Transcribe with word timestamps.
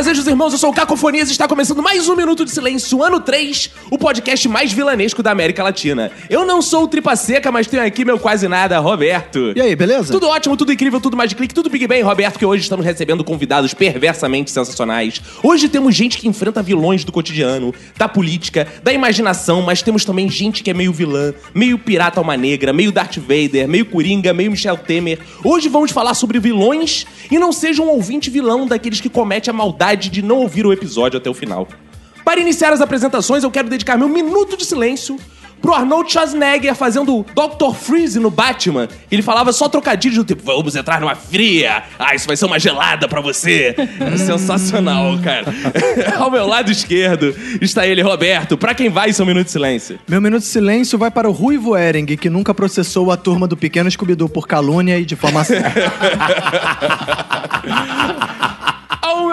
Bem, 0.00 0.06
fazejos 0.06 0.26
irmãos, 0.26 0.50
eu 0.54 0.58
sou 0.58 0.70
o 0.70 0.72
Cacofonias 0.72 1.28
e 1.28 1.32
está 1.32 1.46
começando 1.46 1.82
mais 1.82 2.08
um 2.08 2.16
Minuto 2.16 2.42
de 2.42 2.50
Silêncio, 2.50 3.02
ano 3.02 3.20
3, 3.20 3.70
o 3.90 3.98
podcast 3.98 4.48
mais 4.48 4.72
vilanesco 4.72 5.22
da 5.22 5.30
América 5.30 5.62
Latina. 5.62 6.10
Eu 6.30 6.46
não 6.46 6.62
sou 6.62 6.84
o 6.84 6.88
Tripa 6.88 7.14
Seca, 7.14 7.52
mas 7.52 7.66
tenho 7.66 7.84
aqui 7.84 8.02
meu 8.02 8.18
quase 8.18 8.48
nada, 8.48 8.78
Roberto. 8.78 9.52
E 9.54 9.60
aí, 9.60 9.76
beleza? 9.76 10.10
Tudo 10.10 10.26
ótimo, 10.26 10.56
tudo 10.56 10.72
incrível, 10.72 11.02
tudo 11.02 11.18
mais 11.18 11.28
de 11.28 11.36
clique, 11.36 11.52
tudo 11.52 11.68
Big 11.68 11.86
Bang, 11.86 12.00
Roberto, 12.00 12.38
que 12.38 12.46
hoje 12.46 12.62
estamos 12.62 12.86
recebendo 12.86 13.22
convidados 13.22 13.74
perversamente 13.74 14.50
sensacionais. 14.50 15.20
Hoje 15.42 15.68
temos 15.68 15.94
gente 15.94 16.16
que 16.16 16.26
enfrenta 16.26 16.62
vilões 16.62 17.04
do 17.04 17.12
cotidiano, 17.12 17.74
da 17.98 18.08
política, 18.08 18.66
da 18.82 18.94
imaginação, 18.94 19.60
mas 19.60 19.82
temos 19.82 20.02
também 20.02 20.30
gente 20.30 20.62
que 20.62 20.70
é 20.70 20.74
meio 20.74 20.94
vilã, 20.94 21.34
meio 21.54 21.78
pirata 21.78 22.18
alma 22.20 22.38
negra, 22.38 22.72
meio 22.72 22.90
Darth 22.90 23.18
Vader, 23.18 23.68
meio 23.68 23.84
Coringa, 23.84 24.32
meio 24.32 24.50
Michel 24.50 24.78
Temer. 24.78 25.18
Hoje 25.44 25.68
vamos 25.68 25.90
falar 25.90 26.14
sobre 26.14 26.38
vilões 26.38 27.06
e 27.30 27.38
não 27.38 27.52
seja 27.52 27.82
um 27.82 27.88
ouvinte 27.90 28.30
vilão 28.30 28.66
daqueles 28.66 28.98
que 28.98 29.10
comete 29.10 29.50
a 29.50 29.52
maldade 29.52 29.89
de 29.96 30.22
não 30.22 30.38
ouvir 30.38 30.66
o 30.66 30.72
episódio 30.72 31.18
até 31.18 31.28
o 31.28 31.34
final. 31.34 31.66
Para 32.24 32.40
iniciar 32.40 32.72
as 32.72 32.80
apresentações, 32.80 33.42
eu 33.42 33.50
quero 33.50 33.68
dedicar 33.68 33.96
meu 33.96 34.08
minuto 34.08 34.56
de 34.56 34.64
silêncio 34.64 35.18
pro 35.60 35.74
Arnold 35.74 36.10
Schwarzenegger 36.10 36.74
fazendo 36.74 37.24
Dr. 37.34 37.74
Freeze 37.74 38.18
no 38.18 38.30
Batman. 38.30 38.88
Ele 39.10 39.22
falava 39.22 39.52
só 39.52 39.68
trocadilhos 39.68 40.16
do 40.18 40.24
tipo, 40.24 40.42
vamos 40.42 40.74
entrar 40.74 41.00
numa 41.00 41.14
fria. 41.14 41.82
Ah, 41.98 42.14
isso 42.14 42.26
vai 42.26 42.36
ser 42.36 42.46
uma 42.46 42.58
gelada 42.58 43.06
pra 43.08 43.20
você. 43.20 43.74
Era 43.98 44.16
sensacional, 44.16 45.18
cara. 45.18 45.52
Ao 46.18 46.30
meu 46.30 46.46
lado 46.46 46.70
esquerdo 46.70 47.34
está 47.60 47.86
ele, 47.86 48.02
Roberto. 48.02 48.56
Pra 48.56 48.74
quem 48.74 48.88
vai 48.88 49.12
seu 49.12 49.26
minuto 49.26 49.46
de 49.46 49.52
silêncio? 49.52 49.98
Meu 50.08 50.20
minuto 50.20 50.40
de 50.40 50.48
silêncio 50.48 50.98
vai 50.98 51.10
para 51.10 51.28
o 51.28 51.32
Ruivo 51.32 51.76
Ering, 51.76 52.06
que 52.06 52.30
nunca 52.30 52.54
processou 52.54 53.10
a 53.10 53.16
turma 53.16 53.46
do 53.46 53.56
Pequeno 53.56 53.90
Scooby-Doo 53.90 54.28
por 54.28 54.46
calúnia 54.46 54.98
e 54.98 55.04
difamação. 55.04 55.56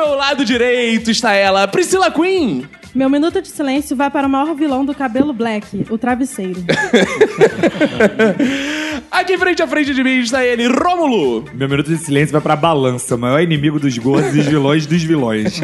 Ao 0.08 0.12
meu 0.12 0.20
lado 0.20 0.46
direito 0.46 1.12
está 1.12 1.34
ela, 1.34 1.68
Priscila 1.68 2.10
Queen. 2.10 2.64
Meu 2.96 3.10
minuto 3.10 3.42
de 3.42 3.50
silêncio 3.50 3.94
vai 3.94 4.10
para 4.10 4.26
o 4.26 4.30
maior 4.30 4.56
vilão 4.56 4.86
do 4.86 4.96
cabelo 4.96 5.34
black, 5.34 5.86
o 5.90 5.98
travesseiro. 5.98 6.64
Aqui 9.12 9.38
frente 9.38 9.62
a 9.62 9.68
frente 9.68 9.94
de 9.94 10.04
mim 10.04 10.20
está 10.20 10.46
ele, 10.46 10.68
Rômulo. 10.68 11.46
Meu 11.54 11.68
minuto 11.68 11.90
de 11.90 11.98
silêncio 11.98 12.32
vai 12.32 12.42
pra 12.42 12.56
balança, 12.56 13.16
o 13.16 13.18
maior 13.18 13.42
inimigo 13.42 13.80
dos 13.80 13.98
gordos 13.98 14.34
e 14.34 14.42
vilões 14.42 14.86
dos 14.86 15.04
vilões. 15.04 15.60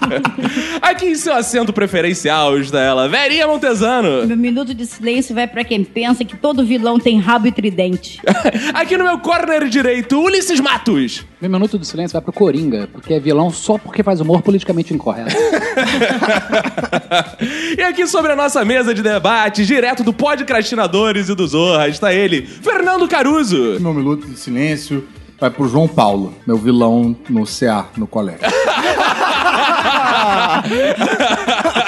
Aqui 0.80 1.06
em 1.06 1.14
seu 1.14 1.34
assento 1.34 1.72
preferencial 1.72 2.58
está 2.58 2.80
ela, 2.80 3.08
Verinha 3.08 3.46
Montesano. 3.46 4.26
Meu 4.26 4.36
minuto 4.36 4.72
de 4.72 4.86
silêncio 4.86 5.34
vai 5.34 5.46
pra 5.46 5.64
quem 5.64 5.84
pensa 5.84 6.24
que 6.24 6.36
todo 6.36 6.64
vilão 6.64 6.98
tem 6.98 7.20
rabo 7.20 7.46
e 7.46 7.52
tridente. 7.52 8.20
Aqui 8.72 8.96
no 8.96 9.04
meu 9.04 9.18
corner 9.18 9.68
direito, 9.68 10.18
Ulisses 10.18 10.60
Matos. 10.60 11.26
Meu 11.38 11.50
minuto 11.50 11.78
de 11.78 11.86
silêncio 11.86 12.14
vai 12.14 12.22
pro 12.22 12.32
Coringa, 12.32 12.88
porque 12.90 13.12
é 13.12 13.20
vilão 13.20 13.50
só 13.50 13.76
porque 13.76 14.02
faz 14.02 14.22
humor 14.22 14.40
politicamente 14.40 14.94
incorreto. 14.94 15.36
e 17.76 17.82
aqui 17.82 18.06
sobre 18.06 18.32
a 18.32 18.36
nossa 18.36 18.64
mesa 18.64 18.94
de 18.94 19.02
debate, 19.02 19.66
direto 19.66 20.02
do 20.02 20.14
Podcrastinadores 20.14 21.28
e 21.28 21.34
dos 21.34 21.50
Zorra, 21.50 21.88
está 21.88 22.14
ele, 22.14 22.46
Fernando 22.46 23.06
Caruso. 23.06 23.78
Meu 23.78 23.92
minuto 23.92 24.26
de 24.26 24.38
silêncio 24.38 25.06
vai 25.38 25.50
pro 25.50 25.68
João 25.68 25.86
Paulo, 25.86 26.32
meu 26.46 26.56
vilão 26.56 27.14
no 27.28 27.44
CA, 27.44 27.84
no 27.98 28.06
colégio. 28.06 28.40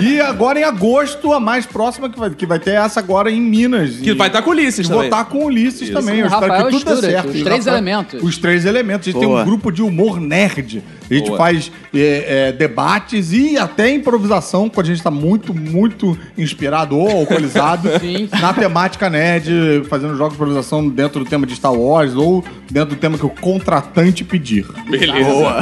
E 0.00 0.20
agora 0.20 0.58
em 0.60 0.64
agosto, 0.64 1.32
a 1.32 1.40
mais 1.40 1.66
próxima 1.66 2.08
que 2.08 2.18
vai, 2.18 2.30
que 2.30 2.46
vai 2.46 2.58
ter 2.58 2.72
essa 2.72 3.00
agora 3.00 3.30
em 3.30 3.40
Minas. 3.40 3.96
Que 3.96 4.14
vai 4.14 4.28
estar 4.28 4.42
com 4.42 4.50
o 4.50 4.52
Ulisses 4.52 4.86
Vou 4.86 4.96
também. 4.98 5.10
estar 5.10 5.24
com 5.24 5.38
o 5.38 5.44
Ulisses 5.46 5.90
também. 5.90 6.20
Eu 6.20 6.26
espero 6.26 6.42
Rafael 6.52 6.66
que 6.70 6.78
tudo 6.84 7.00
dê 7.00 7.10
certo. 7.10 7.28
os 7.28 7.34
E 7.36 7.42
três 7.44 7.58
Rafael- 7.66 7.76
elementos. 7.76 8.22
Os 8.22 8.38
três 8.38 8.64
elementos. 8.64 9.08
A 9.08 9.10
gente 9.10 9.20
Boa. 9.24 9.36
tem 9.36 9.42
um 9.42 9.44
grupo 9.46 9.70
de 9.72 9.82
humor 9.86 10.20
nerd. 10.20 10.82
A 11.08 11.14
gente 11.14 11.28
Boa. 11.28 11.38
faz 11.38 11.70
é, 11.94 12.48
é, 12.48 12.52
debates 12.52 13.32
e 13.32 13.56
até 13.56 13.90
improvisação, 13.90 14.68
quando 14.68 14.86
a 14.86 14.90
gente 14.90 15.02
tá 15.02 15.10
muito, 15.10 15.54
muito 15.54 16.18
inspirado 16.36 16.98
ou 16.98 17.08
alcoolizado 17.08 17.88
Sim. 18.00 18.28
na 18.40 18.52
temática 18.52 19.08
nerd, 19.08 19.84
fazendo 19.88 20.16
jogos 20.16 20.32
de 20.32 20.36
improvisação 20.36 20.88
dentro 20.88 21.22
do 21.22 21.28
tema 21.28 21.46
de 21.46 21.54
Star 21.54 21.72
Wars 21.72 22.14
ou 22.14 22.44
dentro 22.70 22.96
do 22.96 22.98
tema 22.98 23.16
que 23.16 23.26
o 23.26 23.30
contratante 23.30 24.24
pedir. 24.24 24.66
Beleza. 24.88 25.60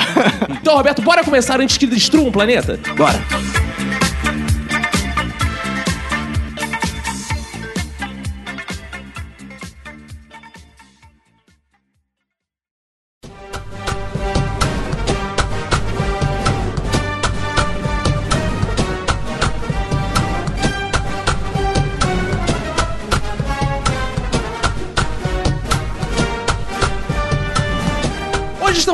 Então, 0.50 0.77
Roberto, 0.77 1.03
bora 1.03 1.23
começar 1.23 1.61
antes 1.61 1.77
que 1.77 1.87
destrua 1.87 2.25
um 2.25 2.32
planeta? 2.32 2.79
Bora. 2.97 3.64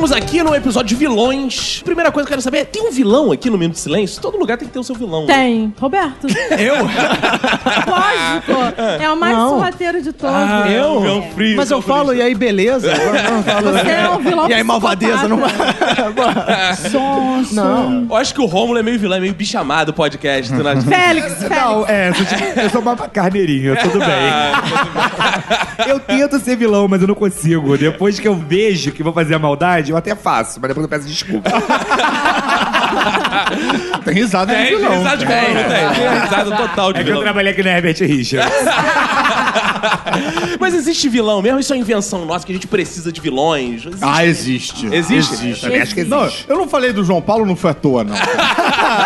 Estamos 0.03 0.17
aqui 0.17 0.43
no 0.43 0.55
episódio 0.55 0.89
de 0.89 0.95
vilões. 0.95 1.83
Primeira 1.85 2.11
coisa 2.11 2.27
que 2.27 2.33
eu 2.33 2.37
quero 2.37 2.41
saber 2.41 2.59
é: 2.61 2.65
tem 2.65 2.89
um 2.89 2.91
vilão 2.91 3.31
aqui 3.33 3.51
no 3.51 3.59
Minuto 3.59 3.75
de 3.75 3.83
Silêncio? 3.83 4.19
Todo 4.23 4.39
lugar 4.39 4.57
tem 4.57 4.67
que 4.67 4.73
ter 4.73 4.79
o 4.79 4.83
seu 4.83 4.95
vilão. 4.95 5.27
né? 5.27 5.35
Tem. 5.35 5.75
Roberto. 5.79 6.27
Eu? 6.59 6.77
Lógico. 6.77 8.53
É 8.99 9.11
o 9.11 9.17
mais 9.17 9.37
Não. 9.37 9.51
sorrateiro 9.51 10.01
de 10.01 10.11
todos. 10.15 10.35
Ah, 10.35 10.65
é 10.71 10.83
um 10.87 11.01
vilão 11.03 11.23
frio. 11.35 11.55
Mas 11.55 11.71
eu 11.71 11.83
falo, 11.83 12.15
e 12.15 12.23
aí, 12.23 12.35
beleza? 12.35 12.91
Eu 12.91 13.13
não 13.31 13.43
falo- 13.43 13.73
Você 13.73 13.91
é 13.91 14.09
um 14.09 14.19
vilão 14.21 14.49
E 14.49 14.55
aí, 14.55 14.63
malvadeza? 14.65 15.29
Não... 15.29 15.39
Sonso. 16.91 17.55
não. 17.55 18.07
Eu 18.09 18.17
acho 18.17 18.33
que 18.35 18.41
o 18.41 18.47
Rômulo 18.47 18.79
é 18.79 18.83
meio 18.83 18.99
vilão, 18.99 19.19
é 19.19 19.21
meio 19.21 19.35
bichamado 19.35 19.91
o 19.91 19.95
podcast. 19.95 20.51
né? 20.51 20.81
Félix, 20.81 21.35
Félix. 21.37 21.51
Não, 21.51 21.87
é, 21.87 22.09
eu 22.09 22.15
sou, 22.15 22.25
tipo- 22.25 22.61
eu 22.61 22.71
sou 22.71 22.81
uma 22.81 22.97
carneirinho, 22.97 23.77
tudo 23.77 23.99
bem. 23.99 24.09
Eu 25.87 26.01
tento 26.01 26.41
ser 26.41 26.57
vilão, 26.57 26.89
mas 26.89 27.03
eu 27.03 27.09
não 27.09 27.15
consigo. 27.15 27.77
Depois 27.77 28.19
que 28.19 28.27
eu 28.27 28.35
vejo 28.35 28.93
que 28.93 29.03
vou 29.03 29.13
fazer 29.13 29.35
a 29.35 29.39
maldade, 29.39 29.90
eu 29.91 29.97
até 29.97 30.15
faço, 30.15 30.59
mas 30.61 30.69
depois 30.69 30.85
eu 30.85 30.89
peço 30.89 31.07
desculpa. 31.07 31.51
Tem 34.05 34.15
risada 34.15 34.55
de 34.55 34.59
Tem, 34.63 34.69
tem 34.71 34.79
vilão. 34.79 34.99
risada 34.99 35.17
de 35.17 35.27
vilão, 35.27 35.41
tem. 35.45 35.55
Tem 35.55 36.21
risada 36.21 36.57
total 36.57 36.93
de 36.93 37.01
É 37.01 37.05
que 37.05 37.09
eu 37.09 37.13
vilão. 37.15 37.23
trabalhei 37.25 37.53
aqui 37.53 37.63
na 37.63 37.71
Herbert 37.71 37.97
Richards. 38.01 38.51
Mas 40.59 40.75
existe 40.75 41.09
vilão 41.09 41.41
mesmo? 41.43 41.59
Isso 41.61 41.73
é 41.73 41.77
invenção 41.77 42.25
nossa, 42.27 42.45
que 42.45 42.53
a 42.53 42.55
gente 42.55 42.67
precisa 42.67 43.13
de 43.13 43.21
vilões? 43.21 43.83
Existe. 43.87 43.99
Ah, 44.03 44.25
existe. 44.27 44.87
Existe? 44.87 45.35
Existe. 45.35 45.61
Também 45.63 45.81
acho 45.83 45.95
que 45.95 46.05
Não, 46.05 46.25
existe. 46.27 46.45
eu 46.49 46.57
não 46.57 46.69
falei 46.69 46.93
do 46.93 47.05
João 47.05 47.21
Paulo, 47.23 47.47
não 47.47 47.57
foi 47.57 47.71
à 47.71 47.75
toa, 47.75 48.05
não. 48.05 48.15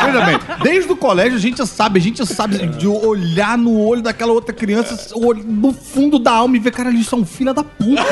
Veja 0.05 0.21
bem, 0.25 0.39
desde 0.63 0.91
o 0.93 0.97
colégio 0.97 1.37
a 1.37 1.41
gente 1.41 1.65
sabe, 1.67 1.99
a 1.99 2.03
gente 2.03 2.25
sabe 2.27 2.67
de 2.67 2.87
olhar 2.87 3.57
no 3.59 3.79
olho 3.81 4.03
daquela 4.03 4.33
outra 4.33 4.53
criança, 4.55 4.97
no 5.47 5.73
fundo 5.73 6.19
da 6.19 6.33
alma 6.33 6.57
e 6.57 6.61
ver, 6.61 6.73
cara, 6.73 6.89
eles 6.91 7.07
são 7.07 7.25
filha 7.25 7.53
da 7.55 7.63
puta. 7.63 8.03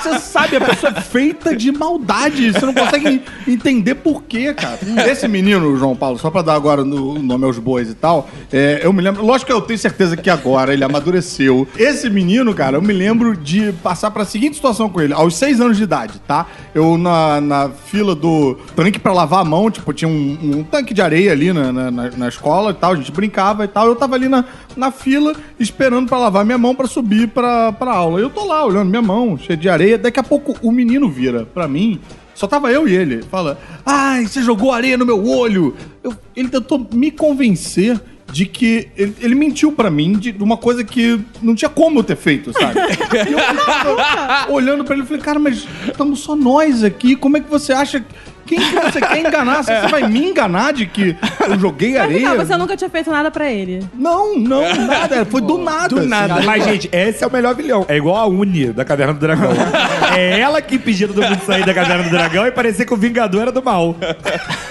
Você 0.00 0.18
sabe, 0.18 0.56
a 0.56 0.60
pessoa 0.60 0.92
é 0.96 1.00
feita 1.00 1.56
de 1.56 1.71
maldade, 1.72 2.52
você 2.52 2.64
não 2.66 2.74
consegue 2.74 3.22
entender 3.48 3.94
por 3.96 4.22
quê, 4.22 4.54
cara. 4.54 4.78
Esse 5.10 5.26
menino, 5.28 5.76
João 5.76 5.96
Paulo, 5.96 6.18
só 6.18 6.30
pra 6.30 6.42
dar 6.42 6.54
agora 6.54 6.82
o 6.82 7.18
nome 7.22 7.44
aos 7.44 7.58
bois 7.58 7.88
e 7.90 7.94
tal, 7.94 8.28
é, 8.52 8.80
eu 8.82 8.92
me 8.92 9.02
lembro, 9.02 9.24
lógico 9.24 9.46
que 9.50 9.52
eu 9.56 9.60
tenho 9.60 9.78
certeza 9.78 10.16
que 10.16 10.30
agora 10.30 10.72
ele 10.72 10.84
amadureceu. 10.84 11.66
Esse 11.76 12.08
menino, 12.10 12.54
cara, 12.54 12.76
eu 12.76 12.82
me 12.82 12.92
lembro 12.92 13.36
de 13.36 13.72
passar 13.82 14.10
pra 14.10 14.24
seguinte 14.24 14.56
situação 14.56 14.88
com 14.88 15.00
ele, 15.00 15.12
aos 15.12 15.34
seis 15.36 15.60
anos 15.60 15.76
de 15.76 15.82
idade, 15.84 16.20
tá? 16.26 16.46
Eu 16.74 16.96
na, 16.98 17.40
na 17.40 17.68
fila 17.70 18.14
do 18.14 18.54
tanque 18.76 18.98
pra 18.98 19.12
lavar 19.12 19.40
a 19.40 19.44
mão, 19.44 19.70
tipo, 19.70 19.92
tinha 19.92 20.08
um, 20.08 20.38
um 20.58 20.62
tanque 20.64 20.94
de 20.94 21.02
areia 21.02 21.32
ali 21.32 21.52
na, 21.52 21.72
na- 21.72 21.90
na 21.90 22.28
escola 22.28 22.70
e 22.70 22.74
tal, 22.74 22.92
a 22.92 22.96
gente 22.96 23.10
brincava 23.12 23.64
e 23.64 23.68
tal. 23.68 23.86
Eu 23.86 23.96
tava 23.96 24.14
ali 24.14 24.28
na, 24.28 24.44
na 24.76 24.90
fila 24.90 25.34
esperando 25.58 26.08
pra 26.08 26.18
lavar 26.18 26.44
minha 26.44 26.58
mão 26.58 26.74
pra 26.74 26.86
subir 26.86 27.28
pra, 27.28 27.72
pra 27.72 27.92
aula. 27.92 28.20
Eu 28.20 28.30
tô 28.30 28.44
lá 28.46 28.64
olhando 28.64 28.88
minha 28.88 29.02
mão, 29.02 29.36
cheia 29.38 29.56
de 29.56 29.68
areia. 29.68 29.98
Daqui 29.98 30.18
a 30.20 30.22
pouco 30.22 30.56
o 30.62 30.70
menino 30.72 31.08
vira 31.08 31.46
pra 31.46 31.66
mim. 31.68 32.00
Só 32.34 32.46
tava 32.46 32.72
eu 32.72 32.88
e 32.88 32.94
ele. 32.94 33.22
Fala, 33.30 33.58
ai, 33.84 34.26
você 34.26 34.42
jogou 34.42 34.72
areia 34.72 34.96
no 34.96 35.04
meu 35.06 35.24
olho. 35.26 35.74
Eu- 36.02 36.14
ele 36.34 36.48
tentou 36.48 36.86
me 36.92 37.10
convencer 37.10 38.00
de 38.32 38.46
que 38.46 38.88
ele, 38.96 39.14
ele 39.20 39.34
mentiu 39.34 39.72
pra 39.72 39.90
mim 39.90 40.12
de 40.12 40.34
uma 40.42 40.56
coisa 40.56 40.82
que 40.82 41.20
não 41.42 41.54
tinha 41.54 41.68
como 41.68 41.98
eu 41.98 42.02
ter 42.04 42.16
feito, 42.16 42.50
sabe? 42.54 42.80
E 43.28 44.48
eu 44.48 44.54
olhando 44.54 44.84
pra 44.84 44.96
ele 44.96 45.04
falei, 45.04 45.20
cara, 45.22 45.38
mas 45.38 45.66
estamos 45.86 46.20
só 46.20 46.34
nós 46.34 46.82
aqui, 46.82 47.14
como 47.14 47.36
é 47.36 47.40
que 47.40 47.50
você 47.50 47.72
acha... 47.74 48.02
Quem 48.46 48.58
que 48.58 48.74
você 48.74 49.00
quer 49.00 49.18
enganar? 49.18 49.62
Você 49.62 49.88
vai 49.88 50.08
me 50.08 50.30
enganar 50.30 50.72
de 50.72 50.86
que 50.86 51.16
eu 51.48 51.58
joguei 51.58 51.92
Mas, 51.92 52.02
areia? 52.02 52.28
Não, 52.28 52.36
você 52.44 52.56
nunca 52.56 52.76
tinha 52.76 52.90
feito 52.90 53.10
nada 53.10 53.30
pra 53.30 53.50
ele. 53.50 53.86
Não, 53.94 54.36
não, 54.36 54.62
nada. 54.86 55.24
Foi 55.24 55.40
do 55.40 55.58
nada. 55.58 55.88
Do 55.88 56.06
nada. 56.06 56.42
Mas, 56.42 56.64
gente, 56.64 56.88
esse 56.92 57.22
é 57.22 57.26
o 57.26 57.32
melhor 57.32 57.54
vilão. 57.54 57.84
É 57.88 57.96
igual 57.96 58.16
a 58.16 58.26
Uni 58.26 58.66
da 58.72 58.84
Caverna 58.84 59.14
do 59.14 59.20
Dragão. 59.20 59.52
é 60.16 60.40
ela 60.40 60.60
que 60.60 60.76
impediu 60.76 61.08
todo 61.08 61.22
mundo 61.22 61.40
sair 61.44 61.64
da 61.64 61.72
Caverna 61.72 62.04
do 62.04 62.10
Dragão 62.10 62.46
e 62.46 62.50
parecia 62.50 62.84
que 62.84 62.92
o 62.92 62.96
Vingador 62.96 63.42
era 63.42 63.52
do 63.52 63.62
mal. 63.62 63.94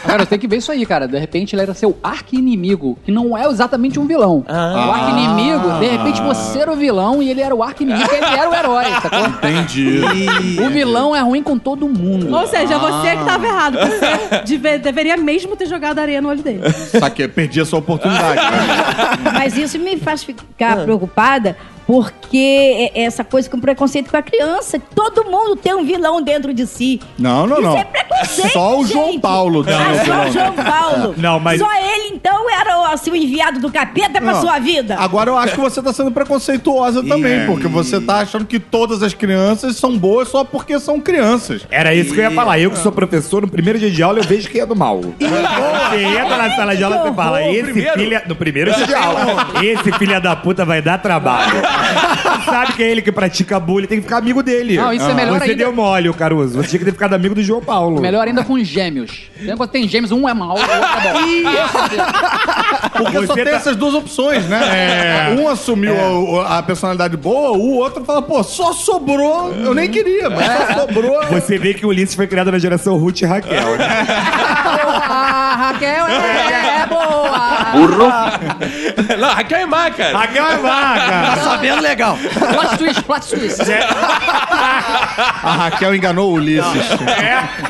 Cara, 0.06 0.26
tem 0.26 0.38
que 0.38 0.48
ver 0.48 0.58
isso 0.58 0.72
aí, 0.72 0.86
cara. 0.86 1.08
De 1.08 1.18
repente 1.18 1.56
ele 1.56 1.62
era 1.62 1.74
seu 1.74 1.98
arqui-inimigo, 2.04 2.98
que 3.04 3.12
não 3.12 3.38
é 3.38 3.46
exatamente 3.48 4.00
um 4.00 4.06
vilão. 4.06 4.46
O 4.48 4.92
arqui-inimigo, 4.92 5.80
de 5.80 5.88
repente 5.88 6.22
você 6.22 6.60
era 6.60 6.72
o 6.72 6.76
vilão 6.76 7.22
e 7.22 7.30
ele 7.30 7.42
era 7.42 7.56
o 7.56 7.64
arqui-inimigo, 7.64 8.10
ele 8.14 8.26
era 8.26 8.50
o 8.50 8.54
herói, 8.54 8.86
sacou? 9.02 9.28
Entendi. 9.28 10.02
O 10.60 10.70
vilão 10.70 11.16
é 11.16 11.22
ruim 11.22 11.42
com 11.42 11.58
todo 11.58 11.88
mundo. 11.88 12.36
Ou 12.36 12.48
seja, 12.48 12.78
você 12.78 13.16
que 13.16 13.26
tava 13.26 13.46
errado. 13.46 13.61
Você 13.70 14.58
deve- 14.58 14.78
deveria 14.80 15.18
mesmo 15.18 15.56
ter 15.56 15.68
jogado 15.68 16.00
areia 16.00 16.22
no 16.22 16.30
olho 16.30 16.42
dele. 16.42 16.62
Saquei, 16.72 17.28
perdi 17.28 17.60
essa 17.62 17.78
oportunidade. 17.78 18.36
né? 18.36 19.32
Mas 19.34 19.58
isso 19.58 19.78
me 19.78 19.98
faz 19.98 20.24
ficar 20.24 20.84
preocupada 20.84 21.56
porque 21.92 22.90
é 22.96 23.04
essa 23.04 23.22
coisa 23.22 23.50
com 23.50 23.60
preconceito 23.60 24.10
com 24.10 24.16
a 24.16 24.22
criança. 24.22 24.80
Todo 24.96 25.26
mundo 25.26 25.58
tem 25.58 25.74
um 25.76 25.84
vilão 25.84 26.22
dentro 26.22 26.54
de 26.54 26.66
si. 26.66 27.02
Não, 27.20 27.46
não, 27.46 27.58
Isso 27.58 27.66
não. 27.68 27.78
é 27.78 27.84
preconceito. 27.84 28.54
Só 28.54 28.80
o 28.80 28.86
João 28.88 29.08
gente. 29.12 29.20
Paulo 29.20 29.62
tem 29.62 29.74
Ah, 29.76 29.94
só 29.98 30.04
vilão. 30.04 30.26
o 30.30 30.32
João 30.32 30.54
Paulo. 30.54 31.16
Não, 31.22 31.38
mas- 31.38 31.60
Só 31.60 31.68
ele, 31.74 32.16
então, 32.16 32.50
era 32.50 32.94
assim, 32.94 33.12
o 33.12 33.16
enviado 33.16 33.60
do 33.60 33.70
capeta 33.70 34.22
pra 34.22 34.32
Não. 34.34 34.40
sua 34.42 34.58
vida. 34.60 34.96
Agora 34.98 35.30
eu 35.30 35.38
acho 35.38 35.56
que 35.56 35.60
você 35.60 35.82
tá 35.82 35.92
sendo 35.92 36.12
preconceituosa 36.12 37.04
também, 37.06 37.46
porque 37.46 37.68
você 37.68 38.00
tá 38.00 38.20
achando 38.20 38.46
que 38.46 38.58
todas 38.60 39.04
as 39.04 39.14
crianças 39.14 39.76
são 39.76 39.98
boas 39.98 40.30
só 40.30 40.46
porque 40.46 40.80
são 40.80 40.98
crianças. 41.02 41.66
Era 41.70 41.94
isso 41.94 42.14
que 42.14 42.20
eu 42.22 42.24
ia 42.24 42.32
falar. 42.32 42.58
Eu 42.58 42.72
que 42.72 42.78
sou 42.78 42.92
professor, 42.94 43.42
no 43.42 43.50
primeiro 43.50 43.78
dia 43.78 43.92
de 43.92 44.02
aula 44.02 44.20
eu 44.20 44.24
vejo 44.24 44.50
quem 44.50 44.62
é 44.62 44.66
do 44.66 44.76
mal. 44.78 45.02
Você 45.20 46.04
entra 46.04 46.38
na 46.38 46.56
sala 46.56 46.74
de 46.74 46.84
aula 46.86 46.96
e 46.98 47.00
você 47.10 47.14
fala, 47.14 47.44
esse 47.44 47.74
filho... 47.74 48.22
No 48.28 48.36
primeiro 48.36 48.74
dia 48.74 48.88
de 48.88 48.94
aula. 48.96 49.48
Esse 49.62 49.92
filho 49.98 50.22
da 50.22 50.36
puta 50.38 50.64
vai 50.64 50.82
dar 50.82 50.98
trabalho. 51.00 51.52
Sabe 52.46 52.74
que 52.74 52.84
é 52.84 52.90
ele 52.90 53.02
que 53.02 53.12
pratica 53.12 53.60
bullying, 53.60 53.88
tem 53.88 53.98
que 54.00 54.04
ficar 54.04 54.18
amigo 54.18 54.42
dele. 54.44 54.78
Não, 54.78 54.92
isso 54.94 55.06
é 55.10 55.14
melhor 55.14 55.38
Você 55.40 55.44
ainda. 55.52 55.56
deu 55.56 55.74
mole, 55.74 56.10
o 56.10 56.14
Caruso. 56.14 56.56
Você 56.62 56.70
tinha 56.70 56.80
que 56.80 56.86
ter 56.86 56.92
ficado 56.92 57.14
amigo 57.14 57.34
do 57.36 57.42
João 57.44 57.62
Paulo. 57.62 58.02
Melhor 58.02 58.28
ainda 58.28 58.44
com 58.44 58.58
gêmeos. 58.64 59.30
Tem, 59.44 59.56
quando 59.58 59.70
tem 59.70 59.88
gêmeos, 59.88 60.12
um 60.12 60.28
é 60.28 60.34
mau, 60.34 60.50
o 60.58 60.60
outro 60.60 60.72
é 60.72 61.14
bom. 61.14 61.20
Porque 62.98 63.18
só 63.26 63.34
Você 63.34 63.44
tem 63.44 63.46
tá- 63.46 63.58
essas 63.58 63.76
duas 63.76 63.94
opções, 63.94 64.46
né? 64.48 65.36
Um 65.40 65.48
assumiu 65.48 65.96
a, 66.42 66.60
a 66.60 66.64
personalidade 66.64 67.18
boa, 67.18 67.52
o 67.58 67.76
outro 67.78 68.04
fala, 68.06 68.22
pô, 68.22 68.44
só 68.44 68.74
sobrou. 68.74 69.54
Eu 69.54 69.74
nem 69.74 69.90
queria, 69.90 70.30
mas 70.30 70.46
só 70.46 70.82
sobrou. 70.82 71.26
Você 71.32 71.58
vê 71.58 71.74
que 71.74 71.86
o 71.86 71.90
Ulisses 71.90 72.16
foi 72.16 72.28
criado 72.28 72.52
na 72.52 72.60
geração 72.60 72.98
Ruth 72.98 73.22
e 73.22 73.26
Raquel, 73.26 73.78
né? 73.78 73.88
Ah, 75.14 75.56
Raquel 75.72 76.08
é, 76.08 76.82
é 76.82 76.86
boa. 76.86 78.32
Não, 79.20 79.30
Raquel 79.30 79.58
é 79.60 79.66
má, 79.66 79.90
cara. 79.92 80.18
Raquel 80.18 80.46
é 80.46 80.58
vaca! 80.58 81.42
Sabendo 81.62 81.82
legal. 81.82 82.18
Plot 82.18 82.78
twist, 82.78 83.04
plot 83.04 83.28
twist. 83.30 83.62
A 85.44 85.54
Raquel 85.58 85.96
enganou 85.96 86.32
o 86.32 86.34
Ulisses. 86.36 86.88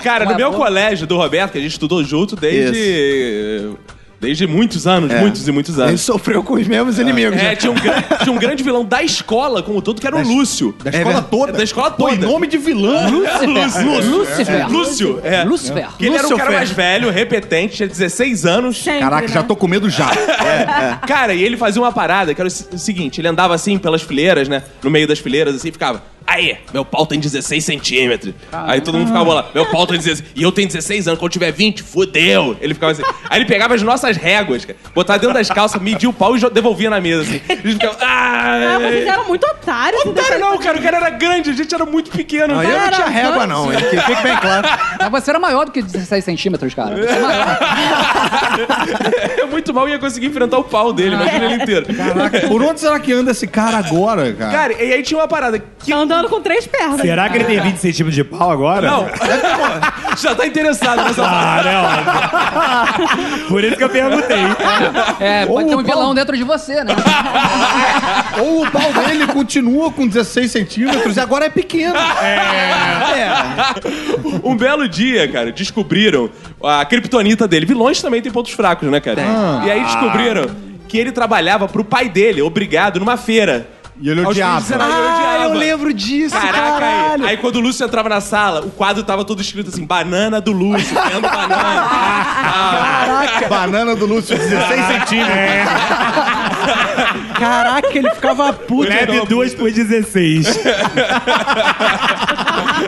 Cara, 0.03 0.25
no 0.25 0.31
Uma 0.31 0.37
meu 0.37 0.51
boa. 0.51 0.65
colégio 0.65 1.05
do 1.07 1.17
Roberto, 1.17 1.51
que 1.53 1.57
a 1.57 1.61
gente 1.61 1.71
estudou 1.71 2.03
junto 2.03 2.35
desde. 2.35 3.71
Desde 4.21 4.45
muitos 4.45 4.85
anos, 4.85 5.11
muitos 5.19 5.47
e 5.47 5.51
muitos 5.51 5.75
Ele 5.79 5.87
anos. 5.89 6.01
sofreu 6.01 6.43
com 6.43 6.53
os 6.53 6.67
mesmos 6.67 6.99
inimigos. 6.99 7.35
É, 7.39 7.43
né? 7.43 7.55
tinha 7.55 7.71
um, 7.71 7.75
tinha 7.75 8.31
um 8.31 8.37
grande 8.37 8.61
vilão 8.63 8.85
da 8.85 9.01
escola 9.01 9.63
como 9.63 9.81
todo, 9.81 9.99
que 9.99 10.05
era 10.05 10.15
o 10.15 10.21
Lúcio. 10.21 10.75
Da 10.83 10.91
escola 10.91 11.21
toda. 11.23 11.51
Da 11.53 11.63
escola 11.63 11.89
Pô, 11.89 12.07
toda. 12.09 12.27
nome 12.27 12.45
de 12.45 12.59
vilão. 12.59 13.09
Lúcifer. 13.09 14.05
Lúcifer. 14.05 14.69
Lúcio, 14.71 15.19
é. 15.23 15.43
Lúcifer. 15.43 15.87
Que 15.97 16.05
ele 16.05 16.17
era 16.17 16.27
o 16.27 16.37
cara 16.37 16.51
mais 16.51 16.69
velho, 16.69 17.09
repetente, 17.09 17.77
tinha 17.77 17.87
16 17.87 18.45
anos. 18.45 18.77
Sempre, 18.77 18.99
Caraca, 18.99 19.27
né? 19.27 19.33
já 19.33 19.41
tô 19.41 19.55
com 19.55 19.67
medo 19.67 19.89
já. 19.89 20.11
Cara, 21.07 21.33
e 21.33 21.43
ele 21.43 21.57
fazia 21.57 21.81
uma 21.81 21.91
parada 21.91 22.33
que 22.35 22.39
era 22.41 22.47
o 22.47 22.51
se- 22.51 22.67
o 22.71 22.77
seguinte: 22.77 23.19
ele 23.19 23.27
andava 23.27 23.55
assim 23.55 23.77
pelas 23.79 24.03
fileiras, 24.03 24.47
né? 24.47 24.61
No 24.83 24.89
meio 24.91 25.07
das 25.07 25.17
fileiras, 25.19 25.55
assim, 25.55 25.71
ficava. 25.71 26.03
Aí, 26.27 26.55
meu 26.71 26.85
pau 26.85 27.05
tem 27.05 27.19
16 27.19 27.65
centímetros. 27.65 28.33
Aí 28.53 28.79
todo 28.79 28.97
mundo 28.97 29.07
ficava 29.07 29.33
lá, 29.33 29.49
meu 29.53 29.65
pau 29.65 29.85
tem 29.87 29.97
16. 29.97 30.23
E 30.35 30.43
eu 30.43 30.51
tenho 30.51 30.67
16 30.67 31.07
anos, 31.07 31.19
quando 31.19 31.31
tiver 31.31 31.51
20, 31.51 31.81
fudeu. 31.83 32.55
Ele 32.61 32.73
ficava 32.73 32.91
assim. 32.93 33.01
Aí 33.29 33.39
ele 33.39 33.45
pegava 33.45 33.73
as 33.73 33.81
nossas 33.81 34.10
réguas, 34.17 34.65
cara, 34.65 34.77
botava 34.93 35.19
dentro 35.19 35.33
das 35.33 35.49
calças, 35.49 35.81
media 35.81 36.09
o 36.09 36.13
pau 36.13 36.35
e 36.35 36.49
devolvia 36.49 36.89
na 36.89 36.99
mesa, 37.01 37.21
assim. 37.23 37.41
Eles 37.49 37.73
ficavam. 37.73 37.97
Ah, 38.01 38.77
vocês 38.79 39.07
Ah, 39.07 39.13
eram 39.13 39.27
muito 39.27 39.45
otários. 39.45 40.05
Otário 40.05 40.39
não, 40.39 40.57
cara, 40.57 40.77
o 40.77 40.81
cara 40.81 40.97
era 40.97 41.09
grande, 41.09 41.49
a 41.49 41.53
gente 41.53 41.73
era 41.73 41.85
muito 41.85 42.11
pequeno. 42.11 42.53
Não, 42.55 42.63
eu 42.63 42.79
não 42.79 42.89
tinha 42.89 43.07
régua, 43.07 43.47
não. 43.47 43.69
Que 43.71 43.97
fique 44.01 44.23
bem 44.23 44.37
claro. 44.37 44.67
Mas 44.99 45.09
você 45.23 45.31
era 45.31 45.39
maior 45.39 45.65
do 45.65 45.71
que 45.71 45.81
16 45.81 46.23
centímetros, 46.23 46.73
cara. 46.73 46.95
Você 46.95 47.09
é 47.09 47.19
maior. 47.19 47.59
Eu 49.37 49.47
muito 49.51 49.73
mal 49.73 49.87
ia 49.87 49.99
conseguir 49.99 50.27
enfrentar 50.27 50.57
o 50.57 50.63
pau 50.63 50.91
dele, 50.93 51.15
imagina 51.15 51.45
ele 51.45 51.55
inteiro. 51.63 51.85
Caraca, 51.93 52.47
por 52.47 52.61
onde 52.63 52.79
será 52.79 52.99
que 52.99 53.11
anda 53.13 53.31
esse 53.31 53.47
cara 53.47 53.77
agora, 53.77 54.33
cara? 54.33 54.51
Cara, 54.51 54.73
e 54.83 54.93
aí 54.93 55.03
tinha 55.03 55.19
uma 55.19 55.27
parada 55.27 55.59
que. 55.59 55.91
Andando 55.93 56.29
com 56.29 56.41
três 56.41 56.65
pernas. 56.65 57.01
Será 57.01 57.29
que 57.29 57.37
ele 57.37 57.45
tem 57.45 57.59
20 57.59 57.77
centímetros 57.77 58.15
de 58.15 58.23
pau 58.23 58.49
agora? 58.51 58.89
Não, 58.89 59.07
já 60.17 60.35
tá 60.35 60.45
interessado 60.45 61.03
nessa 61.03 61.23
Ah, 61.25 61.61
não. 63.39 63.47
Por 63.47 63.63
isso 63.63 63.75
que 63.75 63.83
eu 63.83 63.89
perguntei. 63.89 64.37
É, 65.19 65.45
pode 65.45 65.63
Ou 65.63 65.69
ter 65.69 65.75
um 65.75 65.79
o 65.79 65.83
pau- 65.85 65.95
vilão 65.95 66.13
dentro 66.15 66.35
de 66.37 66.43
você, 66.43 66.83
né? 66.83 66.93
Ou 68.39 68.63
o 68.65 68.71
pau 68.71 68.91
dele 68.93 69.27
continua 69.27 69.91
com 69.91 70.07
16 70.07 70.51
centímetros 70.51 71.15
e 71.17 71.19
agora 71.19 71.45
é 71.45 71.49
pequeno. 71.49 71.95
Um 74.43 74.55
belo 74.55 74.87
dia, 74.87 75.27
cara, 75.31 75.51
descobriram 75.51 76.29
a 76.63 76.83
criptonita 76.85 77.47
dele. 77.47 77.65
Vilões 77.65 78.01
também 78.01 78.21
tem 78.21 78.31
pontos 78.31 78.51
fracos, 78.53 78.89
né, 78.89 78.99
cara? 78.99 79.21
E 79.65 79.71
aí 79.71 79.83
descobriram 79.83 80.49
que 80.87 80.97
ele 80.97 81.11
trabalhava 81.11 81.67
pro 81.67 81.83
pai 81.83 82.09
dele, 82.09 82.41
obrigado, 82.41 82.99
numa 82.99 83.17
feira. 83.17 83.67
E 84.01 84.09
ele 84.09 84.21
Aos 84.21 84.29
odiava. 84.29 84.61
19 84.61 84.91
anos, 84.91 85.05
ele 85.05 85.13
odiava. 85.15 85.40
Eu 85.53 85.59
lembro 85.59 85.93
disso, 85.93 86.35
Caraca, 86.35 86.57
caralho. 86.79 87.23
aí, 87.25 87.29
aí 87.31 87.37
quando 87.37 87.55
o 87.57 87.59
Lúcio 87.59 87.85
entrava 87.85 88.07
na 88.09 88.21
sala, 88.21 88.61
o 88.61 88.69
quadro 88.71 89.03
tava 89.03 89.23
todo 89.25 89.41
escrito 89.41 89.69
assim: 89.69 89.85
banana 89.85 90.39
do 90.41 90.51
Lúcio, 90.51 90.95
comendo 90.95 91.21
banana. 91.21 91.87
Caraca, 91.89 93.47
Banana 93.49 93.95
do 93.95 94.05
Lúcio, 94.05 94.37
16 94.37 94.85
centímetros. 94.85 95.35
caraca, 97.37 97.87
ele 97.97 98.09
ficava 98.11 98.53
puto. 98.53 98.89
Leve 98.89 99.25
duas 99.25 99.53
por 99.53 99.71
16. 99.71 100.59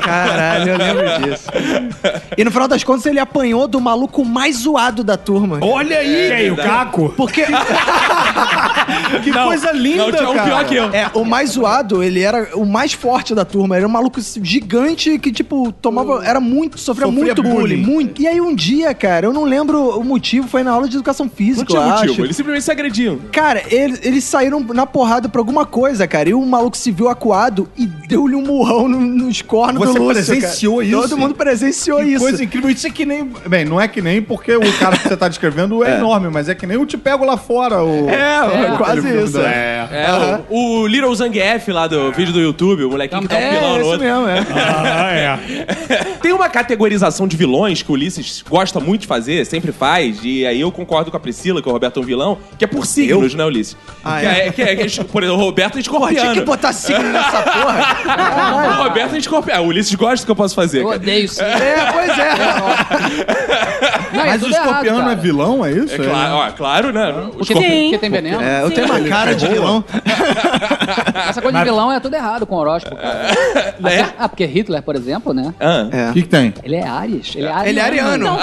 Caralho, 0.03 0.70
eu 0.72 0.77
lembro 0.77 1.05
disso. 1.29 1.50
E 2.38 2.43
no 2.43 2.51
final 2.51 2.67
das 2.67 2.84
contas, 2.84 3.05
ele 3.05 3.20
apanhou 3.20 3.67
do 3.67 3.79
maluco 3.79 4.25
mais 4.25 4.58
zoado 4.58 5.03
da 5.03 5.17
turma. 5.17 5.60
Olha 5.62 5.98
aí! 6.00 6.29
Quem? 6.36 6.51
O 6.51 6.55
Caco? 6.58 7.10
Porque. 7.15 7.46
Que 9.24 9.32
coisa 9.32 9.72
linda, 9.72 10.03
Não, 10.08 10.12
tinha 10.12 10.29
um 10.29 10.34
cara. 10.36 10.48
pior 10.48 10.65
que 10.65 10.75
eu. 10.75 10.89
É, 10.93 11.10
o 11.13 11.24
mais 11.24 11.51
zoado, 11.51 12.03
ele 12.03 12.22
era 12.22 12.50
o 12.55 12.65
mais 12.65 12.93
forte 12.93 13.33
da 13.36 13.43
turma. 13.45 13.75
Era 13.77 13.86
um 13.88 13.91
maluco 13.91 14.19
gigante 14.41 15.17
que, 15.19 15.31
tipo, 15.31 15.72
tomava. 15.72 16.24
Era 16.25 16.39
muito. 16.39 16.77
Sofria, 16.77 17.07
Sofria 17.07 17.24
muito 17.25 17.43
bullying. 17.43 17.55
bullying. 17.81 17.93
Muito. 17.93 18.22
E 18.22 18.27
aí 18.27 18.39
um 18.41 18.53
dia, 18.55 18.93
cara, 18.93 19.25
eu 19.27 19.33
não 19.33 19.43
lembro 19.43 19.98
o 20.00 20.03
motivo, 20.03 20.48
foi 20.48 20.63
na 20.63 20.72
aula 20.72 20.88
de 20.88 20.95
educação 20.95 21.25
Não 21.25 21.31
física, 21.33 21.65
tinha 21.65 21.79
eu 21.81 21.88
motivo, 21.89 22.12
acho. 22.13 22.22
eles 22.24 22.36
simplesmente 22.36 22.63
se 22.65 22.72
agrediam. 22.72 23.19
Cara, 23.31 23.63
eles, 23.69 24.00
eles 24.03 24.24
saíram 24.24 24.60
na 24.74 24.86
porrada 24.86 25.27
por 25.29 25.39
alguma 25.39 25.65
coisa, 25.65 26.07
cara. 26.07 26.29
E 26.29 26.33
o 26.33 26.45
maluco 26.45 26.77
se 26.77 26.91
viu 26.91 27.10
acuado 27.10 27.67
e 27.77 27.86
deu-lhe 27.86 28.36
um 28.36 28.41
murrão 28.43 28.88
no- 28.88 29.00
nos 29.00 29.41
cornos 29.41 29.79
Você 29.79 29.98
do 30.00 30.05
Lúcio, 30.05 30.25
presenciou 30.25 30.75
cara. 30.77 30.88
isso? 30.88 31.01
Todo 31.01 31.17
mundo 31.17 31.36
presenciou 31.36 32.00
Que 32.00 32.05
isso. 32.05 32.19
coisa 32.19 32.43
incrível. 32.43 32.69
Isso 32.69 32.88
é 32.88 32.89
que 32.89 33.05
nem. 33.05 33.31
Bem, 33.48 33.65
não 33.65 33.79
é 33.79 33.88
que 33.88 34.01
nem 34.01 34.22
porque 34.22 34.55
o 34.55 34.74
cara 34.79 34.98
que 34.98 35.07
você 35.07 35.17
tá 35.17 35.27
descrevendo 35.27 35.83
é, 35.83 35.95
enorme, 35.98 36.29
mas 36.29 36.50
é 36.50 36.55
que 36.55 36.65
nem 36.67 36.77
o 36.77 36.86
Te 36.86 36.98
Pego 36.98 37.25
lá 37.25 37.38
fora. 37.38 37.83
O... 37.83 38.10
É, 38.10 38.75
quase 38.77 39.00
aquele 39.00 39.01
filme 39.13 39.24
isso. 39.24 39.33
da- 39.38 39.50
É, 39.50 39.88
É, 39.91 40.39
o, 40.50 40.81
o 40.81 40.88
Little 40.88 41.13
Zangief 41.15 41.67
lá 41.72 41.88
do 41.88 42.12
vídeo 42.12 42.33
do 42.34 42.40
YouTube, 42.42 42.84
o 42.84 42.90
molequinho 42.92 43.22
que 43.22 43.28
tá 43.30 43.36
um 43.38 43.50
pilão 43.50 43.70
no 43.75 43.78
isso 43.82 43.90
outro. 43.90 44.06
mesmo, 44.06 44.28
é. 44.28 44.40
Ah, 44.54 45.12
é. 45.94 46.04
Tem 46.22 46.34
uma 46.34 46.50
categorização 46.50 47.28
de 47.28 47.38
vilões 47.38 47.82
que 47.82 47.90
o 47.90 47.94
Ulisses 47.94 48.44
gosta 48.48 48.80
muito 48.80 49.02
de 49.02 49.08
fazer, 49.08 49.46
sempre 49.46 49.72
faz, 49.72 50.20
e 50.24 50.46
aí 50.46 50.60
eu 50.62 50.72
concordo 50.72 51.10
com 51.12 51.18
a 51.18 51.20
Priscila, 51.20 51.62
que 51.62 51.70
o 51.70 51.72
Roberto 51.72 52.00
é 52.00 52.04
um 52.04 52.06
vilão, 52.06 52.38
que 52.58 52.66
é 52.66 52.68
por 52.68 52.86
signos, 52.86 53.34
né, 53.36 53.44
Ulisses? 53.46 53.78
Ah, 54.04 54.20
que 54.20 54.25
é? 54.25 54.48
é, 54.48 54.52
que 54.52 54.62
é- 54.62 54.75
que 54.75 55.00
é- 55.00 55.04
por 55.04 55.24
exemplo, 55.24 55.42
o 55.42 55.46
Roberto 55.46 55.78
é 55.78 55.82
Pô, 55.84 55.90
tinha 55.90 56.00
escorpiano. 56.00 56.34
que 56.34 56.42
botar 56.42 56.74
signo 56.74 57.10
nessa 57.12 57.42
porra. 57.42 58.74
O 58.84 58.84
Roberto 58.84 59.16
é 59.16 59.18
escorpiano. 59.18 59.60
Ah, 59.60 59.63
o 59.63 59.68
Ulisses 59.68 59.94
gosta 59.96 60.24
do 60.24 60.25
que 60.25 60.32
eu 60.32 60.36
posso 60.36 60.56
fazer. 60.56 60.80
Eu 60.82 60.86
cara. 60.86 60.96
odeio 60.98 61.25
isso. 61.25 61.42
É, 61.44 61.92
pois 61.92 62.10
é. 62.10 62.34
Não, 64.13 64.22
é 64.22 64.25
Mas 64.28 64.42
o 64.44 64.48
errado, 64.48 64.52
escorpião 64.66 64.98
cara. 65.00 65.12
é 65.12 65.16
vilão, 65.16 65.66
é 65.66 65.72
isso? 65.72 65.94
É 65.96 65.98
claro, 65.98 66.34
ó, 66.36 66.52
claro, 66.52 66.92
né? 66.92 67.10
O 67.12 67.30
Porque, 67.38 67.54
escorpião- 67.54 67.82
porque 67.84 67.98
tem 67.98 68.10
veneno. 68.10 68.42
É, 68.42 68.62
eu 68.63 68.72
tenho 68.72 68.88
uma 68.88 69.00
cara 69.02 69.34
de 69.36 69.48
vilão. 69.48 69.84
Essa 71.30 71.42
coisa 71.42 71.58
de 71.58 71.63
vilão 71.63 71.92
é 71.92 72.00
tudo 72.00 72.16
errado 72.16 72.23
com 72.48 72.56
o 72.56 72.58
horóscopo, 72.60 72.96
cara. 72.96 73.27
Né? 73.80 74.13
Ah, 74.18 74.30
porque 74.30 74.46
Hitler, 74.46 74.82
por 74.82 74.96
exemplo, 74.96 75.34
né? 75.34 75.53
Ah. 75.60 75.88
É. 75.92 76.10
O 76.10 76.13
que, 76.13 76.22
que 76.24 76.27
tem? 76.30 76.53
Ele 76.63 76.75
é 76.75 76.88
Ares. 76.88 77.34
Ele 77.36 77.46
é 77.46 77.51
ariano. 77.51 77.70
Ele 77.70 77.80
é 77.80 77.84
ariano. 77.84 78.15
Então, 78.25 78.38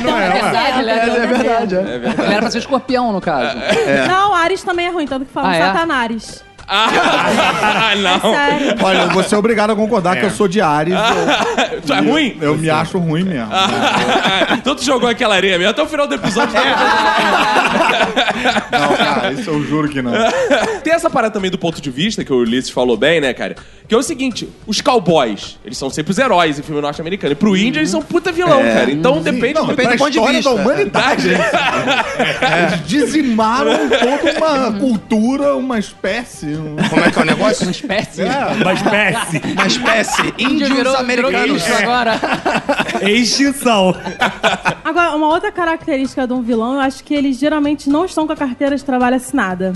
Então, 0.00 0.18
é 0.18 0.30
verdade, 0.30 0.80
ele 0.80 0.90
é 0.90 0.94
É, 0.94 1.00
ariano. 1.00 1.22
é 1.22 1.26
verdade, 1.26 1.74
é. 1.76 1.78
Ele 2.24 2.32
era 2.32 2.38
pra 2.40 2.50
ser 2.50 2.58
escorpião, 2.58 3.12
no 3.12 3.20
caso. 3.20 3.56
Não, 4.08 4.34
Ares 4.34 4.62
também 4.62 4.86
é 4.86 4.90
ruim, 4.90 5.06
tanto 5.06 5.24
que 5.26 5.32
falam 5.32 5.50
Ah, 5.50 5.56
é? 5.56 5.60
Satanares. 5.60 6.44
Ah, 6.68 7.94
não. 7.96 8.20
Sério. 8.32 8.74
Olha, 8.82 8.98
eu 9.02 9.10
vou 9.10 9.22
ser 9.22 9.36
obrigado 9.36 9.70
a 9.70 9.76
concordar 9.76 10.16
que 10.16 10.24
eu 10.26 10.30
sou 10.30 10.48
de 10.48 10.60
Ares. 10.60 10.94
eu- 10.94 11.80
Tu 11.82 11.92
é 11.92 12.00
ruim? 12.00 12.36
Eu 12.40 12.56
me 12.56 12.68
acho 12.68 12.98
ruim 12.98 13.22
mesmo. 13.22 13.48
então 14.58 14.74
tu 14.74 14.82
jogou 14.84 15.08
aquela 15.08 15.34
areia 15.36 15.56
mesmo. 15.58 15.70
Até 15.70 15.82
o 15.82 15.86
final 15.86 16.06
do 16.06 16.14
episódio. 16.14 16.54
Não, 18.72 18.96
cara, 18.96 19.32
isso 19.32 19.48
eu 19.50 19.62
juro 19.64 19.88
que 19.88 20.02
não. 20.02 20.12
Tem 20.82 20.92
essa 20.92 21.08
parada 21.10 21.32
também 21.32 21.50
do 21.50 21.58
ponto 21.58 21.80
de 21.80 21.90
vista, 21.90 22.24
que 22.24 22.32
o 22.32 22.36
Ulisses 22.38 22.70
falou 22.70 22.96
bem, 22.96 23.20
né, 23.20 23.32
cara? 23.32 23.56
Que 23.88 23.94
é 23.94 23.98
o 23.98 24.02
seguinte, 24.02 24.48
os 24.66 24.80
cowboys, 24.80 25.58
eles 25.64 25.78
são 25.78 25.88
sempre 25.88 26.10
os 26.10 26.18
heróis 26.18 26.58
em 26.58 26.62
filme 26.62 26.80
norte-americano. 26.80 27.32
E 27.32 27.36
pro 27.36 27.56
índio, 27.56 27.78
eles 27.80 27.90
são 27.90 28.02
puta 28.02 28.32
vilão, 28.32 28.60
cara. 28.62 28.90
Então 28.90 29.20
depende... 29.22 29.54
Não, 29.54 29.66
Depende 29.66 29.88
pra 29.90 29.96
do 29.96 29.98
ponto 29.98 30.10
de 30.10 30.16
história 30.18 30.36
vista. 30.38 30.54
da 30.54 30.60
humanidade. 30.60 31.28
Eles 32.66 32.86
dizimaram 32.86 33.88
toda 33.88 34.38
uma 34.38 34.72
cultura, 34.80 35.54
uma 35.54 35.78
espécie. 35.78 36.55
Um- 36.56 36.76
Como 36.88 37.04
é 37.04 37.10
que 37.10 37.18
é 37.18 37.22
o 37.22 37.24
negócio? 37.24 37.62
Uma 37.64 37.70
espécie. 37.70 38.22
Uma 38.22 38.72
espécie. 38.72 39.42
Uma 39.52 39.66
espécie. 39.66 40.22
Índio 40.38 40.50
Índios 40.52 40.68
virou, 40.70 40.76
virou 40.84 40.96
americanos. 40.96 41.62
bicho 41.62 41.74
agora. 41.74 42.20
Extinção. 43.02 43.94
Agora, 44.84 45.14
uma 45.14 45.28
outra 45.28 45.50
característica 45.52 46.26
de 46.26 46.32
um 46.32 46.42
vilão, 46.42 46.74
eu 46.74 46.80
acho 46.80 47.02
que 47.04 47.14
eles 47.14 47.38
geralmente 47.38 47.88
não 47.88 48.04
estão 48.04 48.26
com 48.26 48.32
a 48.32 48.36
carteira 48.36 48.76
de 48.76 48.84
trabalho 48.84 49.16
assinada. 49.16 49.72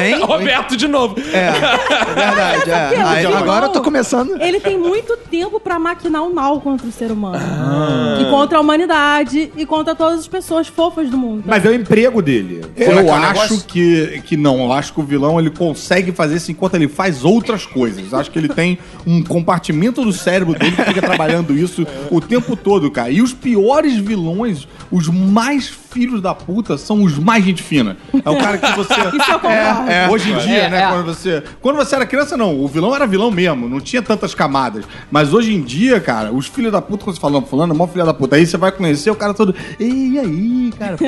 Hein? 0.00 0.20
Roberto 0.24 0.76
de 0.76 0.88
novo. 0.88 1.16
É, 1.32 1.48
é 1.48 2.14
verdade. 2.14 2.70
É. 2.70 3.02
O 3.04 3.06
Aí, 3.06 3.20
vilão, 3.26 3.38
agora 3.38 3.66
eu 3.66 3.70
tô 3.70 3.80
começando. 3.82 4.40
Ele 4.40 4.60
tem 4.60 4.78
muito 4.78 5.16
tempo 5.30 5.58
pra 5.60 5.78
maquinar 5.78 6.22
o 6.24 6.34
mal 6.34 6.60
contra 6.60 6.86
o 6.86 6.92
ser 6.92 7.10
humano. 7.10 7.38
E 8.20 8.24
contra 8.30 8.58
a 8.58 8.60
humanidade 8.60 9.52
e 9.56 9.64
contra 9.66 9.94
todas 9.94 10.20
as 10.20 10.28
pessoas 10.28 10.66
fofas 10.68 11.08
do 11.10 11.16
mundo. 11.16 11.44
Mas 11.46 11.64
é 11.64 11.68
o 11.68 11.74
emprego 11.74 12.20
dele. 12.22 12.64
Eu 12.76 12.92
é 12.92 13.00
é 13.00 13.02
o 13.02 13.12
acho 13.14 13.64
que, 13.64 14.22
que 14.26 14.36
não. 14.36 14.60
Eu 14.64 14.72
acho 14.72 14.92
que 14.92 15.00
o 15.00 15.02
vilão 15.02 15.38
ele 15.38 15.50
consegue 15.50 16.09
fazer 16.12 16.36
isso 16.36 16.50
enquanto 16.50 16.74
ele 16.74 16.88
faz 16.88 17.24
outras 17.24 17.66
coisas. 17.66 18.12
Acho 18.12 18.30
que 18.30 18.38
ele 18.38 18.48
tem 18.48 18.78
um 19.06 19.22
compartimento 19.22 20.04
do 20.04 20.12
cérebro 20.12 20.58
dele 20.58 20.76
que 20.76 20.84
fica 20.84 21.00
trabalhando 21.00 21.56
isso 21.56 21.86
o 22.10 22.20
tempo 22.20 22.56
todo, 22.56 22.90
cara. 22.90 23.10
E 23.10 23.22
os 23.22 23.32
piores 23.32 23.96
vilões, 23.96 24.66
os 24.90 25.08
mais 25.08 25.68
filhos 25.90 26.20
da 26.22 26.34
puta, 26.34 26.78
são 26.78 27.02
os 27.02 27.18
mais 27.18 27.44
gente 27.44 27.62
fina. 27.62 27.96
É 28.24 28.30
o 28.30 28.36
cara 28.38 28.58
que 28.58 28.70
você. 28.76 28.94
Isso 29.16 29.30
eu 29.30 29.38
concordo. 29.40 29.90
É, 29.90 30.08
hoje 30.08 30.30
em 30.32 30.36
dia, 30.38 30.62
É, 30.62 30.68
né? 30.70 30.82
é. 30.82 30.88
Quando 30.88 31.04
você. 31.06 31.42
Quando 31.60 31.76
você 31.76 31.94
era 31.96 32.06
criança, 32.06 32.36
não. 32.36 32.58
O 32.60 32.68
vilão 32.68 32.94
era 32.94 33.06
vilão 33.06 33.30
mesmo. 33.30 33.68
Não 33.68 33.80
tinha 33.80 34.02
tantas 34.02 34.34
camadas. 34.34 34.84
Mas 35.10 35.32
hoje 35.34 35.54
em 35.54 35.62
dia, 35.62 36.00
cara, 36.00 36.32
os 36.32 36.46
filhos 36.46 36.72
da 36.72 36.80
puta, 36.80 37.04
quando 37.04 37.14
você 37.16 37.20
fala, 37.20 37.34
não, 37.34 37.42
fulano 37.42 37.72
é 37.72 37.76
mó 37.76 37.86
filho 37.86 38.04
da 38.04 38.14
puta. 38.14 38.36
Aí 38.36 38.46
você 38.46 38.56
vai 38.56 38.70
conhecer 38.72 39.10
o 39.10 39.14
cara 39.16 39.34
todo. 39.34 39.54
Ei, 39.78 39.88
e 40.12 40.18
aí, 40.18 40.70
cara? 40.78 40.96
Pô, 40.98 41.04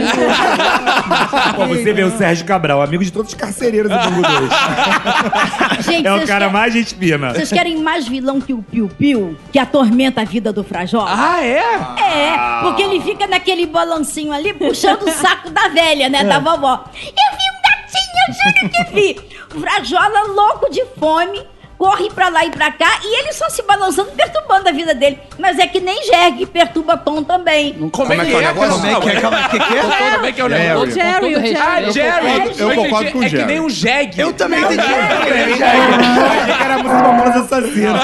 Pô, 1.56 1.66
você 1.68 1.92
vê 1.92 2.02
o 2.04 2.10
Sérgio 2.16 2.44
Cabral, 2.46 2.82
amigo 2.82 3.04
de 3.04 3.12
todos 3.12 3.28
os 3.32 3.34
carcereiros 3.34 3.90
do 3.90 3.96
Bangu 3.98 4.22
2. 5.76 5.84
Gente, 5.84 6.06
É 6.06 6.12
o 6.12 6.18
cara 6.26 6.26
querem- 6.26 6.52
mais 6.52 6.72
gente 6.72 6.94
fina. 6.94 7.32
Vocês 7.34 7.50
querem 7.50 7.82
mais 7.82 8.06
vilão 8.08 8.40
que 8.40 8.52
o 8.52 8.62
Piu 8.62 8.88
Piu, 8.98 9.36
que 9.52 9.58
atormenta 9.58 10.20
a 10.22 10.24
vida 10.24 10.52
do 10.52 10.62
Frajola? 10.64 11.10
Ah, 11.12 11.44
é? 11.44 11.58
É, 11.58 12.60
porque 12.62 12.82
ele 12.82 13.00
fica 13.00 13.26
naquele 13.26 13.66
balancinho 13.66 14.32
ali, 14.32 14.52
puxando 14.72 15.02
o 15.02 15.12
saco 15.12 15.50
da 15.50 15.68
velha, 15.68 16.08
né, 16.08 16.24
da 16.24 16.38
vovó. 16.38 16.84
Eu 16.94 17.36
vi 17.36 17.44
um 17.50 17.60
gatinho, 17.62 18.16
eu 18.28 18.34
juro 18.34 18.70
que 18.70 18.94
vi. 18.94 19.32
O 19.54 19.60
Frajola, 19.60 20.22
louco 20.28 20.70
de 20.70 20.82
fome, 20.98 21.46
corre 21.82 22.08
pra 22.10 22.28
lá 22.28 22.44
e 22.44 22.50
pra 22.50 22.70
cá, 22.70 23.00
e 23.02 23.18
ele 23.18 23.32
só 23.32 23.48
se 23.50 23.60
balançando, 23.62 24.12
perturbando 24.12 24.68
a 24.68 24.72
vida 24.72 24.94
dele. 24.94 25.18
Mas 25.36 25.58
é 25.58 25.66
que 25.66 25.80
nem 25.80 26.00
Jerg, 26.04 26.46
perturba 26.46 26.96
Tom 26.96 27.24
também. 27.24 27.72
Como 27.90 28.12
é 28.12 28.24
que 28.24 28.32
é, 28.36 28.40
cara? 28.40 28.54
Como 28.54 28.86
é 28.86 29.00
que 29.00 29.08
é? 29.10 29.20
Como 29.20 29.34
é 29.34 29.48
que 29.48 29.56
é? 29.56 30.12
Como 30.12 30.26
é 30.26 30.32
que 30.32 30.40
é 30.40 30.44
o 30.44 30.48
Jerry. 30.48 30.68
negócio? 30.68 30.88
O 30.88 30.90
Jerry, 30.92 31.20
Com 31.20 31.26
o 31.26 31.32
todo 31.34 31.42
Jerry. 31.42 31.56
Ah, 31.56 31.74
respeito, 31.80 31.92
Jerry. 31.92 32.60
eu 32.60 32.74
concordo 32.76 33.10
com 33.10 33.18
o 33.18 33.22
É 33.22 33.24
que 33.24 33.30
Jerry. 33.30 33.46
nem 33.46 33.60
um 33.60 33.68
jegue. 33.68 34.20
Eu 34.20 34.32
também 34.32 34.60
entendi. 34.62 34.80
Eu 34.80 34.96
achei 35.00 36.54
que 36.54 36.62
era 36.62 36.74
a 36.74 36.78
música 36.78 36.96
do 36.98 37.02
Mamonas 37.08 37.36
Assassina. 37.36 38.00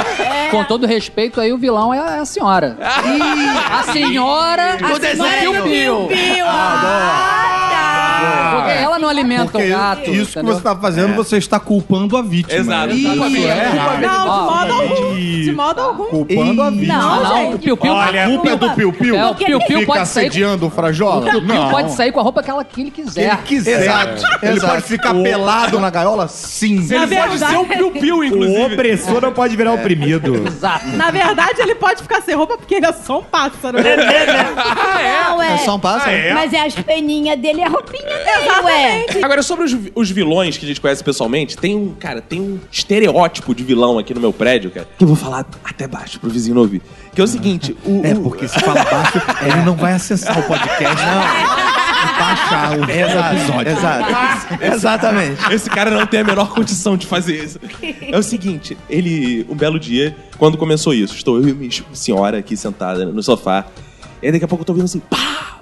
Com 0.50 0.64
todo 0.64 0.84
respeito, 0.84 1.40
aí 1.40 1.52
o 1.52 1.58
vilão 1.58 1.94
é 1.94 2.18
a 2.18 2.24
senhora. 2.26 2.76
a 2.80 3.82
senhora. 3.92 4.76
Do 4.76 4.86
a 4.86 4.98
desenho. 4.98 5.28
senhora 5.28 5.62
Piu 5.62 5.62
Piu. 5.62 6.06
Piu, 6.08 6.46
ah, 8.18 8.52
Porque 8.56 8.78
ela 8.84 8.98
não 8.98 9.08
alimenta 9.08 9.44
Porque 9.52 9.66
o 9.66 9.70
gato. 9.70 10.00
isso 10.10 10.32
que 10.32 10.38
entendeu? 10.38 10.54
você 10.54 10.60
tá 10.62 10.76
fazendo, 10.76 11.14
você 11.14 11.36
está 11.38 11.58
culpando 11.60 12.16
a 12.16 12.22
vítima. 12.22 12.54
Exato. 12.60 12.92
Exatamente. 12.92 13.46
é 13.46 13.64
errado. 13.74 14.00
Não, 14.00 14.24
de 14.24 14.50
modo 14.50 14.72
algum. 14.72 15.14
De 15.14 15.52
modo 15.52 15.80
algum. 15.80 16.04
Culpando 16.06 16.62
a 16.62 16.70
vítima. 16.70 16.98
Não, 16.98 17.22
Não, 17.24 17.36
gente. 17.36 17.54
o 17.54 17.58
Piu 17.58 17.76
Piu. 17.76 17.92
Olha, 17.92 18.24
A 18.24 18.28
culpa 18.28 18.48
é 18.50 18.56
do 18.56 18.70
Piu 18.74 18.92
Piu? 18.92 19.14
É, 19.16 19.26
o 19.30 19.34
Piu 19.34 19.58
Piu 19.60 19.78
Fica 19.80 19.86
pode 19.86 20.08
sair. 20.08 20.26
assediando 20.26 20.66
o 20.66 20.70
Frajola? 20.70 21.26
O 21.26 21.30
Piu 21.30 21.40
Piu 21.44 21.54
Não. 21.54 21.70
pode 21.70 21.92
sair 21.92 22.12
com 22.12 22.20
a 22.20 22.22
roupa 22.22 22.42
que, 22.42 22.50
ela, 22.50 22.64
que 22.64 22.80
ele 22.80 22.92
Se 22.96 23.20
ele 23.20 23.36
quiser. 23.36 23.36
quiser. 23.44 23.80
Exato. 23.82 24.22
Ele 24.42 24.52
Exato. 24.56 24.72
pode 24.74 24.82
ficar 24.86 25.14
pelado 25.14 25.80
na 25.80 25.90
gaiola? 25.90 26.28
Sim. 26.28 26.76
Na 26.88 26.96
Ele 27.04 27.14
pode 27.16 27.28
verdade- 27.28 27.52
ser 27.52 27.58
um 27.58 27.64
piu-piu, 27.64 28.18
O 28.18 28.24
inclusive. 28.24 28.62
opressor 28.74 29.20
não 29.20 29.32
pode 29.32 29.56
virar 29.56 29.72
oprimido. 29.72 30.34
Exato. 30.46 30.86
Na 30.88 31.10
verdade, 31.10 31.60
ele 31.60 31.74
pode 31.74 32.02
ficar 32.02 32.22
sem 32.22 32.34
roupa 32.34 32.56
porque 32.58 32.76
ele 32.76 32.86
é 32.86 32.92
só 32.92 33.18
um 33.20 33.22
pássaro. 33.24 33.78
Não, 35.28 35.42
é. 35.42 35.54
É 35.54 35.56
só 35.58 35.76
um 35.76 35.80
pássaro? 35.80 36.10
Mas 36.34 36.52
é 36.52 36.60
as 36.66 36.74
peninhas 36.74 37.38
dele, 37.38 37.60
é 37.60 37.66
a 37.66 37.68
roupinha. 37.68 38.07
Exatamente. 38.42 39.24
Agora, 39.24 39.42
sobre 39.42 39.64
os, 39.64 39.76
os 39.94 40.10
vilões 40.10 40.56
que 40.56 40.64
a 40.64 40.68
gente 40.68 40.80
conhece 40.80 41.02
pessoalmente, 41.04 41.56
tem 41.56 41.76
um, 41.76 41.94
cara, 41.94 42.20
tem 42.20 42.40
um 42.40 42.58
estereótipo 42.70 43.54
de 43.54 43.62
vilão 43.64 43.98
aqui 43.98 44.14
no 44.14 44.20
meu 44.20 44.32
prédio, 44.32 44.70
cara, 44.70 44.88
que 44.96 45.04
eu 45.04 45.08
vou 45.08 45.16
falar 45.16 45.44
até 45.64 45.86
baixo 45.86 46.18
pro 46.20 46.30
vizinho 46.30 46.54
não 46.54 46.62
ouvir. 46.62 46.82
Que 47.14 47.20
é 47.20 47.24
o 47.24 47.26
seguinte, 47.28 47.76
o, 47.84 48.02
É, 48.04 48.12
o- 48.14 48.22
porque 48.22 48.46
se 48.48 48.58
fala 48.60 48.84
baixo, 48.84 49.20
ele 49.42 49.62
não 49.64 49.74
vai 49.74 49.92
acessar 49.94 50.38
o 50.38 50.42
podcast. 50.42 51.04
Não. 51.04 51.68
Baixar 52.18 52.78
o 52.78 52.84
episódio. 52.84 53.72
Exato. 53.72 54.64
Exatamente. 54.64 55.52
Esse 55.54 55.68
cara 55.70 55.90
não 55.90 56.06
tem 56.06 56.20
a 56.20 56.24
menor 56.24 56.48
condição 56.50 56.96
de 56.96 57.06
fazer 57.06 57.42
isso. 57.44 57.58
É 58.02 58.16
o 58.18 58.22
seguinte, 58.22 58.76
ele, 58.88 59.46
um 59.48 59.54
belo 59.54 59.78
dia, 59.78 60.16
quando 60.36 60.56
começou 60.56 60.94
isso, 60.94 61.14
estou 61.14 61.36
eu 61.38 61.48
e 61.48 61.52
minha 61.54 61.70
senhora 61.92 62.38
aqui 62.38 62.56
sentada 62.56 63.04
no 63.06 63.22
sofá, 63.22 63.66
e 64.22 64.26
aí 64.26 64.32
daqui 64.32 64.44
a 64.44 64.48
pouco 64.48 64.62
eu 64.62 64.66
tô 64.66 64.72
ouvindo 64.72 64.84
assim, 64.86 65.00
pá. 65.00 65.57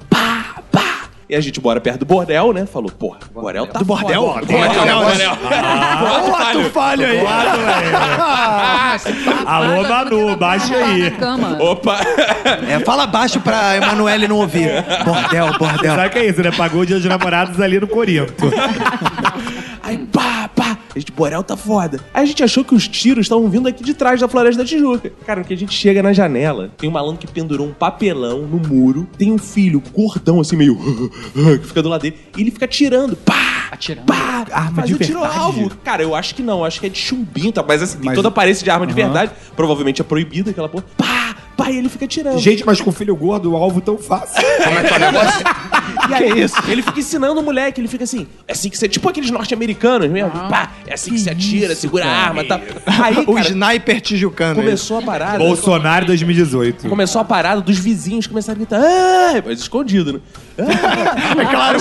E 1.28 1.34
a 1.34 1.40
gente 1.40 1.60
bora 1.60 1.80
perto 1.80 2.00
do 2.00 2.06
bordel, 2.06 2.52
né? 2.52 2.66
Falou, 2.66 2.88
porra, 2.88 3.18
o 3.34 3.40
bordel 3.40 3.66
tá 3.66 3.80
Do 3.80 3.84
bordel? 3.84 4.14
é 4.14 4.18
o 4.20 4.22
bordel? 4.22 5.30
Ô, 6.30 6.36
ato 6.36 6.70
falho 6.70 7.04
aí. 7.04 7.20
Alô, 9.44 9.82
Manu, 9.88 10.36
baixa 10.36 10.76
aí. 10.76 11.12
Opa! 11.58 11.98
É, 12.68 12.78
fala 12.78 13.08
baixo 13.08 13.40
pra 13.40 13.76
Emanuele 13.76 14.28
não 14.28 14.36
ouvir. 14.36 14.70
Bordel, 15.04 15.58
bordel. 15.58 15.94
Sabe 15.96 16.06
o 16.06 16.10
que 16.10 16.18
é 16.18 16.26
isso, 16.28 16.42
né? 16.42 16.52
Pagou 16.52 16.82
o 16.82 16.86
dia 16.86 16.96
dos 16.96 17.04
namorados 17.04 17.60
ali 17.60 17.80
no 17.80 17.88
Corinto. 17.88 18.32
Aí, 19.82 19.98
pá. 19.98 20.35
A 20.96 20.98
gente, 20.98 21.12
Borel 21.12 21.42
tá 21.42 21.58
foda. 21.58 22.00
Aí 22.14 22.22
a 22.22 22.26
gente 22.26 22.42
achou 22.42 22.64
que 22.64 22.74
os 22.74 22.88
tiros 22.88 23.26
estavam 23.26 23.50
vindo 23.50 23.68
aqui 23.68 23.84
de 23.84 23.92
trás 23.92 24.18
da 24.18 24.26
Floresta 24.26 24.62
da 24.62 24.66
Tijuca. 24.66 25.12
Cara, 25.26 25.44
que 25.44 25.52
a 25.52 25.56
gente 25.56 25.74
chega 25.74 26.02
na 26.02 26.10
janela, 26.14 26.70
tem 26.78 26.88
um 26.88 26.92
malandro 26.92 27.18
que 27.18 27.26
pendurou 27.26 27.66
um 27.66 27.72
papelão 27.74 28.46
no 28.46 28.56
muro, 28.58 29.06
tem 29.18 29.30
um 29.30 29.36
filho 29.36 29.82
gordão, 29.92 30.40
assim, 30.40 30.56
meio... 30.56 30.74
que 31.60 31.66
fica 31.66 31.82
do 31.82 31.90
lado 31.90 32.00
dele, 32.00 32.16
e 32.34 32.40
ele 32.40 32.50
fica 32.50 32.64
atirando. 32.64 33.14
Pá! 33.14 33.68
Atirando. 33.70 34.06
Pá! 34.06 34.46
Arma 34.50 34.76
faz 34.76 34.86
de 34.86 34.94
o 34.94 34.98
tiro 34.98 35.20
verdade? 35.20 35.38
alvo. 35.38 35.70
Cara, 35.84 36.02
eu 36.02 36.14
acho 36.14 36.34
que 36.34 36.42
não. 36.42 36.64
Acho 36.64 36.80
que 36.80 36.86
é 36.86 36.88
de 36.88 36.98
chumbinho, 36.98 37.52
tá? 37.52 37.62
Mas 37.66 37.82
assim, 37.82 37.98
tem 37.98 38.06
Mas- 38.06 38.14
toda 38.14 38.28
aparência 38.28 38.64
de 38.64 38.70
arma 38.70 38.86
de 38.86 38.94
verdade. 38.94 39.32
Provavelmente 39.54 40.00
é 40.00 40.04
proibida 40.04 40.50
aquela 40.50 40.68
porra. 40.68 40.84
Pá! 40.96 41.36
Pá! 41.56 41.70
E 41.70 41.76
ele 41.76 41.90
fica 41.90 42.06
atirando. 42.06 42.38
Gente, 42.38 42.64
mas 42.64 42.80
com 42.80 42.90
filho 42.90 43.14
gordo, 43.14 43.52
o 43.52 43.56
alvo 43.56 43.82
tão 43.82 43.98
fácil. 43.98 44.42
E 46.10 46.14
aí, 46.14 46.46
Ele 46.68 46.82
fica 46.82 47.00
ensinando 47.00 47.40
o 47.40 47.42
moleque, 47.42 47.80
ele 47.80 47.88
fica 47.88 48.04
assim, 48.04 48.26
é 48.46 48.52
assim 48.52 48.70
que 48.70 48.78
você. 48.78 48.88
Tipo 48.88 49.08
aqueles 49.08 49.30
norte-americanos 49.30 50.08
mesmo. 50.10 50.30
Pá, 50.30 50.72
é 50.86 50.94
assim 50.94 51.10
que, 51.10 51.18
se 51.18 51.28
atira, 51.30 51.74
segura 51.74 52.04
a 52.06 52.08
arma 52.08 52.42
e 52.42 52.46
tal. 52.46 52.60
Aí, 52.86 53.18
O 53.26 53.34
cara, 53.34 53.48
sniper 53.48 54.00
tijucano. 54.00 54.56
começou 54.56 54.98
a 54.98 55.02
parada. 55.02 55.38
Bolsonaro 55.38 56.06
2018. 56.06 56.88
Começou 56.88 57.20
a 57.20 57.24
parada 57.24 57.60
dos 57.60 57.78
vizinhos 57.78 58.26
começaram 58.26 58.56
a 58.56 58.58
gritar, 58.58 58.80
ah! 58.80 59.42
mas 59.44 59.60
escondido, 59.60 60.14
né? 60.14 60.20
É 60.58 61.44
claro, 61.44 61.78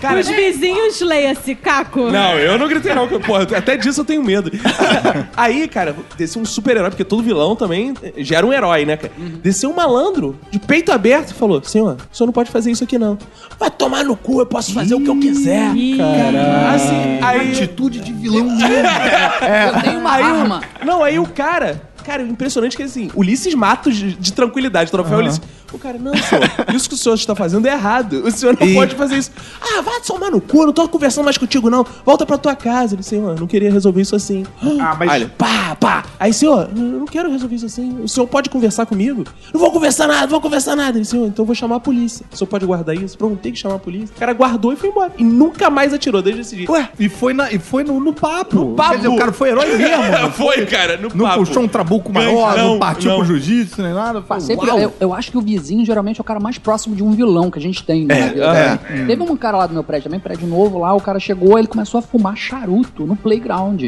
Cara, 0.00 0.20
Os 0.20 0.28
vizinhos, 0.28 1.00
leia-se, 1.00 1.54
Caco. 1.54 2.10
Não, 2.10 2.38
eu 2.38 2.58
não 2.58 2.68
gritei 2.68 2.94
não, 2.94 3.08
que, 3.08 3.18
porra, 3.18 3.42
até 3.56 3.76
disso 3.76 4.02
eu 4.02 4.04
tenho 4.04 4.22
medo. 4.22 4.50
Aí, 5.36 5.66
cara, 5.68 5.96
desceu 6.16 6.42
um 6.42 6.44
super-herói, 6.44 6.90
porque 6.90 7.04
todo 7.04 7.22
vilão 7.22 7.56
também 7.56 7.94
gera 8.18 8.46
um 8.46 8.52
herói, 8.52 8.84
né, 8.84 8.96
cara? 8.96 9.12
Desceu 9.42 9.70
um 9.70 9.74
malandro, 9.74 10.38
de 10.50 10.58
peito 10.58 10.92
aberto, 10.92 11.30
e 11.30 11.34
falou, 11.34 11.62
senhor, 11.64 11.96
o 12.12 12.16
senhor 12.16 12.26
não 12.26 12.32
pode 12.32 12.50
fazer 12.50 12.70
isso 12.70 12.84
aqui 12.84 12.98
não. 12.98 13.18
Vai 13.58 13.70
tomar 13.70 14.04
no 14.04 14.16
cu, 14.16 14.40
eu 14.40 14.46
posso 14.46 14.72
fazer 14.74 14.94
o 14.94 15.00
que 15.00 15.08
eu 15.08 15.18
quiser. 15.18 15.70
Cara. 15.96 16.74
Assim, 16.74 17.18
aí... 17.22 17.52
Atitude 17.52 18.00
de 18.00 18.12
vilão 18.12 18.44
mesmo. 18.44 18.66
Eu 18.66 19.82
tenho 19.82 19.98
uma 20.00 20.12
Aí 20.12 20.22
o- 20.22 20.26
arma. 20.26 20.60
Não, 20.84 21.02
aí 21.02 21.18
o 21.18 21.26
cara. 21.26 21.80
Cara, 22.06 22.22
o 22.22 22.26
impressionante 22.28 22.76
que 22.76 22.84
assim, 22.84 23.10
Ulisses 23.16 23.52
Matos 23.54 23.96
de, 23.96 24.12
de 24.14 24.32
tranquilidade, 24.32 24.90
troféu 24.90 25.18
Ulisses. 25.18 25.40
O 25.72 25.78
cara, 25.78 25.98
não, 25.98 26.14
senhor, 26.16 26.44
isso 26.74 26.88
que 26.88 26.94
o 26.94 26.96
senhor 26.96 27.16
está 27.16 27.34
fazendo 27.34 27.66
é 27.66 27.72
errado. 27.72 28.22
O 28.24 28.30
senhor 28.30 28.56
não 28.58 28.72
pode 28.72 28.94
fazer 28.94 29.16
isso. 29.16 29.32
Ah, 29.60 29.82
vai 29.82 30.00
tomar 30.00 30.30
no 30.30 30.40
cu, 30.40 30.64
não 30.64 30.72
tô 30.72 30.88
conversando 30.88 31.24
mais 31.24 31.36
contigo, 31.36 31.68
não. 31.68 31.84
Volta 32.04 32.24
pra 32.24 32.38
tua 32.38 32.54
casa. 32.54 32.94
Ele, 32.94 33.02
senhor, 33.02 33.38
não 33.38 33.48
queria 33.48 33.70
resolver 33.72 34.00
isso 34.00 34.14
assim. 34.14 34.46
Ah, 34.80 34.94
mas- 34.96 35.10
Aí 35.10 35.26
pá, 35.26 35.76
pá. 35.78 36.04
Aí, 36.20 36.32
senhor, 36.32 36.70
eu 36.74 36.80
não 36.82 37.04
quero 37.06 37.28
resolver 37.28 37.56
isso 37.56 37.66
assim. 37.66 37.98
O 38.00 38.08
senhor 38.08 38.28
pode 38.28 38.48
conversar 38.48 38.86
comigo? 38.86 39.24
Não 39.52 39.60
vou 39.60 39.72
conversar 39.72 40.06
nada, 40.06 40.22
não 40.22 40.28
vou 40.30 40.40
conversar 40.40 40.76
nada. 40.76 40.96
Ele, 40.96 41.04
senhor, 41.04 41.26
então 41.26 41.42
eu 41.42 41.46
vou 41.46 41.54
chamar 41.54 41.76
a 41.76 41.80
polícia. 41.80 42.24
O 42.32 42.36
senhor 42.36 42.48
pode 42.48 42.64
guardar 42.64 42.94
isso? 42.94 43.18
Pronto, 43.18 43.36
tem 43.36 43.50
que 43.52 43.58
chamar 43.58 43.74
a 43.74 43.80
polícia. 43.80 44.14
O 44.14 44.18
cara 44.20 44.32
guardou 44.32 44.72
e 44.72 44.76
foi 44.76 44.88
embora. 44.90 45.12
E 45.18 45.24
nunca 45.24 45.68
mais 45.68 45.92
atirou 45.92 46.22
desde 46.22 46.42
esse 46.42 46.54
dia. 46.54 46.70
Ué, 46.70 46.88
e 46.98 47.08
foi, 47.08 47.34
na, 47.34 47.50
e 47.50 47.58
foi 47.58 47.82
no, 47.82 47.98
no 47.98 48.12
papo. 48.14 48.54
No 48.56 48.74
papo. 48.76 48.96
Dizer, 48.98 49.08
o 49.08 49.16
cara 49.16 49.32
foi 49.32 49.48
herói 49.50 49.76
mesmo. 49.76 50.30
foi, 50.32 50.64
cara, 50.64 50.96
no 50.96 51.08
Não 51.12 51.26
papo. 51.26 51.44
puxou 51.44 51.62
um 51.64 51.68
trabuco 51.68 51.95
maior, 52.12 52.56
Não, 52.56 52.68
não, 52.72 52.78
partiu 52.78 53.10
não. 53.10 53.18
pro 53.18 53.26
jiu-jitsu, 53.26 53.82
nem 53.82 53.92
nada. 53.92 54.22
Foi, 54.22 54.40
Sempre, 54.40 54.68
eu, 54.68 54.92
eu 55.00 55.12
acho 55.14 55.30
que 55.30 55.38
o 55.38 55.40
vizinho 55.40 55.84
geralmente 55.84 56.20
é 56.20 56.22
o 56.22 56.24
cara 56.24 56.40
mais 56.40 56.58
próximo 56.58 56.94
de 56.94 57.02
um 57.02 57.10
vilão 57.12 57.50
que 57.50 57.58
a 57.58 57.62
gente 57.62 57.82
tem. 57.84 58.04
Né, 58.04 58.28
vida. 58.30 58.78
é. 58.88 59.04
Teve 59.06 59.22
um 59.22 59.36
cara 59.36 59.56
lá 59.58 59.66
do 59.66 59.74
meu 59.74 59.84
prédio, 59.84 60.04
também 60.04 60.20
prédio 60.20 60.46
novo 60.46 60.78
lá, 60.78 60.94
o 60.94 61.00
cara 61.00 61.18
chegou, 61.18 61.58
ele 61.58 61.68
começou 61.68 61.98
a 61.98 62.02
fumar 62.02 62.36
charuto 62.36 63.06
no 63.06 63.16
playground. 63.16 63.82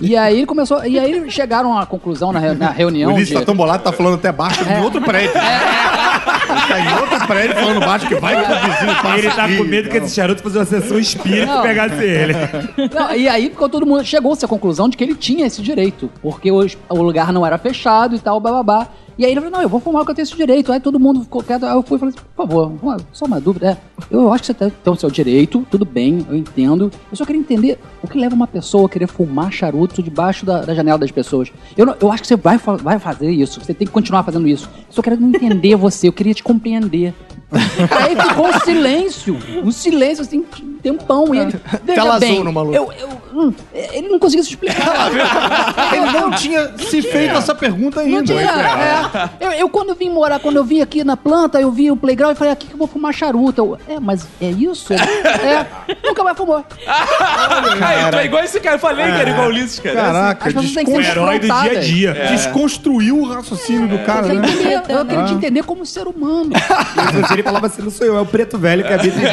E 0.00 0.16
aí 0.16 0.38
ele 0.38 0.46
começou, 0.46 0.84
e 0.84 0.98
aí 0.98 1.30
chegaram 1.30 1.78
à 1.78 1.86
conclusão 1.86 2.32
na, 2.32 2.40
na 2.54 2.70
reunião 2.70 3.10
O 3.10 3.14
Ulisses 3.14 3.28
de... 3.34 3.40
tá 3.40 3.44
tão 3.44 3.54
bolado, 3.56 3.82
tá 3.82 3.92
falando 3.92 4.14
até 4.14 4.30
baixo 4.32 4.60
em 4.64 4.82
outro 4.82 5.00
prédio. 5.00 5.30
Ele 5.30 6.60
tá 6.68 6.80
em 6.80 7.00
outro 7.00 7.26
prédio 7.26 7.54
falando 7.56 7.80
baixo 7.80 8.06
que 8.08 8.14
vai 8.16 8.34
que 8.36 8.52
o 8.52 8.70
vizinho 8.72 9.02
passa 9.02 9.18
Ele 9.18 9.30
tá 9.30 9.44
aqui. 9.44 9.56
com 9.56 9.64
medo 9.64 9.88
que 9.88 9.96
esse 9.98 10.14
charuto 10.14 10.42
fosse 10.42 10.56
uma 10.56 10.64
sessão 10.64 10.98
espírita 10.98 11.58
e 11.58 11.62
pegasse 11.62 12.04
ele. 12.04 12.34
Não, 12.94 13.14
e 13.14 13.28
aí 13.28 13.50
ficou 13.50 13.68
todo 13.68 13.86
mundo 13.86 14.04
chegou-se 14.04 14.44
à 14.44 14.48
conclusão 14.48 14.88
de 14.88 14.96
que 14.96 15.04
ele 15.04 15.14
tinha 15.14 15.46
esse 15.46 15.60
direito, 15.62 16.10
porque 16.22 16.50
o, 16.50 16.66
o 16.88 17.02
lugar 17.02 17.32
não 17.32 17.44
era 17.44 17.47
fechado 17.56 18.14
e 18.14 18.18
tal, 18.18 18.38
bababá. 18.40 18.88
E 19.18 19.24
aí 19.24 19.32
ele 19.32 19.40
falou, 19.40 19.56
não, 19.56 19.62
eu 19.62 19.68
vou 19.68 19.80
fumar 19.80 20.00
porque 20.02 20.12
eu 20.12 20.14
tenho 20.16 20.22
esse 20.24 20.36
direito. 20.36 20.70
Aí 20.72 20.78
todo 20.78 20.98
mundo 21.00 21.22
ficou 21.22 21.42
quieto. 21.42 21.64
Aí 21.66 21.74
eu 21.74 21.82
fui 21.82 21.96
e 21.96 21.98
falei 21.98 22.14
assim, 22.16 22.24
por 22.36 22.46
favor, 22.46 22.72
só 23.12 23.24
uma 23.26 23.40
dúvida. 23.40 23.70
É, 23.70 23.76
eu 24.14 24.32
acho 24.32 24.42
que 24.42 24.46
você 24.46 24.54
tem 24.54 24.92
o 24.92 24.96
seu 24.96 25.10
direito, 25.10 25.66
tudo 25.70 25.84
bem, 25.84 26.24
eu 26.30 26.36
entendo. 26.36 26.90
Eu 27.10 27.16
só 27.16 27.24
queria 27.24 27.40
entender 27.40 27.78
o 28.00 28.06
que 28.06 28.16
leva 28.16 28.34
uma 28.34 28.46
pessoa 28.46 28.86
a 28.86 28.88
querer 28.88 29.08
fumar 29.08 29.50
charuto 29.50 30.00
debaixo 30.02 30.46
da, 30.46 30.60
da 30.62 30.72
janela 30.74 30.98
das 30.98 31.10
pessoas. 31.10 31.50
Eu, 31.76 31.84
não- 31.86 31.96
eu 32.00 32.12
acho 32.12 32.22
que 32.22 32.28
você 32.28 32.36
vai, 32.36 32.58
vai 32.58 32.98
fazer 33.00 33.30
isso, 33.30 33.60
você 33.60 33.74
tem 33.74 33.86
que 33.88 33.92
continuar 33.92 34.22
fazendo 34.22 34.46
isso. 34.46 34.68
Eu 34.88 34.92
só 34.94 35.02
quero 35.02 35.16
entender 35.20 35.74
você, 35.76 36.06
eu 36.06 36.12
queria 36.12 36.32
te 36.34 36.42
compreender. 36.44 37.12
Aí 37.50 38.14
ficou 38.14 38.46
um 38.46 38.60
silêncio, 38.60 39.38
um 39.64 39.72
silêncio 39.72 40.22
assim, 40.22 40.44
um 40.62 40.76
tempão. 40.82 41.34
E 41.34 41.38
ele, 41.38 41.52
Tela 41.86 42.20
bem, 42.20 42.32
azul 42.32 42.44
no 42.44 42.52
maluco. 42.52 42.76
eu, 42.76 42.92
eu, 42.92 43.08
hum, 43.34 43.52
ele 43.72 44.06
não 44.08 44.18
conseguia 44.18 44.42
se 44.44 44.50
explicar. 44.50 45.10
Ele 45.94 46.12
não 46.12 46.30
tinha 46.32 46.70
se 46.76 47.00
feito 47.00 47.36
essa 47.36 47.54
pergunta 47.54 48.00
ainda. 48.00 48.16
Não 48.18 48.24
tinha. 48.24 48.40
é. 48.42 49.07
Eu, 49.40 49.52
eu, 49.52 49.68
quando 49.68 49.94
vim 49.94 50.10
morar, 50.10 50.38
quando 50.40 50.56
eu 50.56 50.64
vim 50.64 50.80
aqui 50.80 51.04
na 51.04 51.16
planta, 51.16 51.60
eu 51.60 51.70
vi 51.70 51.90
o 51.90 51.96
playground 51.96 52.34
e 52.34 52.38
falei, 52.38 52.52
aqui 52.52 52.66
que 52.66 52.74
eu 52.74 52.78
vou 52.78 52.86
fumar 52.86 53.12
charuta. 53.12 53.60
Eu, 53.60 53.78
é, 53.88 54.00
mas 54.00 54.26
é 54.40 54.50
isso? 54.50 54.92
é, 54.92 55.66
nunca 56.04 56.22
mais 56.24 56.36
fumou. 56.36 56.64
Tu 58.10 58.16
é 58.18 58.24
igual 58.24 58.44
esse 58.44 58.60
cara, 58.60 58.76
eu 58.76 58.80
falei 58.80 59.04
que 59.04 59.20
era 59.20 59.30
igual 59.30 59.46
o 59.46 59.50
Ulisses, 59.50 59.78
cara. 59.80 59.96
Caraca, 59.96 60.52
que 60.52 60.90
O 60.90 61.00
herói 61.00 61.38
do 61.38 61.46
dia 61.46 61.54
a 61.54 61.74
dia. 61.80 62.14
desconstruiu 62.30 63.18
o 63.18 63.28
raciocínio 63.28 63.88
do 63.88 63.98
cara, 64.04 64.28
Eu, 64.28 64.40
né? 64.40 64.48
queria, 64.48 64.82
eu 64.88 65.04
queria 65.04 65.24
te 65.24 65.34
entender 65.34 65.62
como 65.62 65.84
ser 65.86 66.06
humano. 66.06 66.50
Ele 67.32 67.42
falava 67.42 67.66
assim, 67.66 67.82
não 67.82 67.90
sou 67.90 68.06
eu, 68.06 68.16
é 68.16 68.20
o 68.20 68.26
preto 68.26 68.58
velho 68.58 68.84
que 68.84 68.92
habita 68.92 69.16
mim. 69.16 69.24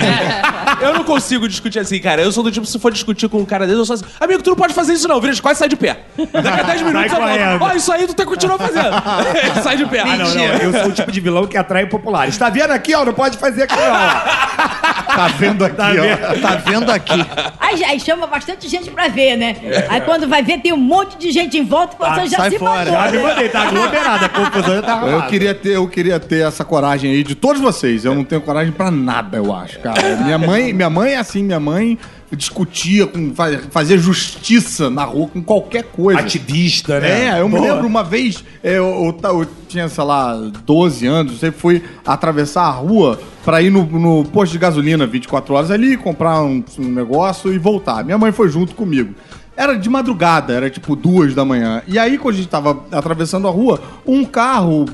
Eu 0.81 0.93
não 0.93 1.03
consigo 1.03 1.47
discutir 1.47 1.79
assim, 1.79 1.99
cara. 1.99 2.21
Eu 2.21 2.31
sou 2.31 2.43
do 2.43 2.51
tipo, 2.51 2.65
se 2.65 2.77
for 2.79 2.91
discutir 2.91 3.29
com 3.29 3.39
um 3.39 3.45
cara 3.45 3.65
desse, 3.65 3.79
eu 3.79 3.85
sou 3.85 3.93
assim, 3.95 4.05
amigo, 4.19 4.41
tu 4.43 4.49
não 4.51 4.57
pode 4.57 4.73
fazer 4.73 4.93
isso 4.93 5.07
não, 5.07 5.19
vira, 5.21 5.35
quase 5.41 5.59
sai 5.59 5.69
de 5.69 5.75
pé. 5.75 6.01
Daqui 6.31 6.59
a 6.59 6.63
10 6.63 6.81
minutos 6.81 7.11
eu 7.11 7.17
correndo. 7.19 7.59
falo, 7.59 7.71
ó, 7.71 7.75
isso 7.75 7.91
aí 7.91 8.07
tu 8.07 8.13
tá 8.13 8.25
continuando 8.25 8.63
fazendo. 8.63 8.85
Sai 9.65 9.77
de 9.77 9.85
pé. 9.85 9.99
Ah, 10.01 10.15
não, 10.17 10.33
não. 10.33 10.43
Eu 10.43 10.71
sou 10.71 10.85
o 10.89 10.91
tipo 10.91 11.11
de 11.11 11.19
vilão 11.19 11.47
que 11.47 11.57
atrai 11.57 11.85
populares. 11.87 12.37
Tá 12.37 12.49
vendo 12.49 12.71
aqui, 12.71 12.93
ó? 12.95 13.03
Não 13.03 13.13
pode 13.13 13.37
fazer 13.37 13.63
aqui, 13.63 13.75
ó. 13.77 15.15
Tá 15.15 15.27
vendo 15.37 15.63
aqui, 15.65 15.75
Tá 15.77 15.87
ó. 15.89 15.91
vendo? 15.93 16.41
Tá 16.41 16.55
vendo 16.55 16.89
aqui. 16.91 17.25
Aí, 17.59 17.83
aí 17.83 17.99
chama 17.99 18.27
bastante 18.27 18.67
gente 18.67 18.89
pra 18.91 19.07
ver, 19.07 19.35
né? 19.37 19.55
Aí 19.89 20.01
quando 20.01 20.27
vai 20.27 20.43
ver, 20.43 20.59
tem 20.59 20.73
um 20.73 20.77
monte 20.77 21.17
de 21.17 21.31
gente 21.31 21.57
em 21.57 21.63
volta 21.65 21.95
e 21.95 22.15
você 22.21 22.27
já 22.27 22.37
sai 22.37 22.51
se 22.51 22.59
fora. 22.59 22.91
mandou. 22.91 22.93
Já 22.93 23.11
me 23.11 23.17
mandei, 23.23 23.49
tá 23.49 23.61
aglomerada. 23.63 24.25
A 24.25 24.29
confusão 24.29 24.75
já 24.75 24.81
tá 24.81 25.01
Eu 25.07 25.21
queria, 25.23 25.55
ter, 25.55 25.69
eu 25.75 25.87
queria 25.87 26.19
ter 26.19 26.45
essa 26.45 26.63
coragem 26.63 27.11
aí 27.11 27.23
de 27.23 27.33
todos 27.35 27.61
vocês. 27.61 28.05
Eu 28.05 28.13
não 28.13 28.23
tenho 28.23 28.41
coragem 28.41 28.71
pra 28.71 28.91
nada, 28.91 29.37
eu 29.37 29.53
acho, 29.55 29.79
cara. 29.79 30.01
Minha 30.17 30.37
mãe, 30.37 30.73
minha 30.73 30.89
mãe 30.89 31.13
é 31.13 31.17
assim, 31.17 31.43
minha 31.43 31.59
mãe 31.59 31.97
discutia 32.35 33.07
com 33.07 33.33
fa- 33.33 33.59
fazia 33.71 33.97
justiça 33.97 34.89
na 34.89 35.03
rua 35.03 35.27
com 35.27 35.41
qualquer 35.41 35.83
coisa. 35.85 36.19
Ativista, 36.19 36.99
né? 36.99 37.27
É, 37.27 37.41
eu 37.41 37.47
me 37.49 37.57
Boa. 37.57 37.73
lembro 37.73 37.87
uma 37.87 38.03
vez, 38.03 38.43
é, 38.63 38.77
eu, 38.77 38.85
eu 39.23 39.29
eu 39.41 39.47
tinha, 39.67 39.87
sei 39.89 40.03
lá, 40.03 40.33
12 40.65 41.05
anos, 41.07 41.33
eu 41.33 41.39
sempre 41.39 41.59
fui 41.59 41.83
atravessar 42.05 42.63
a 42.63 42.71
rua 42.71 43.19
pra 43.43 43.61
ir 43.61 43.69
no, 43.69 43.83
no 43.85 44.25
posto 44.25 44.51
de 44.53 44.57
gasolina 44.59 45.05
24 45.05 45.53
horas 45.53 45.71
ali, 45.71 45.97
comprar 45.97 46.41
um, 46.43 46.63
um 46.79 46.83
negócio 46.89 47.51
e 47.53 47.57
voltar. 47.57 48.03
Minha 48.03 48.17
mãe 48.17 48.31
foi 48.31 48.49
junto 48.49 48.73
comigo. 48.75 49.13
Era 49.57 49.75
de 49.77 49.89
madrugada, 49.89 50.53
era 50.53 50.69
tipo 50.69 50.95
duas 50.95 51.33
da 51.33 51.45
manhã. 51.45 51.81
E 51.87 51.97
aí, 51.97 52.17
quando 52.17 52.35
a 52.35 52.37
gente 52.37 52.49
tava 52.49 52.83
atravessando 52.91 53.47
a 53.47 53.51
rua, 53.51 53.79
um 54.05 54.25
carro 54.25 54.85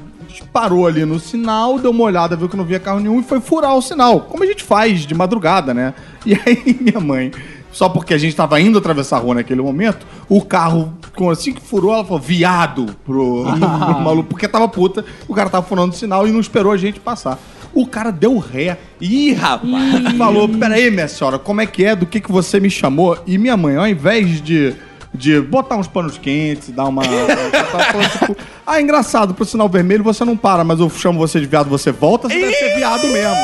parou 0.53 0.87
ali 0.87 1.03
no 1.03 1.19
sinal, 1.19 1.77
deu 1.79 1.91
uma 1.91 2.03
olhada, 2.03 2.35
viu 2.35 2.47
que 2.47 2.55
não 2.55 2.63
via 2.63 2.79
carro 2.79 2.99
nenhum 2.99 3.19
e 3.19 3.23
foi 3.23 3.41
furar 3.41 3.75
o 3.75 3.81
sinal. 3.81 4.21
Como 4.21 4.43
a 4.43 4.47
gente 4.47 4.63
faz 4.63 5.01
de 5.05 5.13
madrugada, 5.13 5.73
né? 5.73 5.93
E 6.25 6.33
aí, 6.33 6.77
minha 6.79 6.99
mãe, 6.99 7.31
só 7.71 7.87
porque 7.89 8.13
a 8.13 8.17
gente 8.17 8.35
tava 8.35 8.59
indo 8.59 8.77
atravessar 8.77 9.17
a 9.17 9.19
rua 9.19 9.35
naquele 9.35 9.61
momento, 9.61 10.05
o 10.27 10.41
carro, 10.41 10.93
assim 11.31 11.53
que 11.53 11.61
furou, 11.61 11.93
ela 11.93 12.03
falou, 12.03 12.19
viado, 12.19 12.95
pro, 13.05 13.43
pro 13.57 14.01
maluco, 14.01 14.29
porque 14.29 14.47
tava 14.47 14.67
puta, 14.67 15.05
o 15.27 15.33
cara 15.33 15.49
tava 15.49 15.65
furando 15.65 15.93
o 15.93 15.95
sinal 15.95 16.27
e 16.27 16.31
não 16.31 16.39
esperou 16.39 16.71
a 16.71 16.77
gente 16.77 16.99
passar. 16.99 17.39
O 17.73 17.87
cara 17.87 18.11
deu 18.11 18.37
ré. 18.37 18.77
Ih, 18.99 19.31
rapaz. 19.31 20.17
Falou, 20.17 20.49
peraí, 20.49 20.91
minha 20.91 21.07
senhora, 21.07 21.39
como 21.39 21.61
é 21.61 21.65
que 21.65 21.85
é? 21.85 21.95
Do 21.95 22.05
que, 22.05 22.19
que 22.19 22.29
você 22.29 22.59
me 22.59 22.69
chamou? 22.69 23.17
E 23.25 23.37
minha 23.37 23.55
mãe, 23.55 23.77
ao 23.77 23.87
invés 23.87 24.41
de, 24.41 24.75
de 25.13 25.39
botar 25.39 25.77
uns 25.77 25.87
panos 25.87 26.17
quentes, 26.17 26.69
dar 26.69 26.83
uma... 26.83 27.03
tipo, 27.03 28.35
ah, 28.67 28.81
engraçado, 28.81 29.33
pro 29.33 29.45
sinal 29.45 29.69
vermelho 29.69 30.03
você 30.03 30.25
não 30.25 30.35
para, 30.35 30.65
mas 30.65 30.81
eu 30.81 30.89
chamo 30.89 31.17
você 31.17 31.39
de 31.39 31.45
viado, 31.45 31.69
você 31.69 31.93
volta, 31.93 32.27
você 32.27 32.39
deve 32.39 32.53
ser 32.53 32.75
viado 32.75 33.07
mesmo. 33.07 33.35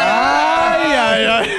Ai, 0.00 0.96
ai, 0.96 1.26
ai. 1.26 1.57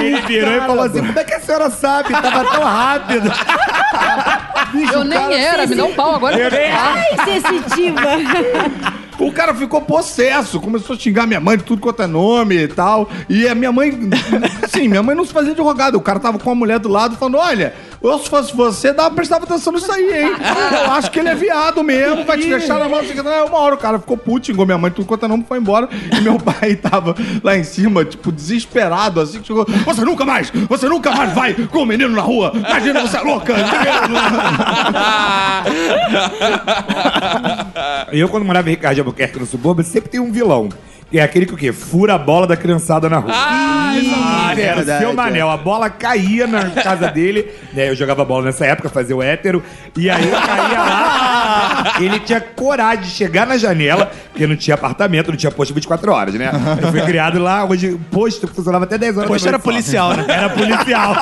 Ele 0.00 0.20
virou 0.22 0.52
e 0.54 0.60
falou 0.60 0.84
assim: 0.84 1.04
como 1.04 1.18
é 1.18 1.24
que 1.24 1.34
a 1.34 1.40
senhora 1.40 1.70
sabe? 1.70 2.10
Tava 2.12 2.44
tão 2.44 2.62
rápido. 2.62 3.30
Eu 4.92 5.02
nem 5.04 5.34
era, 5.34 5.66
me 5.66 5.74
dá 5.74 5.84
um 5.84 5.94
pau 5.94 6.14
agora. 6.14 6.36
Eu 6.38 6.50
nem- 6.50 6.70
Ai, 6.70 7.06
sensitiva. 7.24 8.00
O 9.18 9.32
cara 9.32 9.52
ficou 9.52 9.80
possesso, 9.80 10.60
começou 10.60 10.94
a 10.94 10.98
xingar 10.98 11.26
minha 11.26 11.40
mãe 11.40 11.56
de 11.58 11.64
tudo 11.64 11.82
quanto 11.82 12.00
é 12.00 12.06
nome 12.06 12.54
e 12.56 12.68
tal. 12.68 13.10
E 13.28 13.48
a 13.48 13.54
minha 13.54 13.72
mãe, 13.72 13.90
sim, 14.70 14.86
minha 14.86 15.02
mãe 15.02 15.16
não 15.16 15.24
se 15.24 15.32
fazia 15.32 15.52
de 15.56 15.60
rogada. 15.60 15.96
O 15.98 16.00
cara 16.00 16.20
tava 16.20 16.38
com 16.38 16.48
a 16.48 16.54
mulher 16.54 16.78
do 16.78 16.88
lado 16.88 17.16
falando: 17.16 17.36
olha. 17.38 17.74
Eu, 18.00 18.18
se 18.18 18.30
fosse 18.30 18.54
você, 18.54 18.92
dava, 18.92 19.12
prestava 19.14 19.44
atenção 19.44 19.72
nisso 19.72 19.90
aí, 19.90 20.22
hein? 20.22 20.32
Eu 20.84 20.92
acho 20.92 21.10
que 21.10 21.18
ele 21.18 21.28
é 21.28 21.34
viado 21.34 21.82
mesmo, 21.82 22.24
vai 22.24 22.38
te 22.38 22.48
deixar 22.48 22.78
na 22.78 22.88
mão. 22.88 23.00
Assim, 23.00 23.12
uma 23.18 23.58
hora 23.58 23.74
o 23.74 23.78
cara 23.78 23.98
ficou 23.98 24.16
puto, 24.16 24.46
xingou 24.46 24.64
minha 24.64 24.78
mãe, 24.78 24.90
tudo 24.90 25.06
quanto 25.06 25.24
é 25.24 25.28
nome, 25.28 25.44
foi 25.48 25.58
embora. 25.58 25.88
E 26.16 26.20
meu 26.20 26.38
pai 26.40 26.76
tava 26.76 27.16
lá 27.42 27.56
em 27.56 27.64
cima, 27.64 28.04
tipo, 28.04 28.30
desesperado, 28.30 29.20
assim, 29.20 29.40
que 29.40 29.48
chegou. 29.48 29.66
Você 29.84 30.04
nunca 30.04 30.24
mais, 30.24 30.50
você 30.68 30.88
nunca 30.88 31.10
mais 31.10 31.32
vai 31.32 31.54
com 31.54 31.82
o 31.82 31.86
menino 31.86 32.14
na 32.14 32.22
rua. 32.22 32.52
Imagina, 32.54 33.00
você 33.00 33.16
é 33.16 33.20
louca. 33.20 33.54
Eu, 38.12 38.28
quando 38.28 38.44
morava 38.44 38.68
em 38.68 38.72
Ricardo 38.72 38.94
de 38.94 39.00
Albuquerque, 39.00 39.38
no 39.38 39.46
subúrbio, 39.46 39.84
sempre 39.84 40.08
tem 40.10 40.20
um 40.20 40.30
vilão. 40.30 40.68
É 41.10 41.22
aquele 41.22 41.46
que 41.46 41.54
o 41.54 41.56
quê? 41.56 41.72
Fura 41.72 42.14
a 42.14 42.18
bola 42.18 42.46
da 42.46 42.56
criançada 42.56 43.08
na 43.08 43.18
rua. 43.18 43.32
Ah, 43.34 43.94
Ih, 43.96 44.60
era 44.60 44.72
o 44.72 44.76
verdade, 44.76 45.04
seu 45.04 45.14
Manel. 45.14 45.48
A 45.50 45.56
bola 45.56 45.88
caía 45.88 46.46
na 46.46 46.68
casa 46.70 47.10
dele. 47.10 47.48
Né, 47.72 47.88
eu 47.88 47.96
jogava 47.96 48.24
bola 48.26 48.44
nessa 48.44 48.66
época, 48.66 48.90
fazia 48.90 49.16
o 49.16 49.22
hétero. 49.22 49.62
E 49.96 50.10
aí 50.10 50.28
eu 50.28 50.38
caía 50.38 50.78
lá. 50.78 51.94
Ele 52.00 52.20
tinha 52.20 52.40
coragem 52.40 53.04
de 53.04 53.10
chegar 53.10 53.46
na 53.46 53.56
janela, 53.56 54.10
porque 54.30 54.46
não 54.46 54.54
tinha 54.56 54.74
apartamento, 54.74 55.30
não 55.30 55.36
tinha 55.36 55.50
posto 55.50 55.72
24 55.72 56.12
horas, 56.12 56.34
né? 56.34 56.50
Eu 56.82 56.90
fui 56.90 57.00
criado 57.02 57.38
lá, 57.38 57.64
onde 57.64 57.88
o 57.88 57.98
posto 57.98 58.46
funcionava 58.46 58.84
até 58.84 58.98
10 58.98 59.16
horas. 59.16 59.28
Posto 59.28 59.48
era 59.48 59.58
policial, 59.58 60.14
né? 60.14 60.26
Era 60.28 60.50
policial. 60.50 61.14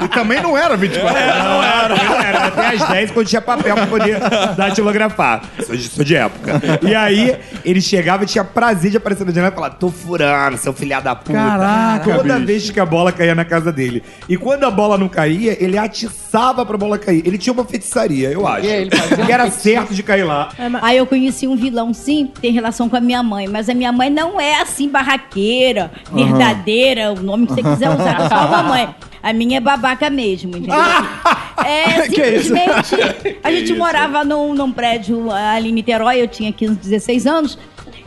E 0.00 0.08
também 0.08 0.40
não 0.42 0.56
era 0.56 0.76
24 0.76 1.14
horas. 1.14 1.44
Não 1.44 1.62
era, 1.62 1.88
não 1.88 2.14
era. 2.14 2.28
Era 2.30 2.46
Até 2.46 2.66
às 2.68 2.88
10 2.88 3.10
quando 3.10 3.26
tinha 3.26 3.42
papel 3.42 3.74
pra 3.74 3.86
poder 3.86 4.18
datilografar. 4.56 5.42
Sou 5.66 5.76
de, 5.76 5.82
sou 5.88 6.04
de 6.04 6.16
época. 6.16 6.60
E 6.82 6.94
aí, 6.94 7.36
ele 7.64 7.80
chegava 7.80 8.24
e 8.24 8.26
tinha 8.26 8.44
prazer 8.44 8.69
de 8.74 8.96
aparecer 8.96 9.24
na 9.24 9.32
janela 9.32 9.52
e 9.52 9.54
falar: 9.54 9.70
tô 9.70 9.90
furando, 9.90 10.56
seu 10.58 10.72
filha 10.72 11.00
da 11.00 11.14
puta. 11.14 11.32
Caraca, 11.32 12.04
Toda 12.16 12.34
bicho. 12.34 12.46
vez 12.46 12.70
que 12.70 12.80
a 12.80 12.86
bola 12.86 13.12
caía 13.12 13.34
na 13.34 13.44
casa 13.44 13.72
dele. 13.72 14.02
E 14.28 14.36
quando 14.36 14.64
a 14.64 14.70
bola 14.70 14.96
não 14.98 15.08
caía, 15.08 15.56
ele 15.62 15.76
atiçava 15.78 16.64
pra 16.64 16.76
bola 16.76 16.98
cair. 16.98 17.22
Ele 17.26 17.36
tinha 17.38 17.52
uma 17.52 17.64
feitiçaria, 17.64 18.30
eu 18.30 18.46
acho. 18.46 18.66
Ele 18.66 18.90
fazia 18.94 19.24
que 19.26 19.32
era 19.32 19.50
certo 19.50 19.94
de 19.94 20.02
cair 20.02 20.24
lá. 20.24 20.50
Aí 20.82 20.96
eu 20.98 21.06
conheci 21.06 21.46
um 21.48 21.56
vilão, 21.56 21.92
sim, 21.94 22.30
que 22.34 22.40
tem 22.40 22.52
relação 22.52 22.88
com 22.88 22.96
a 22.96 23.00
minha 23.00 23.22
mãe. 23.22 23.48
Mas 23.48 23.68
a 23.68 23.74
minha 23.74 23.92
mãe 23.92 24.10
não 24.10 24.40
é 24.40 24.60
assim 24.60 24.88
barraqueira, 24.88 25.90
verdadeira, 26.12 27.12
o 27.12 27.22
nome 27.22 27.46
que 27.46 27.54
você 27.54 27.62
quiser 27.62 27.90
usar, 27.90 28.20
é 28.20 28.28
só 28.28 28.34
a 28.34 28.46
mamãe. 28.46 28.88
A 29.22 29.34
minha 29.34 29.58
é 29.58 29.60
babaca 29.60 30.08
mesmo, 30.08 30.56
entendeu? 30.56 30.76
É, 31.62 32.08
Que 32.08 32.22
isso? 32.26 32.54
simplesmente, 32.54 33.38
a 33.44 33.52
gente 33.52 33.74
morava 33.74 34.24
num, 34.24 34.54
num 34.54 34.72
prédio 34.72 35.30
ali 35.30 35.68
em 35.68 35.72
Niterói, 35.72 36.22
eu 36.22 36.26
tinha 36.26 36.50
15, 36.50 36.76
16 36.76 37.26
anos, 37.26 37.58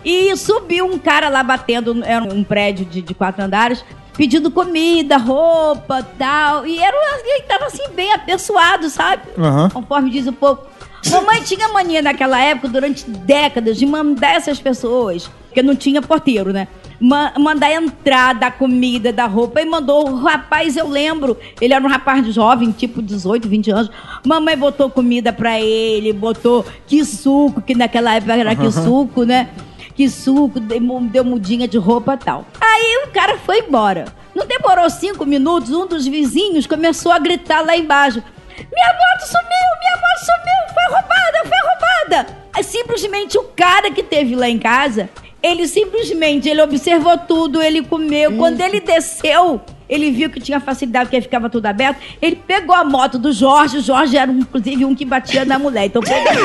e 0.03 0.35
subiu 0.37 0.85
um 0.85 0.97
cara 0.99 1.29
lá 1.29 1.43
batendo, 1.43 2.03
era 2.03 2.23
um 2.23 2.43
prédio 2.43 2.85
de, 2.85 3.01
de 3.01 3.13
quatro 3.13 3.43
andares, 3.43 3.83
pedindo 4.17 4.51
comida, 4.51 5.17
roupa 5.17 6.03
tal. 6.17 6.65
E 6.65 6.77
era 6.79 6.95
ele 7.25 7.43
tava 7.43 7.65
assim, 7.65 7.89
bem 7.95 8.11
apessoado, 8.13 8.89
sabe? 8.89 9.23
Aham. 9.37 9.69
Conforme 9.69 10.09
diz 10.09 10.27
o 10.27 10.33
povo. 10.33 10.61
Mamãe 11.11 11.41
tinha 11.41 11.67
mania 11.69 12.01
naquela 12.01 12.39
época, 12.39 12.69
durante 12.69 13.09
décadas, 13.09 13.77
de 13.77 13.85
mandar 13.85 14.35
essas 14.35 14.59
pessoas, 14.59 15.29
porque 15.47 15.61
não 15.61 15.75
tinha 15.75 16.01
porteiro, 16.01 16.53
né? 16.53 16.67
Ma- 16.99 17.33
mandar 17.37 17.69
entrar, 17.73 18.33
dar 18.33 18.51
comida, 18.57 19.11
dar 19.11 19.25
roupa. 19.25 19.61
E 19.61 19.65
mandou 19.65 20.09
o 20.09 20.15
rapaz, 20.23 20.77
eu 20.77 20.87
lembro, 20.87 21.37
ele 21.59 21.73
era 21.73 21.83
um 21.83 21.89
rapaz 21.89 22.25
jovem, 22.33 22.71
tipo 22.71 23.01
18, 23.01 23.49
20 23.49 23.71
anos. 23.71 23.91
Mamãe 24.25 24.55
botou 24.55 24.89
comida 24.89 25.33
pra 25.33 25.59
ele, 25.59 26.13
botou 26.13 26.65
que 26.87 27.03
suco, 27.03 27.61
que 27.61 27.75
naquela 27.75 28.15
época 28.15 28.35
era 28.37 28.55
que 28.55 28.71
suco, 28.71 29.23
né? 29.25 29.49
Que 29.95 30.09
suco, 30.09 30.59
deu 30.59 31.23
mudinha 31.23 31.67
de 31.67 31.77
roupa 31.77 32.15
e 32.15 32.17
tal. 32.17 32.45
Aí 32.59 33.05
o 33.05 33.11
cara 33.11 33.37
foi 33.37 33.59
embora. 33.59 34.05
Não 34.33 34.47
demorou 34.47 34.89
cinco 34.89 35.25
minutos, 35.25 35.69
um 35.71 35.85
dos 35.85 36.07
vizinhos 36.07 36.65
começou 36.65 37.11
a 37.11 37.19
gritar 37.19 37.61
lá 37.61 37.77
embaixo. 37.77 38.23
Minha 38.57 38.93
moto 38.93 39.27
sumiu, 39.27 39.69
minha 39.79 39.97
moto 39.97 40.19
sumiu, 40.25 40.73
foi 40.73 40.85
roubada, 40.85 41.43
foi 41.43 41.57
roubada. 41.69 42.43
Simplesmente 42.63 43.37
o 43.37 43.43
cara 43.43 43.91
que 43.91 44.01
teve 44.01 44.35
lá 44.35 44.47
em 44.47 44.57
casa, 44.57 45.09
ele 45.41 45.67
simplesmente, 45.67 46.47
ele 46.47 46.61
observou 46.61 47.17
tudo, 47.17 47.61
ele 47.61 47.83
comeu. 47.83 48.37
Quando 48.37 48.61
ele 48.61 48.79
desceu, 48.79 49.61
ele 49.89 50.11
viu 50.11 50.29
que 50.29 50.39
tinha 50.39 50.59
facilidade, 50.59 51.05
porque 51.05 51.21
ficava 51.21 51.49
tudo 51.49 51.65
aberto. 51.65 51.97
Ele 52.21 52.35
pegou 52.35 52.75
a 52.75 52.83
moto 52.83 53.17
do 53.17 53.31
Jorge, 53.31 53.77
o 53.77 53.81
Jorge 53.81 54.17
era 54.17 54.31
inclusive 54.31 54.85
um 54.85 54.95
que 54.95 55.05
batia 55.05 55.45
na 55.45 55.57
mulher. 55.59 55.85
Então 55.85 56.01
bem 56.01 56.13
feito. 56.23 56.43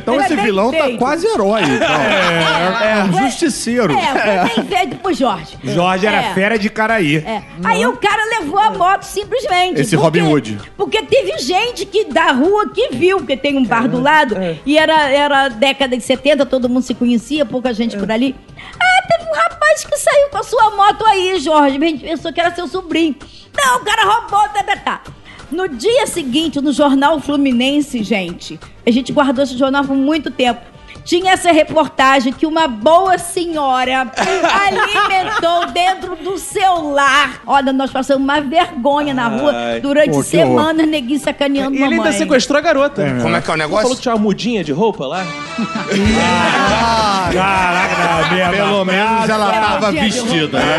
Então 0.00 0.14
Foi 0.14 0.24
esse 0.24 0.36
vilão 0.36 0.72
tá 0.72 0.84
feito. 0.84 0.98
quase 0.98 1.26
herói. 1.26 1.62
Então. 1.62 1.96
É, 1.96 3.04
um 3.04 3.12
Foi- 3.12 3.22
justiceiro. 3.22 3.92
É, 3.94 4.46
foi 4.46 4.62
bem 4.64 4.78
feito 4.78 4.96
pro 4.96 5.12
Jorge. 5.12 5.56
Jorge 5.64 6.06
era 6.06 6.18
É. 6.22 6.34
fera 6.34 6.58
de 6.58 6.68
Caraí. 6.70 7.16
É. 7.16 7.42
Aí 7.64 7.86
o 7.86 7.96
cara 7.96 8.22
levou 8.40 8.58
a 8.58 8.70
moto 8.70 9.02
simplesmente. 9.04 9.80
Esse 9.80 9.96
porque- 9.96 10.20
Robin 10.20 10.32
Hood. 10.32 10.58
Porque 10.76 11.02
teve 11.02 11.38
gente 11.38 11.84
que 11.86 12.04
da 12.04 12.32
rua 12.32 12.70
que 12.72 12.88
viu, 12.92 13.18
porque 13.18 13.36
tem 13.36 13.56
um 13.56 13.64
bar 13.64 13.88
do 13.88 14.00
lado, 14.00 14.36
e 14.64 14.78
era, 14.78 15.08
era 15.10 15.48
década 15.48 15.96
de 15.96 16.02
70, 16.02 16.44
todo 16.46 16.68
mundo 16.68 16.82
se 16.82 16.94
conhecia, 16.94 17.44
pouca 17.44 17.72
gente 17.72 17.96
por 17.96 18.10
ali. 18.10 18.34
Ah, 18.80 18.95
teve 19.06 19.30
um 19.30 19.34
rapaz 19.34 19.84
que 19.84 19.96
saiu 19.96 20.28
com 20.30 20.38
a 20.38 20.42
sua 20.42 20.70
moto 20.70 21.04
aí, 21.06 21.38
Jorge. 21.38 21.76
A 21.76 21.88
gente 21.88 22.04
pensou 22.04 22.32
que 22.32 22.40
era 22.40 22.54
seu 22.54 22.68
sobrinho. 22.68 23.16
Não, 23.56 23.76
o 23.76 23.84
cara 23.84 24.04
roubou, 24.04 24.48
tá, 24.50 24.62
tá, 24.62 24.76
tá. 24.76 25.02
No 25.50 25.68
dia 25.68 26.06
seguinte, 26.06 26.60
no 26.60 26.72
jornal 26.72 27.20
Fluminense, 27.20 28.02
gente, 28.02 28.58
a 28.84 28.90
gente 28.90 29.12
guardou 29.12 29.44
esse 29.44 29.56
jornal 29.56 29.84
por 29.84 29.94
muito 29.94 30.30
tempo. 30.30 30.60
Tinha 31.06 31.32
essa 31.32 31.50
reportagem 31.52 32.32
que 32.32 32.44
uma 32.44 32.66
boa 32.68 33.16
senhora 33.16 34.10
alimentou 34.66 35.66
dentro 35.72 36.16
do 36.16 36.36
seu 36.36 36.90
lar. 36.92 37.40
Olha, 37.46 37.72
nós 37.72 37.90
passamos 37.90 38.22
uma 38.24 38.40
vergonha 38.40 39.14
na 39.14 39.28
rua 39.28 39.52
Ai. 39.54 39.80
durante 39.80 40.10
Pô, 40.10 40.22
semanas, 40.22 40.86
neguinho 40.86 41.20
sacaneando 41.20 41.74
E 41.74 41.78
ele 41.78 41.84
ainda 41.84 41.96
mamãe. 41.96 42.12
sequestrou 42.18 42.58
a 42.58 42.60
garota. 42.60 43.02
Como 43.22 43.34
é 43.36 43.40
que 43.40 43.50
é 43.50 43.54
o 43.54 43.56
negócio? 43.56 43.82
falou 43.82 43.96
que 43.96 44.02
tinha 44.02 44.14
uma 44.14 44.20
mudinha 44.20 44.64
de 44.64 44.72
roupa 44.72 45.06
lá? 45.06 45.24
Caraca, 47.32 48.34
mesmo. 48.34 48.52
Pelo 48.52 48.84
menos 48.84 49.28
ela 49.28 49.52
tava 49.52 49.92
vestida. 49.92 50.58
né? 50.58 50.76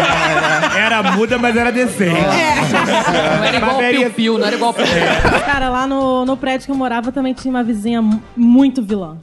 Era 0.77 1.03
muda, 1.03 1.37
mas 1.37 1.55
era 1.55 1.71
decente. 1.71 2.11
Não 2.21 3.43
era 3.43 3.57
igual 3.57 3.71
o 3.71 3.75
Baveria- 3.75 3.99
Piu 4.01 4.11
Piu, 4.11 4.37
não 4.37 4.47
era 4.47 4.55
igual 4.55 4.71
o 4.71 4.73
Piu. 4.73 4.85
Cara, 5.45 5.69
lá 5.69 5.87
no, 5.87 6.25
no 6.25 6.37
prédio 6.37 6.65
que 6.65 6.71
eu 6.71 6.75
morava 6.75 7.11
também 7.11 7.33
tinha 7.33 7.49
uma 7.53 7.63
vizinha 7.63 8.01
mu- 8.01 8.21
muito 8.35 8.81
vilã. 8.81 9.17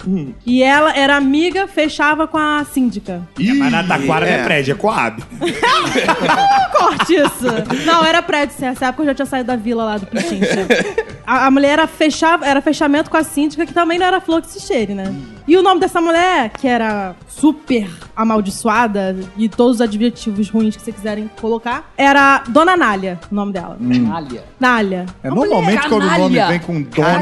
E 0.46 0.62
ela 0.62 0.93
era 0.94 1.16
amiga, 1.16 1.66
fechava 1.66 2.26
com 2.26 2.38
a 2.38 2.64
síndica. 2.64 3.22
Mas 3.38 3.72
na 3.72 3.82
Taquara 3.82 4.26
não 4.26 4.32
é 4.32 4.44
prédio, 4.44 4.72
é 4.72 4.74
Coab. 4.74 5.22
Corte 6.72 7.14
isso! 7.14 7.84
Não, 7.84 8.04
era 8.04 8.22
prédio, 8.22 8.56
sim. 8.56 8.64
Nessa 8.64 8.86
época 8.86 9.02
eu 9.02 9.06
já 9.06 9.14
tinha 9.14 9.26
saído 9.26 9.48
da 9.48 9.56
vila 9.56 9.84
lá 9.84 9.98
do 9.98 10.06
Pichincha. 10.06 10.66
A, 11.26 11.46
a 11.46 11.50
mulher 11.50 11.70
era, 11.70 11.86
fechava, 11.86 12.44
era 12.46 12.60
fechamento 12.60 13.08
com 13.08 13.16
a 13.16 13.24
síndica, 13.24 13.64
que 13.64 13.72
também 13.72 13.98
não 13.98 14.04
era 14.06 14.20
flor 14.20 14.42
que 14.42 14.48
se 14.48 14.60
cheire, 14.60 14.94
né? 14.94 15.04
E 15.46 15.56
o 15.56 15.62
nome 15.62 15.78
dessa 15.78 16.00
mulher, 16.00 16.50
que 16.50 16.66
era 16.66 17.14
super 17.28 17.88
amaldiçoada, 18.16 19.16
e 19.36 19.48
todos 19.48 19.76
os 19.76 19.80
adjetivos 19.82 20.48
ruins 20.48 20.74
que 20.74 20.82
vocês 20.82 20.96
quiserem 20.96 21.30
colocar, 21.40 21.92
era 21.98 22.42
Dona 22.48 22.76
Nália, 22.76 23.20
o 23.30 23.34
nome 23.34 23.52
dela. 23.52 23.76
Canalha. 23.78 24.44
Nália. 24.58 25.06
É, 25.22 25.28
normalmente 25.28 25.88
quando 25.88 26.04
o 26.04 26.18
nome 26.18 26.40
vem 26.46 26.60
com 26.60 26.82
dona. 26.82 27.14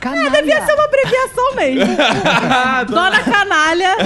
Canalha. 0.00 0.30
Devia 0.30 0.64
ser 0.64 0.74
uma 0.74 0.84
abreviação 0.84 1.54
mesmo. 1.56 1.96
Dona 2.88 3.20
Canalha 3.20 3.96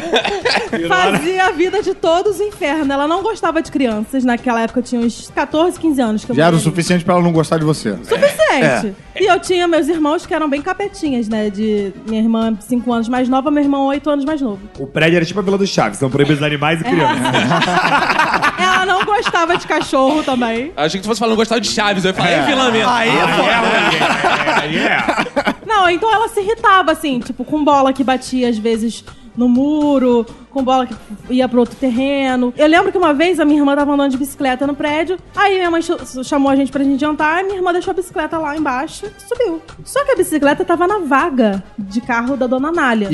fazia 0.88 1.46
a 1.46 1.50
vida 1.50 1.82
de 1.82 1.94
todos 1.94 2.40
inferno. 2.40 2.92
Ela 2.92 3.06
não 3.06 3.22
gostava 3.22 3.60
de 3.60 3.70
crianças. 3.70 4.24
Naquela 4.24 4.62
época 4.62 4.80
eu 4.80 4.84
tinha 4.84 5.00
uns 5.00 5.30
14, 5.34 5.78
15 5.78 6.00
anos. 6.00 6.24
Que 6.24 6.32
eu 6.32 6.36
Já 6.36 6.46
era 6.46 6.56
o 6.56 6.58
suficiente 6.58 7.04
pra 7.04 7.14
ela 7.14 7.22
não 7.22 7.32
gostar 7.32 7.58
de 7.58 7.64
você. 7.64 7.96
Suficiente. 8.02 8.94
E 9.18 9.24
eu 9.30 9.40
tinha 9.40 9.66
meus 9.66 9.88
irmãos 9.88 10.26
que 10.26 10.34
eram 10.34 10.48
bem 10.48 10.60
capetinhas, 10.62 11.28
né? 11.28 11.48
De 11.50 11.92
minha 12.06 12.20
irmã 12.20 12.45
5 12.60 12.92
anos 12.92 13.08
mais 13.08 13.28
nova, 13.28 13.50
meu 13.50 13.62
irmão 13.62 13.86
8 13.86 14.10
anos 14.10 14.24
mais 14.24 14.40
novo. 14.40 14.60
O 14.78 14.86
prédio 14.86 15.16
era 15.16 15.24
tipo 15.24 15.38
a 15.38 15.42
Vila 15.42 15.58
do 15.58 15.66
Chaves, 15.66 15.98
são 15.98 16.10
proibidos 16.10 16.42
animais 16.42 16.80
e 16.80 16.84
crianças. 16.84 17.16
Ela 18.58 18.86
não 18.86 19.04
gostava 19.04 19.56
de 19.56 19.66
cachorro 19.66 20.22
também. 20.22 20.72
Achei 20.76 21.00
que 21.00 21.04
tu 21.04 21.08
fosse 21.08 21.20
falando 21.20 21.36
gostava 21.36 21.60
de 21.60 21.68
Chaves. 21.68 22.04
Eu 22.04 22.10
ia 22.10 22.14
falar, 22.14 22.30
é, 22.30 22.46
vilã 22.46 22.70
mesmo. 22.70 22.90
Aí 22.90 23.08
é, 23.08 24.60
aí 24.60 24.78
é. 24.78 24.98
Não, 25.66 25.90
então 25.90 26.12
ela 26.12 26.28
se 26.28 26.40
irritava, 26.40 26.92
assim, 26.92 27.20
tipo, 27.20 27.44
com 27.44 27.64
bola 27.64 27.92
que 27.92 28.02
batia 28.02 28.48
às 28.48 28.56
vezes 28.56 29.04
no 29.36 29.48
muro, 29.48 30.24
com 30.56 30.64
bola 30.64 30.86
que 30.86 30.94
ia 31.30 31.46
pro 31.48 31.60
outro 31.60 31.76
terreno. 31.76 32.52
Eu 32.56 32.66
lembro 32.66 32.90
que 32.90 32.96
uma 32.98 33.12
vez 33.12 33.38
a 33.38 33.44
minha 33.44 33.60
irmã 33.60 33.76
tava 33.76 33.92
andando 33.92 34.10
de 34.10 34.16
bicicleta 34.16 34.66
no 34.66 34.74
prédio, 34.74 35.18
aí 35.34 35.56
minha 35.56 35.70
mãe 35.70 35.82
ch- 35.82 36.24
chamou 36.24 36.50
a 36.50 36.56
gente 36.56 36.72
pra 36.72 36.82
gente 36.82 36.98
jantar, 37.00 37.40
e 37.42 37.44
minha 37.44 37.56
irmã 37.58 37.72
deixou 37.72 37.90
a 37.90 37.94
bicicleta 37.94 38.38
lá 38.38 38.56
embaixo 38.56 39.04
e 39.06 39.22
subiu. 39.28 39.60
Só 39.84 40.04
que 40.04 40.12
a 40.12 40.16
bicicleta 40.16 40.64
tava 40.64 40.86
na 40.86 40.98
vaga 41.00 41.62
de 41.78 42.00
carro 42.00 42.36
da 42.36 42.46
dona 42.46 42.72
Nália. 42.72 43.08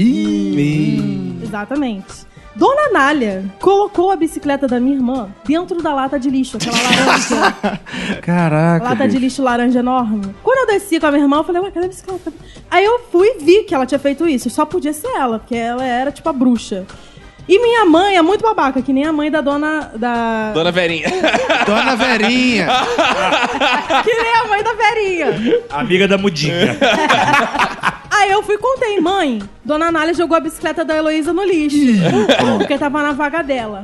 Exatamente. 1.43 2.31
Dona 2.55 2.91
Nália 2.93 3.45
colocou 3.59 4.11
a 4.11 4.17
bicicleta 4.17 4.69
da 4.69 4.79
minha 4.79 4.95
irmã 4.95 5.29
dentro 5.43 5.83
da 5.83 5.95
lata 5.95 6.21
de 6.21 6.29
lixo, 6.29 6.59
aquela 6.59 6.77
laranja. 6.77 7.81
Caraca. 8.21 8.85
lata 8.85 9.09
de 9.09 9.19
lixo 9.19 9.43
laranja 9.43 9.79
enorme. 9.79 10.35
Quando 10.43 10.59
eu 10.59 10.67
desci 10.75 11.01
com 11.01 11.07
a 11.07 11.11
minha 11.11 11.25
irmã, 11.25 11.39
eu 11.39 11.45
falei, 11.45 11.63
ué, 11.63 11.71
cadê 11.71 11.87
a 11.87 11.89
bicicleta? 11.89 12.31
Aí 12.71 12.85
eu 12.85 13.01
fui 13.11 13.27
e 13.27 13.43
vi 13.43 13.63
que 13.65 13.75
ela 13.75 13.87
tinha 13.87 13.99
feito 13.99 14.29
isso. 14.29 14.51
Só 14.51 14.67
podia 14.67 14.93
ser 14.93 15.09
ela, 15.17 15.39
porque 15.39 15.55
ela 15.57 15.83
era 15.85 16.13
tipo 16.13 16.29
a 16.29 16.33
bruxa. 16.33 16.85
E 17.49 17.59
minha 17.59 17.85
mãe 17.85 18.17
é 18.17 18.23
muito 18.23 18.43
babaca, 18.43 18.81
que 18.81 18.93
nem 18.93 19.05
a 19.05 19.13
mãe 19.13 19.31
da 19.31 19.41
dona. 19.41 19.91
Da... 19.97 20.53
Dona 20.53 20.71
Verinha. 20.71 21.09
Dona 21.67 21.97
Verinha. 21.97 22.69
Que 24.03 24.15
nem 24.15 24.35
a 24.35 24.45
mãe 24.49 24.63
da 24.63 24.73
Verinha. 24.73 25.61
Amiga 25.71 26.09
da 26.09 26.19
mudinha. 26.19 26.77
Aí 28.23 28.31
eu 28.31 28.41
fui 28.43 28.55
e 28.55 28.59
contei, 28.59 29.01
mãe, 29.01 29.43
Dona 29.65 29.91
Nália 29.91 30.15
jogou 30.15 30.37
a 30.37 30.41
bicicleta 30.41 30.85
da 30.85 30.97
Heloísa 30.97 31.33
no 31.33 31.43
lixo. 31.43 31.77
porque 32.59 32.79
tava 32.79 33.03
na 33.03 33.13
vaga 33.13 33.43
dela. 33.43 33.83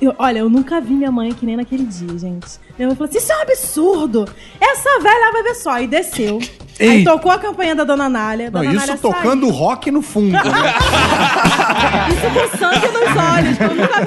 Eu- 0.00 0.14
olha, 0.18 0.38
eu 0.38 0.48
nunca 0.48 0.80
vi 0.80 0.94
minha 0.94 1.12
mãe 1.12 1.32
que 1.34 1.44
nem 1.44 1.54
naquele 1.56 1.84
dia, 1.84 2.18
gente. 2.18 2.46
Minha 2.78 2.88
mãe 2.88 2.96
falou 2.96 3.08
assim: 3.10 3.18
isso 3.18 3.30
é 3.32 3.36
um 3.36 3.42
absurdo. 3.42 4.28
Essa 4.58 5.00
velha 5.00 5.32
vai 5.32 5.42
ver 5.42 5.54
só. 5.54 5.78
E 5.80 5.86
desceu. 5.86 6.38
Aí 6.80 6.88
Ei. 6.88 7.04
tocou 7.04 7.30
a 7.30 7.38
campanha 7.38 7.74
da 7.74 7.84
Dona 7.84 8.08
Nália. 8.08 8.50
Não, 8.50 8.60
Dona 8.60 8.72
isso 8.74 8.80
Nália 8.86 8.96
tocando 8.96 9.48
rock 9.48 9.90
no 9.92 10.02
fundo, 10.02 10.32
né? 10.32 10.40
saiu. 10.42 10.64
Isso 12.14 12.50
com 12.50 12.58
sangue 12.58 12.88
nos 12.88 13.16
olhos. 13.16 13.56
que 13.58 13.64
eu 13.64 13.74
nunca 13.74 14.00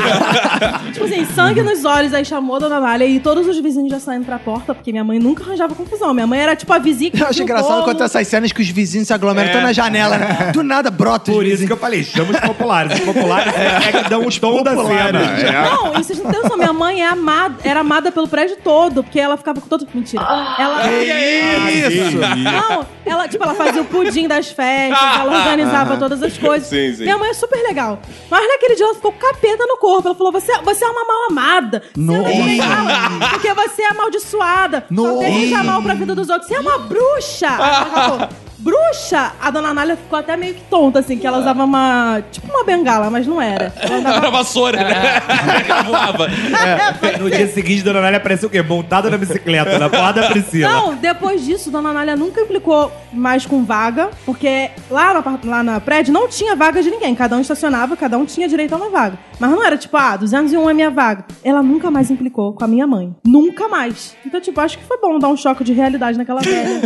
vi. 0.85 0.91
tipo 0.91 1.05
assim, 1.05 1.25
sangue 1.33 1.61
nos 1.63 1.85
olhos. 1.85 2.13
Aí 2.13 2.25
chamou 2.25 2.57
a 2.57 2.59
Dona 2.59 2.79
Nália 2.81 3.05
e 3.05 3.19
todos 3.21 3.47
os 3.47 3.57
vizinhos 3.59 3.89
já 3.89 3.99
saindo 3.99 4.25
pra 4.25 4.37
porta, 4.37 4.75
porque 4.75 4.91
minha 4.91 5.03
mãe 5.03 5.17
nunca 5.17 5.43
arranjava 5.43 5.73
confusão. 5.75 6.13
Minha 6.13 6.27
mãe 6.27 6.39
era 6.39 6.55
tipo 6.57 6.71
a 6.73 6.77
vizinha 6.77 7.09
que 7.11 7.21
Eu 7.21 7.27
acho 7.27 7.41
engraçado 7.41 7.71
bolo. 7.71 7.83
quando 7.85 8.03
essas 8.03 8.27
cenas 8.27 8.51
que 8.51 8.61
os 8.61 8.69
vizinhos 8.69 9.07
se 9.07 9.13
aglomeram, 9.13 9.47
estão 9.47 9.61
na 9.67 9.73
janela, 9.73 10.17
né? 10.17 10.51
Do 10.53 10.63
nada 10.63 10.89
brota 10.89 11.31
Por 11.31 11.45
isso 11.45 11.65
que 11.65 11.71
eu 11.71 11.77
falei, 11.77 12.03
chama 12.03 12.31
os 12.31 12.39
populares. 12.39 12.93
Os 12.99 13.05
populares 13.05 13.53
é 13.55 14.03
que 14.03 14.09
dão 14.09 14.25
o 14.25 14.39
tom 14.39 14.63
da 14.63 14.75
cena. 14.75 15.19
É. 15.19 15.69
Não, 15.69 15.99
e 15.99 16.03
vocês 16.03 16.19
não 16.19 16.31
têm 16.31 16.41
noção. 16.41 16.57
Minha 16.57 16.73
mãe 16.73 17.01
é 17.01 17.07
amada, 17.07 17.55
era 17.63 17.81
amada 17.81 18.11
pelo 18.11 18.27
prédio 18.27 18.57
todo, 18.63 19.03
porque 19.03 19.19
ela 19.19 19.37
ficava 19.37 19.61
com 19.61 19.67
todo. 19.67 19.87
Mentira. 19.93 20.23
Ela. 20.57 20.91
Isso! 20.91 22.17
Não, 22.17 22.85
ela, 23.05 23.27
tipo, 23.27 23.43
ela 23.43 23.53
fazia 23.53 23.81
o 23.81 23.85
pudim 23.85 24.27
das 24.27 24.49
festas, 24.49 25.19
ela 25.19 25.37
organizava 25.39 25.97
todas 25.97 26.21
as 26.23 26.37
coisas. 26.37 26.67
Sim, 26.67 26.93
sim. 26.93 27.03
Minha 27.03 27.17
mãe 27.17 27.29
é 27.29 27.33
super 27.33 27.61
legal. 27.63 27.99
Mas 28.29 28.47
naquele 28.47 28.75
dia 28.75 28.85
ela 28.85 28.95
ficou 28.95 29.11
com 29.11 29.19
capeta 29.19 29.65
no 29.65 29.77
corpo. 29.77 30.07
Ela 30.07 30.15
falou: 30.15 30.31
você, 30.31 30.51
você 30.63 30.83
é 30.83 30.87
uma 30.87 31.05
mal 31.05 31.27
amada. 31.29 31.83
Você 31.93 32.01
não 32.01 32.25
é 32.25 33.29
porque 33.29 33.53
você 33.53 33.83
é 33.83 33.89
amaldiçoada. 33.91 34.85
Só 34.87 34.93
Nossa. 34.93 35.25
deseja 35.25 35.63
mal 35.63 35.81
pra 35.81 35.93
vida 35.93 36.15
dos 36.15 36.29
outros. 36.29 36.47
Você 36.47 36.55
é 36.55 36.59
uma 36.59 36.79
bruxa. 36.79 37.47
Ela 37.47 37.85
falou, 37.85 38.29
Bruxa! 38.59 39.33
A 39.41 39.49
dona 39.51 39.73
Nália 39.73 39.95
ficou 39.95 40.17
até 40.17 40.35
meio 40.35 40.53
que 40.55 40.61
tonta, 40.61 40.99
assim, 40.99 41.17
que 41.17 41.25
ela 41.27 41.39
usava 41.39 41.63
uma. 41.63 42.21
Tipo 42.31 42.47
uma 42.51 42.63
bengala, 42.63 43.09
mas 43.09 43.25
não 43.27 43.41
era. 43.41 43.71
Ela 43.79 43.97
andava 43.97 44.17
Era 44.17 44.29
vassoura, 44.31 44.77
né? 44.83 45.21
Ela 45.69 45.83
voava. 45.83 46.27
No 47.19 47.29
dia 47.29 47.47
seguinte, 47.47 47.83
Dona 47.83 48.01
Nália 48.01 48.17
apareceu 48.17 48.47
o 48.47 48.51
quê? 48.51 48.61
Montada 48.61 49.09
na 49.09 49.17
bicicleta, 49.17 49.77
na 49.77 49.89
porra 49.89 50.13
da 50.13 50.27
Priscila. 50.29 50.69
Não, 50.71 50.95
depois 50.95 51.45
disso, 51.45 51.69
Dona 51.71 51.93
Nália 51.93 52.15
nunca 52.15 52.41
implicou 52.41 52.91
mais 53.13 53.45
com 53.45 53.63
vaga, 53.63 54.09
porque 54.25 54.69
lá 54.89 55.13
na, 55.13 55.21
par- 55.21 55.39
lá 55.43 55.63
na 55.63 55.79
prédio 55.79 56.11
não 56.13 56.27
tinha 56.27 56.55
vaga 56.55 56.81
de 56.81 56.89
ninguém. 56.89 57.13
Cada 57.15 57.35
um 57.37 57.41
estacionava, 57.41 57.95
cada 57.95 58.17
um 58.17 58.25
tinha 58.25 58.47
direito 58.47 58.73
a 58.73 58.77
uma 58.77 58.89
vaga. 58.89 59.17
Mas 59.39 59.51
não 59.51 59.63
era 59.63 59.77
tipo, 59.77 59.95
ah, 59.95 60.17
201 60.17 60.69
é 60.69 60.73
minha 60.73 60.89
vaga. 60.89 61.25
Ela 61.43 61.61
nunca 61.61 61.91
mais 61.91 62.09
implicou 62.09 62.53
com 62.53 62.63
a 62.63 62.67
minha 62.67 62.87
mãe. 62.87 63.15
Nunca 63.23 63.67
mais. 63.67 64.15
Então, 64.25 64.41
tipo, 64.41 64.59
acho 64.59 64.77
que 64.79 64.83
foi 64.83 64.97
bom 64.99 65.19
dar 65.19 65.27
um 65.27 65.37
choque 65.37 65.63
de 65.63 65.73
realidade 65.73 66.17
naquela 66.17 66.41
velha. 66.41 66.81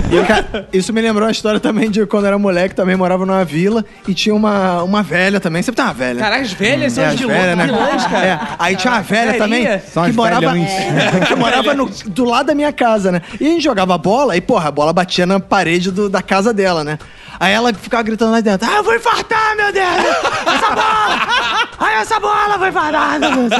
E, 0.73 0.77
isso 0.77 0.91
me 0.91 0.99
lembrou 1.01 1.25
uma 1.25 1.31
história 1.31 1.60
também 1.61 1.89
de 1.89 2.05
quando 2.05 2.25
era 2.25 2.37
moleque, 2.37 2.75
também 2.75 2.95
morava 2.95 3.25
numa 3.25 3.45
vila 3.45 3.85
e 4.07 4.13
tinha 4.13 4.35
uma, 4.35 4.83
uma 4.83 5.01
velha 5.03 5.39
também. 5.39 5.61
Sempre 5.61 5.77
tem 5.77 5.85
uma 5.85 5.93
velha. 5.93 6.19
Caralho, 6.19 6.41
as 6.43 6.51
velhas 6.51 6.93
são 6.93 7.03
É, 7.03 7.07
as 7.07 7.15
vilões, 7.19 7.37
velhas, 7.39 7.57
né? 7.57 7.65
vilões, 7.65 8.05
cara. 8.07 8.25
É, 8.25 8.39
aí 8.59 8.75
tinha 8.75 8.91
uma 8.93 9.01
velha 9.01 9.33
também. 9.37 9.79
São 9.79 10.03
que 10.05 10.11
morava, 10.13 10.51
que 11.27 11.35
morava 11.35 11.73
no- 11.73 11.89
do 12.07 12.25
lado 12.25 12.47
da 12.47 12.55
minha 12.55 12.73
casa, 12.73 13.11
né? 13.11 13.21
E 13.39 13.45
a 13.47 13.49
gente 13.49 13.63
jogava 13.63 13.97
bola 13.97 14.35
e, 14.35 14.41
porra, 14.41 14.67
a 14.67 14.71
bola 14.71 14.91
batia 14.91 15.25
na 15.25 15.39
parede 15.39 15.91
do- 15.91 16.09
da 16.09 16.21
casa 16.21 16.53
dela, 16.53 16.83
né? 16.83 16.97
Aí 17.41 17.53
ela 17.53 17.73
ficava 17.73 18.03
gritando 18.03 18.31
lá 18.33 18.39
dentro: 18.39 18.69
Ah, 18.69 18.75
eu 18.77 18.83
vou 18.83 18.95
infartar, 18.95 19.55
meu 19.57 19.73
Deus! 19.73 19.85
Essa 20.45 20.69
bola! 20.75 21.67
Ai, 21.79 21.95
essa 21.95 22.19
bola 22.19 22.57
vai 22.59 22.69
infartar! 22.69 23.19
meu 23.19 23.31
Deus." 23.49 23.51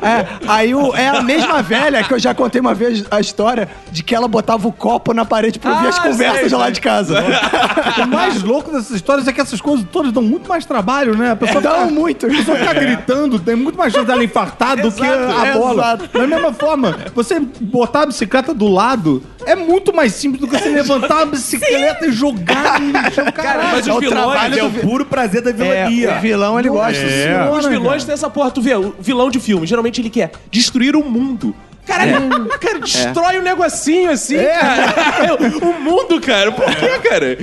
É, 0.00 0.26
aí 0.48 0.74
o- 0.74 0.94
é 0.94 1.08
a 1.08 1.20
mesma 1.20 1.60
velha 1.60 2.02
que 2.04 2.14
eu 2.14 2.18
já 2.18 2.32
contei 2.32 2.60
uma 2.60 2.74
vez 2.74 3.04
a 3.10 3.20
história 3.20 3.68
de 3.90 4.02
que 4.04 4.14
ela 4.14 4.28
botava 4.28 4.66
o 4.68 4.72
copo 4.72 5.12
na 5.12 5.24
parede 5.24 5.58
pra 5.58 5.72
ouvir 5.72 5.86
Ah, 5.86 5.88
as 5.90 5.98
conversas 5.98 6.38
sei, 6.40 6.48
de 6.48 6.54
lá 6.54 6.70
de 6.70 6.80
casa. 6.80 7.18
O 7.98 8.06
mais 8.06 8.42
louco 8.44 8.70
dessas 8.70 8.90
histórias 8.90 9.26
é 9.26 9.32
que 9.32 9.40
essas 9.40 9.60
coisas 9.60 9.84
todas 9.90 10.12
dão 10.12 10.22
muito 10.22 10.48
mais 10.48 10.64
trabalho, 10.64 11.16
né? 11.16 11.32
A 11.32 11.36
pessoa 11.36 11.60
Dão 11.60 11.72
fica- 11.80 11.86
muito. 11.92 12.26
A 12.26 12.28
pessoa 12.28 12.56
fica 12.56 12.74
gritando, 12.74 13.38
tem 13.40 13.56
muito 13.56 13.76
mais 13.76 13.92
chance 13.92 14.06
dela 14.06 14.22
infartar 14.22 14.76
do 14.80 14.92
que 14.92 15.02
a 15.04 15.52
bola. 15.54 15.94
exato. 15.94 16.18
Da 16.18 16.26
mesma 16.26 16.52
forma, 16.52 16.96
você 17.14 17.40
botar 17.60 18.02
a 18.02 18.06
bicicleta 18.06 18.54
do 18.54 18.68
lado 18.68 19.22
é 19.44 19.56
muito 19.56 19.92
mais 19.94 20.12
simples 20.14 20.40
do 20.40 20.46
que 20.46 20.56
você 20.56 20.68
levantar 20.68 21.22
a 21.22 21.26
bicicleta 21.26 22.06
e 22.06 22.12
jogar 22.12 22.78
Cara, 23.34 23.64
mas 23.72 23.86
É 23.86 23.90
os 23.90 23.96
o 23.96 24.00
vilões. 24.00 24.24
trabalho 24.30 24.58
É 24.58 24.64
o 24.64 24.70
puro 24.70 25.04
prazer 25.04 25.42
da 25.42 25.52
vilania. 25.52 26.16
O 26.16 26.20
vilão, 26.20 26.58
ele 26.58 26.68
gosta. 26.68 27.02
É. 27.02 27.50
Os 27.50 27.66
vilões 27.66 28.04
têm 28.04 28.14
essa 28.14 28.28
porra, 28.30 28.50
tu 28.50 28.60
vê, 28.62 28.74
o 28.74 28.94
vilão 28.98 29.30
de 29.30 29.38
filme, 29.40 29.66
geralmente 29.66 30.00
ele 30.00 30.10
quer 30.10 30.32
destruir 30.50 30.96
o 30.96 31.04
mundo. 31.04 31.54
Caralho, 31.86 32.46
cara, 32.60 32.78
destrói 32.80 33.38
um 33.38 33.42
negocinho 33.42 34.10
assim, 34.10 34.36
cara. 34.36 35.38
O 35.62 35.80
mundo, 35.80 36.20
cara. 36.20 36.52
Por 36.52 36.66
quê, 36.66 36.98
cara? 37.08 37.38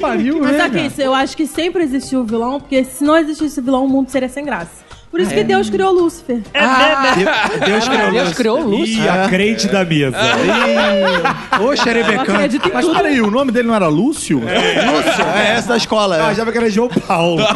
Pariu, 0.00 0.38
Mas 0.40 0.52
né, 0.52 0.64
que 0.64 0.70
cara? 0.70 0.86
isso? 0.86 1.00
Eu 1.00 1.12
acho 1.12 1.36
que 1.36 1.46
sempre 1.48 1.82
existiu 1.82 2.20
o 2.20 2.24
vilão, 2.24 2.60
porque 2.60 2.84
se 2.84 3.02
não 3.02 3.16
existisse 3.18 3.60
vilão, 3.60 3.84
o 3.84 3.88
mundo 3.88 4.08
seria 4.08 4.28
sem 4.28 4.44
graça. 4.44 4.70
Por 5.10 5.18
isso 5.20 5.34
que 5.34 5.42
Deus 5.42 5.68
criou 5.68 5.92
Lúcifer. 5.92 6.40
Deus 7.66 7.88
criou 7.88 8.10
Deus 8.12 8.32
criou 8.32 8.60
o 8.60 8.64
Lúcio. 8.64 9.02
Ih, 9.02 9.08
a 9.08 9.28
crente 9.28 9.66
da 9.66 9.84
mesa. 9.84 10.16
Ô, 11.60 11.72
Eu 11.72 11.76
xerebecão. 11.76 12.34
acredito 12.36 12.68
em 12.68 12.72
Mas 12.72 12.84
tudo. 12.86 12.96
peraí, 12.96 13.20
o 13.20 13.28
nome 13.30 13.50
dele 13.50 13.66
não 13.66 13.74
era 13.74 13.88
Lúcio? 13.88 14.38
Lúcio, 14.38 15.24
é 15.34 15.56
essa 15.56 15.68
da 15.70 15.76
escola. 15.76 16.16
Ah, 16.28 16.30
é. 16.30 16.34
já 16.36 16.46
que 16.46 16.56
era 16.56 16.70
João 16.70 16.88
Paulo. 16.88 17.42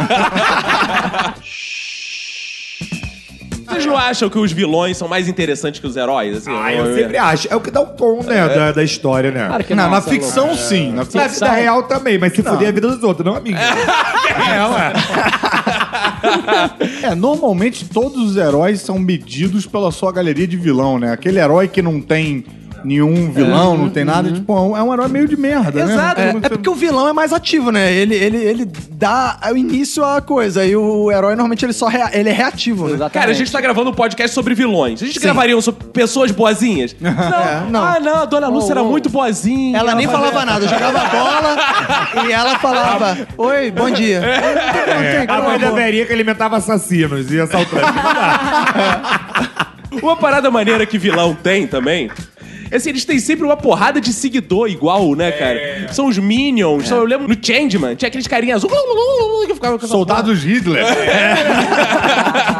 Vocês 3.66 3.86
não 3.86 3.96
acham 3.96 4.28
que 4.28 4.38
os 4.38 4.52
vilões 4.52 4.96
são 4.96 5.08
mais 5.08 5.26
interessantes 5.26 5.80
que 5.80 5.86
os 5.86 5.96
heróis? 5.96 6.36
Assim, 6.36 6.50
Ah, 6.54 6.72
eu 6.72 6.94
sempre 6.94 7.16
acho. 7.16 7.48
É 7.50 7.56
o 7.56 7.60
que 7.60 7.70
dá 7.70 7.80
o 7.80 7.86
tom, 7.86 8.22
né, 8.22 8.46
da, 8.48 8.72
da 8.72 8.84
história, 8.84 9.30
né? 9.30 9.46
Claro 9.46 9.64
que 9.64 9.74
Não, 9.74 9.84
não, 9.84 9.90
na 9.90 10.00
você 10.00 10.10
é 10.10 10.12
ficção 10.12 10.54
sim. 10.54 10.90
Na 10.90 10.96
Na 10.98 11.04
ficção. 11.04 11.28
vida 11.48 11.50
real 11.50 11.82
também, 11.84 12.18
mas 12.18 12.32
se 12.34 12.42
fuder 12.42 12.68
a 12.68 12.72
vida 12.72 12.88
dos 12.88 13.02
outros, 13.02 13.24
não 13.26 13.34
a 13.36 13.40
minha. 13.40 13.56
É, 14.34 14.66
ué. 14.66 14.92
É, 17.02 17.14
normalmente 17.14 17.84
todos 17.88 18.30
os 18.30 18.36
heróis 18.36 18.80
são 18.80 18.98
medidos 18.98 19.66
pela 19.66 19.90
sua 19.90 20.12
galeria 20.12 20.46
de 20.46 20.56
vilão, 20.56 20.98
né? 20.98 21.12
Aquele 21.12 21.38
herói 21.38 21.68
que 21.68 21.82
não 21.82 22.00
tem 22.00 22.44
nenhum 22.84 23.30
vilão, 23.32 23.76
não 23.76 23.88
tem 23.88 24.04
nada, 24.04 24.30
tipo, 24.30 24.52
é 24.56 24.60
um- 24.60 24.76
é 24.76 24.94
herói 24.94 25.08
meio 25.08 25.26
de 25.26 25.36
merda, 25.36 25.84
né? 25.84 25.92
Exato. 25.92 26.20
É, 26.20 26.32
Não 26.32 26.40
é 26.42 26.48
porque 26.48 26.68
o 26.68 26.74
vilão 26.74 27.08
é 27.08 27.12
mais 27.12 27.32
ativo, 27.32 27.70
né? 27.70 27.92
Ele, 27.92 28.14
ele, 28.14 28.36
ele 28.36 28.68
dá 28.92 29.38
o 29.52 29.56
início 29.56 30.04
à 30.04 30.20
coisa. 30.20 30.64
E 30.64 30.76
o 30.76 31.10
herói, 31.10 31.34
normalmente, 31.34 31.64
ele 31.64 31.72
só 31.72 31.86
rea- 31.86 32.10
ele 32.12 32.28
é 32.28 32.32
reativo, 32.32 32.84
né? 32.86 32.94
Exatamente. 32.94 33.12
Cara, 33.14 33.30
a 33.30 33.34
gente 33.34 33.50
tá 33.50 33.60
gravando 33.60 33.90
um 33.90 33.94
podcast 33.94 34.34
sobre 34.34 34.54
vilões. 34.54 35.02
A 35.02 35.06
gente 35.06 35.18
gravaria 35.18 35.56
um 35.56 35.60
sobre 35.60 35.84
pessoas 35.86 36.30
boazinhas? 36.30 36.94
Não. 37.00 37.10
É, 37.10 37.62
não. 37.70 37.84
Ah, 37.84 38.00
não, 38.00 38.16
a 38.16 38.24
dona 38.24 38.48
Lúcia 38.48 38.72
era 38.72 38.82
muito 38.82 39.08
boazinha. 39.08 39.78
Ela 39.78 39.94
nem 39.94 40.06
fazia- 40.06 40.20
falava 40.20 40.44
nada, 40.46 40.64
eu 40.64 40.68
jogava 40.68 40.98
bola 41.08 42.26
e 42.28 42.32
ela 42.32 42.58
falava: 42.58 43.18
Oi, 43.36 43.70
bom 43.70 43.90
dia. 43.90 44.18
É, 44.24 45.24
a 45.28 45.42
mãe 45.42 45.58
da 45.58 45.70
que 46.06 46.12
alimentava 46.12 46.56
assassinos 46.56 47.30
e 47.32 47.40
assaltantes. 47.40 47.88
Uma 50.02 50.16
parada 50.16 50.50
maneira 50.50 50.84
que 50.86 50.98
vilão 50.98 51.34
tem 51.34 51.66
também. 51.66 52.10
É 52.70 52.76
Assim, 52.76 52.90
eles 52.90 53.04
têm 53.04 53.18
sempre 53.18 53.44
uma 53.44 53.56
porrada 53.56 54.00
de 54.00 54.12
seguidor 54.12 54.68
igual, 54.68 55.14
né, 55.14 55.32
cara? 55.32 55.92
São 55.92 56.06
os 56.06 56.18
Minions. 56.18 56.88
São, 56.88 56.98
eu 56.98 57.04
lembro 57.04 57.28
no 57.28 57.36
Changeman, 57.40 57.94
tinha 57.94 58.08
aqueles 58.08 58.26
carinhas 58.26 58.56
azul 58.56 58.70
que 59.46 59.54
ficavam 59.54 59.78
com 59.78 59.84
essa 59.84 59.92
Soldados 59.92 60.42
Hitler. 60.42 60.84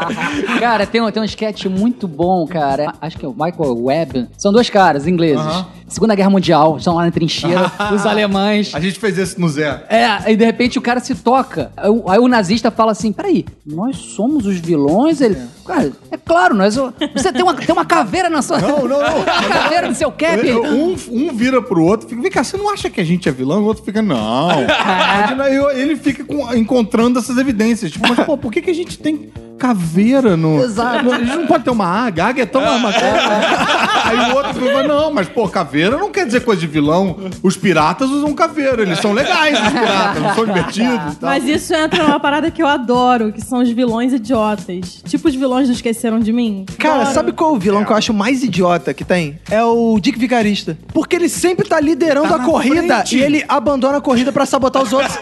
Cara, 0.59 0.85
tem, 0.85 1.01
um- 1.01 1.11
tem 1.11 1.21
um 1.21 1.25
sketch 1.25 1.65
muito 1.65 2.07
bom, 2.07 2.45
cara. 2.47 2.93
Acho 3.01 3.17
que 3.17 3.25
é 3.25 3.27
o 3.27 3.33
Michael 3.33 3.83
Webb. 3.83 4.27
São 4.37 4.51
dois 4.51 4.69
caras 4.69 5.07
ingleses. 5.07 5.43
Segunda 5.87 6.15
Guerra 6.15 6.31
Mundial, 6.31 6.77
estão 6.77 6.95
lá 6.95 7.05
na 7.05 7.11
trincheira, 7.11 7.71
os 7.93 8.05
alemães. 8.07 8.73
A 8.73 8.79
gente 8.79 8.99
fez 8.99 9.19
esse 9.19 9.39
no 9.39 9.47
Zé. 9.47 9.83
É, 9.87 10.05
aí 10.07 10.35
de 10.35 10.43
repente 10.43 10.79
o 10.79 10.81
cara 10.81 10.99
se 10.99 11.13
toca. 11.13 11.71
Aí 11.77 11.89
o, 11.89 12.09
aí 12.09 12.17
o 12.19 12.27
nazista 12.27 12.71
fala 12.71 12.91
assim: 12.91 13.11
peraí, 13.13 13.45
nós 13.63 13.95
somos 13.97 14.47
os 14.47 14.57
vilões? 14.57 15.21
Ele. 15.21 15.37
Cara, 15.63 15.91
é 16.11 16.17
claro, 16.17 16.55
nós. 16.55 16.75
Você 16.75 17.31
tem 17.31 17.43
uma, 17.43 17.53
tem 17.53 17.71
uma 17.73 17.85
caveira 17.85 18.29
na 18.31 18.41
sua. 18.41 18.59
Não, 18.59 18.79
não, 18.87 18.99
não. 18.99 19.15
Uma 19.25 19.49
caveira 19.53 19.87
no 19.87 19.95
seu 19.95 20.11
cap. 20.11 20.39
Um, 20.51 20.95
um 21.11 21.33
vira 21.35 21.61
pro 21.61 21.83
outro, 21.83 22.07
fica, 22.09 22.21
vem 22.21 22.31
cá, 22.31 22.43
você 22.43 22.57
não 22.57 22.71
acha 22.71 22.89
que 22.89 22.99
a 22.99 23.03
gente 23.03 23.29
é 23.29 23.31
vilão? 23.31 23.61
O 23.61 23.65
outro 23.65 23.83
fica, 23.83 24.01
não. 24.01 24.49
Aí 24.49 25.79
Ele 25.81 25.95
fica 25.95 26.23
com- 26.23 26.53
encontrando 26.55 27.19
essas 27.19 27.37
evidências. 27.37 27.91
Tipo, 27.91 28.07
mas, 28.07 28.25
pô, 28.25 28.37
por 28.37 28.51
que, 28.51 28.61
que 28.61 28.69
a 28.69 28.75
gente 28.75 28.97
tem 28.97 29.29
caveira 29.57 30.35
no. 30.37 30.61
Exato. 30.63 31.11
A 31.11 31.17
gente 31.17 31.35
não 31.35 31.47
pode 31.47 31.63
ter 31.63 31.69
uma 31.69 31.85
águia, 31.85 32.25
a 32.25 32.27
águia 32.27 32.43
é 32.43 32.45
tão 32.45 32.61
uma 32.61 32.89
Aí 32.89 34.31
o 34.31 34.35
outro 34.35 34.53
falou, 34.53 34.83
não, 34.87 35.11
mas 35.13 35.27
pô, 35.27 35.47
caveira 35.47 35.97
não 35.97 36.11
quer 36.11 36.25
dizer 36.25 36.41
coisa 36.43 36.61
de 36.61 36.67
vilão. 36.67 37.17
Os 37.41 37.57
piratas 37.57 38.09
usam 38.09 38.33
caveira, 38.33 38.81
eles 38.81 38.99
são 38.99 39.13
legais, 39.13 39.59
os 39.59 39.69
piratas, 39.69 40.21
não 40.21 40.35
são 40.35 40.45
divertidos 40.45 41.13
e 41.13 41.15
tal. 41.17 41.29
Mas 41.29 41.43
isso 41.45 41.73
entra 41.73 42.03
numa 42.03 42.19
parada 42.19 42.51
que 42.51 42.61
eu 42.61 42.67
adoro, 42.67 43.31
que 43.31 43.41
são 43.41 43.59
os 43.61 43.69
vilões 43.69 44.13
idiotas. 44.13 45.01
Tipo 45.05 45.27
os 45.27 45.35
vilões 45.35 45.67
do 45.67 45.73
Esqueceram 45.73 46.19
de 46.19 46.31
Mim. 46.31 46.65
Cara, 46.77 47.01
Adoro. 47.01 47.13
sabe 47.13 47.31
qual 47.31 47.51
é 47.51 47.53
o 47.53 47.59
vilão 47.59 47.83
que 47.83 47.91
eu 47.91 47.95
acho 47.95 48.13
mais 48.13 48.43
idiota 48.43 48.93
que 48.93 49.03
tem? 49.03 49.39
É 49.49 49.63
o 49.63 49.99
Dick 49.99 50.19
Vigarista. 50.19 50.77
Porque 50.93 51.15
ele 51.15 51.29
sempre 51.29 51.67
tá 51.67 51.79
liderando 51.79 52.27
Tá 52.27 52.35
a 52.35 52.39
corrida 52.39 52.95
frente. 52.97 53.17
e 53.17 53.21
ele 53.21 53.43
abandona 53.47 53.97
a 53.97 54.01
corrida 54.01 54.31
pra 54.31 54.45
sabotar 54.45 54.83
os 54.83 54.93
outros. 54.93 55.17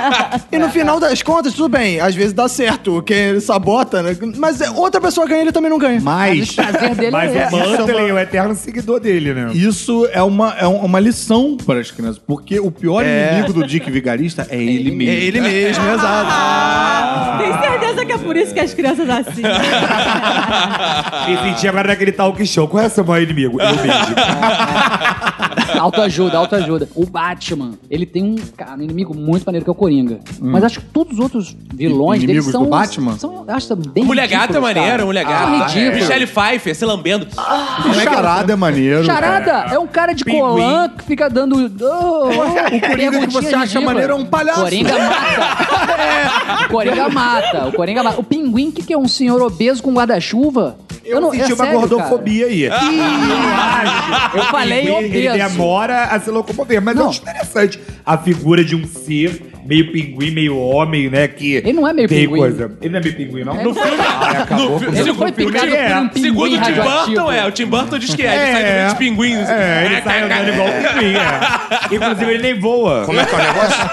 e 0.50 0.58
no 0.58 0.68
final 0.70 1.00
das 1.00 1.22
contas, 1.22 1.52
tudo 1.54 1.68
bem. 1.68 2.00
Às 2.00 2.14
vezes 2.14 2.32
dá 2.32 2.48
certo, 2.48 3.02
quem 3.02 3.16
ele 3.16 3.40
né? 4.02 4.16
Mas 4.36 4.60
é, 4.60 4.70
outra 4.70 5.00
pessoa 5.00 5.26
ganha, 5.26 5.42
ele 5.42 5.52
também 5.52 5.70
não 5.70 5.78
ganha. 5.78 6.00
Mas 6.00 6.56
Mas 6.56 7.34
é 7.34 7.48
o. 7.48 7.50
Mantley 7.50 8.08
é 8.08 8.12
o 8.12 8.18
eterno 8.18 8.54
seguidor 8.54 9.00
dele, 9.00 9.34
né? 9.34 9.50
isso 9.52 10.08
é 10.12 10.22
uma, 10.22 10.54
é 10.58 10.66
uma 10.66 11.00
lição 11.00 11.56
para 11.56 11.80
as 11.80 11.90
crianças, 11.90 12.18
porque 12.18 12.58
o 12.60 12.70
pior 12.70 13.04
inimigo 13.04 13.52
do 13.52 13.66
Dick 13.66 13.90
Vigarista 13.90 14.46
é 14.50 14.62
ele 14.62 14.90
mesmo. 14.90 15.12
É 15.12 15.24
ele 15.24 15.40
mesmo, 15.40 15.84
exato. 15.88 17.38
Tem 17.38 17.52
certeza 17.60 18.04
que 18.04 18.12
é 18.12 18.18
por 18.18 18.36
isso 18.36 18.52
que 18.54 18.60
as 18.60 18.74
crianças 18.74 19.08
assim. 19.08 19.42
E 21.28 21.36
senti 21.48 21.68
agora 21.68 21.88
naquele 21.88 22.12
talk 22.12 22.44
show. 22.46 22.66
Qual 22.68 22.82
é 22.82 22.86
o 22.86 22.90
seu 22.90 23.04
maior 23.04 23.22
inimigo? 23.22 23.60
Eu 23.60 23.74
mesmo. 23.76 23.88
Autoajuda, 25.78 26.38
autoajuda. 26.38 26.88
O 26.94 27.06
Batman, 27.06 27.72
ele 27.90 28.06
tem 28.06 28.22
um, 28.22 28.36
cara, 28.56 28.76
um 28.76 28.82
inimigo 28.82 29.14
muito 29.14 29.44
maneiro 29.44 29.64
que 29.64 29.70
é 29.70 29.72
o 29.72 29.74
Coringa. 29.74 30.20
Mas 30.40 30.64
acho 30.64 30.80
que 30.80 30.86
todos 30.86 31.14
os 31.14 31.18
outros 31.20 31.56
vilões 31.74 32.20
dele 32.20 32.32
Inimigos 32.32 32.52
são... 32.52 32.64
do 32.64 32.70
Batman? 32.70 33.18
São, 33.18 33.46
eu 33.46 33.54
acho 33.76 33.90
bem 33.90 34.04
Mulher 34.04 34.26
Gata 34.28 34.56
é 34.56 34.60
maneiro, 34.60 34.88
cara. 34.90 35.04
Mulher 35.06 35.26
São 35.26 35.32
Gata. 35.32 35.66
ridículos. 35.72 36.00
Michelle 36.02 36.26
Pfeiffer 36.26 36.74
se 36.74 36.84
lambendo. 36.84 37.26
O 37.88 37.94
charada 37.94 38.52
é 38.52 38.56
maneiro. 38.56 39.04
Charada 39.04 39.66
é 39.72 39.78
um 39.78 39.86
cara 39.86 40.12
de 40.12 40.24
Pinguim. 40.24 40.40
colã 40.40 40.88
que 40.88 41.04
fica 41.04 41.28
dando. 41.28 41.56
Oh, 41.80 42.28
O 42.76 42.80
Coringa 42.80 43.26
que 43.26 43.32
você 43.32 43.54
acha 43.54 43.80
maneiro 43.80 44.12
é 44.12 44.16
um 44.16 44.24
palhaço. 44.24 44.60
Coringa 44.62 44.98
mata. 44.98 45.68
É, 45.98 46.64
o 46.64 46.68
Coringa 46.68 47.08
mata. 47.08 47.66
O 47.68 47.72
Coringa 47.72 48.02
mata. 48.02 48.20
O 48.20 48.22
pinguim, 48.24 48.70
que, 48.70 48.82
que 48.82 48.92
é 48.92 48.98
um 48.98 49.08
senhor 49.08 49.40
obeso 49.42 49.82
com 49.82 49.92
guarda-chuva. 49.92 50.76
Eu, 51.04 51.20
não- 51.20 51.30
senti 51.30 51.42
é 51.50 51.54
uma 51.54 51.64
sério, 51.64 51.80
gordofobia 51.80 52.46
aí. 52.46 52.62
Eu 52.68 52.72
acho. 52.72 54.36
Eu 54.36 54.44
falei 54.44 54.86
Ele 54.88 55.28
obeso. 55.28 55.36
demora 55.50 56.04
a 56.04 56.20
se 56.20 56.30
locomover. 56.30 56.80
Mas 56.82 56.94
Não. 56.96 57.04
eu 57.04 57.10
acho 57.10 57.20
interessante 57.22 57.80
a 58.04 58.16
figura 58.18 58.64
de 58.64 58.76
um 58.76 58.86
ser 58.86 59.42
meio 59.68 59.92
pinguim, 59.92 60.30
meio 60.30 60.56
homem, 60.58 61.10
né? 61.10 61.28
Que 61.28 61.56
Ele 61.56 61.74
não 61.74 61.86
é 61.86 61.92
meio 61.92 62.08
tem 62.08 62.20
pinguim. 62.24 62.38
Coisa. 62.40 62.72
Ele 62.80 62.90
não 62.90 62.98
é 62.98 63.02
meio 63.02 63.14
pinguim, 63.16 63.44
não? 63.44 63.60
É. 63.60 63.62
No 63.62 63.74
filme. 63.74 63.90
Ai, 64.00 64.36
acabou. 64.38 64.70
No 64.70 64.78
fi- 64.80 64.86
com- 64.86 64.92
Ele 64.92 65.02
Segundo 65.04 65.18
foi 65.18 65.32
filme 65.32 65.52
picado 65.52 65.74
é. 65.74 65.88
por 65.88 65.96
um 66.02 66.08
pinguim 66.08 66.22
Segundo 66.28 66.56
o 66.56 66.60
Tim. 66.62 66.72
Burton, 66.72 67.32
é. 67.32 67.46
O 67.46 67.52
Tim 67.52 67.66
Burton 67.66 67.98
diz 67.98 68.14
que 68.14 68.22
é. 68.22 68.34
Ele 68.34 68.52
sai 68.52 68.62
do 68.64 68.72
meio 68.72 68.88
de 68.88 68.94
pinguins. 68.96 69.48
É, 69.48 69.84
ele 69.84 70.02
sai 70.02 70.22
andando 70.22 70.48
igual 70.48 70.68
um 70.68 70.72
pinguim, 70.72 71.14
é. 71.16 71.94
Inclusive, 71.94 72.30
ele 72.32 72.42
nem 72.42 72.58
voa. 72.60 73.04
Como 73.04 73.20
é 73.20 73.24
que 73.26 73.34
é 73.34 73.38
o 73.38 73.42
negócio? 73.42 73.88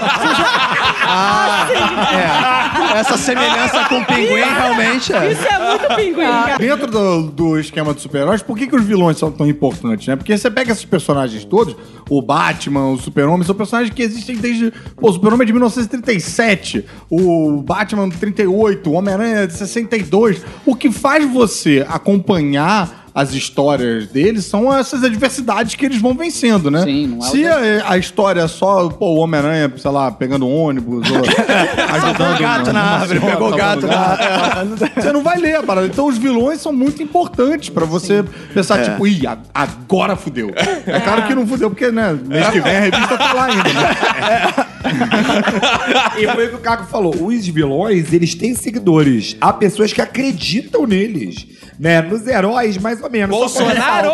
Essa 2.96 3.16
semelhança 3.16 3.84
com 3.88 3.98
o 3.98 4.04
pinguim 4.04 4.34
realmente 4.56 5.12
é. 5.12 5.32
Isso 5.32 5.46
é 5.46 5.58
muito 5.58 5.94
pinguim, 5.94 6.24
cara. 6.26 6.58
Dentro 6.58 6.86
do, 6.90 7.22
do 7.30 7.58
esquema 7.58 7.92
dos 7.92 8.02
super-heróis, 8.02 8.42
por 8.42 8.56
que, 8.56 8.66
que 8.66 8.76
os 8.76 8.84
vilões 8.84 9.18
são 9.18 9.30
tão 9.30 9.46
importantes, 9.46 10.06
né? 10.06 10.16
Porque 10.16 10.36
você 10.36 10.50
pega 10.50 10.72
esses 10.72 10.84
personagens 10.84 11.44
todos, 11.44 11.76
o 12.08 12.22
Batman, 12.22 12.88
o 12.92 12.98
Super-Homem, 12.98 13.44
são 13.46 13.54
personagens 13.54 13.92
que 13.94 14.02
existem 14.02 14.36
desde. 14.36 14.72
Pô, 14.96 15.10
o 15.10 15.12
Super-Homem 15.12 15.42
é 15.42 15.46
de 15.46 15.52
1937, 15.68 16.84
o 17.10 17.62
Batman 17.62 18.08
38, 18.08 18.88
o 18.90 18.94
Homem-Aranha 18.94 19.36
é 19.40 19.46
de 19.46 19.54
62. 19.54 20.42
O 20.64 20.74
que 20.74 20.90
faz 20.90 21.24
você 21.30 21.84
acompanhar 21.88 23.04
as 23.14 23.32
histórias 23.32 24.08
deles 24.08 24.44
são 24.44 24.70
essas 24.70 25.02
adversidades 25.02 25.74
que 25.74 25.86
eles 25.86 25.98
vão 25.98 26.12
vencendo, 26.14 26.70
né? 26.70 26.82
Sim, 26.82 27.06
não 27.06 27.16
é 27.16 27.20
o 27.20 27.30
Se 27.30 27.46
a, 27.46 27.92
a 27.92 27.96
história 27.96 28.42
é 28.42 28.46
só, 28.46 28.90
pô, 28.90 29.06
o 29.14 29.16
Homem-Aranha, 29.20 29.72
sei 29.78 29.90
lá, 29.90 30.12
pegando 30.12 30.46
ônibus, 30.46 31.08
ou 31.10 31.16
ajudando. 31.94 32.38
gato 32.38 32.72
na 32.74 32.82
árvore, 32.82 33.20
pegou 33.20 33.48
o 33.48 33.56
salvando 33.58 34.76
gato 34.76 34.90
Você 35.00 35.12
não 35.14 35.22
vai 35.22 35.38
ler 35.38 35.56
a 35.56 35.62
parada. 35.62 35.86
Então 35.86 36.06
os 36.08 36.18
vilões 36.18 36.60
são 36.60 36.74
muito 36.74 37.02
importantes 37.02 37.70
pra 37.70 37.86
você 37.86 38.22
pensar, 38.52 38.82
tipo, 38.84 39.06
ih, 39.06 39.26
a- 39.26 39.38
agora 39.54 40.14
fudeu. 40.14 40.50
É 40.86 41.00
claro 41.00 41.22
que 41.26 41.34
não 41.34 41.46
fudeu, 41.46 41.70
porque, 41.70 41.90
né, 41.90 42.18
mês 42.26 42.50
que 42.50 42.60
vem 42.60 42.76
a 42.76 42.80
revista 42.80 43.16
tá 43.16 43.32
lá 43.32 43.44
ainda, 43.46 43.62
né? 43.72 44.66
E 46.18 46.26
foi 46.28 46.46
o 46.46 46.48
que 46.50 46.54
o 46.56 46.58
Caco 46.58 46.86
falou. 46.86 47.14
Os 47.26 47.46
vilões, 47.46 48.12
eles 48.12 48.34
têm 48.34 48.54
seguidores. 48.54 49.36
Há 49.40 49.52
pessoas 49.52 49.92
que 49.92 50.00
acreditam 50.00 50.86
neles. 50.86 51.46
Né? 51.78 52.00
Nos 52.00 52.26
heróis, 52.26 52.78
mais 52.78 53.02
ou 53.02 53.10
menos. 53.10 53.36
Bolsonaro. 53.36 54.08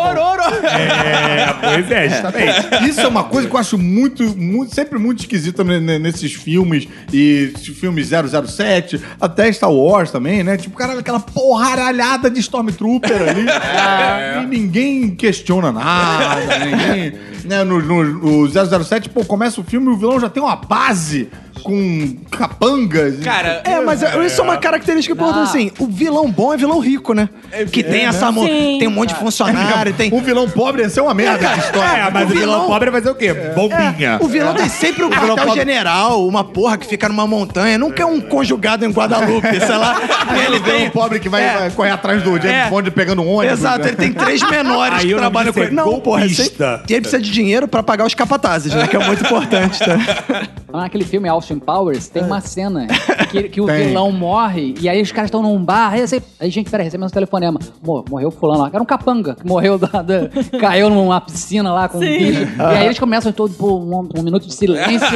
É, 0.65 1.53
pois 1.61 1.91
é, 1.91 2.09
justamente. 2.09 2.89
Isso 2.89 3.01
é 3.01 3.07
uma 3.07 3.23
coisa 3.23 3.47
que 3.47 3.55
eu 3.55 3.59
acho 3.59 3.77
muito, 3.77 4.23
muito 4.37 4.75
sempre 4.75 4.99
muito 4.99 5.21
esquisita 5.21 5.63
ne- 5.63 5.79
ne- 5.79 5.99
nesses 5.99 6.33
filmes 6.33 6.87
e 7.11 7.53
filmes 7.79 8.09
007, 8.09 9.01
até 9.19 9.51
Star 9.51 9.71
Wars 9.71 10.11
também, 10.11 10.43
né? 10.43 10.57
Tipo, 10.57 10.75
cara, 10.77 10.99
aquela 10.99 11.19
porraralhada 11.19 12.29
de 12.29 12.39
Stormtrooper 12.41 13.21
ali. 13.29 13.45
E 14.43 14.45
ninguém 14.45 15.11
questiona 15.15 15.71
nada, 15.71 16.59
ninguém. 16.65 17.13
Né, 17.45 17.63
no, 17.63 17.81
no, 17.81 18.03
no 18.47 18.83
007, 18.83 19.09
pô, 19.09 19.23
começa 19.25 19.59
o 19.59 19.63
filme 19.63 19.87
e 19.87 19.89
o 19.89 19.97
vilão 19.97 20.19
já 20.19 20.29
tem 20.29 20.41
uma 20.41 20.55
base 20.55 21.29
com 21.61 22.15
capangas. 22.31 23.19
Cara, 23.23 23.61
É, 23.65 23.79
mas 23.79 24.01
é- 24.01 24.25
isso 24.25 24.41
é 24.41 24.43
uma 24.43 24.57
característica 24.57 25.13
importante, 25.13 25.49
assim. 25.49 25.71
O 25.79 25.87
vilão 25.87 26.29
bom 26.31 26.53
é 26.53 26.57
vilão 26.57 26.79
rico, 26.79 27.13
né? 27.13 27.29
Que 27.71 27.83
tem 27.83 28.05
essa... 28.05 28.31
mo- 28.31 28.45
Sim. 28.45 28.77
Tem 28.79 28.87
um 28.87 28.91
monte 28.91 29.09
de 29.09 29.15
funcionário, 29.15 29.93
tem... 29.93 30.11
Um 30.13 30.21
vilão 30.21 30.49
pobre 30.49 30.81
ia 30.83 30.89
ser 30.89 31.01
uma 31.01 31.13
merda 31.13 31.47
de 31.47 31.59
história. 31.59 32.01
É, 32.03 32.09
mas 32.11 32.23
o 32.25 32.27
vilão 32.33 32.53
vilão- 32.55 32.67
pobre 32.67 32.89
vai 32.91 33.01
fazer 33.01 33.11
o 33.11 33.15
quê? 33.15 33.33
Bombinha. 33.55 34.17
O 34.21 34.27
vilão 34.27 34.53
tem 34.53 34.69
sempre 34.69 35.03
um 35.05 35.09
vilão 35.09 35.35
quartel 35.35 35.55
general, 35.55 36.27
uma 36.27 36.43
porra 36.43 36.77
que 36.77 36.85
fica 36.87 37.07
numa 37.09 37.25
montanha. 37.27 37.77
Nunca 37.77 38.03
é 38.03 38.05
um 38.05 38.19
conjugado 38.21 38.85
em 38.85 38.89
Guadalupe, 38.91 39.47
sei 39.59 39.77
lá. 39.77 39.95
Ele 40.45 40.59
tem 40.59 40.87
um 40.87 40.89
pobre 40.89 41.19
que 41.19 41.29
vai, 41.29 41.43
É. 41.43 41.57
vai 41.59 41.71
correr 41.71 41.91
atrás 41.91 42.21
do 42.23 42.31
James 42.37 42.45
É. 42.45 42.69
Bond 42.69 42.89
pegando 42.91 43.21
um 43.21 43.27
ônibus. 43.29 43.59
Exato, 43.59 43.79
né? 43.83 43.87
ele 43.89 43.97
tem 43.97 44.13
três 44.13 44.41
menores 44.49 44.99
Aí 44.99 45.07
que 45.07 45.13
o 45.13 45.17
trabalham 45.17 45.53
com 45.53 45.59
é 45.59 45.63
ele. 45.63 45.75
Não, 45.75 45.99
porra, 45.99 46.25
ele 46.25 46.33
e 46.33 46.93
ele 46.93 47.01
precisa 47.01 47.21
de 47.21 47.31
dinheiro 47.31 47.67
pra 47.67 47.81
pagar 47.83 48.05
os 48.05 48.13
capatazes, 48.13 48.73
né? 48.73 48.87
Que 48.87 48.95
é 48.95 48.99
muito 49.05 49.23
importante, 49.23 49.79
tá? 49.79 50.47
Naquele 50.71 51.03
filme 51.05 51.27
Austin 51.43 51.59
Powers, 51.59 52.07
tem 52.07 52.23
uma 52.23 52.39
cena 52.39 52.87
que, 53.29 53.43
que 53.43 53.59
o 53.61 53.65
Tem. 53.73 53.87
vilão 53.87 54.11
morre 54.11 54.73
e 54.79 54.87
aí 54.87 55.01
os 55.01 55.11
caras 55.11 55.27
estão 55.27 55.41
num 55.41 55.61
bar. 55.63 55.91
Aí, 55.93 56.07
você, 56.07 56.21
aí 56.39 56.49
gente, 56.49 56.69
peraí, 56.69 56.85
recebendo 56.85 57.07
um 57.07 57.11
telefonema. 57.11 57.59
Mor- 57.85 58.05
morreu 58.09 58.31
fulano 58.31 58.61
lá. 58.61 58.69
Era 58.73 58.81
um 58.81 58.85
capanga 58.85 59.35
que 59.35 59.45
morreu, 59.45 59.77
da, 59.77 60.01
da- 60.01 60.29
caiu 60.59 60.89
numa 60.89 61.19
piscina 61.19 61.73
lá 61.73 61.89
com 61.89 61.97
um 61.97 62.01
Sim. 62.01 62.17
bicho. 62.17 62.43
E 62.73 62.77
aí 62.77 62.85
eles 62.85 62.97
começam 62.99 63.31
todo 63.31 63.53
por 63.55 63.71
um, 63.73 64.07
um 64.17 64.21
minuto 64.23 64.47
de 64.47 64.53
silêncio 64.53 65.07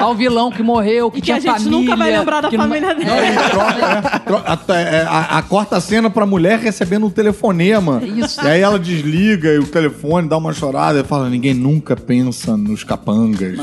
ao 0.00 0.14
vilão 0.14 0.50
que 0.50 0.62
morreu, 0.62 1.10
que 1.10 1.18
E 1.18 1.22
que 1.22 1.32
a 1.32 1.38
tinha 1.40 1.52
gente 1.52 1.64
família. 1.64 1.78
nunca 1.78 1.96
vai 1.96 2.10
lembrar 2.10 2.40
da 2.40 2.48
que 2.48 2.56
não- 2.56 2.64
família 2.64 2.94
dele. 2.94 3.10
É, 3.10 3.48
Troca, 3.50 3.84
é, 3.84 4.18
tro- 4.20 4.42
a, 4.46 4.80
é, 4.80 5.02
a- 5.02 5.38
a 5.38 5.42
corta 5.42 5.76
a 5.76 5.80
cena 5.80 6.08
pra 6.08 6.24
mulher 6.24 6.58
recebendo 6.58 7.06
um 7.06 7.10
telefonema. 7.10 8.00
Isso. 8.02 8.42
E 8.44 8.48
aí 8.48 8.60
ela 8.60 8.78
desliga 8.78 9.52
e 9.52 9.58
o 9.58 9.66
telefone 9.66 10.28
dá 10.28 10.36
uma 10.38 10.52
chorada 10.52 11.00
e 11.00 11.04
fala: 11.04 11.28
ninguém 11.28 11.52
nunca 11.54 11.94
pensa 11.96 12.56
nos 12.56 12.82
capangas. 12.84 13.56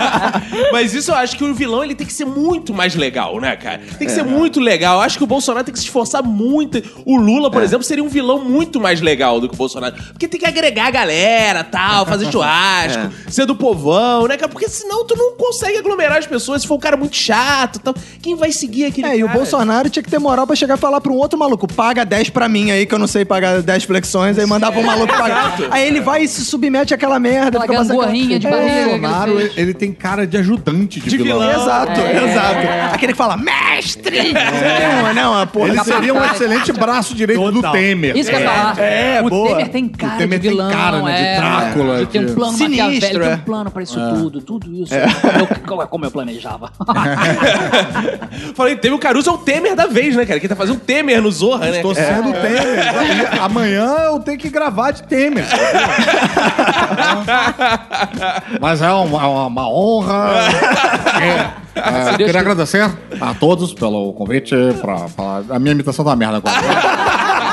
Mas 0.72 0.94
isso 0.94 1.10
eu 1.10 1.14
acho 1.14 1.36
que 1.36 1.44
o 1.44 1.54
vilão 1.54 1.82
ele 1.84 1.94
tem 1.94 2.06
que 2.06 2.12
ser 2.12 2.24
muito 2.24 2.72
mais 2.74 2.94
legal, 2.94 3.40
né, 3.40 3.56
cara? 3.56 3.78
Tem 3.98 4.06
É. 4.06 4.10
que 4.10 4.10
ser 4.10 4.22
muito 4.24 4.60
legal. 4.60 4.96
Eu 4.98 5.02
acho 5.02 5.18
que 5.18 5.24
o 5.24 5.26
Bolsonaro 5.26 5.64
tem 5.64 5.72
que 5.72 5.78
se 5.78 5.86
esforçar 5.86 6.22
muito. 6.22 6.82
O 7.04 7.16
Lula, 7.16 7.48
É. 7.48 7.50
por 7.50 7.62
exemplo, 7.62 7.84
seria 7.84 8.02
um 8.04 8.08
vilão 8.08 8.44
muito 8.44 8.80
mais 8.80 9.00
legal 9.00 9.40
do 9.40 9.48
que 9.48 9.54
o 9.54 9.58
Bolsonaro. 9.58 9.94
Porque 10.12 10.28
tem 10.28 10.40
que 10.40 10.46
agregar 10.46 10.86
a 10.86 10.90
galera, 10.90 11.64
tal, 11.64 12.06
fazer 12.06 12.26
churrasco, 12.32 13.10
É. 13.26 13.30
ser 13.30 13.46
do 13.46 13.54
povão, 13.54 14.26
né, 14.26 14.36
cara? 14.36 14.50
Porque 14.50 14.68
senão 14.68 15.04
tu 15.06 15.16
não 15.16 15.32
consegue 15.36 15.78
aglomerar 15.78 16.18
as 16.18 16.26
pessoas. 16.26 16.62
Se 16.62 16.68
for 16.68 16.74
um 16.74 16.80
cara 16.80 16.96
muito 16.96 17.16
chato, 17.16 17.78
tal, 17.78 17.94
quem 18.22 18.34
vai 18.34 18.52
seguir 18.52 18.86
aquele 18.86 19.06
É, 19.08 19.16
e 19.18 19.24
o 19.24 19.26
cara? 19.26 19.38
Bolsonaro 19.38 19.88
tinha 19.90 20.02
que 20.02 20.10
ter 20.10 20.18
moral 20.18 20.46
pra 20.46 20.56
chegar 20.56 20.76
e 20.76 20.80
falar 20.80 21.00
pra 21.00 21.12
um 21.12 21.16
outro 21.16 21.38
maluco, 21.38 21.66
paga 21.72 22.04
10 22.04 22.30
pra 22.30 22.48
mim 22.48 22.70
aí, 22.70 22.86
que 22.86 22.94
eu 22.94 22.98
não 22.98 23.06
sei 23.06 23.24
pagar 23.24 23.62
10 23.62 23.84
flexões, 23.84 24.38
aí 24.38 24.46
mandar 24.46 24.72
pro 24.72 24.82
maluco 24.82 25.12
pagar. 25.12 25.56
Aí 25.70 25.86
ele 25.86 26.00
vai 26.00 26.22
e 26.24 26.28
se 26.28 26.44
submete 26.44 26.94
àquela 26.94 27.18
merda. 27.18 27.60
Fica 27.60 27.72
passando 27.74 27.88
gangorrinha 27.98 28.38
de 28.38 28.46
É, 28.46 28.50
barriga. 28.50 28.80
O 28.80 28.98
Bolsonaro, 29.00 29.40
ele 29.56 29.74
fez. 29.74 29.89
Tem 29.90 29.92
cara 29.92 30.26
de 30.26 30.36
ajudante 30.36 31.00
de, 31.00 31.10
De 31.10 31.16
vilão. 31.16 31.40
vilão. 31.40 31.62
Exato, 31.62 32.00
É. 32.00 32.24
exato. 32.30 32.94
Aquele 32.94 33.12
que 33.12 33.18
fala, 33.18 33.36
mestre! 33.36 34.32
Não, 34.32 35.14
não, 35.14 35.40
a 35.40 35.46
porra. 35.46 35.68
Ele 35.68 35.84
seria 35.84 36.14
um 36.14 36.24
excelente 36.24 36.72
braço 36.72 37.14
direito 37.14 37.40
do 37.42 37.52
Total. 37.54 37.72
Temer. 37.72 38.16
Isso 38.16 38.30
que 38.30 38.36
eu 38.36 38.40
ia 38.40 38.48
falar. 38.50 38.78
É, 38.78 39.20
o 39.22 39.28
boa. 39.28 39.48
Temer 39.50 39.68
tem 39.68 39.88
cara 39.88 40.14
O 40.14 40.18
Temer 40.18 40.38
de 40.38 40.48
tem 40.48 40.56
vilão, 40.56 40.70
cara, 40.70 41.02
né, 41.02 41.12
de 41.16 41.22
é. 41.24 41.36
Drácula, 41.36 42.06
De 42.06 42.06
de- 42.06 42.18
um 42.18 42.34
plano 42.34 42.56
Sinistro, 42.56 43.20
tem 43.20 43.30
é. 43.30 43.34
um 43.34 43.38
plano 43.40 43.70
pra 43.70 43.82
isso 43.82 43.98
tudo, 44.14 44.40
tudo 44.40 44.72
isso. 44.74 44.94
Como, 45.66 45.82
eu, 45.82 45.88
como- 45.88 46.04
eu 46.04 46.10
planejava. 46.10 46.70
Falei, 48.54 48.76
teve 48.76 48.94
o 48.94 48.98
Caruso 48.98 49.30
é 49.30 49.32
o 49.32 49.38
Temer 49.38 49.74
da 49.74 49.86
vez, 49.86 50.14
né, 50.16 50.24
cara? 50.26 50.38
Quem 50.40 50.48
tá 50.48 50.56
fazendo 50.56 50.76
o 50.76 50.80
Temer 50.80 51.20
no 51.22 51.30
Zorra, 51.30 51.66
né? 51.70 51.76
Estou 51.76 51.94
sendo 51.94 52.32
Temer. 52.32 52.90
Amanhã 53.42 53.86
eu 54.06 54.20
tenho 54.20 54.38
que 54.38 54.48
gravar 54.50 54.90
de 54.92 55.02
Temer. 55.04 55.44
Mas 58.60 58.82
é 58.82 58.90
uma, 58.92 59.26
uma- 59.26 59.46
uma 59.46 59.68
honra. 59.80 60.30
É, 61.72 62.12
é, 62.12 62.16
queria 62.16 62.40
agradecer 62.40 62.82
a 63.20 63.34
todos 63.34 63.72
pelo 63.74 64.12
convite 64.14 64.54
pra 64.80 65.06
falar. 65.08 65.44
A 65.50 65.58
minha 65.58 65.72
imitação 65.72 66.04
tá 66.04 66.10
uma 66.10 66.16
merda 66.16 66.38
agora. 66.38 66.99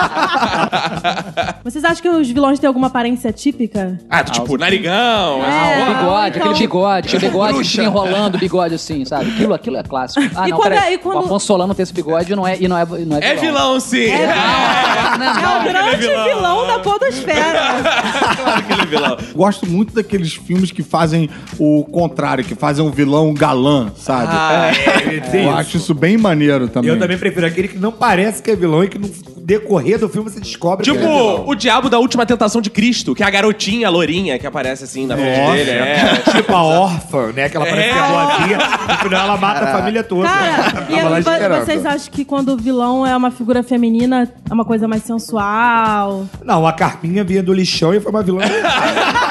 Vocês 1.63 1.83
acham 1.83 2.01
que 2.01 2.09
os 2.09 2.27
vilões 2.29 2.59
têm 2.59 2.67
alguma 2.67 2.87
aparência 2.87 3.31
típica? 3.31 3.99
Ah, 4.09 4.23
tipo, 4.23 4.57
narigão. 4.57 5.43
É, 5.43 5.83
assim, 5.83 5.93
Bigode, 5.93 6.37
então- 6.37 6.51
aquele 6.51 6.53
bigode, 6.67 7.07
aquele 7.07 7.27
bigode 7.31 7.57
que 7.59 7.63
fica 7.69 7.83
enrolando 7.83 8.35
o 8.35 8.37
bigode 8.37 8.75
assim, 8.75 9.05
sabe? 9.05 9.29
Aquilo, 9.31 9.53
aquilo 9.53 9.77
é 9.77 9.83
clássico. 9.83 10.25
Ah, 10.35 10.47
E 10.47 10.51
não, 10.51 10.57
quando 10.57 10.71
peraí. 10.73 10.89
é- 10.89 10.93
e 10.93 10.97
quando- 10.97 11.15
O 11.17 11.19
Afonso 11.25 11.45
Solano 11.45 11.73
tem 11.75 11.83
esse 11.83 11.93
bigode 11.93 12.31
e 12.31 12.35
não 12.35 12.47
é, 12.47 12.57
e 12.59 12.67
não 12.67 12.77
é, 12.77 12.83
e 12.99 13.05
não 13.05 13.17
é 13.17 13.25
É 13.31 13.35
vilão, 13.35 13.79
sim. 13.79 14.07
Não, 14.07 14.17
É 14.17 15.41
não, 15.41 15.61
o 15.61 15.63
grande 15.63 15.97
vilão. 16.07 16.23
vilão. 16.25 16.67
da 16.67 16.79
podosfera. 16.79 17.57
Claro 18.37 18.63
que 18.63 18.73
ele 18.73 18.81
é 18.81 18.85
vilão. 18.85 19.17
Gosto 19.35 19.65
muito 19.67 19.93
daqueles 19.93 20.33
filmes 20.33 20.71
que 20.71 20.83
fazem 20.83 21.29
o 21.59 21.83
contrário, 21.85 22.43
que 22.43 22.55
fazem 22.55 22.83
um 22.85 22.91
vilão 22.91 23.33
galã, 23.33 23.91
sabe? 23.95 24.27
Ah, 24.31 24.71
É, 24.71 25.37
Eu 25.37 25.41
isso. 25.43 25.49
acho 25.57 25.77
isso 25.77 25.93
bem 25.93 26.17
maneiro 26.17 26.67
também. 26.67 26.89
Eu 26.91 26.99
também 26.99 27.17
prefiro 27.17 27.45
aquele 27.45 27.67
que 27.67 27.77
não 27.77 27.91
parece 27.91 28.41
que 28.41 28.51
é 28.51 28.55
vilão 28.55 28.83
e 28.83 28.87
que 28.89 28.97
no 28.97 29.09
decorrer 29.37 29.96
do 29.97 30.09
filme 30.09 30.29
você 30.29 30.39
descobre 30.39 30.83
Tipo, 30.83 30.97
que 30.97 31.03
ele 31.03 31.11
é 31.13 31.17
vilão. 31.17 31.43
o 31.47 31.55
diabo 31.55 31.89
da 31.89 31.99
última 31.99 32.25
tentação 32.25 32.61
de 32.61 32.69
Cristo, 32.69 33.13
que 33.15 33.23
é 33.23 33.25
a 33.25 33.29
garotinha, 33.29 33.87
a 33.87 33.89
lourinha, 33.89 34.37
que 34.39 34.45
aparece 34.47 34.83
assim 34.83 35.05
na 35.05 35.15
frente 35.15 35.39
Nossa, 35.39 35.53
dele. 35.55 35.71
É. 35.71 36.21
Tipo 36.37 36.53
a 36.55 36.63
órfã, 36.63 37.31
né? 37.33 37.49
Que 37.49 37.57
ela 37.57 37.65
parece 37.65 37.89
que 37.89 37.95
é 37.95 38.01
É. 38.01 38.07
boazinha. 38.07 38.57
No 38.87 38.97
final 38.97 39.23
ela 39.25 39.37
mata 39.37 39.65
a 39.65 39.71
família 39.71 40.03
toda. 40.03 40.27
Cara, 40.27 40.87
e 40.89 41.01
vo- 41.01 41.17
esperando. 41.17 41.65
vocês 41.65 41.85
acham 41.85 42.11
que 42.11 42.23
quando 42.25 42.49
o 42.53 42.57
vilão 42.57 43.05
é 43.05 43.15
uma 43.15 43.31
figura 43.31 43.63
feminina, 43.63 44.31
é 44.49 44.53
uma 44.53 44.65
coisa 44.65 44.87
mais 44.87 45.03
sensual? 45.03 46.25
Não, 46.43 46.65
a 46.67 46.73
Carminha 46.73 47.23
vinha 47.23 47.41
do 47.43 47.53
lixão 47.53 47.93
e 47.93 47.99
foi 47.99 48.11
uma 48.11 48.23
vilã. 48.23 48.41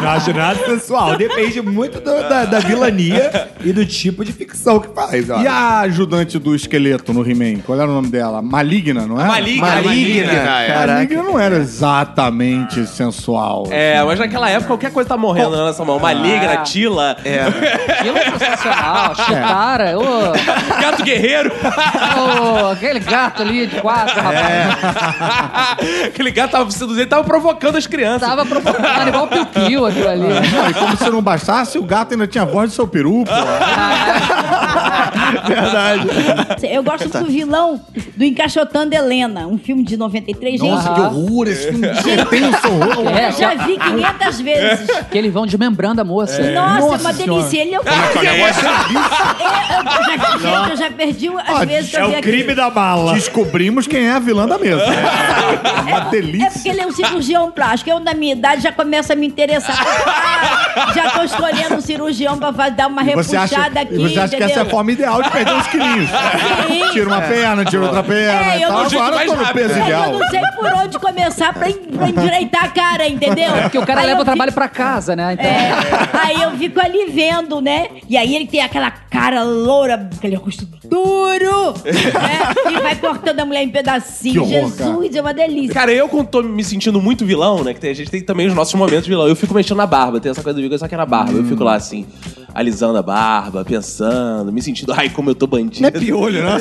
Não 0.00 0.08
acho 0.10 0.32
nada 0.32 0.64
sensual. 0.64 1.16
Depende 1.16 1.60
muito 1.62 2.00
do- 2.00 2.28
da, 2.28 2.44
da 2.44 2.58
vilania 2.60 3.48
e 3.64 3.72
do 3.72 3.84
tipo 3.84 4.24
de 4.24 4.32
ficção 4.32 4.78
que 4.80 4.88
faz. 4.94 5.28
E 5.28 5.46
a 5.46 5.80
ajudante 5.80 6.38
do 6.38 6.54
esqueleto 6.54 7.12
no 7.12 7.28
He-Man? 7.28 7.60
Qual 7.64 7.78
era 7.78 7.88
o 7.88 7.92
nome 7.94 8.08
dela? 8.08 8.40
Maligna, 8.42 9.06
não 9.06 9.20
é? 9.20 9.24
Maligna, 9.26 9.66
Maligna. 9.66 10.32
maligna. 10.32 10.86
Maligna 10.86 11.22
não 11.22 11.38
era 11.38 11.56
exatamente 11.56 12.86
sensual. 12.86 13.66
É, 13.70 14.02
mas 14.04 14.18
naquela 14.18 14.48
época 14.48 14.68
qualquer 14.68 14.92
coisa 14.92 15.08
tá 15.08 15.16
morrendo 15.16 15.50
na 15.56 15.64
nossa 15.64 15.84
mão. 15.84 15.98
Maligna, 15.98 16.52
Ah. 16.52 16.56
Tila, 16.58 17.12
Aquilo 17.12 18.16
é 18.18 18.24
sensacional. 18.38 19.14
Chitara, 19.16 19.98
ô, 19.98 20.80
Gato 20.80 21.02
Guerreiro. 21.02 21.52
ô, 21.52 22.70
aquele 22.72 23.00
gato 23.00 23.42
ali 23.42 23.66
de 23.66 23.80
quatro, 23.80 24.14
rapaz. 24.20 24.78
Aquele 26.08 26.30
gato 26.30 26.50
tava 26.52 26.70
seduzindo, 26.70 27.00
ele 27.00 27.06
tava 27.08 27.24
provocando 27.24 27.76
as 27.76 27.86
crianças. 27.86 28.28
Tava 28.28 28.44
provocando 28.44 29.08
igual 29.08 29.24
o 29.24 29.28
Piu 29.28 29.46
Piu 29.46 29.86
aquilo 29.88 30.08
ali. 30.08 30.20
Não, 30.22 30.70
e 30.70 30.74
como 30.74 30.96
se 30.96 31.10
não 31.10 31.22
bastasse, 31.22 31.78
o 31.78 31.82
gato 31.82 32.12
ainda 32.12 32.26
tinha 32.26 32.42
a 32.42 32.46
voz 32.46 32.70
do 32.70 32.74
seu 32.74 32.86
peru, 32.88 33.24
pô. 33.24 33.32
Verdade. 35.46 36.08
Eu 36.62 36.82
gosto 36.82 37.08
do 37.08 37.24
vilão 37.26 37.80
do 38.16 38.24
Encaixotando 38.24 38.94
Helena, 38.94 39.46
um 39.46 39.58
filme 39.58 39.82
de 39.82 39.96
93. 39.96 40.60
Nossa, 40.60 40.88
Gente, 40.88 40.94
que 40.94 41.00
horror 41.00 41.48
esse 41.48 41.68
filme. 41.68 41.88
Tem 42.30 42.44
um 42.44 42.48
horror. 42.48 43.08
É, 43.16 43.28
eu 43.28 43.32
já 43.32 43.54
vi 43.54 43.78
500 43.78 44.40
vezes. 44.40 44.90
Aquele 44.96 45.30
vão 45.30 45.46
desmembrando 45.46 46.00
a 46.00 46.04
moça. 46.04 46.42
Nossa, 46.50 46.80
Nossa 46.80 46.96
é 46.96 47.00
uma 47.00 47.12
delícia. 47.12 47.60
Ele 47.60 47.74
é 47.74 47.78
o 47.78 47.82
é 47.82 47.84
que 47.84 47.90
é 48.26 48.32
o? 48.32 48.34
É, 48.34 48.48
eu, 48.48 48.54
já, 48.54 48.78
gente, 50.06 50.70
eu 50.70 50.76
já 50.76 50.90
perdi 50.90 51.28
as 51.28 51.64
vezes 51.66 51.90
que 51.90 51.96
É 51.96 52.02
eu 52.02 52.08
vi 52.08 52.14
o 52.14 52.18
aquilo. 52.18 52.36
crime 52.36 52.54
da 52.54 52.70
bala. 52.70 53.12
Descobrimos 53.14 53.86
quem 53.86 54.06
é 54.06 54.12
a 54.12 54.18
vilã 54.18 54.46
da 54.46 54.58
mesa. 54.58 54.82
É 54.82 55.80
uma 55.82 56.06
É 56.06 56.10
delícia. 56.10 56.50
porque 56.50 56.68
ele 56.68 56.80
é 56.80 56.86
um 56.86 56.92
cirurgião 56.92 57.50
plástico. 57.50 57.90
Eu, 57.90 58.00
na 58.00 58.14
minha 58.14 58.32
idade, 58.32 58.62
já 58.62 58.72
começo 58.72 59.12
a 59.12 59.16
me 59.16 59.26
interessar. 59.26 59.77
Já 60.94 61.10
tô 61.10 61.22
escolhendo 61.24 61.74
um 61.76 61.80
cirurgião 61.80 62.38
pra 62.38 62.68
dar 62.68 62.86
uma 62.86 63.02
E 63.02 63.14
você 63.14 63.36
repuxada 63.36 63.80
acha, 63.80 63.80
aqui, 63.80 63.96
você 63.98 64.18
acha 64.20 64.36
que 64.36 64.42
essa 64.42 64.60
é 64.60 64.62
a 64.62 64.66
forma 64.66 64.92
ideal 64.92 65.22
de 65.22 65.30
perder 65.30 65.52
uns 65.54 65.66
quilinhos. 65.66 66.08
Sim. 66.08 66.92
Tira 66.92 67.08
uma 67.08 67.20
perna, 67.20 67.64
tira 67.64 67.82
outra 67.82 68.02
perna 68.02 68.52
É, 68.54 68.64
eu 68.64 68.68
tal. 68.68 68.82
não 68.82 68.90
sei 68.90 68.98
Agora 68.98 69.14
mais 69.16 69.26
eu 69.28 69.32
tô 69.34 69.40
no 69.40 69.46
rápido. 69.46 69.62
peso 69.68 69.78
É, 69.78 69.82
ideal. 69.82 70.04
eu 70.12 70.18
não 70.18 70.28
sei 70.28 70.40
por 70.56 70.72
onde 70.74 70.98
começar 70.98 71.52
pra, 71.52 71.68
pra 71.68 72.08
endireitar 72.08 72.64
a 72.64 72.68
cara, 72.68 73.08
entendeu? 73.08 73.50
Porque 73.62 73.78
o 73.78 73.86
cara 73.86 74.00
Aí 74.00 74.06
leva 74.06 74.22
o 74.22 74.24
trabalho 74.24 74.52
fico- 74.52 74.60
pra 74.60 74.68
casa, 74.68 75.16
né? 75.16 75.32
Então, 75.32 75.46
É, 75.46 75.72
aí 76.22 76.42
eu 76.42 76.50
fico 76.52 76.80
ali 76.80 77.06
vendo, 77.10 77.60
né? 77.60 77.88
E 78.08 78.16
aí 78.16 78.34
ele 78.36 78.46
tem 78.46 78.60
aquela 78.62 78.90
cara 78.90 79.42
loura, 79.42 80.08
aquele 80.16 80.36
rosto 80.36 80.64
duro, 80.84 81.74
né? 81.84 82.70
E 82.70 82.80
vai 82.80 82.94
cortando 82.96 83.40
a 83.40 83.44
mulher 83.44 83.62
em 83.62 83.68
pedacinhos. 83.68 84.48
Jesus, 84.48 85.14
é 85.14 85.20
uma 85.20 85.34
delícia. 85.34 85.74
Cara, 85.74 85.92
eu 85.92 86.08
quando 86.08 86.28
tô 86.28 86.42
me 86.42 86.62
sentindo 86.62 87.00
muito 87.00 87.24
vilão, 87.26 87.62
né? 87.64 87.74
Que 87.74 87.80
tem- 87.80 87.90
a 87.90 87.94
gente 87.94 88.10
tem 88.10 88.22
também 88.22 88.46
os 88.46 88.54
nossos 88.54 88.74
momentos 88.74 89.04
de 89.04 89.10
vilão. 89.10 89.26
Eu 89.28 89.36
fico 89.36 89.52
mexendo 89.54 89.67
na 89.76 89.86
barba, 89.86 90.20
tem 90.20 90.30
essa 90.30 90.42
coisa 90.42 90.56
do 90.58 90.62
Vigor, 90.62 90.78
só 90.78 90.88
que 90.88 90.94
é 90.94 90.98
na 90.98 91.06
barba. 91.06 91.32
Eu 91.32 91.44
fico 91.44 91.62
lá 91.64 91.74
assim, 91.74 92.06
alisando 92.54 92.98
a 92.98 93.02
barba, 93.02 93.64
pensando, 93.64 94.52
me 94.52 94.60
sentindo, 94.62 94.92
ai, 94.92 95.08
como 95.08 95.30
eu 95.30 95.34
tô 95.34 95.46
bandido. 95.46 95.82
Não 95.82 95.88
é 95.88 95.90
piolho, 95.92 96.44
né? 96.44 96.58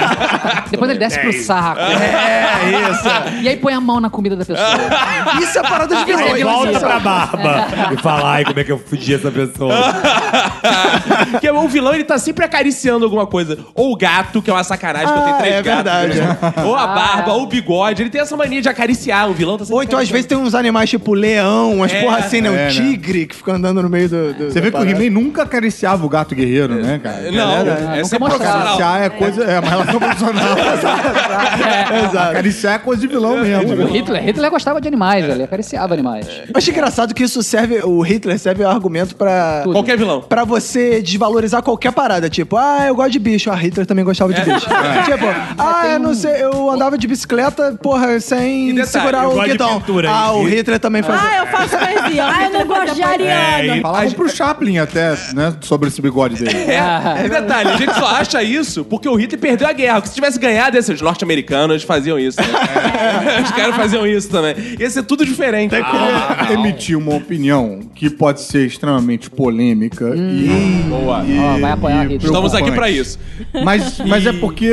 depois 0.70 0.90
ele 0.90 0.98
desce 0.98 1.18
pro 1.18 1.32
saco. 1.32 1.80
É, 1.80 2.90
isso. 2.90 3.42
E 3.42 3.48
aí 3.48 3.56
põe 3.56 3.72
a 3.74 3.80
mão 3.80 4.00
na 4.00 4.10
comida 4.10 4.36
da 4.36 4.44
pessoa. 4.44 4.66
Isso 5.40 5.58
é 5.58 5.62
parada 5.62 5.94
de 5.94 6.04
vilão. 6.04 6.36
É 6.36 6.44
volta 6.44 6.80
pra 6.80 7.00
barba 7.00 7.94
e 7.94 7.96
fala, 7.98 8.32
ai, 8.32 8.44
como 8.44 8.60
é 8.60 8.64
que 8.64 8.72
eu 8.72 8.78
fudi 8.78 9.14
essa 9.14 9.30
pessoa. 9.30 9.74
que 11.40 11.50
o 11.50 11.68
vilão, 11.68 11.94
ele 11.94 12.04
tá 12.04 12.18
sempre 12.18 12.44
acariciando 12.44 13.04
alguma 13.04 13.26
coisa. 13.26 13.58
Ou 13.74 13.92
o 13.92 13.96
gato, 13.96 14.40
que 14.42 14.50
é 14.50 14.52
uma 14.52 14.64
sacanagem, 14.64 15.08
que 15.12 15.18
eu 15.18 15.22
tenho 15.22 15.36
Ah, 15.36 15.38
três 15.38 15.54
é 15.54 15.62
gatos. 15.62 15.92
verdade. 15.92 16.20
né? 16.20 16.64
Ou 16.64 16.74
a 16.76 16.86
barba, 16.86 17.24
Ah, 17.26 17.30
é. 17.30 17.32
ou 17.32 17.42
o 17.42 17.46
bigode. 17.46 18.02
Ele 18.02 18.10
tem 18.10 18.20
essa 18.20 18.36
mania 18.36 18.60
de 18.62 18.68
acariciar. 18.68 19.28
O 19.30 19.34
vilão 19.34 19.56
tá 19.58 19.64
Ou 19.70 19.82
então, 19.82 19.98
às 19.98 20.08
vezes, 20.08 20.26
tem 20.26 20.36
uns 20.38 20.54
animais 20.54 20.90
tipo 20.90 21.14
leão, 21.14 21.74
umas 21.74 21.92
É, 21.92 22.02
porra 22.02 22.18
assim, 22.18 22.40
né? 22.40 22.50
Um 22.50 22.54
é, 22.54 22.64
né? 22.64 22.70
tigre 22.70 23.26
que 23.26 23.34
fica 23.36 23.52
andando 23.52 23.82
no 23.82 23.88
meio 23.88 24.08
do. 24.08 24.34
do 24.34 24.52
Você 24.52 24.60
vê 24.60 24.70
que 24.70 24.76
o 24.76 24.82
He-Man 24.88 25.10
nunca 25.10 25.42
acariciava 25.42 26.04
o 26.04 26.08
gato 26.08 26.34
guerreiro, 26.34 26.74
né, 26.74 27.00
cara? 27.02 27.30
Não, 27.30 27.94
é, 27.94 28.04
sempre 28.04 28.28
profissional. 28.28 28.60
Acariciar 28.60 29.02
é 29.02 29.08
coisa. 29.10 29.44
É 29.44 29.60
uma 29.60 29.70
relação 29.70 29.98
profissional. 29.98 30.56
Exato. 32.10 32.30
Acariciar 32.30 32.74
é 32.74 32.78
coisa 32.78 33.00
de 33.00 33.06
vilão 33.08 33.38
mesmo. 33.38 33.84
O 33.84 33.86
Hitler, 33.86 34.22
Hitler 34.22 34.50
gostava 34.50 34.80
de 34.80 34.88
animais, 34.88 35.28
ele 35.28 35.42
acariciava 35.42 35.94
animais. 35.94 36.26
Eu 36.26 36.52
acho 36.54 36.70
engraçado 36.70 37.14
que 37.14 37.22
isso 37.22 37.42
serve. 37.42 37.80
O 37.84 38.00
Hitler 38.02 38.38
serve 38.38 38.64
o 38.64 38.68
argumento 38.68 39.14
pra. 39.16 39.62
Qualquer 39.64 39.96
vilão. 39.96 40.15
Pra 40.22 40.44
você 40.44 41.00
desvalorizar 41.02 41.62
qualquer 41.62 41.92
parada. 41.92 42.28
Tipo, 42.28 42.56
ah, 42.56 42.84
eu 42.86 42.94
gosto 42.94 43.10
de 43.12 43.18
bicho. 43.18 43.50
Ah, 43.50 43.54
Hitler 43.54 43.86
também 43.86 44.04
gostava 44.04 44.32
de 44.32 44.40
bicho. 44.42 44.66
Tipo, 45.06 45.26
ah, 45.58 45.86
eu 45.88 45.98
não 45.98 46.14
sei, 46.14 46.42
eu 46.42 46.70
andava 46.70 46.96
de 46.98 47.06
bicicleta, 47.06 47.78
porra, 47.82 48.18
sem 48.20 48.68
detalhe, 48.74 48.86
segurar 48.88 49.24
eu 49.24 49.30
o 49.30 49.34
gosto 49.34 49.44
de 49.46 49.52
guidão. 49.52 49.80
pintura, 49.80 50.10
Ah, 50.10 50.30
hein? 50.34 50.42
o 50.44 50.48
Hitler 50.48 50.78
também 50.80 51.02
fazia. 51.02 51.28
Ah, 51.30 51.38
eu 51.38 51.46
faço 51.46 51.76
poesia. 51.78 52.24
Ah, 52.36 52.44
eu 52.46 52.50
não 52.58 52.66
gosto 52.66 52.94
de 52.94 53.02
Ariana. 53.02 53.80
Falavam 53.82 54.10
pro 54.12 54.28
Chaplin 54.28 54.78
até, 54.78 55.10
né, 55.34 55.54
sobre 55.60 55.88
esse 55.88 56.00
bigode 56.02 56.36
dele. 56.36 56.56
É, 56.72 57.24
e 57.24 57.28
detalhe, 57.28 57.70
a 57.70 57.76
gente 57.76 57.94
só 57.94 58.06
acha 58.06 58.42
isso 58.42 58.84
porque 58.84 59.08
o 59.08 59.14
Hitler 59.14 59.40
perdeu 59.40 59.68
a 59.68 59.72
guerra. 59.72 60.04
Se 60.04 60.14
tivesse 60.14 60.38
ganhado, 60.38 60.76
esses 60.76 61.00
norte-americanos 61.00 61.82
faziam 61.82 62.18
isso. 62.18 62.38
Né? 62.40 63.42
Os 63.44 63.50
caras 63.52 63.76
faziam 63.76 64.06
isso 64.06 64.28
também. 64.28 64.54
Ia 64.78 64.90
ser 64.90 65.02
tudo 65.04 65.24
diferente. 65.24 65.74
Até 65.74 65.84
queria 66.40 66.54
emitir 66.54 66.96
uma 66.98 67.14
opinião 67.14 67.80
que 67.94 68.10
pode 68.10 68.40
ser 68.42 68.66
extremamente 68.66 69.30
polêmica 69.30 70.05
e. 70.14 70.84
Boa. 70.88 71.24
e- 71.24 71.38
Ó, 71.38 71.58
vai 71.58 71.72
apoiar 71.72 72.10
e 72.10 72.14
a. 72.14 72.16
Estamos 72.16 72.54
aqui 72.54 72.70
pra 72.72 72.90
isso. 72.90 73.18
Mas, 73.64 73.98
mas 74.06 74.26
é 74.26 74.32
porque 74.32 74.70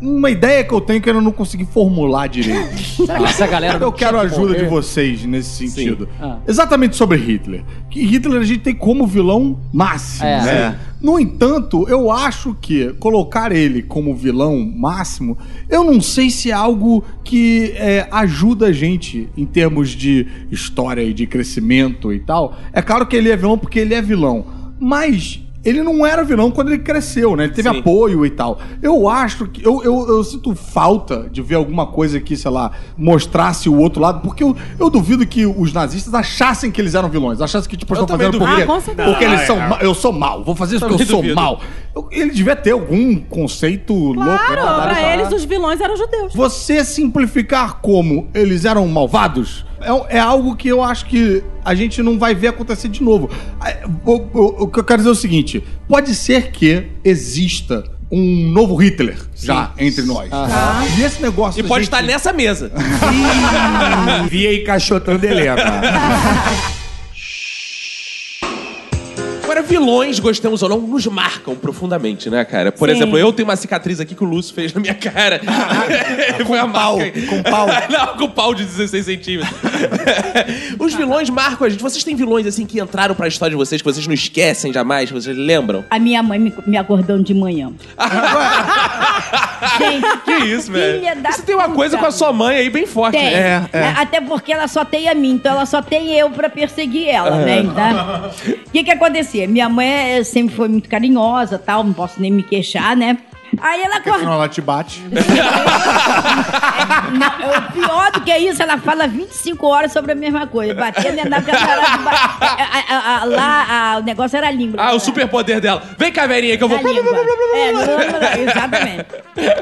uma 0.00 0.30
ideia 0.30 0.64
que 0.64 0.72
eu 0.74 0.80
tenho 0.80 1.00
que 1.00 1.08
eu 1.08 1.20
não 1.20 1.30
consegui 1.30 1.64
formular 1.64 2.26
direito. 2.28 2.76
Será 2.78 3.18
que 3.18 3.24
essa 3.24 3.46
galera 3.46 3.78
não 3.78 3.86
Eu 3.88 3.92
quero 3.92 4.18
a 4.18 4.22
ajuda 4.22 4.54
de 4.54 4.64
morrer? 4.64 4.68
vocês 4.68 5.24
nesse 5.24 5.68
sentido. 5.68 6.08
Ah. 6.20 6.38
Exatamente 6.46 6.96
sobre 6.96 7.18
Hitler. 7.18 7.62
Que 7.90 8.04
Hitler 8.04 8.40
a 8.40 8.44
gente 8.44 8.60
tem 8.60 8.74
como 8.74 9.06
vilão 9.06 9.58
máximo, 9.72 10.26
É. 10.26 10.44
né? 10.44 10.78
No 11.00 11.18
entanto, 11.18 11.86
eu 11.88 12.10
acho 12.12 12.56
que 12.60 12.92
colocar 12.94 13.50
ele 13.52 13.82
como 13.82 14.14
vilão 14.14 14.58
máximo, 14.76 15.36
eu 15.68 15.82
não 15.82 16.00
sei 16.00 16.30
se 16.30 16.50
é 16.50 16.54
algo 16.54 17.04
que 17.24 17.72
é, 17.76 18.06
ajuda 18.10 18.66
a 18.66 18.72
gente 18.72 19.28
em 19.36 19.44
termos 19.44 19.90
de 19.90 20.26
história 20.50 21.02
e 21.02 21.12
de 21.12 21.26
crescimento 21.26 22.12
e 22.12 22.20
tal. 22.20 22.56
É 22.72 22.80
claro 22.82 23.04
que 23.06 23.16
ele 23.16 23.30
é 23.30 23.36
vilão 23.36 23.58
porque 23.58 23.80
ele 23.80 23.94
é 23.94 24.02
vilão, 24.02 24.44
mas 24.82 25.40
ele 25.64 25.80
não 25.80 26.04
era 26.04 26.24
vilão 26.24 26.50
quando 26.50 26.70
ele 26.72 26.78
cresceu, 26.82 27.36
né? 27.36 27.44
Ele 27.44 27.52
teve 27.52 27.70
Sim. 27.70 27.78
apoio 27.78 28.26
e 28.26 28.30
tal. 28.30 28.58
Eu 28.82 29.08
acho 29.08 29.46
que. 29.46 29.64
Eu, 29.64 29.80
eu, 29.84 30.08
eu 30.08 30.24
sinto 30.24 30.56
falta 30.56 31.28
de 31.30 31.40
ver 31.40 31.54
alguma 31.54 31.86
coisa 31.86 32.18
que, 32.18 32.36
sei 32.36 32.50
lá, 32.50 32.72
mostrasse 32.98 33.68
o 33.68 33.78
outro 33.78 34.02
lado, 34.02 34.22
porque 34.22 34.42
eu, 34.42 34.56
eu 34.76 34.90
duvido 34.90 35.24
que 35.24 35.46
os 35.46 35.72
nazistas 35.72 36.12
achassem 36.14 36.68
que 36.68 36.80
eles 36.80 36.96
eram 36.96 37.08
vilões. 37.08 37.40
Achassem 37.40 37.70
que, 37.70 37.76
tipo, 37.76 37.94
Eu 37.94 38.00
estão 38.02 38.08
fazendo 38.18 38.32
duvido. 38.40 38.48
porque, 38.50 38.62
Ah, 38.62 38.66
com 38.66 38.80
certeza. 38.80 39.08
porque 39.08 39.24
eles 39.24 39.40
Ah, 39.42 39.46
são. 39.46 39.56
é. 39.56 39.78
Eu 39.82 39.94
sou 39.94 40.12
mal, 40.12 40.42
vou 40.42 40.56
fazer 40.56 40.76
isso 40.76 40.84
porque 40.84 40.94
eu 41.04 41.06
Também 41.06 41.10
sou 41.12 41.22
duvido. 41.22 41.36
mal. 41.36 41.60
Eu- 41.94 42.08
ele 42.10 42.30
devia 42.32 42.56
ter 42.56 42.72
algum 42.72 43.14
conceito 43.20 43.94
louco. 43.94 44.20
Claro, 44.24 44.40
retardado 44.54 44.94
pra 44.94 45.14
eles 45.14 45.32
os 45.32 45.44
vilões 45.44 45.80
eram 45.80 45.96
judeus. 45.96 46.34
você 46.34 46.84
simplificar 46.84 47.80
como 47.80 48.26
eles 48.34 48.64
eram 48.64 48.88
malvados 48.88 49.64
é, 49.84 50.16
é 50.16 50.18
algo 50.20 50.54
que 50.56 50.68
eu 50.68 50.82
acho 50.82 51.06
que 51.06 51.42
a 51.64 51.74
gente 51.74 52.02
não 52.02 52.18
vai 52.18 52.34
ver 52.34 52.48
acontecer 52.48 52.88
de 52.88 53.02
novo. 53.02 53.30
É, 53.64 53.84
O, 54.04 54.12
o- 54.12 54.62
o 54.64 54.68
que 54.68 54.78
eu 54.80 54.84
quero 54.84 54.98
dizer 54.98 55.08
é 55.08 55.12
o 55.12 55.16
seguinte: 55.16 55.64
pode 55.88 56.14
ser 56.14 56.50
que 56.50 56.86
exista 57.04 57.84
um 58.10 58.50
novo 58.52 58.76
Hitler 58.76 59.16
já 59.34 59.72
entre 59.78 60.02
nós. 60.04 60.28
E 60.98 61.02
esse 61.02 61.22
negócio. 61.22 61.60
E 61.60 61.62
pode 61.62 61.84
gente- 61.84 61.94
estar 61.94 62.02
nessa 62.02 62.32
mesa. 62.32 62.70
Via 64.28 64.54
encaixotando 64.62 65.24
Helena. 65.26 65.56
Vilões, 69.72 70.18
gostemos 70.20 70.62
ou 70.62 70.68
não, 70.68 70.78
nos 70.78 71.06
marcam 71.06 71.54
profundamente, 71.56 72.28
né, 72.28 72.44
cara? 72.44 72.70
Por 72.70 72.90
Sim. 72.90 72.96
exemplo, 72.96 73.16
eu 73.18 73.32
tenho 73.32 73.48
uma 73.48 73.56
cicatriz 73.56 74.00
aqui 74.00 74.14
que 74.14 74.22
o 74.22 74.26
Lúcio 74.26 74.54
fez 74.54 74.70
na 74.74 74.80
minha 74.82 74.92
cara. 74.94 75.40
Foi 76.46 76.58
a 76.58 76.66
pau, 76.68 76.98
com 77.30 77.42
pau. 77.42 77.66
não, 77.88 78.06
com 78.18 78.28
pau 78.28 78.54
de 78.54 78.64
16 78.66 79.04
centímetros. 79.06 79.56
Os 80.78 80.92
vilões 80.92 81.30
marcam 81.30 81.66
a 81.66 81.70
gente. 81.70 81.82
Vocês 81.82 82.04
têm 82.04 82.14
vilões, 82.14 82.46
assim, 82.46 82.66
que 82.66 82.78
entraram 82.80 83.14
pra 83.14 83.26
história 83.26 83.50
de 83.52 83.56
vocês, 83.56 83.80
que 83.80 83.90
vocês 83.90 84.06
não 84.06 84.12
esquecem 84.12 84.72
jamais, 84.74 85.08
que 85.08 85.14
vocês 85.14 85.34
lembram? 85.36 85.84
A 85.88 85.98
minha 85.98 86.22
mãe 86.22 86.38
me, 86.38 86.52
me 86.66 86.76
acordando 86.76 87.22
de 87.22 87.32
manhã. 87.32 87.72
Gente, 89.78 90.18
Que 90.24 90.32
isso, 90.46 90.70
velho? 90.70 90.98
filha 91.00 91.16
da 91.16 91.32
Você 91.32 91.42
tem 91.42 91.54
uma 91.54 91.70
coisa 91.70 91.96
puta. 91.96 92.02
com 92.02 92.08
a 92.08 92.12
sua 92.12 92.32
mãe 92.32 92.56
aí 92.56 92.68
bem 92.68 92.86
forte, 92.86 93.16
Tem. 93.16 93.30
né? 93.30 93.66
É, 93.72 93.78
é. 93.78 93.94
Até 93.96 94.20
porque 94.20 94.52
ela 94.52 94.68
só 94.68 94.84
tem 94.84 95.08
a 95.08 95.14
mim, 95.14 95.30
então 95.32 95.52
ela 95.52 95.64
só 95.66 95.80
tem 95.80 96.12
eu 96.14 96.30
pra 96.30 96.50
perseguir 96.50 97.08
ela, 97.08 97.40
É. 97.40 97.44
né? 97.44 97.58
Então, 97.60 98.30
o 98.66 98.70
que 98.70 98.84
que 98.84 98.90
acontecia? 98.90 99.46
Minha 99.48 99.61
mãe 99.68 100.18
eh, 100.18 100.24
sempre 100.24 100.54
foi 100.54 100.68
muito 100.68 100.88
carinhosa, 100.88 101.58
tal, 101.58 101.82
não 101.84 101.92
posso 101.92 102.20
nem 102.20 102.30
me 102.30 102.42
queixar, 102.42 102.96
né? 102.96 103.18
Aí 103.60 103.82
ela 103.82 103.96
Porque 103.96 104.08
acorda. 104.08 104.30
ela 104.30 104.48
te 104.48 104.60
bate. 104.62 105.02
Não, 107.12 107.28
o 107.58 107.72
pior 107.72 108.10
do 108.12 108.20
que 108.22 108.34
isso, 108.38 108.62
ela 108.62 108.78
fala 108.78 109.06
25 109.06 109.66
horas 109.66 109.92
sobre 109.92 110.12
a 110.12 110.14
mesma 110.14 110.46
coisa. 110.46 110.74
Batendo 110.74 111.20
é 111.20 111.24
nada, 111.28 111.42
porque 111.44 111.62
ela 111.62 111.72
era 111.86 111.96
de 111.98 112.02
ba- 112.02 112.38
a- 112.40 112.94
a- 112.94 113.20
a- 113.20 113.24
Lá 113.24 113.66
a- 113.68 113.98
o 113.98 114.02
negócio 114.02 114.36
era 114.38 114.48
a 114.48 114.50
língua. 114.50 114.82
Ah, 114.82 114.94
o 114.94 114.98
superpoder 115.00 115.60
dela. 115.60 115.82
Vem 115.98 116.10
cá, 116.12 116.26
velhinha, 116.26 116.56
que 116.56 116.64
eu 116.64 116.68
vou... 116.68 116.78
É, 116.78 116.82
blá, 116.82 117.84
blá, 117.84 118.18
blá, 118.18 118.38
exatamente. 118.38 119.06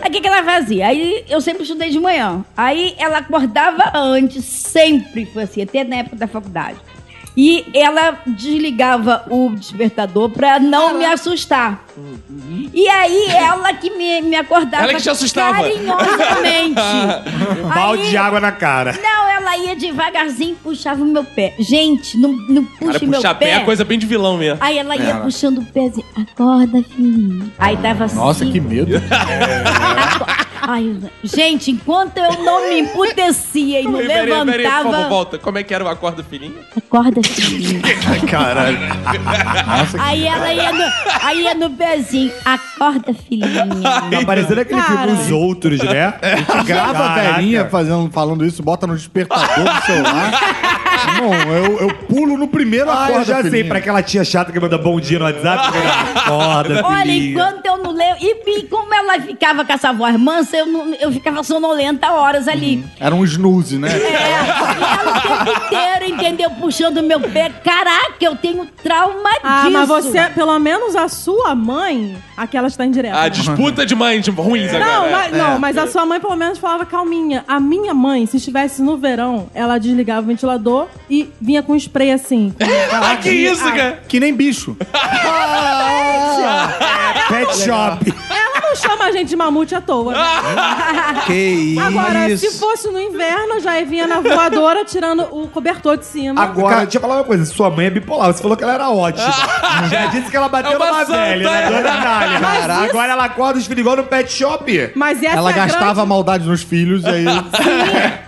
Aí 0.03 0.09
o 0.09 0.13
que, 0.13 0.21
que 0.21 0.29
ela 0.29 0.43
fazia? 0.45 0.87
Aí 0.87 1.25
eu 1.29 1.41
sempre 1.41 1.63
estudei 1.65 1.91
de 1.91 1.99
manhã. 1.99 2.45
Aí 2.57 2.95
ela 2.99 3.19
acordava 3.19 3.91
antes, 3.95 4.45
sempre 4.45 5.27
foi 5.27 5.43
assim, 5.45 5.63
até 5.63 5.83
na 5.85 5.97
época 5.97 6.17
da 6.17 6.29
faculdade. 6.29 6.77
E 7.37 7.65
ela 7.75 8.19
desligava 8.27 9.25
o 9.31 9.51
despertador 9.55 10.29
pra 10.31 10.59
não 10.59 10.99
me 10.99 11.05
assustar. 11.05 11.85
E 12.75 12.89
aí 12.89 13.27
ela 13.31 13.73
que 13.73 13.91
me, 13.91 14.21
me 14.23 14.37
acordava 14.37 14.83
Ela 14.85 14.95
que 14.95 15.03
te 15.03 15.11
assustava. 15.11 15.59
carinhosamente. 15.63 16.81
Um 17.65 17.69
balde 17.69 18.03
Aí- 18.03 18.11
de 18.11 18.17
água 18.17 18.41
na 18.41 18.53
cara. 18.53 18.99
Não, 19.01 19.29
ela 19.29 19.57
ia 19.57 19.77
devagarzinho 19.77 20.53
e 20.53 20.57
puxava 20.57 21.03
o 21.03 21.07
meu 21.07 21.25
pé. 21.25 21.55
Gente, 21.59 22.17
não, 22.19 22.33
não 22.33 22.65
puxe 22.65 22.93
Cara, 22.93 22.99
meu 23.07 23.13
puxar 23.21 23.35
pé 23.35 23.51
é 23.51 23.61
coisa 23.61 23.85
bem 23.85 23.99
de 23.99 24.07
vilão 24.07 24.37
mesmo. 24.37 24.59
Aí 24.61 24.79
ela 24.79 24.97
ia 24.97 25.17
puxando 25.17 25.59
o 25.59 25.65
pezinho. 25.65 26.07
Acorda, 26.17 26.83
filhinho. 26.83 27.51
Aí 27.59 27.77
tava 27.77 28.05
assim. 28.05 28.17
Nossa, 28.17 28.45
que 28.47 28.61
medo. 28.61 28.97
Aco- 29.11 30.50
Ai, 30.63 30.97
gente, 31.25 31.71
enquanto 31.71 32.19
eu 32.19 32.43
não 32.45 32.69
me 32.69 32.81
emputecia 32.81 33.81
e 33.81 33.85
não 33.85 33.99
Peraí, 34.01 34.27
peraí, 34.27 34.47
peraí, 34.47 34.67
levantava. 34.67 35.09
volta. 35.09 35.39
Como 35.39 35.59
é 35.59 35.63
que 35.63 35.73
era 35.75 35.85
o 35.85 35.89
acordo 35.89 36.23
filhinho? 36.23 36.59
Acorda, 36.77 37.21
filhinho. 37.23 37.81
Caralho. 38.31 38.79
Aí 39.99 40.27
ela 40.27 40.53
ia 40.53 40.73
no, 40.73 40.85
aí 41.23 41.43
ia 41.43 41.55
no 41.55 41.71
pezinho. 41.71 42.33
Acorda, 42.45 43.15
filhinha. 43.15 43.67
Tá 44.11 44.25
parecendo 44.27 44.61
aquele 44.61 44.81
Cara. 44.81 45.09
filme 45.09 45.23
Os 45.23 45.31
Outros, 45.31 45.81
né? 45.81 46.15
Grava 46.65 46.99
a 47.05 47.15
velhinha 47.15 47.67
fazendo, 47.67 48.11
falando 48.11 48.45
isso, 48.45 48.63
bota 48.63 48.87
no 48.87 48.97
despertador 48.97 49.65
do 49.65 49.83
celular. 49.87 50.33
Irmão, 51.15 51.33
eu, 51.53 51.79
eu 51.81 51.95
pulo 52.07 52.37
no 52.39 52.49
primeiro 52.49 52.91
Ah, 52.91 53.09
eu 53.11 53.25
já 53.25 53.43
sei, 53.43 53.65
pra 53.65 53.79
aquela 53.79 54.03
tia 54.03 54.25
chata 54.25 54.53
que 54.53 54.61
manda 54.61 54.79
bom 54.79 54.99
dia 55.01 55.19
no 55.19 55.25
WhatsApp. 55.25 55.69
Acorda, 56.15 56.83
Olha, 56.87 57.01
filhinha. 57.03 57.31
enquanto 57.31 57.67
eu 57.67 57.77
não 57.79 57.91
leio. 57.93 58.17
E, 58.21 58.59
e 58.59 58.63
como 58.69 58.93
ela 58.95 59.21
ficava 59.21 59.65
com 59.65 59.73
essa 59.73 59.93
voz 59.93 60.17
mansa, 60.19 60.57
eu, 60.57 60.67
não- 60.67 60.95
eu 60.95 61.13
ficava 61.13 61.43
sonolenta 61.43 62.11
horas 62.13 62.49
ali. 62.49 62.85
Era 62.99 63.15
um 63.15 63.25
snooze, 63.25 63.79
né? 63.79 63.89
É, 63.91 63.99
e 64.01 64.83
ela 64.83 65.19
o 65.19 65.21
tempo 65.21 65.65
inteiro, 65.67 66.15
entendeu? 66.15 66.51
Puxando 66.51 67.03
meu 67.03 67.21
pé. 67.21 67.51
Caraca, 67.65 68.15
eu 68.21 68.37
tenho 68.37 68.67
trauma 68.83 69.31
Ah, 69.43 69.61
disso. 69.63 69.73
mas 69.73 69.89
você, 69.89 70.23
pelo 70.31 70.59
menos 70.59 70.95
a 70.97 71.09
sua 71.09 71.55
mãe, 71.55 72.17
aquela 72.37 72.69
está 72.69 72.85
indireta. 72.85 73.19
A 73.21 73.29
disputa 73.29 73.85
de 73.87 73.95
mães 73.95 74.27
ruins 74.29 74.73
agora. 74.75 74.85
Não, 74.85 75.07
é. 75.07 75.11
mas, 75.11 75.33
não, 75.37 75.59
mas 75.59 75.79
a 75.79 75.87
sua 75.87 76.05
mãe 76.07 76.21
pelo 76.21 76.37
menos 76.37 76.59
falava 76.59 76.85
calminha. 76.87 77.45
A 77.47 77.59
minha 77.61 77.95
mãe, 77.95 78.27
se 78.27 78.37
estivesse 78.37 78.83
no 78.83 78.97
verão, 78.97 79.49
ela 79.55 79.79
desligava 79.79 80.21
o 80.21 80.25
ventilador 80.25 80.87
e 81.11 81.31
vinha 81.41 81.63
com 81.63 81.75
spray 81.77 82.13
assim. 82.13 82.55
Ah, 82.93 83.17
que 83.17 83.31
isso, 83.31 83.65
cara? 83.65 84.03
Que 84.09 84.21
nem 84.21 84.35
bicho. 84.35 84.77
Pet 87.29 87.57
shop. 87.65 88.15
Ela 88.31 88.61
não 88.69 88.75
chama 88.77 89.05
a 89.05 89.13
gente 89.13 89.29
de 89.29 89.37
mamute 89.37 89.75
à 89.75 89.81
toa. 89.81 90.13
né? 90.13 90.19
Que 91.27 91.77
Agora, 91.79 92.29
isso. 92.31 92.51
se 92.51 92.59
fosse 92.59 92.89
no 92.89 92.99
inverno, 93.01 93.61
já 93.61 93.81
vinha 93.85 94.07
na 94.07 94.21
voadora 94.21 94.85
tirando 94.85 95.23
o 95.31 95.47
cobertor 95.49 95.97
de 95.99 96.05
cima. 96.07 96.41
Agora, 96.43 96.83
deixa 96.83 96.97
eu 96.97 97.01
falar 97.01 97.17
uma 97.17 97.25
coisa. 97.25 97.45
Sua 97.45 97.69
mãe 97.71 97.87
é 97.87 97.91
bipolar. 97.91 98.33
Você 98.33 98.41
falou 98.43 98.57
que 98.57 98.65
ela 98.65 98.75
era 98.75 98.89
ótima. 98.91 99.33
Já 99.91 100.07
disse 100.07 100.31
que 100.31 100.37
ela 100.37 100.49
bateu 100.49 100.73
É 100.73 100.77
uma 100.77 100.87
numa 100.87 101.05
santa, 101.05 101.13
velha, 101.19 101.49
é. 101.49 101.51
né? 101.51 101.67
Dona 101.69 101.97
Dália. 102.01 102.41
Mas 102.41 102.65
isso- 102.65 102.91
Agora 102.91 103.13
ela 103.13 103.25
acorda 103.25 103.59
os 103.59 103.67
filhos 103.67 103.81
igual 103.81 103.97
no 103.97 104.05
pet 104.05 104.33
shop. 104.33 104.93
Mas 104.95 105.23
essa 105.23 105.37
Ela 105.37 105.51
é 105.51 105.53
a 105.53 105.57
gastava 105.57 105.93
grande... 105.95 106.09
maldade 106.09 106.49
nos 106.49 106.63
filhos 106.63 107.03
e 107.05 107.09
aí 107.09 107.25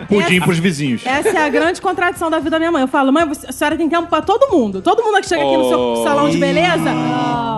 pudim 0.09 0.41
pros 0.41 0.59
vizinhos. 0.59 1.03
Essa 1.05 1.29
é 1.31 1.45
a 1.45 1.49
grande 1.49 1.81
contradição 1.81 2.31
da 2.31 2.39
vida 2.39 2.51
da 2.51 2.59
minha 2.59 2.72
mãe. 2.73 2.83
Eu 2.83 2.89
falo, 2.89 3.13
mãe, 3.13 3.25
você- 3.27 3.47
a 3.47 3.53
senhora 3.53 3.77
tem 3.77 3.89
tempo 3.89 4.09
pra 4.09 4.21
todo 4.23 4.51
mundo. 4.51 4.81
Todo 4.83 5.03
mundo 5.03 5.21
que 5.21 5.29
chega 5.29 5.43
aqui 5.43 5.57
no 5.57 5.69
seu 5.69 6.03
salão 6.05 6.29
de 6.29 6.39
beleza, 6.39 6.91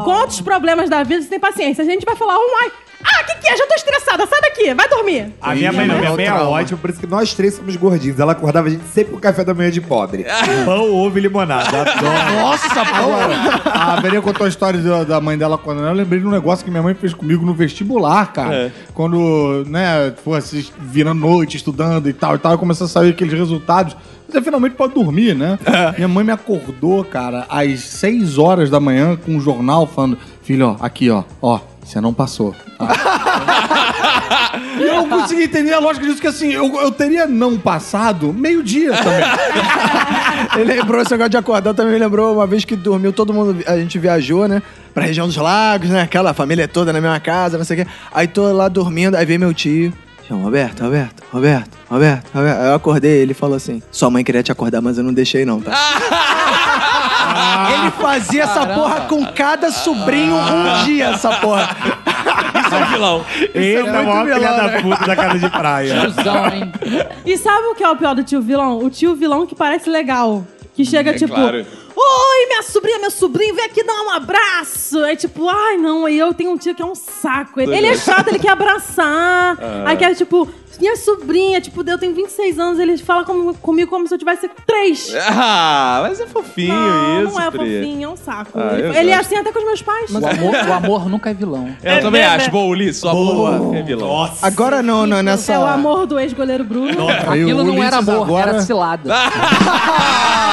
conta 0.04 0.26
os 0.28 0.40
problemas 0.40 0.90
da 0.90 1.02
vida, 1.02 1.22
você 1.22 1.28
tem 1.28 1.40
paciência. 1.40 1.82
A 1.82 1.86
gente 1.86 2.04
vai 2.04 2.16
falar, 2.16 2.36
oh, 2.36 2.62
ai, 2.64 2.72
ah, 3.04 3.22
o 3.22 3.26
que, 3.26 3.34
que 3.36 3.48
é? 3.48 3.56
Já 3.56 3.66
tô 3.66 3.74
estressada, 3.74 4.26
sai 4.26 4.40
daqui, 4.40 4.74
vai 4.74 4.88
dormir. 4.88 5.32
A 5.40 5.54
minha 5.54 5.72
mãe 5.72 5.86
não, 5.86 5.98
minha 5.98 6.08
é 6.08 6.16
mãe 6.16 6.24
é 6.24 6.28
trauma. 6.28 6.50
ótima, 6.50 6.78
por 6.78 6.90
isso 6.90 7.00
que 7.00 7.06
nós 7.06 7.34
três 7.34 7.54
somos 7.54 7.76
gordinhos. 7.76 8.18
Ela 8.18 8.32
acordava 8.32 8.68
a 8.68 8.70
gente 8.70 8.84
sempre 8.92 9.12
com 9.12 9.20
café 9.20 9.44
da 9.44 9.52
manhã 9.52 9.70
de 9.70 9.80
pobre. 9.80 10.24
Pão, 10.64 10.92
ovo 10.92 11.18
e 11.18 11.20
limonada. 11.20 11.82
Adoro. 11.82 12.40
Nossa, 12.40 12.80
agora, 12.80 13.60
a 13.64 14.00
Maria 14.00 14.22
contou 14.22 14.46
a 14.46 14.48
história 14.48 14.80
da, 14.80 15.04
da 15.04 15.20
mãe 15.20 15.36
dela 15.36 15.58
quando 15.58 15.82
eu 15.82 15.92
lembrei 15.92 16.20
de 16.20 16.26
um 16.26 16.30
negócio 16.30 16.64
que 16.64 16.70
minha 16.70 16.82
mãe 16.82 16.94
fez 16.94 17.12
comigo 17.12 17.44
no 17.44 17.52
vestibular, 17.54 18.32
cara. 18.32 18.54
É. 18.54 18.72
Quando, 18.94 19.64
né, 19.68 20.14
fosse 20.24 20.72
vir 20.80 21.06
à 21.06 21.14
noite 21.14 21.56
estudando 21.56 22.08
e 22.08 22.12
tal 22.12 22.34
e 22.36 22.38
tal, 22.38 22.56
começou 22.56 22.86
a 22.86 22.88
sair 22.88 23.10
aqueles 23.10 23.34
resultados. 23.34 23.96
Você 24.28 24.40
finalmente 24.42 24.74
pode 24.74 24.94
dormir, 24.94 25.34
né? 25.34 25.58
Minha 25.96 26.08
mãe 26.08 26.24
me 26.24 26.32
acordou, 26.32 27.04
cara, 27.04 27.46
às 27.48 27.80
6 27.80 28.38
horas 28.38 28.70
da 28.70 28.80
manhã 28.80 29.16
com 29.16 29.32
um 29.32 29.40
jornal 29.40 29.86
falando: 29.86 30.18
Filho, 30.42 30.68
ó, 30.68 30.84
aqui, 30.84 31.08
ó, 31.10 31.22
ó, 31.40 31.60
você 31.84 32.00
não 32.00 32.14
passou. 32.14 32.54
E 34.78 34.82
eu 34.82 34.94
não 34.94 35.08
consegui 35.08 35.44
entender 35.44 35.72
a 35.72 35.78
lógica 35.78 36.06
disso, 36.06 36.20
que 36.20 36.26
assim, 36.26 36.52
eu, 36.52 36.66
eu 36.80 36.90
teria 36.90 37.26
não 37.26 37.58
passado 37.58 38.32
meio-dia 38.32 38.92
também. 38.92 39.24
Ele 40.56 40.74
lembrou 40.74 41.02
esse 41.02 41.10
negócio 41.10 41.30
de 41.30 41.36
acordar, 41.36 41.74
também 41.74 41.92
me 41.92 41.98
lembrou 41.98 42.34
uma 42.34 42.46
vez 42.46 42.64
que 42.64 42.74
dormiu, 42.74 43.12
todo 43.12 43.32
mundo, 43.32 43.62
a 43.66 43.76
gente 43.76 43.98
viajou, 43.98 44.48
né? 44.48 44.62
Pra 44.92 45.04
região 45.04 45.26
dos 45.26 45.36
lagos, 45.36 45.90
né? 45.90 46.02
Aquela 46.02 46.32
família 46.32 46.66
toda 46.66 46.92
na 46.92 47.00
mesma 47.00 47.20
casa, 47.20 47.58
não 47.58 47.64
sei 47.64 47.82
o 47.82 47.84
quê. 47.84 47.90
Aí 48.12 48.28
tô 48.28 48.50
lá 48.52 48.68
dormindo, 48.68 49.16
aí 49.16 49.26
veio 49.26 49.40
meu 49.40 49.52
tio. 49.52 49.92
Chama, 50.26 50.42
Roberto, 50.42 50.82
Roberto, 50.82 51.22
Roberto, 51.30 51.70
Roberto, 51.90 52.30
Roberto. 52.34 52.60
Aí 52.60 52.68
eu 52.68 52.74
acordei, 52.74 53.20
ele 53.20 53.34
falou 53.34 53.56
assim: 53.56 53.82
Sua 53.90 54.10
mãe 54.10 54.24
queria 54.24 54.42
te 54.42 54.50
acordar, 54.50 54.80
mas 54.80 54.96
eu 54.96 55.04
não 55.04 55.12
deixei, 55.12 55.44
não, 55.44 55.60
tá? 55.60 55.72
ele 57.72 57.90
fazia 57.92 58.44
essa 58.44 58.66
porra 58.66 59.00
com 59.02 59.24
cada 59.26 59.70
sobrinho 59.70 60.36
um 60.36 60.84
dia, 60.84 61.06
essa 61.06 61.32
porra. 61.36 61.68
Isso 62.64 62.74
é 62.74 62.78
um 62.78 62.86
vilão. 62.86 63.24
Eita, 63.54 63.82
muito 63.82 63.92
maior 63.92 64.24
filha 64.24 64.34
vilão, 64.38 64.56
da 64.56 64.62
né? 64.68 64.82
puta 64.82 65.06
da 65.06 65.16
casa 65.16 65.38
de 65.38 65.50
praia. 65.50 66.00
Tiozão, 66.00 66.46
hein? 66.48 66.72
E 67.26 67.36
sabe 67.36 67.66
o 67.66 67.74
que 67.74 67.82
é 67.84 67.90
o 67.90 67.96
pior 67.96 68.14
do 68.14 68.22
tio 68.22 68.40
vilão? 68.40 68.78
O 68.78 68.90
tio 68.90 69.14
vilão 69.14 69.46
que 69.46 69.54
parece 69.54 69.90
legal. 69.90 70.44
Que 70.74 70.84
chega 70.84 71.10
É 71.10 71.14
tipo, 71.14 71.34
claro. 71.34 71.64
Oi, 71.96 72.46
minha 72.48 72.62
sobrinha, 72.62 72.98
meu 72.98 73.10
sobrinho, 73.10 73.54
vem 73.54 73.64
aqui 73.64 73.82
dar 73.84 74.02
um 74.02 74.10
abraço. 74.10 74.98
Aí 75.04 75.16
tipo, 75.16 75.48
ai 75.48 75.76
não, 75.76 76.06
aí 76.06 76.18
eu 76.18 76.32
tenho 76.34 76.50
um 76.52 76.56
tio 76.58 76.74
que 76.74 76.82
é 76.82 76.86
um 76.86 76.94
saco. 76.94 77.60
Ele, 77.60 77.74
ele 77.76 77.86
é 77.88 77.96
chato, 77.96 78.28
ele 78.28 78.38
quer 78.38 78.50
abraçar. 78.50 79.56
Aí 79.86 79.96
quer 79.96 80.14
tipo, 80.14 80.48
minha 80.80 80.96
sobrinha, 80.96 81.60
tipo, 81.60 81.82
eu 81.88 81.98
tenho 81.98 82.14
26 82.14 82.58
anos, 82.58 82.78
ele 82.78 82.96
fala 82.98 83.24
como- 83.24 83.54
comigo 83.54 83.88
como 83.90 84.08
se 84.08 84.14
eu 84.14 84.18
tivesse 84.18 84.48
três. 84.66 85.14
Ah, 85.28 86.00
mas 86.02 86.18
é 86.20 86.26
fofinho 86.26 86.74
não, 86.74 87.22
isso, 87.24 87.32
não 87.34 87.40
é 87.40 87.50
Pri. 87.50 87.58
fofinho, 87.58 88.04
é 88.04 88.08
um 88.12 88.16
saco. 88.16 88.50
Ah, 88.58 88.78
ele 88.78 88.98
ele 88.98 89.10
é 89.10 89.14
assim 89.14 89.36
até 89.36 89.52
com 89.52 89.58
os 89.60 89.64
meus 89.64 89.82
pais. 89.82 90.10
O 90.10 90.16
amor, 90.16 90.54
o 90.68 90.72
amor 90.72 91.08
nunca 91.08 91.30
é 91.30 91.34
vilão. 91.34 91.74
Eu 91.82 92.00
também 92.00 92.22
né, 92.22 92.28
acho. 92.28 92.46
né? 92.46 92.50
Boa, 92.52 92.66
Ulisses. 92.66 93.02
O 93.04 93.08
amor 93.08 93.74
é 93.76 93.82
vilão. 93.82 94.08
Nossa. 94.08 94.46
Agora 94.46 94.82
não, 94.82 95.06
não, 95.06 95.22
nessa. 95.22 95.52
É 95.52 95.58
o 95.58 95.66
amor 95.66 96.06
do 96.06 96.18
ex-goleiro 96.18 96.64
Bruno. 96.64 97.06
O 97.06 97.08
Aquilo 97.08 97.62
não 97.64 97.82
era 97.82 97.98
amor, 97.98 98.22
agora- 98.24 98.50
era 98.50 98.60
cilada. 98.62 99.14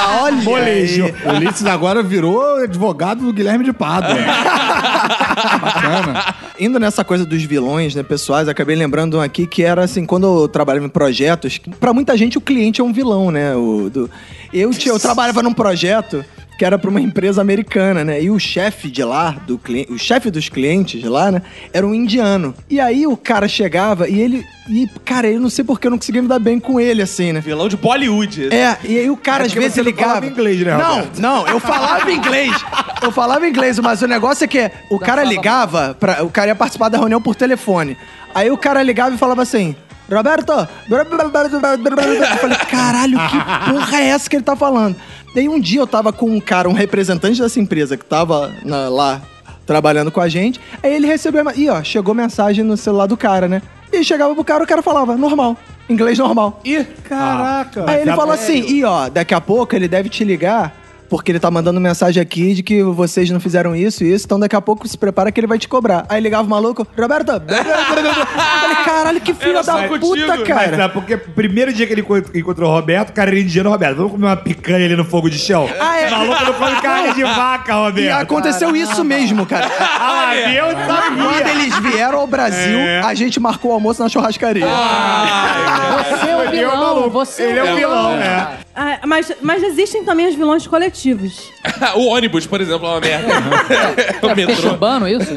Ah, 0.03 0.21
olha! 0.23 0.35
Molejo. 0.41 1.05
Ulisses 1.31 1.65
agora 1.65 2.03
virou 2.03 2.57
advogado 2.63 3.25
do 3.25 3.33
Guilherme 3.33 3.63
de 3.63 3.73
Pádua. 3.73 4.15
Bacana. 5.61 6.35
Indo 6.59 6.79
nessa 6.79 7.03
coisa 7.03 7.25
dos 7.25 7.41
vilões, 7.43 7.95
né, 7.95 8.03
pessoais, 8.03 8.47
acabei 8.47 8.75
lembrando 8.75 9.19
aqui 9.19 9.47
que 9.47 9.63
era 9.63 9.83
assim, 9.83 10.05
quando 10.05 10.43
eu 10.43 10.47
trabalhava 10.47 10.85
em 10.85 10.89
projetos, 10.89 11.59
pra 11.79 11.93
muita 11.93 12.15
gente 12.15 12.37
o 12.37 12.41
cliente 12.41 12.81
é 12.81 12.83
um 12.83 12.93
vilão, 12.93 13.31
né? 13.31 13.55
O, 13.55 13.89
do... 13.89 14.09
eu, 14.53 14.71
eu 14.85 14.99
trabalhava 14.99 15.41
num 15.41 15.53
projeto 15.53 16.23
que 16.61 16.65
era 16.65 16.77
pra 16.77 16.91
uma 16.91 17.01
empresa 17.01 17.41
americana, 17.41 18.03
né? 18.03 18.21
E 18.21 18.29
o 18.29 18.37
chefe 18.37 18.87
de 18.91 19.03
lá, 19.03 19.31
do 19.47 19.59
o 19.89 19.97
chefe 19.97 20.29
dos 20.29 20.47
clientes 20.47 21.01
de 21.01 21.09
lá, 21.09 21.31
né? 21.31 21.41
Era 21.73 21.87
um 21.87 21.91
indiano. 21.91 22.53
E 22.69 22.79
aí 22.79 23.07
o 23.07 23.17
cara 23.17 23.47
chegava 23.47 24.07
e 24.07 24.21
ele. 24.21 24.45
E, 24.69 24.87
cara, 25.03 25.27
eu 25.27 25.39
não 25.39 25.49
sei 25.49 25.65
porque 25.65 25.87
eu 25.87 25.91
não 25.91 25.97
conseguia 25.97 26.21
me 26.21 26.27
dar 26.27 26.37
bem 26.37 26.59
com 26.59 26.79
ele, 26.79 27.01
assim, 27.01 27.33
né? 27.33 27.39
Vilão 27.39 27.67
de 27.67 27.75
Bollywood. 27.75 28.53
É, 28.53 28.77
e 28.83 28.95
aí 28.99 29.09
o 29.09 29.17
cara 29.17 29.43
É 29.43 29.47
às 29.47 29.53
vezes 29.53 29.73
você 29.73 29.79
não 29.81 29.85
ligava. 29.87 30.07
falava 30.09 30.27
inglês, 30.27 30.59
né, 30.59 30.77
Não, 30.77 30.95
Roberto? 30.97 31.19
não, 31.19 31.47
eu 31.47 31.59
falava 31.59 32.11
inglês. 32.11 32.55
Eu 33.01 33.11
falava 33.11 33.47
inglês, 33.49 33.79
mas 33.79 34.03
o 34.03 34.07
negócio 34.07 34.43
é 34.43 34.47
que 34.47 34.69
o 34.91 34.99
cara 34.99 35.23
ligava, 35.23 35.97
pra, 35.99 36.23
o 36.23 36.29
cara 36.29 36.49
ia 36.49 36.55
participar 36.55 36.89
da 36.89 36.99
reunião 36.99 37.19
por 37.19 37.33
telefone. 37.33 37.97
Aí 38.35 38.51
o 38.51 38.57
cara 38.57 38.83
ligava 38.83 39.15
e 39.15 39.17
falava 39.17 39.41
assim. 39.41 39.75
Roberto! 40.11 40.51
Eu 40.89 42.37
falei, 42.37 42.57
caralho, 42.69 43.17
que 43.17 43.37
porra 43.71 43.97
é 44.01 44.07
essa 44.07 44.29
que 44.29 44.35
ele 44.35 44.43
tá 44.43 44.55
falando? 44.57 44.95
Daí 45.33 45.47
um 45.47 45.59
dia 45.59 45.79
eu 45.79 45.87
tava 45.87 46.11
com 46.11 46.29
um 46.29 46.39
cara, 46.39 46.67
um 46.69 46.73
representante 46.73 47.39
dessa 47.41 47.59
empresa 47.59 47.95
que 47.97 48.03
tava 48.05 48.51
na- 48.65 48.89
lá 48.89 49.21
trabalhando 49.65 50.11
com 50.11 50.19
a 50.19 50.27
gente. 50.27 50.59
Aí 50.83 50.93
ele 50.93 51.07
recebeu. 51.07 51.43
Ih, 51.55 51.69
ó, 51.69 51.81
chegou 51.83 52.13
mensagem 52.13 52.63
no 52.63 52.75
celular 52.75 53.05
do 53.05 53.15
cara, 53.15 53.47
né? 53.47 53.61
E 53.93 54.03
chegava 54.03 54.33
pro 54.33 54.43
cara, 54.43 54.63
o 54.63 54.67
cara 54.67 54.81
falava, 54.81 55.15
normal. 55.15 55.55
Inglês 55.89 56.17
normal. 56.17 56.59
Ih, 56.63 56.85
Caraca. 57.03 57.89
Aí 57.89 58.01
ele 58.01 58.11
falou 58.15 58.33
assim: 58.33 58.65
e 58.67 58.83
ó, 58.83 59.09
daqui 59.09 59.33
a 59.33 59.41
pouco 59.41 59.75
ele 59.75 59.87
deve 59.87 60.09
te 60.09 60.23
ligar. 60.23 60.73
Porque 61.11 61.29
ele 61.29 61.39
tá 61.41 61.51
mandando 61.51 61.77
mensagem 61.81 62.21
aqui 62.23 62.53
de 62.53 62.63
que 62.63 62.81
vocês 62.81 63.29
não 63.29 63.39
fizeram 63.41 63.75
isso 63.75 64.01
e 64.03 64.13
isso, 64.13 64.23
então 64.25 64.39
daqui 64.39 64.55
a 64.55 64.61
pouco 64.61 64.87
se 64.87 64.97
prepara 64.97 65.29
que 65.29 65.37
ele 65.41 65.45
vai 65.45 65.59
te 65.59 65.67
cobrar. 65.67 66.05
Aí 66.07 66.21
ligava 66.21 66.47
o 66.47 66.49
maluco, 66.49 66.87
Roberto! 66.97 67.31
Eu 67.33 67.41
falei, 68.63 68.75
caralho, 68.85 69.19
que 69.19 69.33
só 69.61 69.61
da 69.61 69.87
contigo. 69.89 69.99
puta, 70.07 70.27
Mas 70.37 70.43
cara. 70.47 70.77
sabe, 70.77 70.93
porque 70.93 71.15
o 71.15 71.19
primeiro 71.19 71.73
dia 71.73 71.85
que 71.85 71.91
ele 71.93 71.99
encont- 71.99 72.33
encontrou 72.33 72.71
o 72.71 72.73
Roberto, 72.73 73.09
o 73.09 73.13
cara 73.13 73.29
era 73.29 73.37
indiano, 73.39 73.69
Roberto. 73.69 73.97
Vamos 73.97 74.11
comer 74.13 74.25
uma 74.27 74.37
picanha 74.37 74.85
ali 74.85 74.95
no 74.95 75.03
fogo 75.03 75.29
de 75.29 75.37
chão? 75.37 75.69
Ah, 75.81 75.99
é. 75.99 76.07
O 76.07 76.11
maluco 76.11 76.45
não 76.45 76.53
come 76.53 76.81
carne 76.81 77.13
de 77.13 77.23
vaca, 77.25 77.73
E 77.73 77.75
Roberto. 77.75 78.21
aconteceu 78.21 78.73
isso 78.73 79.03
mesmo, 79.03 79.45
cara. 79.45 79.69
Ah, 79.79 80.33
eu 80.37 80.65
Quando 80.73 81.33
sabia. 81.33 81.51
eles 81.51 81.77
vieram 81.79 82.19
ao 82.19 82.27
Brasil, 82.27 82.79
É. 82.79 83.01
a 83.01 83.13
gente 83.13 83.37
marcou 83.37 83.71
o 83.71 83.73
almoço 83.73 84.01
na 84.01 84.07
churrascaria. 84.07 84.65
Você 84.65 86.40
é 86.57 86.59
o 86.59 86.63
Ele 86.63 86.63
é 86.63 86.67
o 86.67 86.71
vilão, 86.71 86.95
maluco. 86.95 87.09
você 87.09 87.43
Ele 87.43 87.59
é 87.59 87.63
o 87.63 87.75
vilão, 87.75 88.11
é. 88.13 88.57
Ah, 88.73 88.99
mas, 89.05 89.31
mas 89.41 89.63
existem 89.63 90.03
também 90.05 90.27
os 90.27 90.35
vilões 90.35 90.65
coletivos. 90.65 91.51
o 91.95 92.05
ônibus, 92.05 92.47
por 92.47 92.61
exemplo, 92.61 92.87
é 92.87 92.91
uma 92.91 92.99
merda. 93.01 93.27
o 94.23 94.29
É 94.29 94.35
metrô. 94.35 94.69
urbano 94.71 95.07
isso? 95.07 95.33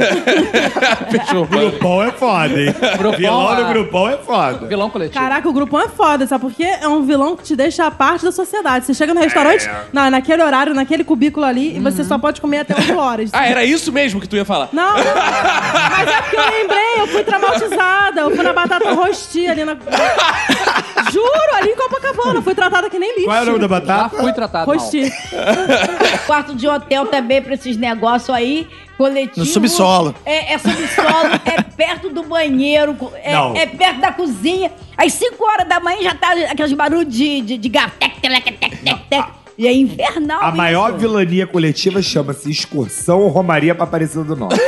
Perturbando. 1.10 1.70
Grupão 1.70 2.02
é 2.04 2.12
foda, 2.12 2.60
hein? 2.60 2.74
Grupão, 2.98 3.18
vilão 3.18 3.48
ah. 3.48 3.54
do 3.54 3.64
grupão 3.66 4.08
é 4.08 4.16
foda. 4.18 4.66
Vilão 4.66 4.88
coletivo. 4.88 5.20
Caraca, 5.20 5.48
o 5.48 5.52
grupão 5.52 5.80
é 5.80 5.88
foda, 5.88 6.26
sabe 6.26 6.42
por 6.42 6.52
quê? 6.52 6.76
É 6.80 6.86
um 6.86 7.02
vilão 7.02 7.36
que 7.36 7.42
te 7.42 7.56
deixa 7.56 7.86
a 7.86 7.90
parte 7.90 8.24
da 8.24 8.32
sociedade. 8.32 8.86
Você 8.86 8.94
chega 8.94 9.12
no 9.12 9.20
restaurante, 9.20 9.68
não, 9.92 10.08
naquele 10.10 10.42
horário, 10.42 10.74
naquele 10.74 11.02
cubículo 11.02 11.44
ali, 11.44 11.76
e 11.76 11.80
você 11.80 12.04
só 12.04 12.18
pode 12.18 12.40
comer 12.40 12.60
até 12.60 12.74
8 12.74 12.96
horas. 12.96 13.30
Ah, 13.32 13.48
era 13.48 13.64
isso 13.64 13.90
mesmo 13.92 14.20
que 14.20 14.28
tu 14.28 14.36
ia 14.36 14.44
falar? 14.44 14.68
Não, 14.72 14.94
não, 14.96 15.14
mas 15.90 16.08
é 16.08 16.22
porque 16.22 16.36
eu 16.36 16.50
lembrei, 16.50 16.94
eu 16.98 17.06
fui 17.08 17.24
traumatizada. 17.24 18.20
Eu 18.20 18.30
fui 18.34 18.44
na 18.44 18.52
batata 18.52 18.92
rosti 18.92 19.46
ali 19.46 19.64
na. 19.64 19.76
Juro, 21.12 21.54
ali 21.54 21.70
em 21.70 21.76
Copacabana. 21.76 22.42
Fui 22.42 22.54
tratada 22.54 22.88
que 22.90 22.98
nem 22.98 23.10
lixo. 23.14 23.26
Qual 23.26 23.36
é 23.36 23.42
o 23.42 23.46
nome 23.46 23.58
da 23.58 23.68
Já 23.68 23.68
batata? 23.68 24.16
fui 24.16 24.32
tratado 24.32 24.66
mal. 24.66 24.76
Rosti. 24.76 25.12
Quarto 26.26 26.54
de 26.54 26.66
hotel 26.68 27.06
também 27.06 27.42
pra 27.42 27.54
esses 27.54 27.76
negócios 27.76 28.30
aí, 28.34 28.66
coletivo. 28.96 29.40
No 29.40 29.46
subsolo. 29.46 30.14
É, 30.24 30.54
é 30.54 30.58
subsolo, 30.58 31.34
é 31.44 31.62
perto 31.62 32.10
do 32.10 32.22
banheiro, 32.22 32.96
é, 33.14 33.34
é 33.62 33.66
perto 33.66 34.00
da 34.00 34.12
cozinha. 34.12 34.70
Às 34.96 35.12
5 35.14 35.44
horas 35.44 35.68
da 35.68 35.80
manhã 35.80 36.02
já 36.02 36.14
tá 36.14 36.32
aqueles 36.50 36.72
barulhos 36.72 37.12
de, 37.12 37.40
de, 37.40 37.58
de 37.58 37.68
gato. 37.68 37.92
Tec, 37.98 38.20
tec, 38.20 38.44
tec, 38.44 38.58
tec, 38.82 38.98
tec. 39.08 39.24
E 39.56 39.68
é 39.68 39.72
infernal 39.72 40.42
A 40.42 40.48
isso. 40.48 40.56
maior 40.56 40.92
vilania 40.98 41.46
coletiva 41.46 42.02
chama-se 42.02 42.50
Excursão 42.50 43.28
Romaria 43.28 43.72
pra 43.72 43.84
Aparecida 43.84 44.24
do 44.24 44.34
Norte. 44.34 44.58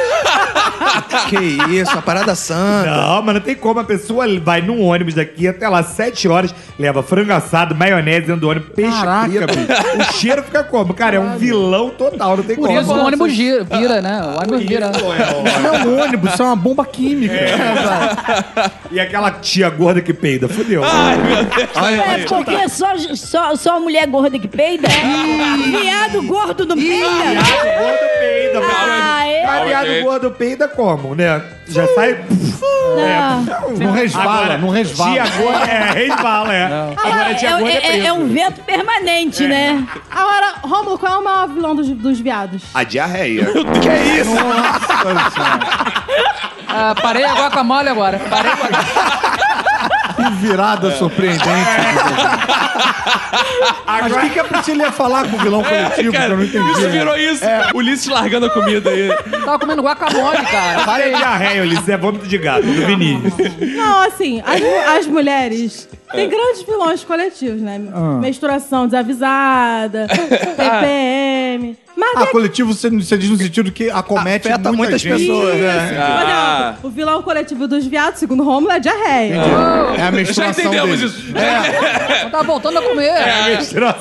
Que 1.29 1.37
isso, 1.77 1.97
a 1.99 2.03
parada 2.03 2.35
santa. 2.35 2.91
Não, 2.91 3.23
mas 3.23 3.35
não 3.35 3.41
tem 3.41 3.55
como. 3.55 3.81
A 3.81 3.85
pessoa 3.85 4.25
vai 4.41 4.61
num 4.61 4.83
ônibus 4.83 5.15
daqui 5.15 5.49
até 5.49 5.69
lá, 5.69 5.83
7 5.83 6.29
horas, 6.29 6.55
leva 6.79 7.03
frango 7.03 7.33
assado, 7.33 7.75
maionese 7.75 8.27
dentro 8.27 8.41
do 8.43 8.49
ônibus, 8.49 8.69
peixe 8.75 8.97
Caraca, 8.97 9.29
frito. 9.29 9.73
O 10.01 10.13
cheiro 10.13 10.43
fica 10.43 10.63
como? 10.65 10.95
Cara, 10.95 11.17
é 11.17 11.21
um 11.21 11.37
vilão 11.37 11.91
total, 11.91 12.37
não 12.37 12.45
tem 12.45 12.57
Por 12.57 12.67
como. 12.69 12.81
isso 12.81 12.93
o 12.93 13.05
ônibus 13.05 13.33
gira, 13.33 13.65
vira, 13.65 14.01
né? 14.01 14.21
O 14.23 14.39
ônibus 14.39 14.63
vira. 14.63 14.91
Isso, 14.95 15.13
é, 15.13 15.61
não 15.63 15.75
é 15.75 15.79
um 15.85 16.03
ônibus, 16.03 16.33
isso 16.33 16.43
é 16.43 16.47
uma 16.47 16.57
bomba 16.57 16.85
química. 16.85 17.35
ó. 17.35 18.87
E 18.93 19.01
aquela 19.01 19.31
tia 19.33 19.69
gorda 19.69 20.01
que 20.01 20.13
peida, 20.15 20.49
fudeu. 20.49 20.83
É 20.85 22.25
porque 22.29 22.69
só, 22.69 22.97
só, 23.15 23.57
só 23.57 23.81
mulher 23.81 24.07
gorda 24.07 24.39
que 24.39 24.47
peida? 24.49 24.89
Viado 24.89 26.23
gordo 26.23 26.65
não 26.67 26.77
peida? 26.77 27.07
Viado 27.07 27.79
gordo 27.79 28.07
peida, 28.21 28.61
Ah, 28.65 29.27
é? 29.27 29.65
Viado 29.67 30.03
gordo 30.05 30.31
peida 30.31 30.56
como, 30.69 31.15
né? 31.15 31.43
Já 31.69 31.87
sai... 31.95 32.19
Não. 32.97 33.77
Não 33.77 33.93
resvala, 33.93 34.31
Agora, 34.33 34.59
não 34.59 34.69
resvala. 34.71 35.13
Tia 35.13 35.25
gorda, 35.37 35.65
é, 35.71 35.91
resvala, 35.93 36.55
é. 36.55 36.65
Agora 36.97 37.31
É, 37.31 37.45
é- 37.45 37.87
é, 37.93 37.99
é- 37.99 38.07
é 38.07 38.13
um 38.13 38.29
vento 38.29 38.61
permanente, 38.63 39.47
né? 39.47 39.85
Agora, 40.11 40.55
Rômulo, 40.63 40.99
qual 40.99 41.13
é 41.15 41.19
o 41.19 41.25
maior 41.25 41.49
vilão 41.49 41.75
dos, 41.77 41.89
dos 41.91 42.21
viados? 42.21 42.63
A 42.73 42.85
diarreia. 42.85 43.47
Ah, 46.69 46.95
parei 47.01 47.25
a 47.25 47.35
guacamole 47.35 47.89
agora. 47.89 48.19
Parei 48.31 48.53
com 48.53 48.65
a... 48.67 49.66
Que 50.29 50.47
virada 50.47 50.91
surpreendente. 50.93 51.45
Mas 53.87 54.13
o 54.13 54.21
que, 54.21 54.31
que 54.31 54.39
a 54.41 54.45
Priscila 54.45 54.85
ia 54.85 54.93
falar 54.93 55.29
com 55.29 55.37
o 55.37 55.41
vilão 55.41 55.63
coletivo? 55.63 56.13
que 56.13 56.17
eu 56.17 56.37
não 56.37 56.45
entendi. 56.45 56.71
isso 56.73 56.91
virou 56.91 57.17
isso. 57.17 57.45
Ulisses 57.75 58.07
largando 58.09 58.47
a 58.47 58.51
comida 58.51 58.91
aí. 58.91 59.09
Tava 59.45 59.59
comendo 59.59 59.83
guacamole, 59.83 60.45
cara. 60.45 60.75
Para 60.77 60.85
Parei. 60.85 61.11
de 61.13 61.17
diarreia, 61.17 61.63
Ulisses, 61.63 61.89
é 61.89 61.97
vômito 61.97 62.27
de 62.27 62.39
gato, 62.39 62.63
do 62.63 62.87
Vinícius. 62.87 63.33
Não, 63.75 64.03
assim, 64.03 64.43
as, 64.45 64.97
as 64.99 65.07
mulheres 65.07 65.89
têm 66.13 66.29
grandes 66.29 66.63
vilões 66.63 67.05
coletivos, 67.05 67.61
né? 67.61 67.81
Menstruação 68.21 68.87
desavisada, 68.87 70.07
TPM. 70.09 71.77
Mas 71.97 72.17
Ah, 72.17 72.27
coletivo 72.27 72.75
você, 72.75 72.91
você 72.91 73.17
diz 73.17 73.31
no 73.31 73.37
sentido 73.37 73.73
que 73.73 73.89
acomete 73.91 74.49
Afeta 74.49 74.69
muita 74.69 74.77
muitas 74.77 75.01
gente. 75.01 75.19
pessoas, 75.19 75.55
né? 75.57 75.97
Ah. 75.99 76.75
o 76.83 76.91
vilão 76.91 77.23
coletivo 77.23 77.67
dos 77.67 77.87
viados, 77.87 78.19
segundo 78.21 78.43
Rômulo, 78.43 78.73
é 78.73 78.79
diarreia. 78.79 79.35
É 79.35 79.41
a 79.41 79.97
Já 79.97 80.11
menstruação 80.13 80.65
entendemos 80.65 81.01
dele. 81.01 81.07
isso. 81.07 81.25
Eu 82.25 82.31
tava 82.31 82.45
voltando 82.45 82.79
a 82.79 82.83
comer. 82.83 83.13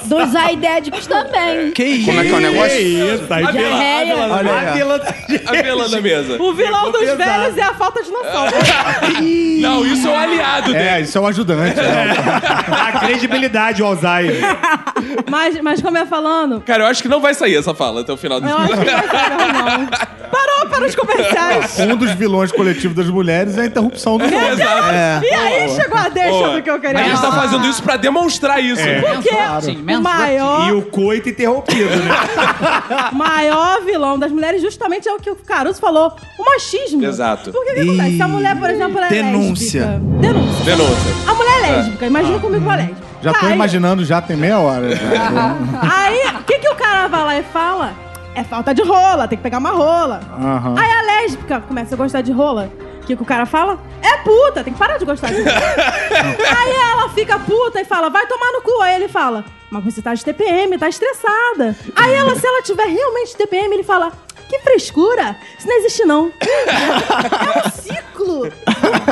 Dos 0.05 0.35
aidéticos 0.35 1.07
também. 1.07 1.71
Que 1.71 1.83
isso? 1.85 2.05
Como 2.05 2.19
é 2.19 2.23
que 2.25 2.31
é 2.31 2.35
o 2.35 2.39
negócio? 2.39 2.81
isso, 2.81 3.33
aí 3.33 3.47
Diarreia. 3.51 4.15
Olha 4.17 4.51
A 4.51 4.59
A 5.49 5.61
vela 5.61 5.89
da 5.89 6.01
mesa. 6.01 6.41
O 6.41 6.53
vilão 6.53 6.91
dos 6.91 7.01
pesado. 7.01 7.17
velhos 7.17 7.57
é 7.57 7.61
a 7.63 7.73
falta 7.73 8.03
de 8.03 8.11
noção. 8.11 8.45
Não, 9.61 9.85
isso 9.85 10.07
é 10.07 10.11
o 10.11 10.15
aliado 10.15 10.73
dele. 10.73 10.85
É, 10.85 11.01
isso 11.01 11.17
é 11.17 11.21
o 11.21 11.27
ajudante. 11.27 11.75
né? 11.77 12.13
A 12.69 12.99
credibilidade, 12.99 13.81
o 13.81 13.85
Alzheimer. 13.85 14.41
Mas, 15.29 15.59
mas 15.61 15.81
como 15.81 15.97
eu 15.97 16.01
ia 16.01 16.07
falando, 16.07 16.61
Cara, 16.61 16.83
eu 16.83 16.87
acho 16.87 17.01
que 17.01 17.07
não 17.07 17.19
vai 17.21 17.33
sair 17.33 17.55
essa 17.55 17.73
fala 17.73 17.84
até 17.99 18.11
o 18.13 18.17
final 18.17 18.39
do 18.41 18.47
acho 18.47 18.67
que 18.67 18.75
vai 18.75 18.85
ser 18.85 18.91
não. 18.93 19.87
Parou 20.35 20.65
para 20.69 20.85
os 20.87 20.95
comerciais. 20.95 21.79
Um 21.79 21.95
dos 21.95 22.11
vilões 22.11 22.51
coletivos 22.51 22.95
das 22.97 23.07
mulheres 23.07 23.57
é 23.57 23.61
a 23.61 23.65
interrupção 23.67 24.17
do 24.17 24.25
nome. 24.29 24.47
Exato. 24.49 25.23
E 25.23 25.33
aí 25.33 25.69
chegou 25.69 25.97
a 25.97 26.09
deixa 26.09 26.49
do 26.49 26.61
que 26.61 26.69
eu 26.69 26.73
A 26.75 26.79
queria 26.79 27.03
gente 27.03 27.11
tá 27.21 27.31
falar. 27.31 27.41
fazendo 27.43 27.67
isso 27.67 27.81
pra 27.83 27.95
demonstrar 27.95 28.61
isso. 28.61 28.81
Porque 29.13 29.29
Sim, 29.61 29.77
o 29.77 29.83
menos 29.83 30.03
maior, 30.03 30.67
E 30.67 30.73
o 30.73 30.81
coito 30.81 31.29
interrompido, 31.29 31.89
né? 31.89 32.15
o 33.11 33.15
maior 33.15 33.81
vilão 33.85 34.17
das 34.19 34.31
mulheres 34.31 34.61
justamente 34.61 35.07
é 35.07 35.13
o 35.13 35.19
que 35.19 35.29
o 35.29 35.35
Caruso 35.35 35.79
falou, 35.79 36.13
o 36.39 36.43
machismo. 36.43 37.05
Exato. 37.05 37.51
Porque 37.51 37.71
o 37.71 37.75
que 37.75 37.81
acontece? 37.81 38.17
Se 38.17 38.21
a 38.21 38.27
mulher, 38.27 38.59
por 38.59 38.69
exemplo, 38.69 38.97
ela 38.97 39.05
é 39.07 39.09
Denúncia. 39.09 39.81
lésbica... 39.85 39.99
Denúncia. 40.21 40.65
Denúncia. 40.65 41.13
A 41.27 41.33
mulher 41.33 41.57
é 41.57 41.71
lésbica, 41.71 42.05
imagina 42.07 42.39
comigo 42.39 42.63
uma 42.65 42.75
lésbica. 42.75 43.05
Já 43.21 43.33
tô 43.33 43.49
imaginando, 43.49 44.05
já 44.05 44.21
tem 44.21 44.35
meia 44.37 44.59
hora. 44.59 44.95
já. 44.95 45.55
Aí, 45.81 46.21
que, 46.65 46.69
o 46.69 46.75
cara 46.75 47.07
vai 47.07 47.23
lá 47.23 47.37
e 47.37 47.43
fala? 47.43 47.93
É 48.33 48.43
falta 48.43 48.73
de 48.73 48.81
rola, 48.81 49.27
tem 49.27 49.37
que 49.37 49.43
pegar 49.43 49.59
uma 49.59 49.71
rola. 49.71 50.19
Aham. 50.37 50.75
Aí 50.77 50.91
a 50.91 51.01
lésbica 51.01 51.61
começa 51.61 51.95
a 51.95 51.97
gostar 51.97 52.21
de 52.21 52.31
rola. 52.31 52.71
O 53.01 53.05
que, 53.05 53.15
que 53.15 53.21
o 53.21 53.25
cara 53.25 53.45
fala? 53.45 53.79
É 54.01 54.17
puta, 54.17 54.63
tem 54.63 54.73
que 54.73 54.79
parar 54.79 54.97
de 54.97 55.05
gostar 55.05 55.27
de 55.27 55.41
rola. 55.43 55.55
Aí 56.57 56.73
ela 56.91 57.09
fica 57.09 57.37
puta 57.37 57.79
e 57.79 57.85
fala, 57.85 58.09
vai 58.09 58.25
tomar 58.25 58.51
no 58.51 58.61
cu. 58.61 58.81
Aí 58.81 58.95
ele 58.95 59.07
fala, 59.07 59.45
mas 59.69 59.83
você 59.83 60.01
tá 60.01 60.13
de 60.13 60.25
TPM, 60.25 60.75
tá 60.77 60.89
estressada. 60.89 61.75
Aí 61.95 62.13
ela, 62.13 62.35
se 62.35 62.45
ela 62.45 62.63
tiver 62.63 62.87
realmente 62.87 63.29
de 63.29 63.37
TPM, 63.37 63.75
ele 63.75 63.83
fala, 63.83 64.11
que 64.49 64.59
frescura, 64.59 65.37
isso 65.57 65.67
não 65.67 65.77
existe 65.77 66.03
não. 66.03 66.31
É 67.55 67.67
um 67.67 67.71
ciclo 67.71 68.51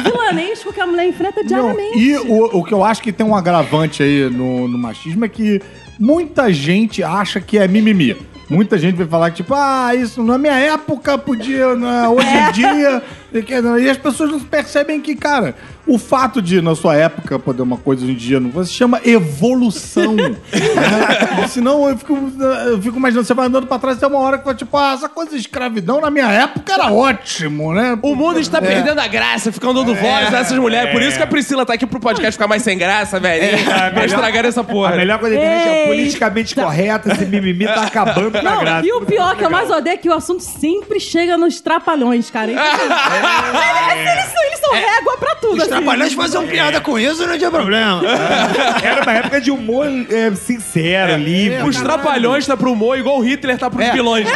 vilanesco 0.03 0.73
que 0.73 0.81
a 0.81 0.87
mulher 0.87 1.05
enfrenta 1.05 1.41
Não, 1.41 1.47
diariamente. 1.47 1.99
e 1.99 2.17
o, 2.17 2.57
o 2.57 2.63
que 2.63 2.73
eu 2.73 2.83
acho 2.83 3.01
que 3.01 3.11
tem 3.11 3.25
um 3.25 3.35
agravante 3.35 4.01
aí 4.01 4.29
no, 4.29 4.67
no 4.67 4.77
machismo 4.77 5.23
é 5.23 5.29
que 5.29 5.61
muita 5.99 6.51
gente 6.51 7.03
acha 7.03 7.39
que 7.39 7.57
é 7.57 7.67
mimimi. 7.67 8.15
Muita 8.49 8.77
gente 8.77 8.95
vai 8.95 9.07
falar 9.07 9.31
que, 9.31 9.37
tipo, 9.37 9.53
ah, 9.55 9.95
isso 9.95 10.21
na 10.23 10.37
minha 10.37 10.53
época 10.53 11.17
podia, 11.17 11.75
né? 11.75 12.07
hoje 12.07 12.27
em 12.27 12.51
dia 12.51 13.01
E 13.81 13.89
as 13.89 13.97
pessoas 13.97 14.31
não 14.31 14.39
percebem 14.39 15.01
que, 15.01 15.15
cara, 15.15 15.55
o 15.87 15.97
fato 15.97 16.41
de, 16.41 16.61
na 16.61 16.75
sua 16.75 16.95
época, 16.95 17.37
poder 17.39 17.61
uma 17.61 17.77
coisa 17.77 18.03
hoje 18.03 18.13
em 18.13 18.15
dia, 18.15 18.39
não 18.39 18.49
você 18.49 18.71
chama 18.71 19.01
evolução. 19.03 20.13
né? 20.15 21.47
Senão 21.47 21.89
eu 21.89 21.97
fico, 21.97 22.31
eu 22.67 22.81
fico 22.81 22.97
imaginando, 22.97 23.25
você 23.25 23.33
vai 23.33 23.47
andando 23.47 23.67
pra 23.67 23.79
trás, 23.79 23.97
tem 23.97 24.07
uma 24.07 24.19
hora 24.19 24.37
que 24.37 24.45
vai 24.45 24.55
tipo, 24.55 24.75
ah, 24.77 24.93
essa 24.93 25.09
coisa 25.09 25.31
de 25.31 25.37
escravidão 25.37 25.99
na 25.99 26.09
minha 26.09 26.27
época 26.31 26.73
era 26.73 26.91
ótimo, 26.91 27.73
né? 27.73 27.97
O 28.01 28.15
mundo 28.15 28.39
está 28.39 28.59
É. 28.59 28.61
perdendo 28.61 28.99
a 28.99 29.07
graça, 29.07 29.51
ficando 29.51 29.73
dando 29.83 29.95
voz 29.95 30.29
nessas 30.31 30.57
mulheres. 30.57 30.91
Por 30.91 31.01
isso 31.01 31.17
que 31.17 31.23
a 31.23 31.27
Priscila 31.27 31.65
tá 31.65 31.73
aqui 31.73 31.85
pro 31.87 31.99
podcast 31.99 32.33
ficar 32.33 32.47
mais 32.47 32.61
sem 32.61 32.77
graça, 32.77 33.19
velho. 33.19 33.43
É, 33.43 33.57
pra 33.63 33.89
melhor- 33.91 34.05
estragar 34.05 34.45
essa 34.45 34.63
porra. 34.63 34.93
A 34.93 34.97
melhor 34.97 35.17
coisa 35.19 35.35
da 35.35 35.41
internet 35.41 35.67
é 35.67 35.77
Eita. 35.79 35.87
politicamente 35.89 36.55
correto, 36.55 37.09
esse 37.11 37.25
mimimi 37.25 37.65
tá 37.65 37.83
acabando 37.85 38.31
com 38.31 38.37
a 38.47 38.55
graça. 38.57 38.87
e 38.87 38.91
o 38.91 39.01
pior 39.01 39.35
que 39.35 39.43
eu 39.43 39.49
mais 39.49 39.69
odeio 39.71 39.93
é 39.95 39.97
que 39.97 40.07
o 40.09 40.13
assunto 40.13 40.41
sempre 40.43 40.99
chega 40.99 41.37
nos 41.37 41.59
trapalhões, 41.59 42.29
cara. 42.29 42.51
Eles, 43.93 44.33
eles 44.45 44.59
são, 44.59 44.69
são 44.69 44.73
régua 44.73 45.17
pra 45.17 45.35
tudo, 45.35 45.53
Os 45.53 45.59
assim. 45.61 45.69
trapalhões 45.69 46.13
faziam 46.13 46.47
piada 46.47 46.81
com 46.81 46.97
isso, 46.97 47.25
não 47.27 47.37
tinha 47.37 47.51
problema. 47.51 48.01
Era 48.81 49.03
uma 49.03 49.13
época 49.13 49.41
de 49.41 49.51
humor 49.51 49.87
é, 50.09 50.33
sincero, 50.35 51.17
livre. 51.17 51.63
Os 51.63 51.75
trapalhões 51.77 52.45
tá 52.45 52.55
pro 52.57 52.71
humor 52.71 52.97
igual 52.97 53.17
o 53.17 53.21
Hitler 53.21 53.57
tá 53.57 53.69
pros 53.69 53.89
vilões. 53.89 54.27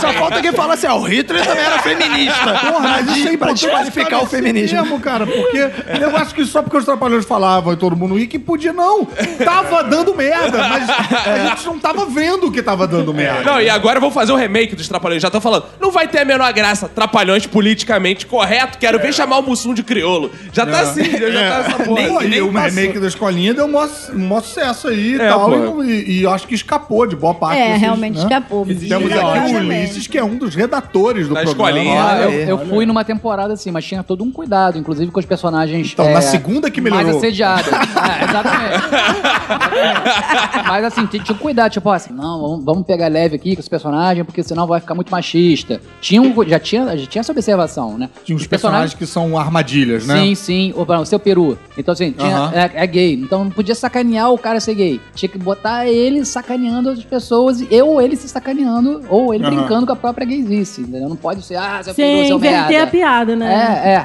Só 0.00 0.12
falta 0.14 0.40
quem 0.40 0.52
fala 0.52 0.74
assim, 0.74 0.86
ó, 0.86 0.96
o 0.96 1.02
Hitler 1.04 1.44
também 1.44 1.64
era 1.64 1.78
feminista. 1.78 2.54
Porra, 2.60 2.80
mas 2.80 3.16
isso 3.16 3.28
é 3.28 3.36
pra 3.36 3.52
desqualificar 3.52 4.22
o 4.22 4.26
feminismo. 4.26 4.80
Mesmo, 4.80 5.00
cara, 5.00 5.26
porque 5.26 5.70
eu 6.00 6.16
acho 6.16 6.34
que 6.34 6.44
só 6.44 6.62
porque 6.62 6.76
os 6.76 6.84
trapalhões 6.84 7.24
falavam 7.24 7.72
e 7.72 7.76
todo 7.76 7.96
mundo 7.96 8.16
ria 8.16 8.26
que 8.26 8.38
podia, 8.38 8.72
não. 8.72 9.04
Tava 9.44 9.82
dando 9.84 10.14
merda, 10.14 10.58
mas 10.68 10.88
a 10.88 11.48
gente 11.48 11.66
não 11.66 11.78
tava 11.78 12.06
vendo 12.06 12.50
que 12.50 12.62
tava 12.62 12.86
dando 12.86 13.12
merda. 13.12 13.42
Não, 13.42 13.60
e 13.60 13.68
agora 13.68 13.96
eu 13.96 14.00
vou 14.00 14.10
fazer 14.10 14.32
o 14.32 14.36
remake 14.36 14.74
dos 14.74 14.88
Trapalhões. 14.88 15.22
Já 15.22 15.30
tô 15.30 15.40
falando. 15.40 15.66
Não 15.80 15.90
vai 15.90 16.08
ter 16.08 16.20
a 16.20 16.24
menor 16.24 16.52
graça. 16.52 16.88
Trapalhões 16.88 17.39
politicamente 17.48 18.26
correto. 18.26 18.78
Quero 18.78 18.98
ver 18.98 19.12
chamar 19.12 19.38
o 19.38 19.42
Mussum 19.42 19.74
de 19.74 19.82
criolo. 19.82 20.30
Já 20.52 20.66
tá 20.66 20.80
assim, 20.80 21.04
já 21.04 21.18
tá 21.18 21.70
essa 21.70 21.84
porra. 21.84 22.02
Pô, 22.08 22.22
e 22.22 22.40
o 22.40 22.50
remake 22.50 22.98
da 22.98 23.06
escolinha 23.08 23.54
deu 23.54 23.66
um 23.66 23.72
maior, 23.72 23.88
um 24.14 24.18
maior 24.28 24.42
sucesso 24.42 24.88
aí 24.88 25.12
e 25.12 25.20
É, 25.20 25.28
tal. 25.28 25.84
E, 25.84 26.20
e 26.20 26.26
acho 26.26 26.46
que 26.46 26.54
escapou 26.54 27.06
de 27.06 27.16
boa 27.16 27.34
parte 27.34 27.58
É, 27.60 27.66
desses, 27.68 27.80
realmente 27.82 28.16
né? 28.16 28.22
escapou. 28.22 28.66
Temos 28.66 29.12
aqui 29.12 29.54
o. 29.54 29.58
Ulisses, 29.60 30.06
que 30.06 30.18
é 30.18 30.24
um 30.24 30.36
dos 30.36 30.54
redatores 30.54 31.28
do 31.28 31.34
Da 31.34 31.42
programa. 31.42 31.70
escolinha. 31.70 32.02
Ah, 32.04 32.20
eu, 32.22 32.30
é, 32.30 32.50
eu 32.50 32.58
fui 32.66 32.86
numa 32.86 33.04
temporada 33.04 33.52
assim, 33.54 33.70
mas 33.70 33.84
tinha 33.84 34.02
todo 34.02 34.24
um 34.24 34.30
cuidado, 34.30 34.78
inclusive 34.78 35.10
com 35.10 35.20
os 35.20 35.26
personagens. 35.26 35.90
Então, 35.92 36.10
na 36.12 36.20
segunda 36.22 36.70
que 36.70 36.80
melhorou. 36.80 37.04
Mais 37.06 37.16
assediados. 37.16 37.66
é, 37.72 38.24
exatamente. 38.24 38.80
Mas 40.66 40.84
assim, 40.84 41.06
tinha 41.06 41.24
um 41.30 41.34
cuidado, 41.38 41.72
tipo 41.72 41.90
assim, 41.90 42.12
não, 42.12 42.40
vamos, 42.40 42.64
vamos 42.64 42.86
pegar 42.86 43.08
leve 43.08 43.36
aqui 43.36 43.54
com 43.56 43.60
os 43.60 43.68
personagens, 43.68 44.24
porque 44.24 44.42
senão 44.42 44.66
vai 44.66 44.80
ficar 44.80 44.94
muito 44.94 45.10
machista. 45.10 45.80
Tinha 46.00 46.20
um, 46.22 46.32
já, 46.46 46.58
tinha, 46.58 46.96
já 46.96 47.06
tinha 47.06 47.22
essa 47.30 47.38
observação, 47.38 47.96
né? 47.98 48.08
Tinha 48.24 48.36
uns 48.36 48.46
personagens 48.46 48.94
que 48.94 49.06
são 49.06 49.38
armadilhas, 49.38 50.06
né? 50.06 50.20
Sim, 50.20 50.34
sim. 50.34 50.74
O, 50.76 51.04
seu 51.04 51.18
peru. 51.18 51.58
Então, 51.78 51.92
assim, 51.92 52.12
tinha- 52.12 52.36
Aham. 52.36 52.52
é, 52.54 52.70
é 52.74 52.86
gay. 52.86 53.14
Então 53.14 53.44
não 53.44 53.50
podia 53.50 53.74
sacanear 53.74 54.30
o 54.32 54.38
cara 54.38 54.60
ser 54.60 54.74
gay. 54.74 55.00
Tinha 55.14 55.28
que 55.28 55.38
botar 55.38 55.86
ele 55.86 56.24
sacaneando 56.24 56.90
as 56.90 57.02
pessoas, 57.04 57.60
e- 57.60 57.82
ou 57.82 58.00
ele 58.00 58.16
se 58.16 58.28
sacaneando, 58.28 59.02
ou 59.08 59.32
ele 59.34 59.44
Aham. 59.44 59.54
brincando 59.56 59.86
com 59.86 59.92
a 59.92 59.96
própria 59.96 60.26
gaysice. 60.26 60.82
Entendeu? 60.82 61.08
Não 61.08 61.16
pode 61.16 61.42
ser, 61.44 61.56
ah, 61.56 61.80
seu 61.82 61.94
peru, 61.94 62.18
Sim, 62.22 62.26
seu 62.26 62.36
inverter 62.36 62.68
merda. 62.68 62.82
a 62.84 62.86
piada, 62.86 63.36
né? 63.36 63.52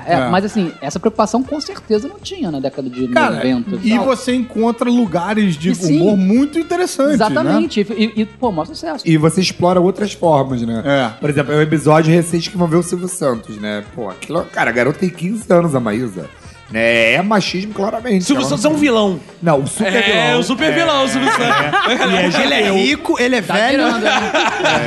É, 0.07 0.11
é, 0.11 0.13
é, 0.15 0.19
É. 0.21 0.29
Mas 0.29 0.45
assim, 0.45 0.71
essa 0.81 0.99
preocupação 0.99 1.43
com 1.43 1.59
certeza 1.59 2.07
não 2.07 2.19
tinha 2.19 2.49
na 2.51 2.59
década 2.59 2.89
de 2.89 3.07
Cara, 3.09 3.35
90. 3.35 3.79
e 3.83 3.95
tal. 3.95 4.05
você 4.05 4.33
encontra 4.35 4.89
lugares 4.89 5.55
de 5.57 5.71
E 5.71 5.75
sim. 5.75 6.01
humor 6.01 6.17
muito 6.17 6.57
interessantes, 6.59 7.19
né? 7.19 7.25
Exatamente. 7.25 7.81
E, 7.95 8.21
e, 8.21 8.25
pô, 8.25 8.51
maior 8.51 8.65
sucesso. 8.65 9.03
E 9.07 9.17
você 9.17 9.41
explora 9.41 9.79
outras 9.79 10.13
formas, 10.13 10.61
né? 10.61 10.81
É. 10.85 11.09
Por 11.19 11.29
exemplo, 11.29 11.53
é 11.53 11.57
um 11.57 11.61
episódio 11.61 12.11
recente 12.13 12.49
que 12.49 12.55
envolveu 12.55 12.79
o 12.79 12.83
Silvio 12.83 13.07
Santos, 13.15 13.57
né? 13.57 13.83
Pô, 13.93 14.09
aquilo, 14.09 14.43
cara, 14.45 14.69
a 14.69 14.73
garota 14.73 14.99
tem 14.99 15.09
15 15.09 15.51
anos, 15.51 15.75
a 15.75 15.79
Maísa. 15.79 16.29
Né? 16.69 17.13
É 17.13 17.21
machismo, 17.21 17.73
claramente. 17.73 18.23
Silvio 18.25 18.43
Santos 18.43 18.65
é 18.65 18.69
um 18.69 18.73
vilão. 18.75 19.19
Não, 19.41 19.59
o 19.61 19.67
super 19.67 19.95
É, 19.95 20.01
vilão. 20.01 20.39
o 20.39 20.43
super 20.43 20.73
vilão, 20.73 21.03
o 21.05 21.07
Silvio 21.07 21.29
Santos. 21.31 21.45
E 21.85 22.15
é 22.15 22.43
Ele 22.43 22.53
é 22.53 22.57
judeu. 22.63 22.73
rico, 22.75 23.15
ele 23.21 23.35
é 23.35 23.41
Tá 23.41 23.53
velho. 23.53 23.77
virando, 23.77 23.99
né? 23.99 24.11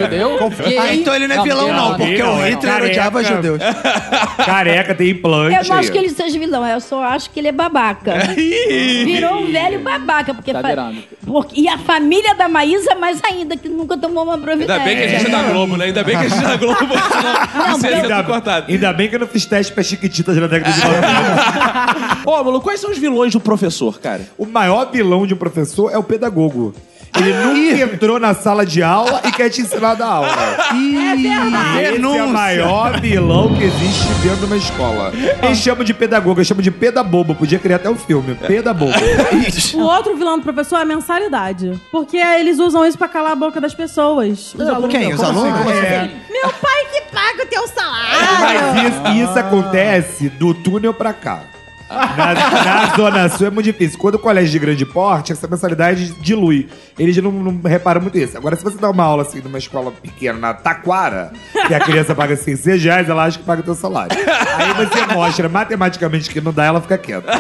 Judeu? 0.00 0.38
Ah, 0.80 0.94
então 0.94 1.14
ele 1.14 1.28
não 1.28 1.36
é 1.36 1.42
vilão, 1.42 1.72
não, 1.72 1.96
porque 1.96 2.18
não, 2.18 2.38
o 2.38 2.42
é 2.42 2.50
Hitler 2.50 2.72
careca. 2.72 2.86
odiava 2.90 3.24
judeus. 3.24 3.60
Careca, 4.44 4.94
tem 4.94 5.10
implante. 5.10 5.56
Eu 5.56 5.64
não 5.68 5.76
acho 5.76 5.92
que 5.92 5.98
ele 5.98 6.08
seja 6.08 6.36
vilão, 6.38 6.66
eu 6.66 6.80
só 6.80 7.02
acho 7.04 7.30
que 7.30 7.38
ele 7.38 7.48
é 7.48 7.52
babaca. 7.52 8.12
Virou 8.34 9.42
um 9.42 9.52
velho 9.52 9.78
babaca. 9.80 10.34
Porque 10.34 10.52
Tá 10.52 10.60
fa- 10.60 10.68
virando. 10.68 11.02
porque- 11.24 11.60
E 11.60 11.68
a 11.68 11.78
família 11.78 12.34
da 12.34 12.48
Maísa, 12.48 12.94
mais 12.96 13.20
ainda, 13.22 13.56
que 13.56 13.68
nunca 13.68 13.96
tomou 13.96 14.24
uma 14.24 14.36
providência. 14.38 14.74
Ainda 14.74 14.84
bem 14.84 14.96
que 14.96 15.02
a 15.04 15.08
gente 15.08 15.26
é 15.26 15.30
da 15.30 15.42
Globo, 15.44 15.76
né? 15.76 15.84
Ainda 15.86 16.02
bem 16.04 16.18
que 16.18 16.24
a 16.26 16.28
gente 16.28 16.44
é 16.44 16.48
da 16.48 16.56
Globo, 16.56 16.80
ia 16.94 17.74
ser 17.78 17.94
Ainda, 17.94 18.24
cortado. 18.24 18.66
ainda 18.72 18.92
bem 18.92 19.08
que 19.08 19.14
eu 19.14 19.20
não 19.20 19.26
fiz 19.28 19.46
teste 19.46 19.72
pra 19.72 19.82
Chiquititas 19.84 20.36
na 20.36 20.46
década 20.48 20.72
de 20.72 20.80
90. 20.84 21.67
Ô, 22.24 22.30
Malu, 22.44 22.60
quais 22.60 22.80
são 22.80 22.90
os 22.90 22.98
vilões 22.98 23.32
do 23.32 23.40
professor, 23.40 23.98
cara? 24.00 24.22
o 24.36 24.46
maior 24.46 24.90
vilão 24.90 25.26
de 25.26 25.34
um 25.34 25.36
professor 25.36 25.90
é 25.92 25.98
o 25.98 26.02
pedagogo. 26.02 26.74
Ele 27.16 27.32
nunca 27.32 27.94
entrou 27.94 28.20
na 28.20 28.34
sala 28.34 28.66
de 28.66 28.82
aula 28.82 29.22
e 29.24 29.32
quer 29.32 29.48
te 29.48 29.62
ensinar 29.62 29.92
a 29.92 29.94
dar 29.94 30.06
aula. 30.06 30.28
É 31.08 31.16
verdade. 31.16 31.80
Esse 31.96 32.18
é 32.18 32.22
o 32.22 32.28
maior 32.28 33.00
vilão 33.00 33.54
que 33.54 33.64
existe 33.64 34.04
dentro 34.22 34.40
de 34.40 34.44
uma 34.44 34.56
escola. 34.56 35.10
Eles 35.42 35.58
chamam 35.58 35.82
de 35.82 35.94
pedagogo, 35.94 36.38
eles 36.38 36.46
chamam 36.46 36.62
de 36.62 36.70
pedabobo. 36.70 37.34
Podia 37.34 37.58
criar 37.58 37.76
até 37.76 37.88
um 37.88 37.96
filme, 37.96 38.34
pedabobo. 38.34 38.92
O 39.74 39.80
outro 39.80 40.16
vilão 40.16 40.38
do 40.38 40.42
professor 40.44 40.76
é 40.76 40.82
a 40.82 40.84
mensalidade. 40.84 41.80
Porque 41.90 42.18
eles 42.18 42.58
usam 42.58 42.84
isso 42.84 42.98
pra 42.98 43.08
calar 43.08 43.32
a 43.32 43.36
boca 43.36 43.58
das 43.60 43.74
pessoas. 43.74 44.54
Os 44.54 44.68
alunos. 44.68 44.90
Quem? 44.94 45.12
Os 45.14 45.22
alunos? 45.22 45.72
É, 45.72 46.10
Meu 46.30 46.50
pai 46.52 46.84
que 46.92 47.00
paga 47.12 47.42
o 47.42 47.46
teu 47.46 47.66
salário. 47.68 48.18
mas 48.40 48.82
isso, 49.16 49.24
isso 49.30 49.38
acontece 49.38 50.28
do 50.28 50.52
túnel 50.52 50.92
pra 50.92 51.12
cá. 51.14 51.42
Na, 51.90 52.34
na 52.34 52.96
Zona 52.96 53.28
Sul 53.28 53.46
é 53.46 53.50
muito 53.50 53.64
difícil. 53.64 53.98
Quando 53.98 54.16
o 54.16 54.18
colégio 54.18 54.50
de 54.50 54.58
grande 54.58 54.84
porte, 54.86 55.32
essa 55.32 55.46
mensalidade 55.48 56.12
dilui. 56.20 56.68
Eles 56.98 57.16
não, 57.18 57.30
não 57.32 57.60
reparam 57.68 58.00
muito 58.00 58.18
isso. 58.18 58.36
Agora, 58.36 58.56
se 58.56 58.62
você 58.64 58.76
dá 58.78 58.90
uma 58.90 59.04
aula 59.04 59.22
assim 59.22 59.40
numa 59.40 59.58
escola 59.58 59.90
pequena, 59.90 60.38
na 60.38 60.54
Taquara, 60.54 61.32
que 61.66 61.74
a 61.74 61.80
criança 61.80 62.14
paga 62.14 62.36
600 62.36 62.82
reais, 62.84 63.08
ela 63.08 63.24
acha 63.24 63.38
que 63.38 63.44
paga 63.44 63.60
o 63.60 63.64
teu 63.64 63.74
salário. 63.74 64.16
Aí 64.56 64.72
você 64.86 65.06
mostra 65.14 65.48
matematicamente 65.48 66.28
que 66.30 66.40
não 66.40 66.52
dá, 66.52 66.64
ela 66.66 66.80
fica 66.80 66.98
quieta. 66.98 67.28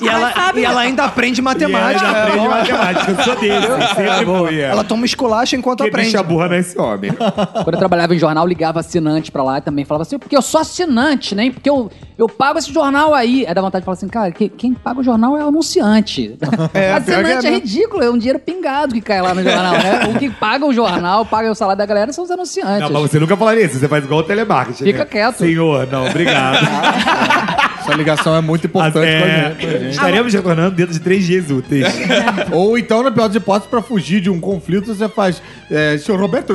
E 0.00 0.08
ela, 0.08 0.32
e 0.54 0.64
ela 0.64 0.80
ainda 0.80 1.04
aprende 1.04 1.40
matemática. 1.42 2.04
E 2.04 2.08
ela 2.08 2.18
é 2.18 2.22
aprende 2.22 2.48
matemática. 2.48 3.10
Eu 3.10 3.24
sou 3.24 3.36
desse, 3.36 3.66
sempre 3.94 4.24
fui. 4.24 4.60
é. 4.60 4.64
Ela 4.64 4.84
toma 4.84 5.04
esculacha 5.04 5.56
enquanto 5.56 5.82
Que 5.82 5.88
aprende. 5.88 6.08
bicha 6.10 6.22
burra 6.22 6.48
não 6.48 6.54
é 6.56 6.58
esse 6.60 6.78
homem. 6.78 7.12
Quando 7.12 7.74
eu 7.74 7.78
trabalhava 7.78 8.14
em 8.14 8.18
jornal, 8.18 8.46
ligava 8.46 8.80
assinante 8.80 9.30
pra 9.30 9.42
lá 9.42 9.58
e 9.58 9.60
também 9.60 9.84
falava 9.84 10.02
assim, 10.02 10.18
porque 10.18 10.36
eu 10.36 10.42
sou 10.42 10.60
assinante, 10.60 11.34
né? 11.34 11.50
Porque 11.50 11.68
eu, 11.68 11.90
eu 12.18 12.28
pago 12.28 12.49
esse 12.58 12.72
jornal 12.72 13.14
aí. 13.14 13.46
Aí 13.46 13.54
dá 13.54 13.60
vontade 13.62 13.82
de 13.82 13.84
falar 13.84 13.94
assim, 13.96 14.08
cara, 14.08 14.30
que- 14.32 14.48
quem 14.48 14.74
paga 14.74 15.00
o 15.00 15.02
jornal 15.04 15.36
é 15.36 15.44
o 15.44 15.48
anunciante. 15.48 16.36
É, 16.74 16.92
assinante 16.92 17.28
é 17.28 17.32
é, 17.32 17.34
mesmo. 17.36 17.50
ridículo, 17.50 18.02
é 18.02 18.10
um 18.10 18.18
dinheiro 18.18 18.38
pingado 18.38 18.94
que 18.94 19.00
cai 19.00 19.20
lá 19.20 19.34
no 19.34 19.42
jornal, 19.42 19.72
né? 19.72 20.04
O 20.14 20.18
que 20.18 20.30
paga 20.30 20.64
o 20.66 20.72
jornal, 20.72 21.24
paga 21.24 21.50
o 21.50 21.54
salário 21.54 21.78
da 21.78 21.86
galera 21.86 22.12
são 22.12 22.24
os 22.24 22.30
anunciantes. 22.30 22.90
Não, 22.90 23.00
mas 23.00 23.10
você 23.10 23.18
nunca 23.18 23.36
falaria 23.36 23.64
isso. 23.64 23.78
Você 23.78 23.88
faz 23.88 24.04
igual 24.04 24.20
o 24.20 24.22
telemarketing. 24.22 24.84
Fica 24.84 24.98
né? 25.00 25.04
quieto. 25.04 25.38
Senhor, 25.38 25.86
não, 25.88 26.06
obrigado. 26.06 26.58
Essa 27.90 27.96
ligação 27.98 28.36
é 28.36 28.40
muito 28.40 28.66
importante 28.66 29.04
É, 29.06 29.50
pra 29.50 29.68
gente. 29.68 29.90
Estaremos 29.90 30.32
retornando 30.32 30.70
dentro 30.76 30.92
de 30.92 31.00
três 31.00 31.26
dias 31.26 31.50
úteis. 31.50 31.84
Ou 32.52 32.78
então, 32.78 33.02
na 33.02 33.10
pior 33.10 33.26
das 33.26 33.36
hipóteses, 33.36 33.68
pra 33.68 33.82
fugir 33.82 34.20
de 34.20 34.30
um 34.30 34.38
conflito, 34.40 34.94
você 34.94 35.08
faz. 35.08 35.42
É, 35.70 35.98
senhor 35.98 36.20
Roberto. 36.20 36.52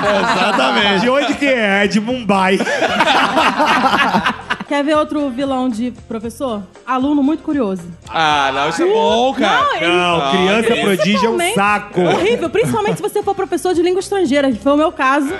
Exatamente. 0.00 1.00
De 1.02 1.10
onde 1.10 1.34
que 1.34 1.46
é? 1.46 1.84
É 1.84 1.86
de 1.86 2.00
Mumbai. 2.00 2.58
Quer 4.68 4.84
ver 4.84 4.96
outro 4.96 5.30
vilão 5.30 5.68
de 5.68 5.92
professor? 6.06 6.62
Aluno 6.86 7.22
muito 7.22 7.42
curioso. 7.42 7.82
Ah, 8.08 8.50
não, 8.52 8.68
isso 8.68 8.82
é 8.82 8.86
bom, 8.86 9.32
cara. 9.32 9.62
Não, 9.62 9.76
ele- 9.76 9.86
Não, 9.86 10.30
criança 10.30 10.76
prodígio 10.76 11.26
é 11.26 11.30
um 11.30 11.36
Principalmente- 11.38 11.54
saco. 11.54 12.00
Horrível, 12.02 12.50
principalmente 12.50 12.96
se 12.96 13.02
você 13.02 13.22
for 13.22 13.34
professor 13.34 13.72
de 13.74 13.80
língua 13.82 14.00
estrangeira, 14.00 14.50
que 14.52 14.58
foi 14.58 14.72
o 14.72 14.76
meu 14.76 14.92
caso. 14.92 15.32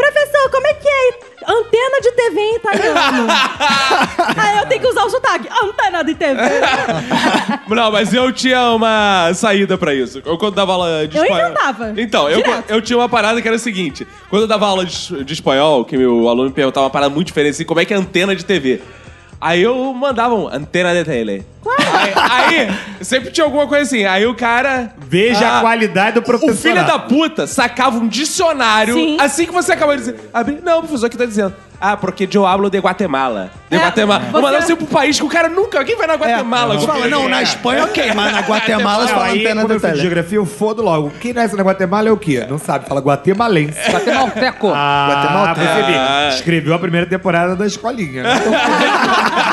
Professor, 0.00 0.50
como 0.50 0.66
é 0.66 0.74
que 0.74 0.88
é 0.88 1.10
antena 1.52 2.00
de 2.00 2.12
TV 2.12 2.40
em 2.40 2.56
italiano? 2.56 3.26
Aí 4.36 4.58
eu 4.58 4.66
tenho 4.66 4.80
que 4.80 4.86
usar 4.88 5.04
o 5.04 5.10
sotaque. 5.10 5.48
Antena 5.62 6.02
de 6.02 6.14
TV. 6.14 6.40
Não, 7.68 7.90
mas 7.92 8.12
eu 8.14 8.32
tinha 8.32 8.70
uma 8.72 9.32
saída 9.34 9.76
pra 9.76 9.94
isso. 9.94 10.22
Eu 10.24 10.38
quando 10.38 10.54
dava 10.54 10.72
aula 10.72 11.06
de 11.06 11.16
Eu 11.16 11.24
espanhol. 11.24 11.46
inventava. 11.50 11.94
Então, 11.96 12.28
eu, 12.30 12.42
Direto. 12.42 12.70
eu 12.70 12.80
tinha 12.82 12.98
uma 12.98 13.08
parada 13.08 13.40
que 13.42 13.48
era 13.48 13.56
o 13.56 13.60
seguinte: 13.60 14.06
quando 14.28 14.42
eu 14.42 14.48
dava 14.48 14.66
aula 14.66 14.84
de, 14.84 15.24
de 15.24 15.32
espanhol, 15.32 15.84
que 15.84 15.96
meu 15.96 16.28
aluno 16.28 16.48
me 16.48 16.54
perguntava 16.54 16.84
uma 16.84 16.90
parada 16.90 17.10
muito 17.14 17.26
diferente, 17.28 17.52
assim, 17.54 17.64
como 17.64 17.80
é 17.80 17.84
que 17.84 17.92
é 17.94 17.96
antena 17.96 18.34
de 18.34 18.44
TV? 18.44 18.80
Aí 19.40 19.62
eu 19.62 19.74
mandava 19.94 20.34
um 20.34 20.46
antena 20.48 20.92
de 20.92 21.02
tele. 21.04 21.46
Aí, 21.66 22.12
aí, 22.68 23.04
sempre 23.04 23.30
tinha 23.30 23.44
alguma 23.44 23.66
coisa 23.66 23.84
assim. 23.84 24.04
Aí 24.04 24.26
o 24.26 24.34
cara. 24.34 24.92
Veja 24.98 25.46
Ah, 25.46 25.58
a 25.58 25.60
qualidade 25.62 26.14
do 26.16 26.20
O 26.20 26.22
professor. 26.22 26.56
filho 26.56 26.86
da 26.86 26.98
puta 26.98 27.46
sacava 27.46 27.98
um 27.98 28.06
dicionário 28.06 28.94
Sim. 28.94 29.16
assim 29.18 29.46
que 29.46 29.52
você 29.52 29.72
acabou 29.72 29.96
de 29.96 30.02
dizer. 30.02 30.30
Abri, 30.32 30.60
não, 30.62 30.80
professor, 30.80 31.06
aqui 31.06 31.16
tá 31.16 31.24
dizendo. 31.24 31.54
Ah, 31.80 31.96
porque 31.96 32.28
eu 32.32 32.46
hablo 32.46 32.68
de 32.68 32.78
Guatemala. 32.78 33.50
De 33.70 33.76
É, 33.76 33.80
Guatemala. 33.80 34.24
Vou 34.30 34.42
mandar 34.42 34.60
você 34.62 34.76
pro 34.76 34.86
país 34.86 35.18
que 35.18 35.24
o 35.24 35.28
cara 35.28 35.48
nunca. 35.48 35.82
Quem 35.84 35.96
vai 35.96 36.06
na 36.06 36.14
Guatemala? 36.14 36.74
Você 36.78 36.86
fala, 36.86 37.08
não, 37.08 37.28
na 37.28 37.42
Espanha 37.42 37.84
ok, 37.84 38.12
mas 38.14 38.32
na 38.32 38.40
Guatemala 38.46 39.06
você 39.06 39.14
fala 39.14 39.30
antena 39.30 39.64
do 39.66 39.80
tele. 39.80 39.96
geografia, 40.00 40.36
eu 40.38 40.44
fodo 40.46 40.82
logo. 40.82 41.10
Quem 41.20 41.32
nasce 41.32 41.56
na 41.56 41.62
Guatemala 41.62 42.08
é 42.08 42.12
o 42.12 42.16
quê? 42.16 42.44
Não 42.48 42.58
sabe, 42.58 42.86
fala 42.86 43.00
guatemalense. 43.00 43.78
Guatemalteco. 43.90 44.70
Ah, 44.74 45.08
Guatemalteco. 45.10 45.66
percebi. 45.66 45.96
Ah. 45.96 46.28
Escreveu 46.34 46.74
a 46.74 46.78
primeira 46.78 47.06
temporada 47.06 47.56
da 47.56 47.66
escolinha. 47.66 48.22
né? 48.24 48.34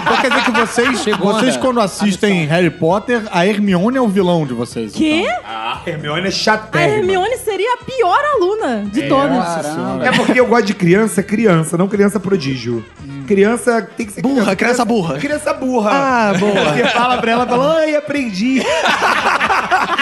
Então 0.01 0.17
quer 0.21 0.29
dizer 0.29 0.43
que 0.43 0.51
vocês, 0.51 1.05
vocês 1.17 1.55
né? 1.55 1.61
quando 1.61 1.79
assistem 1.79 2.45
Harry 2.45 2.69
Potter, 2.69 3.21
a 3.31 3.45
Hermione 3.45 3.97
é 3.97 4.01
o 4.01 4.07
vilão 4.07 4.45
de 4.45 4.53
vocês. 4.53 4.93
Quê? 4.93 5.25
A 5.45 5.79
Hermione 5.85 6.25
é 6.25 6.27
A 6.27 6.31
chatérrima. 6.31 6.97
Hermione 6.97 7.37
seria 7.37 7.73
a 7.73 7.77
pior 7.85 8.19
aluna 8.35 8.83
de 8.85 9.03
todas. 9.03 9.65
É 10.05 10.11
porque 10.15 10.39
eu 10.39 10.45
gosto 10.47 10.65
de 10.65 10.73
criança, 10.73 11.21
criança, 11.23 11.77
não 11.77 11.87
criança 11.87 12.16
prodígio. 12.19 12.83
Criança 13.27 13.81
tem 13.97 14.05
que 14.05 14.13
ser 14.13 14.21
Burra, 14.21 14.55
criança 14.55 14.85
burra. 14.85 15.17
Criança 15.17 15.53
burra. 15.53 15.91
Ah, 15.93 16.33
boa. 16.37 16.73
Você 16.73 16.85
fala 16.87 17.17
pra 17.17 17.31
ela, 17.31 17.45
fala, 17.47 17.79
ai, 17.79 17.95
aprendi. 17.95 18.61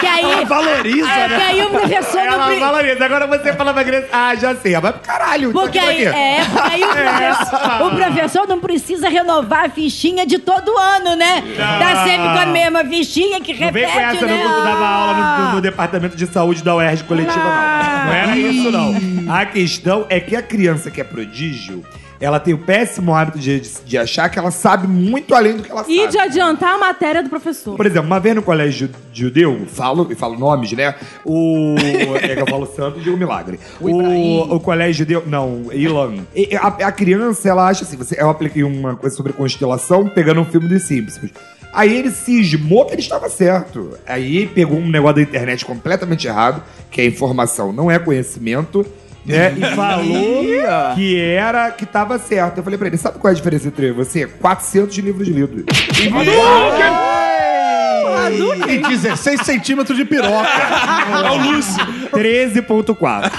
Que 0.00 0.06
aí, 0.06 0.44
Valoriza, 0.44 1.08
é, 1.08 1.28
né? 1.28 1.36
que 1.36 1.42
aí 1.42 1.62
o 1.62 1.70
professor 1.70 2.20
não 2.24 2.50
Ela 2.50 2.78
pre- 2.78 2.92
isso. 2.92 3.02
Agora 3.04 3.26
você 3.26 3.52
fala 3.54 3.72
pra 3.72 3.84
criança, 3.84 4.08
ah, 4.12 4.34
já 4.34 4.54
sei. 4.54 4.74
Ah, 4.74 4.80
Vai 4.80 4.92
pro 4.92 5.00
caralho. 5.02 5.52
Porque 5.52 5.78
aqui 5.78 5.88
aí, 5.88 6.04
é, 6.04 6.44
porque 6.44 6.72
aí 6.74 6.84
o, 6.84 6.88
professor, 6.92 7.86
o 7.86 7.90
professor 7.96 8.48
não 8.48 8.60
precisa 8.60 9.08
renovar 9.08 9.64
a 9.66 9.68
fichinha 9.70 10.26
de 10.26 10.38
todo 10.38 10.76
ano, 10.76 11.16
né? 11.16 11.42
Tá 11.56 12.04
sempre 12.04 12.28
com 12.28 12.38
a 12.38 12.46
mesma 12.46 12.84
fichinha 12.84 13.40
que 13.40 13.52
Não 13.58 13.72
vem 13.72 13.86
repete, 13.86 14.18
com 14.18 14.24
essa, 14.24 14.26
né? 14.26 14.44
não, 14.44 14.50
quando 14.52 14.64
dava 14.64 14.86
aula 14.86 15.38
no, 15.48 15.54
no 15.56 15.60
departamento 15.60 16.16
de 16.16 16.26
saúde 16.26 16.62
da 16.62 16.74
UERJ 16.76 17.04
coletiva, 17.04 17.38
não. 17.38 18.04
Não 18.06 18.12
era 18.12 18.36
isso, 18.36 18.70
não. 18.70 19.34
A 19.34 19.44
questão 19.46 20.06
é 20.08 20.20
que 20.20 20.36
a 20.36 20.42
criança 20.42 20.90
que 20.90 21.00
é 21.00 21.04
prodígio, 21.04 21.82
ela 22.20 22.40
tem 22.40 22.54
o 22.54 22.58
péssimo 22.58 23.14
hábito 23.14 23.38
de, 23.38 23.60
de 23.60 23.98
achar 23.98 24.28
que 24.28 24.38
ela 24.38 24.50
sabe 24.50 24.86
muito 24.86 25.34
além 25.34 25.56
do 25.56 25.62
que 25.62 25.70
ela 25.70 25.84
E 25.88 25.96
sabe. 26.00 26.12
de 26.12 26.18
adiantar 26.18 26.74
a 26.74 26.78
matéria 26.78 27.22
do 27.22 27.28
professor. 27.28 27.76
Por 27.76 27.86
exemplo, 27.86 28.06
uma 28.06 28.18
vez 28.20 28.34
no 28.34 28.42
colégio 28.42 28.90
judeu, 29.12 29.66
falo, 29.66 30.06
e 30.10 30.14
falo 30.14 30.38
nomes, 30.38 30.72
né? 30.72 30.94
O. 31.24 31.74
É 32.22 32.34
que 32.34 32.42
eu 32.42 32.46
falo 32.46 32.66
santo 32.66 32.98
e 32.98 33.02
digo 33.02 33.16
milagre. 33.16 33.58
O, 33.80 34.54
o, 34.56 34.60
colégio 34.60 35.04
judeu. 35.04 35.22
Não, 35.26 35.72
Ilan. 35.72 36.24
E 36.34 36.56
A, 36.56 36.68
a 36.68 36.92
criança, 36.92 37.48
ela 37.48 37.68
acha 37.68 37.84
assim: 37.84 37.96
você, 37.96 38.20
eu 38.20 38.30
apliquei 38.30 38.62
uma 38.62 38.96
coisa 38.96 39.14
sobre 39.14 39.32
constelação 39.32 40.08
pegando 40.08 40.40
um 40.40 40.44
filme 40.44 40.68
dos 40.68 40.82
Simpsons. 40.84 41.30
Aí 41.72 41.94
ele 41.94 42.10
cismou 42.10 42.86
que 42.86 42.94
ele 42.94 43.02
estava 43.02 43.28
certo. 43.28 43.98
Aí 44.06 44.46
pegou 44.46 44.78
um 44.78 44.88
negócio 44.88 45.16
da 45.16 45.22
internet 45.22 45.64
completamente 45.64 46.26
errado, 46.26 46.62
que 46.90 47.02
é 47.02 47.06
informação, 47.06 47.72
não 47.72 47.90
é 47.90 47.98
conhecimento. 47.98 48.86
Né? 49.26 49.54
E 49.56 49.74
falou 49.74 50.94
que 50.94 51.20
era 51.20 51.70
que 51.72 51.84
tava 51.84 52.18
certo. 52.18 52.58
Eu 52.58 52.64
falei 52.64 52.78
pra 52.78 52.86
ele: 52.86 52.96
sabe 52.96 53.18
qual 53.18 53.30
é 53.30 53.32
a 53.32 53.36
diferença 53.36 53.66
entre 53.68 53.86
eu 53.86 53.90
e 53.90 53.92
você? 53.92 54.26
400 54.26 54.96
livros 54.98 55.28
lidos. 55.28 55.64
E 58.68 58.78
16 58.78 59.40
centímetros 59.42 59.96
de 59.96 60.04
piroca. 60.04 60.46
É 61.16 61.30
o 61.30 61.36
Lúcio. 61.36 61.84
13.4. 62.12 63.32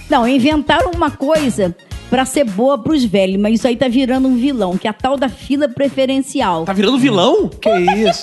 Não, 0.08 0.26
inventaram 0.28 0.90
uma 0.92 1.10
coisa 1.10 1.74
pra 2.10 2.24
ser 2.24 2.44
boa 2.44 2.78
pros 2.78 3.04
velhos, 3.04 3.40
mas 3.40 3.54
isso 3.54 3.66
aí 3.66 3.76
tá 3.76 3.88
virando 3.88 4.28
um 4.28 4.36
vilão, 4.36 4.76
que 4.76 4.86
é 4.86 4.90
a 4.90 4.94
tal 4.94 5.16
da 5.16 5.28
fila 5.28 5.68
preferencial. 5.68 6.64
Tá 6.64 6.72
virando 6.72 6.98
vilão? 6.98 7.48
Que 7.48 7.68
isso? 7.70 8.22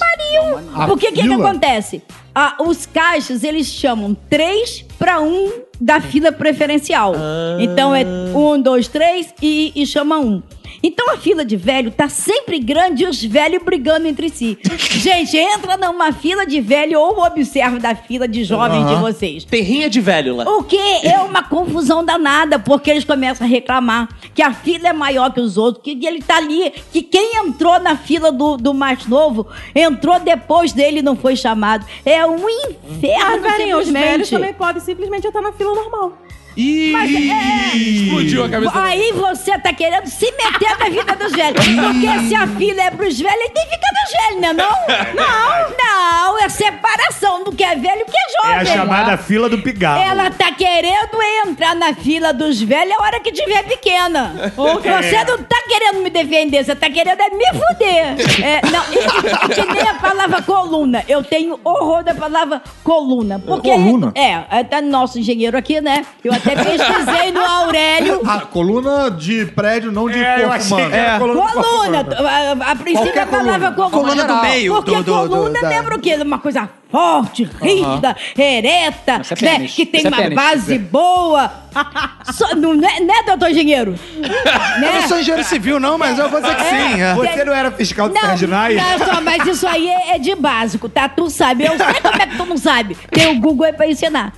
Porque 0.87 1.07
o 1.07 1.11
que, 1.11 1.11
que 1.11 1.21
fila? 1.23 1.49
acontece? 1.49 2.01
Ah, 2.33 2.55
os 2.61 2.85
caixas, 2.85 3.43
eles 3.43 3.67
chamam 3.67 4.15
três 4.29 4.85
pra 4.97 5.19
um 5.19 5.51
da 5.79 5.99
fila 5.99 6.31
preferencial. 6.31 7.13
Então 7.59 7.93
é 7.93 8.05
um, 8.33 8.61
dois, 8.61 8.87
três 8.87 9.33
e, 9.41 9.71
e 9.75 9.85
chama 9.85 10.17
um. 10.17 10.41
Então 10.83 11.11
a 11.11 11.17
fila 11.17 11.45
de 11.45 11.55
velho 11.55 11.91
tá 11.91 12.09
sempre 12.09 12.57
grande 12.59 13.03
e 13.03 13.07
os 13.07 13.23
velhos 13.23 13.61
brigando 13.63 14.07
entre 14.07 14.29
si. 14.29 14.57
Gente, 14.79 15.37
entra 15.37 15.77
numa 15.77 16.11
fila 16.11 16.45
de 16.45 16.59
velho 16.59 16.99
ou 16.99 17.23
observa 17.23 17.79
da 17.79 17.93
fila 17.93 18.27
de 18.27 18.43
jovens 18.43 18.87
de 18.87 18.95
vocês. 18.95 19.43
Terrinha 19.43 19.89
de 19.89 20.01
velho 20.01 20.35
lá. 20.37 20.43
O 20.49 20.63
que 20.63 20.77
é 21.05 21.19
uma 21.19 21.43
confusão 21.43 22.03
danada, 22.03 22.57
porque 22.57 22.89
eles 22.89 23.03
começam 23.03 23.45
a 23.45 23.49
reclamar 23.49 24.09
que 24.33 24.41
a 24.41 24.53
fila 24.53 24.89
é 24.89 24.93
maior 24.93 25.31
que 25.31 25.39
os 25.39 25.57
outros, 25.57 25.83
que 25.83 26.05
ele 26.05 26.21
tá 26.21 26.37
ali, 26.37 26.71
que 26.91 27.01
quem 27.01 27.37
entrou 27.37 27.79
na 27.79 27.95
fila 27.95 28.31
do, 28.31 28.57
do 28.57 28.73
mais 28.73 29.05
novo 29.07 29.47
entrou 29.75 30.19
depois 30.19 30.73
dele 30.73 30.99
e 30.99 31.03
não 31.03 31.15
foi 31.15 31.35
chamado. 31.35 31.85
É 32.05 32.25
um 32.25 32.49
inferno, 32.49 33.45
Ah, 33.45 33.51
velhinho, 33.51 33.77
os 33.77 33.89
velhos 33.89 34.29
também 34.29 34.53
podem 34.53 34.81
simplesmente 34.81 35.27
entrar 35.27 35.41
na 35.41 35.51
fila 35.51 35.75
normal. 35.75 36.17
Ih, 36.57 37.31
é- 37.31 37.75
explodiu 37.77 38.43
a 38.43 38.49
cabeça. 38.49 38.71
Aí 38.83 39.11
você 39.13 39.57
tá 39.59 39.73
querendo 39.73 40.07
se 40.07 40.25
meter 40.31 40.77
na 40.77 40.89
vida 40.89 41.15
dos 41.15 41.31
velhos. 41.31 41.65
Porque 41.65 42.27
se 42.27 42.35
a 42.35 42.47
fila 42.47 42.81
é 42.81 42.91
pros 42.91 43.19
velhos, 43.19 43.39
ele 43.39 43.49
tem 43.49 43.65
que 43.65 43.75
ficar 43.75 43.89
dos 44.03 44.11
velhos, 44.21 44.41
né? 44.41 44.53
Não? 44.53 44.71
Não, 45.21 45.71
não. 45.77 46.39
É 46.43 46.49
separação 46.49 47.43
do 47.43 47.51
que 47.55 47.63
é 47.63 47.75
velho 47.75 48.01
e 48.01 48.05
que 48.05 48.17
é 48.17 48.21
É 48.21 48.55
jovem. 48.65 48.73
a 48.73 48.77
chamada 48.77 49.17
fila 49.17 49.47
do 49.47 49.59
pigarro. 49.61 50.01
Ela 50.01 50.31
tá 50.31 50.51
querendo 50.51 51.17
entrar 51.45 51.75
na 51.75 51.93
fila 51.93 52.33
dos 52.33 52.59
velhos 52.61 52.95
a 52.99 53.03
hora 53.03 53.19
que 53.19 53.31
tiver 53.31 53.63
pequena. 53.63 54.51
Você 54.55 55.23
não 55.25 55.43
tá 55.43 55.57
querendo 55.67 56.01
me 56.01 56.09
defender, 56.09 56.63
você 56.63 56.75
tá 56.75 56.89
querendo 56.89 57.19
é 57.21 57.29
me 57.29 57.45
fuder. 57.47 58.43
É, 58.45 58.61
não, 58.71 58.83
e, 58.91 59.51
e 59.51 59.55
que 59.55 59.73
nem 59.73 59.87
a 59.87 59.93
palavra 59.95 60.41
coluna. 60.41 61.03
Eu 61.07 61.23
tenho 61.23 61.59
horror 61.63 62.03
da 62.03 62.13
palavra 62.15 62.61
coluna. 62.83 63.39
Porque, 63.39 63.69
Coluna? 63.71 64.11
É, 64.15 64.59
é 64.59 64.63
tá 64.63 64.81
nosso 64.81 65.19
engenheiro 65.19 65.57
aqui, 65.57 65.79
né? 65.81 66.05
Eu 66.23 66.33
até 66.45 66.55
pesquisei 66.63 67.31
no 67.31 67.41
Aurélio. 67.41 68.21
A 68.29 68.41
coluna 68.41 69.09
de 69.11 69.45
prédio, 69.47 69.91
não 69.91 70.09
de 70.09 70.17
É, 70.19 70.35
eu 70.43 70.49
corpo 70.49 70.53
achei 70.53 70.77
humano. 70.77 70.91
que 70.91 70.97
era 70.97 71.19
coluna 71.19 71.51
Coluna, 71.51 72.05
a, 72.65 72.71
a 72.71 72.75
princípio 72.75 73.13
Qualquer 73.13 73.21
a 73.21 73.25
palavra 73.27 73.71
coluna. 73.71 73.91
Coluna 73.91 74.23
do 74.25 74.41
meio, 74.41 74.73
Porque 74.75 74.95
do- 74.95 75.03
do- 75.03 75.11
coluna 75.29 75.49
do- 75.59 75.61
da- 75.61 75.69
lembra 75.69 75.95
o 75.95 75.99
quê? 75.99 76.15
Uma 76.15 76.39
coisa 76.39 76.69
forte, 76.91 77.43
rígida, 77.61 78.15
ereta, 78.37 79.21
Isso 79.21 79.33
é 79.33 79.41
né? 79.41 79.51
pênis. 79.57 79.73
que 79.73 79.85
tem 79.85 80.05
é 80.05 80.07
uma 80.09 80.17
pênis. 80.17 80.35
base 80.35 80.77
boa. 80.77 81.51
Só- 82.33 82.53
não, 82.55 82.73
é, 82.73 82.99
né, 82.99 83.23
doutor 83.25 83.49
engenheiro? 83.49 83.95
Eu 84.21 84.81
né? 84.81 84.99
não 85.01 85.07
sou 85.07 85.19
engenheiro 85.19 85.47
civil, 85.47 85.79
não, 85.79 85.97
mas 85.97 86.17
eu 86.19 86.29
vou 86.29 86.41
dizer 86.41 86.55
que 86.55 86.63
sim. 86.63 87.01
é. 87.01 87.13
Você 87.15 87.45
não 87.45 87.53
era 87.53 87.71
fiscal 87.71 88.07
de 88.09 88.15
Não, 88.15 88.21
Sardinais? 88.21 88.75
não, 88.75 89.05
só, 89.05 89.21
mas 89.21 89.45
isso 89.47 89.67
aí 89.67 89.87
é, 89.87 90.15
é 90.15 90.19
de 90.19 90.35
básico, 90.35 90.89
tá? 90.89 91.07
Tu 91.07 91.29
sabe. 91.29 91.63
Eu 91.65 91.77
sei 91.77 92.01
como 92.01 92.21
é 92.21 92.27
que 92.27 92.37
tu 92.37 92.45
não 92.45 92.57
sabe. 92.57 92.97
Tem 93.11 93.27
o 93.27 93.39
Google 93.39 93.65
aí 93.67 93.73
pra 93.73 93.87
ensinar. 93.87 94.33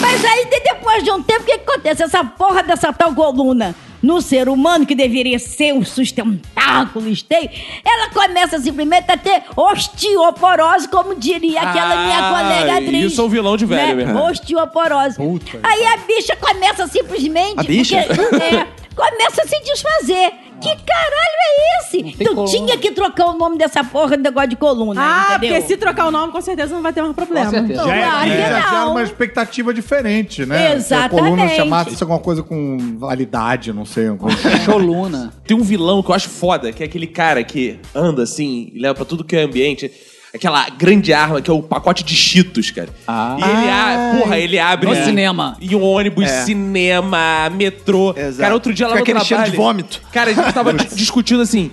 Mas 0.00 0.24
aí, 0.24 0.46
de- 0.46 0.60
depois 0.60 1.02
de 1.02 1.10
um 1.10 1.22
tempo, 1.22 1.42
o 1.42 1.44
que, 1.44 1.58
que 1.58 1.70
acontece? 1.70 2.02
Essa 2.02 2.24
porra 2.24 2.62
dessa 2.62 2.92
tal 2.92 3.14
coluna 3.14 3.74
no 4.02 4.20
ser 4.20 4.48
humano, 4.48 4.86
que 4.86 4.94
deveria 4.94 5.38
ser 5.38 5.72
um 5.74 5.84
sustentáculo 5.84 7.08
esteio, 7.08 7.50
ela 7.84 8.10
começa 8.10 8.58
simplesmente 8.58 9.10
a 9.10 9.16
ter 9.16 9.42
osteoporose, 9.56 10.88
como 10.88 11.14
diria 11.14 11.60
aquela 11.60 12.04
minha 12.04 12.18
Ah, 12.18 12.30
colega 12.42 12.72
atriz. 12.78 13.12
isso 13.12 13.20
é 13.20 13.24
um 13.24 13.28
vilão 13.28 13.56
de 13.56 13.66
velho 13.66 13.96
né? 13.96 14.04
mesmo. 14.04 14.18
Osteoporose. 14.20 15.16
Aí 15.62 15.84
a 15.86 15.96
bicha 15.98 16.36
começa 16.36 16.86
simplesmente... 16.86 17.58
A 17.58 17.62
bicha? 17.62 18.04
porque- 18.08 18.36
é, 18.44 18.66
começa 18.94 19.42
a 19.42 19.46
se 19.46 19.60
desfazer. 19.62 20.32
Que 20.60 20.68
caralho 20.68 21.40
é 21.42 21.78
esse? 21.80 22.02
tem 22.16 22.26
Tu 22.26 22.34
coluna. 22.34 22.50
tinha 22.50 22.78
que 22.78 22.90
trocar 22.92 23.26
o 23.26 23.32
nome 23.38 23.56
dessa 23.58 23.82
porra 23.82 24.16
do 24.16 24.22
negócio 24.22 24.50
de 24.50 24.56
coluna, 24.56 25.00
Ah, 25.02 25.34
entendeu? 25.36 25.54
porque 25.56 25.68
se 25.68 25.76
trocar 25.76 26.06
o 26.06 26.10
nome, 26.10 26.32
com 26.32 26.40
certeza 26.40 26.74
não 26.74 26.82
vai 26.82 26.92
ter 26.92 27.02
mais 27.02 27.14
problema. 27.14 27.46
Com 27.46 27.50
certeza. 27.52 27.84
Já 27.84 27.94
é- 27.96 28.02
Claro 28.02 28.30
que 28.30 28.36
Já 28.36 28.46
gera 28.60 28.70
não. 28.84 28.90
uma 28.92 29.02
expectativa 29.02 29.74
diferente, 29.74 30.46
né? 30.46 30.58
Se 30.58 30.72
a 30.72 30.74
Exatamente. 30.76 31.22
coluna 31.30 31.48
chamasse 31.48 32.02
alguma 32.02 32.18
coisa 32.20 32.42
com 32.42 32.96
validade, 32.98 33.72
não 33.72 33.84
sei. 33.84 34.08
alguma 34.08 34.34
coisa. 34.34 34.58
Choluna. 34.64 35.32
Tem 35.46 35.56
um 35.56 35.62
vilão 35.62 36.02
que 36.02 36.10
eu 36.10 36.14
acho 36.14 36.28
foda, 36.28 36.72
que 36.72 36.82
é 36.82 36.86
aquele 36.86 37.06
cara 37.06 37.42
que 37.42 37.78
anda 37.94 38.22
assim 38.22 38.70
e 38.74 38.78
leva 38.78 38.94
pra 38.94 39.04
tudo 39.04 39.24
que 39.24 39.34
é 39.36 39.42
ambiente. 39.42 39.90
Aquela 40.32 40.68
grande 40.70 41.12
arma 41.12 41.42
que 41.42 41.50
é 41.50 41.52
o 41.52 41.60
pacote 41.62 42.04
de 42.04 42.14
cheetos, 42.14 42.70
cara. 42.70 42.88
Ah. 43.06 43.36
E 43.38 43.42
ele, 43.42 43.70
a- 43.70 44.18
porra, 44.20 44.38
ele 44.38 44.58
abre. 44.60 44.88
No 44.88 44.94
cinema. 45.04 45.56
E 45.60 45.74
um 45.74 45.82
ônibus, 45.82 46.24
É. 46.24 46.44
cinema, 46.44 47.50
metrô. 47.50 48.14
Exato. 48.16 48.38
Cara, 48.38 48.54
outro 48.54 48.72
dia 48.72 48.86
lá 48.86 48.96
Fica 48.98 49.12
no 49.12 49.18
aquele 49.18 49.26
cheiro 49.26 49.42
trabalho. 49.42 49.50
de 49.50 49.56
vômito. 49.56 50.00
Cara, 50.12 50.30
a 50.30 50.34
gente 50.34 50.52
tava 50.52 50.72
di- 50.72 50.86
discutindo 50.94 51.40
assim. 51.42 51.70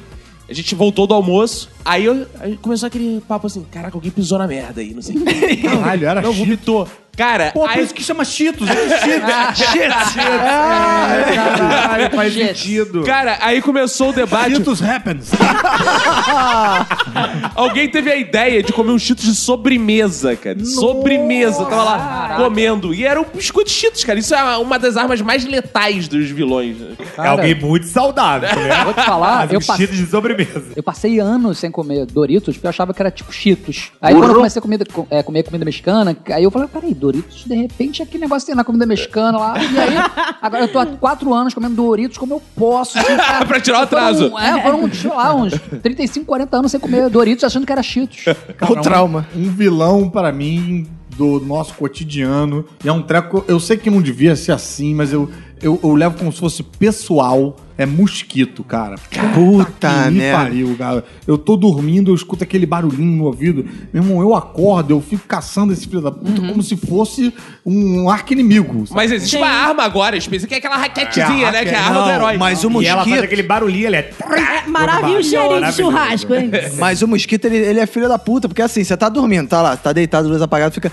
A 0.50 0.54
gente 0.54 0.74
voltou 0.74 1.06
do 1.06 1.14
almoço, 1.14 1.70
aí, 1.86 2.06
eu, 2.06 2.26
aí 2.40 2.58
começou 2.58 2.88
aquele 2.88 3.22
papo 3.28 3.48
assim: 3.48 3.66
caraca, 3.72 3.96
alguém 3.98 4.12
pisou 4.12 4.38
na 4.38 4.48
merda 4.48 4.82
aí, 4.82 4.94
não 4.94 5.02
sei. 5.02 5.16
Caralho, 5.62 6.08
era 6.08 6.22
Não, 6.22 6.32
Cheetos. 6.32 6.38
vomitou. 6.48 6.88
Cara, 7.18 7.50
Pô, 7.52 7.62
por 7.62 7.70
aí, 7.72 7.84
isso 7.84 7.96
que 7.96 8.04
chama 8.04 8.24
Cheetos. 8.24 8.68
É 8.70 9.56
Cheetos. 9.56 10.14
Caralho, 10.14 12.16
faz 12.16 12.32
Shit. 12.34 12.46
sentido. 12.48 13.02
cara, 13.04 13.40
aí 13.42 13.60
começou 13.60 14.10
o 14.10 14.14
debate. 14.14 14.52
Cheetos 14.56 14.84
happens. 14.84 15.32
Alguém 17.56 17.90
teve 17.90 18.12
a 18.12 18.16
ideia 18.16 18.62
de 18.62 18.72
comer 18.72 18.92
um 18.92 19.00
Cheetos 19.00 19.26
de 19.26 19.34
sobremesa, 19.36 20.36
cara. 20.36 20.64
Sobremesa. 20.64 21.66
Tava 21.66 21.84
lá 21.84 22.34
comendo. 22.38 22.94
E 22.94 23.04
era 23.06 23.20
um 23.20 23.26
biscoito 23.26 23.72
Cheetos, 23.72 24.04
cara. 24.04 24.20
Isso 24.20 24.36
é 24.36 24.58
uma 24.58 24.78
das 24.78 24.96
armas 24.96 25.20
mais 25.22 25.44
letais 25.46 26.08
dos 26.08 26.30
vilões. 26.30 26.78
É 27.18 27.28
alguém 27.28 27.56
muito 27.56 27.88
saudável, 27.88 28.50
né? 28.56 28.84
Vou 28.84 28.94
te 28.94 29.04
falar, 29.04 29.38
Mas 29.40 29.52
eu 29.54 29.60
um 29.60 29.62
passei- 29.62 29.88
cheetos 29.88 29.98
de 29.98 30.06
sobremesa. 30.12 30.64
Eu 30.76 30.84
passei 30.84 31.20
anos 31.20 31.58
sem 31.58 31.72
comer 31.78 32.06
Doritos, 32.08 32.56
porque 32.56 32.66
eu 32.66 32.70
achava 32.70 32.92
que 32.94 33.02
era 33.02 33.12
tipo 33.12 33.32
Cheetos. 33.32 33.92
Aí 34.02 34.16
quando 34.16 34.30
eu 34.30 34.36
comecei 34.36 34.60
a 34.60 34.62
comer, 34.64 34.88
co- 34.92 35.06
é, 35.12 35.22
comer 35.22 35.44
comida 35.44 35.64
mexicana, 35.64 36.18
aí 36.34 36.44
eu 36.44 36.50
falei, 36.50 36.68
peraí, 36.68 36.92
Doritos, 36.94 37.44
de 37.46 37.54
repente 37.56 38.02
aquele 38.02 38.22
negócio 38.24 38.46
tem 38.48 38.56
na 38.56 38.64
comida 38.64 38.86
mexicana 38.86 39.38
lá. 39.38 39.54
E 39.62 39.78
aí, 39.80 39.96
agora 40.42 40.64
eu 40.64 40.68
tô 40.72 40.80
há 40.80 40.86
quatro 40.88 41.32
anos 41.34 41.54
comendo 41.54 41.76
Doritos, 41.76 42.18
como 42.18 42.34
eu 42.34 42.42
posso? 42.56 42.98
Assim, 43.00 43.16
cara, 43.16 43.46
Pra 43.46 43.62
tirar 43.62 43.80
o 43.80 43.84
atraso. 43.84 44.30
Foram, 44.32 44.40
é, 44.44 44.62
foram, 44.64 44.92
sei 44.94 45.10
lá, 45.12 45.36
uns 45.36 45.54
35, 45.84 46.26
40 46.26 46.58
anos 46.58 46.72
sem 46.72 46.80
comer 46.80 47.10
Doritos, 47.10 47.44
achando 47.44 47.66
que 47.66 47.72
era 47.72 47.84
Cheetos. 47.84 48.26
o 48.68 48.76
trauma. 48.82 49.28
Um 49.36 49.50
vilão, 49.52 50.10
pra 50.10 50.32
mim, 50.32 50.88
do 51.16 51.40
nosso 51.40 51.74
cotidiano. 51.76 52.66
E 52.84 52.88
é 52.88 52.92
um 52.92 53.02
treco. 53.04 53.44
Eu 53.48 53.60
sei 53.60 53.78
que 53.78 53.90
não 53.90 54.02
devia 54.02 54.36
ser 54.36 54.52
assim, 54.52 54.94
mas 54.96 55.14
eu, 55.14 55.30
eu, 55.62 55.80
eu 55.84 55.96
levo 55.96 56.18
como 56.18 56.32
se 56.32 56.40
fosse 56.40 56.64
pessoal. 56.64 57.56
É 57.80 57.86
mosquito, 57.86 58.64
cara. 58.64 58.96
Puta 59.36 59.88
que 60.06 60.12
me 60.12 60.18
merda. 60.18 60.44
pariu, 60.46 60.76
cara. 60.80 61.06
Eu 61.28 61.38
tô 61.38 61.56
dormindo, 61.56 62.10
eu 62.10 62.16
escuto 62.16 62.44
aquele 62.44 62.66
barulhinho 62.66 63.18
no 63.18 63.26
ouvido. 63.26 63.64
Meu 63.94 64.02
irmão, 64.02 64.20
eu 64.20 64.34
acordo, 64.34 64.96
eu 64.96 65.00
fico 65.00 65.28
caçando 65.28 65.72
esse 65.72 65.86
filho 65.88 66.02
da 66.02 66.12
puta 66.12 66.42
como 66.42 66.64
se 66.64 66.76
fosse 66.76 67.32
um 67.64 68.10
arco 68.10 68.34
inimigo. 68.34 68.84
Mas 68.90 69.12
existe 69.12 69.38
uma 69.38 69.48
arma 69.48 69.84
agora 69.84 70.18
específica, 70.18 70.48
que 70.48 70.56
é 70.56 70.58
aquela 70.58 70.78
raquetezinha, 70.78 71.52
né? 71.52 71.64
Que 71.66 71.70
é 71.70 71.76
a 71.76 71.84
arma 71.84 72.00
do 72.02 72.08
Não, 72.08 72.16
herói. 72.16 72.38
mas 72.38 72.64
o 72.64 72.82
E 72.82 72.88
ela 72.88 72.98
faz 73.04 73.10
mosquito. 73.10 73.24
aquele 73.26 73.44
barulhinho, 73.44 73.86
ele 73.86 73.96
é... 73.98 74.12
É 74.66 74.68
maravilhoso. 74.68 75.16
E 75.16 75.20
o 75.20 75.24
cheirinho 75.40 75.66
de 75.68 75.74
churrasco, 75.74 76.34
hein? 76.34 76.50
Mas 76.80 77.04
o 77.04 77.08
mosquito, 77.08 77.46
ele, 77.46 77.58
ele 77.58 77.80
é 77.80 77.86
filho 77.86 78.10
da 78.10 78.18
puta, 78.18 78.48
porque 78.48 78.64
assim, 78.64 78.84
você 78.84 78.98
tá 78.98 79.08
dormindo, 79.08 79.48
tá 79.48 79.62
lá, 79.62 79.78
tá 79.78 79.94
deitado, 79.94 80.28
luz 80.28 80.42
apagada, 80.42 80.72
fica. 80.72 80.92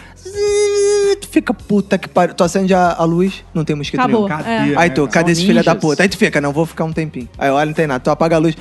Tu 1.16 1.28
fica 1.28 1.52
puta 1.54 1.96
que 1.98 2.08
pariu. 2.08 2.34
Tu 2.34 2.42
acende 2.44 2.74
a, 2.74 2.92
a 2.92 3.04
luz, 3.04 3.44
não 3.54 3.64
tem 3.64 3.74
mosquito 3.76 4.00
Acabou. 4.00 4.28
nenhum. 4.28 4.38
Cadê? 4.38 4.50
É. 4.50 4.60
né, 4.66 4.74
Aí 4.76 4.90
tu, 4.90 5.02
cara? 5.02 5.12
cadê 5.12 5.32
esse 5.32 5.40
São 5.42 5.48
filho 5.48 5.64
da 5.64 5.74
puta? 5.74 6.02
Aí 6.02 6.08
tu 6.08 6.16
fica, 6.16 6.40
não, 6.40 6.52
vou 6.52 6.66
ficar 6.66 6.84
um 6.84 6.92
tempinho. 6.92 7.28
Aí 7.38 7.50
olha, 7.50 7.66
não 7.66 7.72
tem 7.72 7.86
nada. 7.86 8.00
Tu 8.00 8.10
apaga 8.10 8.36
a 8.36 8.38
luz. 8.38 8.56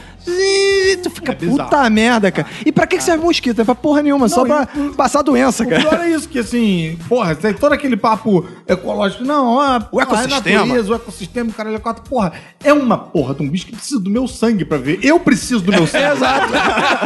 Tu 0.98 1.10
fica, 1.10 1.34
bizarro. 1.34 1.70
puta 1.70 1.90
merda, 1.90 2.32
cara. 2.32 2.48
E 2.66 2.72
pra 2.72 2.86
que, 2.88 2.98
que 2.98 3.04
serve 3.04 3.24
mosquito? 3.24 3.60
É 3.62 3.64
pra 3.64 3.76
porra 3.76 4.02
nenhuma, 4.02 4.28
só 4.30 4.46
Não, 4.46 4.46
pra 4.46 4.68
passar 4.96 5.22
doença, 5.22 5.64
O 5.64 5.68
cara. 5.70 5.82
pior 5.82 6.00
é 6.02 6.10
isso, 6.10 6.28
que 6.30 6.40
assim, 6.40 6.98
porra, 7.08 7.36
tem 7.36 7.54
todo 7.54 7.74
aquele 7.74 7.98
papo 7.98 8.46
ecológico. 8.68 9.24
Não, 9.24 9.48
ó, 9.58 9.82
O 9.92 10.02
ecossistema. 10.02 10.62
A 10.62 10.66
natureza, 10.66 10.92
o 10.92 10.96
ecossistema, 10.96 11.50
o 11.50 11.54
caralho, 11.54 11.76
é 11.76 11.80
quatro. 11.80 12.04
Porra, 12.10 12.34
é 12.64 12.74
uma 12.74 12.98
porra 12.98 13.34
de 13.34 13.44
um 13.44 13.50
bicho 13.50 13.66
que 13.66 13.76
precisa 13.76 14.00
do 14.00 14.10
meu 14.10 14.28
sangue 14.28 14.66
pra 14.66 14.78
ver. 14.78 15.00
Eu 15.02 15.20
preciso 15.20 15.62
do 15.62 15.72
meu 15.72 15.86
sangue. 15.88 16.04
Exato. 16.14 16.54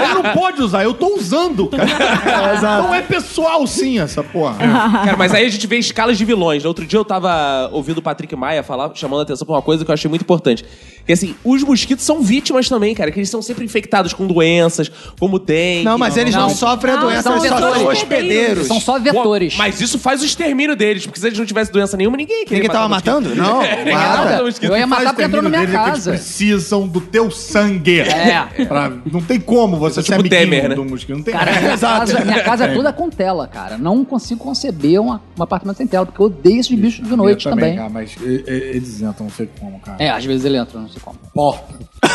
Ele 0.01 0.13
não 0.23 0.33
pode 0.33 0.61
usar, 0.61 0.83
eu 0.83 0.93
tô 0.93 1.15
usando, 1.15 1.67
cara. 1.67 1.87
Exato. 2.55 2.83
Não 2.83 2.93
é 2.93 3.01
pessoal 3.01 3.65
sim, 3.67 3.99
essa 3.99 4.23
porra. 4.23 4.55
Cara, 4.57 5.17
mas 5.17 5.33
aí 5.33 5.45
a 5.45 5.49
gente 5.49 5.65
vê 5.67 5.77
escalas 5.77 6.17
de 6.17 6.25
vilões. 6.25 6.65
Outro 6.65 6.85
dia 6.85 6.99
eu 6.99 7.05
tava 7.05 7.69
ouvindo 7.71 7.99
o 7.99 8.01
Patrick 8.01 8.35
Maia 8.35 8.63
falar, 8.63 8.91
chamando 8.95 9.19
a 9.21 9.23
atenção 9.23 9.45
pra 9.45 9.55
uma 9.55 9.61
coisa 9.61 9.83
que 9.85 9.91
eu 9.91 9.93
achei 9.93 10.09
muito 10.09 10.21
importante. 10.21 10.65
Que 11.05 11.13
assim, 11.13 11.35
os 11.43 11.63
mosquitos 11.63 12.03
são 12.03 12.21
vítimas 12.21 12.67
também, 12.67 12.93
cara. 12.93 13.11
Que 13.11 13.19
eles 13.19 13.29
são 13.29 13.41
sempre 13.41 13.63
infectados 13.63 13.76
com 14.13 14.25
doenças, 14.27 14.91
como 15.19 15.39
dengue. 15.39 15.83
Não, 15.85 15.97
mas 15.97 16.17
eles 16.17 16.33
não, 16.33 16.43
não. 16.43 16.49
sofrem 16.49 16.93
a 16.93 16.97
doença, 16.97 17.21
são 17.23 17.37
eles 17.37 17.49
só 17.49 17.73
são 17.73 17.87
hospedeiros. 17.87 18.67
São 18.67 18.79
só 18.79 18.93
Pô, 18.93 18.99
vetores. 18.99 19.55
Mas 19.57 19.79
isso 19.81 19.97
faz 19.99 20.21
o 20.21 20.25
extermínio 20.25 20.75
deles, 20.75 21.05
porque 21.05 21.19
se 21.19 21.27
eles 21.27 21.37
não 21.39 21.45
tivessem 21.45 21.73
doença 21.73 21.95
nenhuma, 21.97 22.17
ninguém 22.17 22.43
queria 22.45 22.57
Ninguém 22.63 22.69
tava 22.69 22.87
matando? 22.89 23.35
Não, 23.35 23.61
mosquito. 24.43 24.71
Eu 24.71 24.77
ia 24.77 24.87
matar 24.87 25.13
porque 25.13 25.23
entrou 25.23 25.41
na 25.41 25.49
minha 25.49 25.63
é 25.63 25.67
casa. 25.67 26.11
Eles 26.11 26.21
precisam 26.21 26.87
do 26.87 26.99
teu 27.01 27.29
sangue. 27.31 28.01
É. 28.01 28.47
Pra- 28.67 28.91
não 29.11 29.21
tem 29.21 29.39
como 29.39 29.77
você 29.77 30.01
Tipo 30.01 30.07
ser 30.07 30.19
amiguinho 30.19 30.41
Temer, 30.41 30.69
né? 30.69 30.75
do 30.75 30.83
mosquito. 30.85 31.15
Não 31.17 31.23
tem 31.23 31.33
Cara, 31.33 31.51
como. 31.51 31.63
minha 31.65 31.77
casa, 31.77 32.19
minha 32.25 32.43
casa 32.43 32.65
é 32.65 32.73
toda 32.73 32.93
com 32.93 33.09
tela, 33.09 33.47
cara. 33.47 33.77
Não 33.77 34.03
consigo 34.03 34.43
conceber 34.43 34.99
uma- 35.01 35.21
um 35.37 35.43
apartamento 35.43 35.77
sem 35.77 35.87
tela, 35.87 36.05
porque 36.05 36.21
eu 36.21 36.25
odeio 36.27 36.59
esses 36.59 36.77
bichos 36.77 37.07
de 37.07 37.15
noite 37.15 37.45
Eu 37.45 37.51
também. 37.51 37.75
cara, 37.75 37.89
mas 37.89 38.15
eles 38.21 39.01
entram, 39.01 39.25
não 39.27 39.29
sei 39.29 39.49
como, 39.59 39.79
cara. 39.79 39.97
É, 40.01 40.09
às 40.09 40.23
vezes 40.25 40.45
ele 40.45 40.57
entra, 40.57 40.79
não 40.79 40.89
sei 40.89 41.01
como. 41.01 41.17
Porta. 41.33 41.75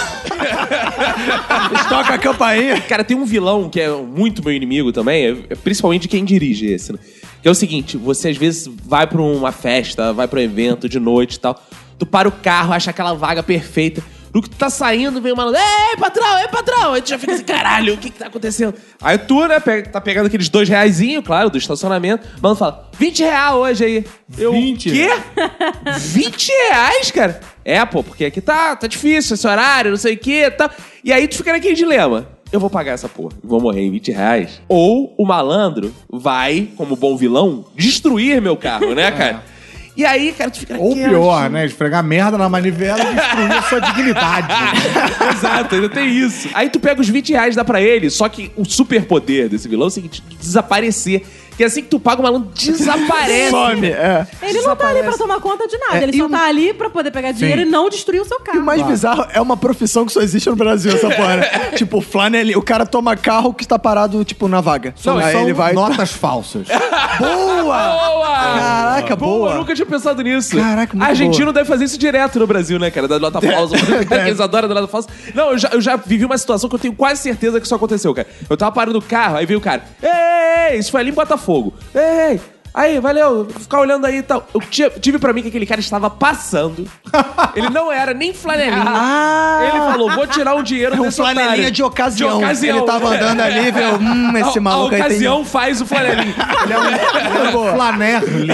Eles 1.71 1.87
tocam 1.87 2.15
a 2.15 2.19
campainha. 2.19 2.81
Cara, 2.83 3.05
tem 3.05 3.17
um 3.17 3.25
vilão 3.25 3.69
que 3.69 3.81
é 3.81 3.91
muito 3.91 4.43
meu 4.45 4.53
inimigo 4.53 4.93
também, 4.93 5.25
é- 5.27 5.37
é 5.51 5.55
principalmente 5.55 6.09
quem 6.09 6.25
dirige 6.25 6.67
esse, 6.67 6.93
né? 6.93 6.99
Que 7.41 7.49
é 7.49 7.51
o 7.51 7.55
seguinte, 7.55 7.97
você 7.97 8.29
às 8.29 8.37
vezes 8.37 8.69
vai 8.85 9.07
pra 9.07 9.21
uma 9.21 9.51
festa, 9.53 10.13
vai 10.13 10.29
pra 10.29 10.39
um 10.41 10.43
evento 10.43 10.89
de 10.89 11.01
noite 11.01 11.35
e 11.35 11.41
tal, 11.41 11.61
tu 11.99 12.07
para 12.07 12.29
o 12.29 12.33
carro, 12.33 12.73
acha 12.73 12.91
aquela 12.91 13.15
vaga 13.15 13.43
perfeita, 13.43 14.03
no 14.35 14.41
que 14.43 14.49
tu 14.49 14.57
tá 14.57 14.71
saindo, 14.71 15.21
vem 15.21 15.33
o 15.33 15.37
malandro, 15.37 15.61
ei, 15.61 15.97
patrão, 15.99 16.39
ei, 16.39 16.49
patrão! 16.49 16.93
Aí 16.95 17.03
tu 17.03 17.11
já 17.11 17.19
fica 17.19 17.33
assim, 17.35 17.45
caralho, 17.45 17.95
o 17.95 17.97
que 17.99 18.09
que 18.11 18.19
tá 18.19 18.27
acontecendo? 18.29 18.75
Aí 19.01 19.19
tu, 19.19 19.47
né, 19.47 19.61
pega- 19.61 19.89
tá 19.91 20.01
pegando 20.01 20.27
aqueles 20.27 20.49
dois 20.49 20.69
reaisinhos, 20.69 21.25
claro, 21.25 21.51
do 21.51 21.59
estacionamento, 21.59 22.27
o 22.39 22.43
malandro 22.43 22.59
fala, 22.59 22.89
20 22.99 23.21
reais 23.23 23.55
hoje 23.55 23.85
aí. 23.85 24.05
Eu, 24.39 24.53
20 24.53 24.91
quê? 24.91 25.09
20 25.99 26.49
reais, 26.49 27.11
cara? 27.11 27.41
É, 27.65 27.85
pô, 27.85 28.03
porque 28.03 28.25
aqui 28.25 28.41
tá, 28.41 28.75
tá 28.77 28.87
difícil 28.87 29.35
esse 29.35 29.47
horário, 29.47 29.91
não 29.91 29.99
sei 29.99 30.15
o 30.15 30.19
quê, 30.19 30.51
tá. 30.51 30.71
E 31.05 31.13
aí 31.13 31.29
tu 31.29 31.37
fica 31.37 31.53
naquele 31.53 31.75
dilema. 31.75 32.27
Eu 32.51 32.61
vou 32.61 32.69
pagar 32.69 32.93
essa 32.93 33.09
porra, 33.09 33.33
vou 33.43 33.61
morrer 33.63 33.81
em 33.81 33.91
20 33.91 34.13
reais. 34.13 34.61
Ou 34.69 35.15
o 35.17 35.25
malandro 35.25 35.91
vai, 36.11 36.69
como 36.77 36.95
bom 36.97 37.17
vilão, 37.17 37.65
destruir 37.75 38.43
meu 38.43 38.57
carro, 38.57 38.95
né, 38.95 39.11
cara? 39.17 39.43
E 39.95 40.05
aí, 40.07 40.33
cara, 40.33 40.51
tu 40.51 40.59
fica 40.61 40.79
Ou 40.79 40.91
naquela, 40.91 41.09
pior, 41.11 41.43
assim. 41.45 41.53
né? 41.53 41.67
Esfregar 41.67 42.03
merda 42.03 42.39
na 42.39 42.49
manivela 42.49 42.99
e 43.03 43.15
destruir 43.15 43.53
a 43.53 43.63
sua 43.63 43.81
dignidade. 43.81 44.49
Exato, 45.37 45.75
ainda 45.75 45.89
tem 45.89 46.09
isso. 46.09 46.49
Aí 46.55 46.71
tu 46.71 46.81
pega 46.81 47.01
os 47.01 47.09
20 47.09 47.31
reais 47.33 47.55
e 47.55 47.57
dá 47.57 47.65
pra 47.65 47.81
ele, 47.81 48.09
só 48.09 48.29
que 48.29 48.51
o 48.57 48.65
superpoder 48.65 49.49
desse 49.51 49.69
vilão 49.69 49.85
é 49.85 49.89
o 49.89 49.91
seguinte: 49.91 50.23
desaparecer. 50.41 51.23
Que 51.57 51.65
assim 51.65 51.83
que 51.83 51.89
tu 51.89 52.01
paga, 52.01 52.21
o 52.21 52.25
malandro 52.25 52.51
desaparece. 52.55 53.51
Some, 53.53 53.87
é. 53.87 54.27
Ele 54.43 54.61
não 54.63 54.75
tá 54.77 54.89
ali 54.89 55.03
pra 55.03 55.13
tomar 55.17 55.41
conta 55.41 55.67
de 55.69 55.77
nada. 55.79 55.99
É, 55.99 56.03
ele 56.05 56.13
e 56.17 56.19
só 56.19 56.27
o- 56.27 56.31
tá 56.31 56.47
ali 56.47 56.73
pra 56.73 56.89
poder 56.91 57.11
pegar 57.11 57.33
dinheiro 57.33 57.63
e 57.63 57.65
não 57.65 57.89
destruir 57.91 58.21
o 58.21 58.25
seu 58.25 58.39
E 58.39 58.43
carro. 58.43 58.61
o 58.61 58.63
mais 58.65 58.83
bizarro 58.83 59.27
é 59.33 59.41
uma 59.41 59.57
profissão 59.57 60.07
que 60.07 60.13
só 60.13 60.21
existe 60.21 60.49
no 60.49 60.57
Brasil, 60.57 60.93
essa 60.93 61.09
porra. 61.15 61.37
né? 61.37 61.45
tipo, 61.77 62.01
flanelinha. 62.01 62.59
O 62.59 62.63
cara 62.63 62.87
toma 62.87 63.17
carro 63.17 63.53
que 63.53 63.65
está 63.65 63.79
parado, 63.79 64.25
tipo, 64.25 64.49
na 64.49 64.61
vaga. 64.61 64.95
Não, 65.05 65.19
aí 65.19 65.33
são 65.33 65.43
ele 65.43 65.53
vai. 65.53 65.73
notas 65.73 66.11
falsas. 66.13 66.67
Boa! 67.19 67.63
Boa! 67.63 68.27
Caraca, 68.27 69.17
boa. 69.17 69.51
Eu 69.53 69.57
nunca 69.59 69.75
tinha 69.75 69.87
pensado 69.87 70.23
nisso. 70.23 70.57
Caraca, 70.57 70.97
muito 70.97 71.09
Argentino 71.09 71.53
deve 71.53 71.67
fazer 71.69 71.85
isso 71.85 71.99
direto 71.99 72.39
no 72.39 72.47
Brasil, 72.47 72.79
né, 72.79 72.91
cara? 72.91 73.07
Da 73.07 73.19
nota 73.19 73.41
falsa. 73.41 73.75
Eles 74.27 74.41
adoram 74.41 74.69
da 74.69 74.75
nota 74.75 74.89
falsa. 74.89 75.09
Não, 75.35 75.51
eu 75.53 75.59
já, 75.59 75.69
eu 75.73 75.81
já 75.81 75.97
vivi 75.97 76.25
uma 76.25 76.39
situação 76.39 76.69
que 76.69 76.75
eu 76.75 76.79
tenho 76.79 76.95
quase 76.95 77.21
certeza 77.21 77.61
que 77.61 77.67
isso 77.67 77.75
aconteceu, 77.75 78.15
cara. 78.15 78.27
Eu 78.49 78.57
tava 78.57 78.73
parando 78.73 78.99
o 78.99 79.03
carro, 79.03 79.37
aí 79.37 79.47
veio 79.47 79.59
o 79.59 79.63
cara. 79.63 79.83
Ei, 80.03 80.79
isso 80.79 80.91
foi 80.91 81.01
ali 81.01 81.11
em 81.11 81.15
Botafogo. 81.15 81.42
Ei, 81.95 82.41
aí, 82.75 82.99
valeu, 83.01 83.47
ficar 83.59 83.81
olhando 83.81 84.07
aí 84.07 84.19
e 84.19 84.23
tal. 84.23 84.47
Eu 84.55 84.61
tive, 84.61 84.91
tive 85.01 85.19
pra 85.19 85.33
mim 85.33 85.43
que 85.43 85.49
aquele 85.49 85.67
cara 85.67 85.81
estava 85.81 86.09
passando. 86.11 86.87
Ele 87.55 87.69
não 87.71 87.91
era 87.93 88.13
nem 88.15 88.33
flanelinha. 88.33 88.83
Ah! 88.95 89.61
Ele 89.69 89.79
falou, 89.79 90.11
vou 90.11 90.27
tirar 90.27 90.55
um 90.55 90.63
dinheiro 90.63 90.95
É 90.97 91.01
um 91.01 91.03
desse 91.05 91.17
flanelinha 91.19 91.53
otário. 91.53 91.71
de 91.71 91.83
ocasião. 91.83 92.39
De 92.39 92.45
ocasião. 92.45 92.77
Ele 92.79 92.87
tava 92.87 93.09
andando 93.15 93.41
ali 93.41 93.69
e 93.69 93.71
viu, 93.73 93.95
hum, 94.01 94.37
esse 94.37 94.59
A- 94.59 94.61
maluco 94.61 94.95
A 94.95 94.97
aí 94.97 95.03
tem... 95.03 95.11
ocasião 95.11 95.45
faz 95.45 95.81
o 95.81 95.87
flanelinha. 95.87 96.35
Ele 96.65 96.73
é 96.73 97.57
um 97.59 97.73
flanerli. 97.75 98.49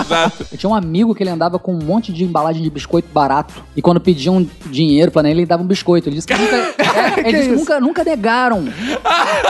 Exato. 0.00 0.46
Eu 0.52 0.58
tinha 0.58 0.70
um 0.70 0.74
amigo 0.74 1.14
que 1.14 1.22
ele 1.22 1.30
andava 1.30 1.58
com 1.58 1.72
um 1.74 1.78
monte 1.78 2.12
de 2.12 2.24
embalagem 2.24 2.62
de 2.62 2.70
biscoito 2.70 3.08
barato. 3.12 3.54
E 3.76 3.82
quando 3.82 4.00
pediam 4.00 4.46
dinheiro 4.66 5.10
pra 5.10 5.22
ele, 5.22 5.40
ele 5.40 5.46
dava 5.46 5.62
um 5.62 5.66
biscoito. 5.66 6.08
Ele 6.08 6.16
disse 6.16 6.26
que 6.26 6.34
nunca, 6.34 6.56
é, 6.56 7.20
ele 7.28 7.38
disse 7.38 7.48
que 7.50 7.54
nunca, 7.56 7.80
nunca 7.80 8.04
negaram. 8.04 8.64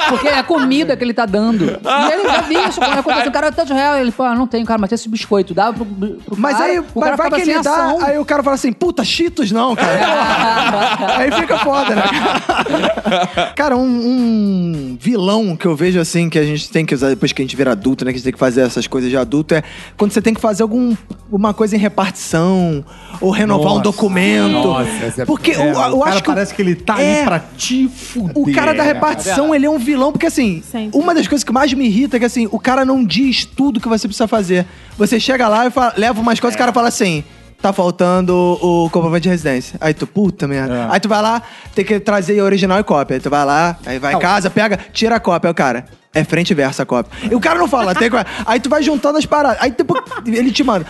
Porque 0.09 0.29
é 0.29 0.39
a 0.39 0.43
comida 0.43 0.97
que 0.97 1.05
ele 1.05 1.15
tá 1.15 1.27
dando. 1.27 1.65
E 1.65 2.13
ele 2.13 2.25
já 2.29 2.41
viu 2.43 2.69
isso. 2.69 2.81
Aconteceu, 3.01 3.29
o 3.29 3.33
cara 3.33 3.53
tanto 3.53 3.73
real. 3.75 3.97
Ele, 3.97 4.11
pô, 4.13 4.29
não 4.35 4.47
tem, 4.47 4.65
cara, 4.65 4.79
mas 4.81 4.89
tem 4.91 4.95
esse 4.95 5.09
biscoito. 5.09 5.55
Dava 5.55 5.73
pro, 5.73 5.85
pro 5.87 6.37
Mas 6.37 6.57
cara, 6.57 6.65
aí, 6.73 6.79
o 6.79 6.85
mas 6.95 7.05
cara 7.05 7.17
vai 7.17 7.27
ficava 7.27 7.37
que 7.43 7.51
ele 7.51 7.63
dá, 7.63 7.71
ação. 7.71 8.01
aí 8.05 8.19
o 8.19 8.25
cara 8.25 8.43
fala 8.43 8.55
assim, 8.55 8.73
puta, 8.73 9.05
Cheetos 9.05 9.51
não, 9.53 9.75
cara. 9.77 11.19
aí 11.19 11.33
fica 11.33 11.59
foda, 11.59 11.95
né? 11.95 12.03
cara, 13.55 13.77
um, 13.77 13.83
um 13.83 14.97
vilão 15.01 15.57
que 15.57 15.67
eu 15.67 15.75
vejo 15.77 16.01
assim, 16.01 16.29
que 16.29 16.39
a 16.39 16.45
gente 16.45 16.71
tem 16.71 16.85
que 16.85 16.95
usar 16.95 17.09
depois 17.09 17.33
que 17.33 17.43
a 17.43 17.45
gente 17.45 17.57
vira 17.57 17.73
adulto, 17.73 18.05
né? 18.05 18.11
Que 18.13 18.17
a 18.17 18.19
gente 18.19 18.25
tem 18.25 18.33
que 18.33 18.39
fazer 18.39 18.63
essas 18.63 18.87
coisas 18.87 19.11
de 19.11 19.17
adulto, 19.17 19.55
é 19.55 19.63
quando 19.97 20.13
você 20.13 20.21
tem 20.23 20.35
que 20.35 20.41
fazer 20.41 20.63
algum, 20.63 20.95
uma 21.31 21.53
coisa 21.55 21.77
em 21.77 21.79
repartição, 21.79 22.85
ou 23.21 23.31
renovar 23.31 23.67
um 23.73 23.77
Nossa. 23.77 23.83
documento. 23.83 24.51
Nossa, 24.53 25.23
é- 25.23 25.25
Porque 25.25 25.53
É, 25.53 25.57
eu, 25.57 25.65
eu 25.75 25.97
o 25.97 26.01
cara 26.01 26.11
acho 26.15 26.23
que... 26.23 26.29
parece 26.31 26.55
que 26.55 26.63
ele 26.63 26.75
tá 26.75 27.01
É. 27.01 27.17
ali 27.19 27.25
pra 27.25 27.41
te 27.57 27.89
fuder. 27.89 28.33
O 28.35 28.53
cara 28.53 28.73
da 28.75 28.83
repartição, 28.83 29.55
ele 29.55 29.67
é 29.67 29.71
um 29.71 29.79
vilão, 29.79 30.13
porque 30.13 30.27
assim, 30.27 30.63
Sempre. 30.71 30.99
uma 30.99 31.15
das 31.15 31.27
coisas 31.29 31.45
que 31.45 31.53
mais 31.53 31.73
me 31.73 31.87
irrita 31.87 32.17
é 32.17 32.21
que 32.21 32.27
assim, 32.27 32.49
o 32.51 32.59
cara 32.59 32.82
não 32.85 33.05
diz 33.05 33.45
tudo 33.45 33.81
que 33.81 33.89
você 33.89 34.07
precisa 34.07 34.27
fazer. 34.29 34.67
Você 34.99 35.19
chega 35.21 35.49
lá 35.49 35.67
e 35.67 35.71
fala- 35.71 35.95
leva 35.97 36.21
umas 36.21 36.39
coisas, 36.41 36.55
o 36.55 36.59
cara 36.59 36.73
fala 36.73 36.89
assim. 36.89 37.25
Tá 37.61 37.73
faltando 37.73 38.35
o 38.61 38.91
comprovante 38.91 39.23
de 39.23 39.29
residência. 39.29 39.79
Aí 39.81 39.95
tu, 39.95 40.05
puta 40.05 40.49
merda. 40.49 40.75
É. 40.75 40.87
Aí 40.95 40.99
tu 40.99 41.09
vai 41.09 41.23
lá, 41.23 41.41
tem 41.77 41.85
que 41.85 42.01
trazer 42.01 42.43
original 42.43 42.81
e 42.81 42.83
cópia. 42.83 43.15
Aí 43.17 43.21
tu 43.21 43.31
vai 43.31 43.45
lá, 43.45 43.79
aí 43.87 44.01
vai 44.01 44.15
em 44.15 44.19
casa, 44.19 44.51
pega, 44.51 44.77
tira 44.93 45.15
a 45.15 45.21
cópia. 45.21 45.47
Aí 45.49 45.53
o 45.53 45.55
cara, 45.55 45.85
é 46.13 46.25
frente 46.25 46.51
e 46.51 46.55
verso 46.55 46.83
a 46.83 46.85
cópia. 46.87 47.17
E 47.31 47.35
o 47.37 47.39
cara 47.39 47.61
não 47.61 47.69
fala, 47.69 47.95
tem 47.95 48.11
que... 48.11 48.17
Aí 48.45 48.59
tu 48.59 48.69
vai 48.69 48.83
juntando 48.83 49.17
as 49.17 49.25
paradas. 49.27 49.63
Aí 49.63 49.71
depois 49.71 50.03
ele 50.27 50.51
te 50.51 50.65
manda. 50.65 50.85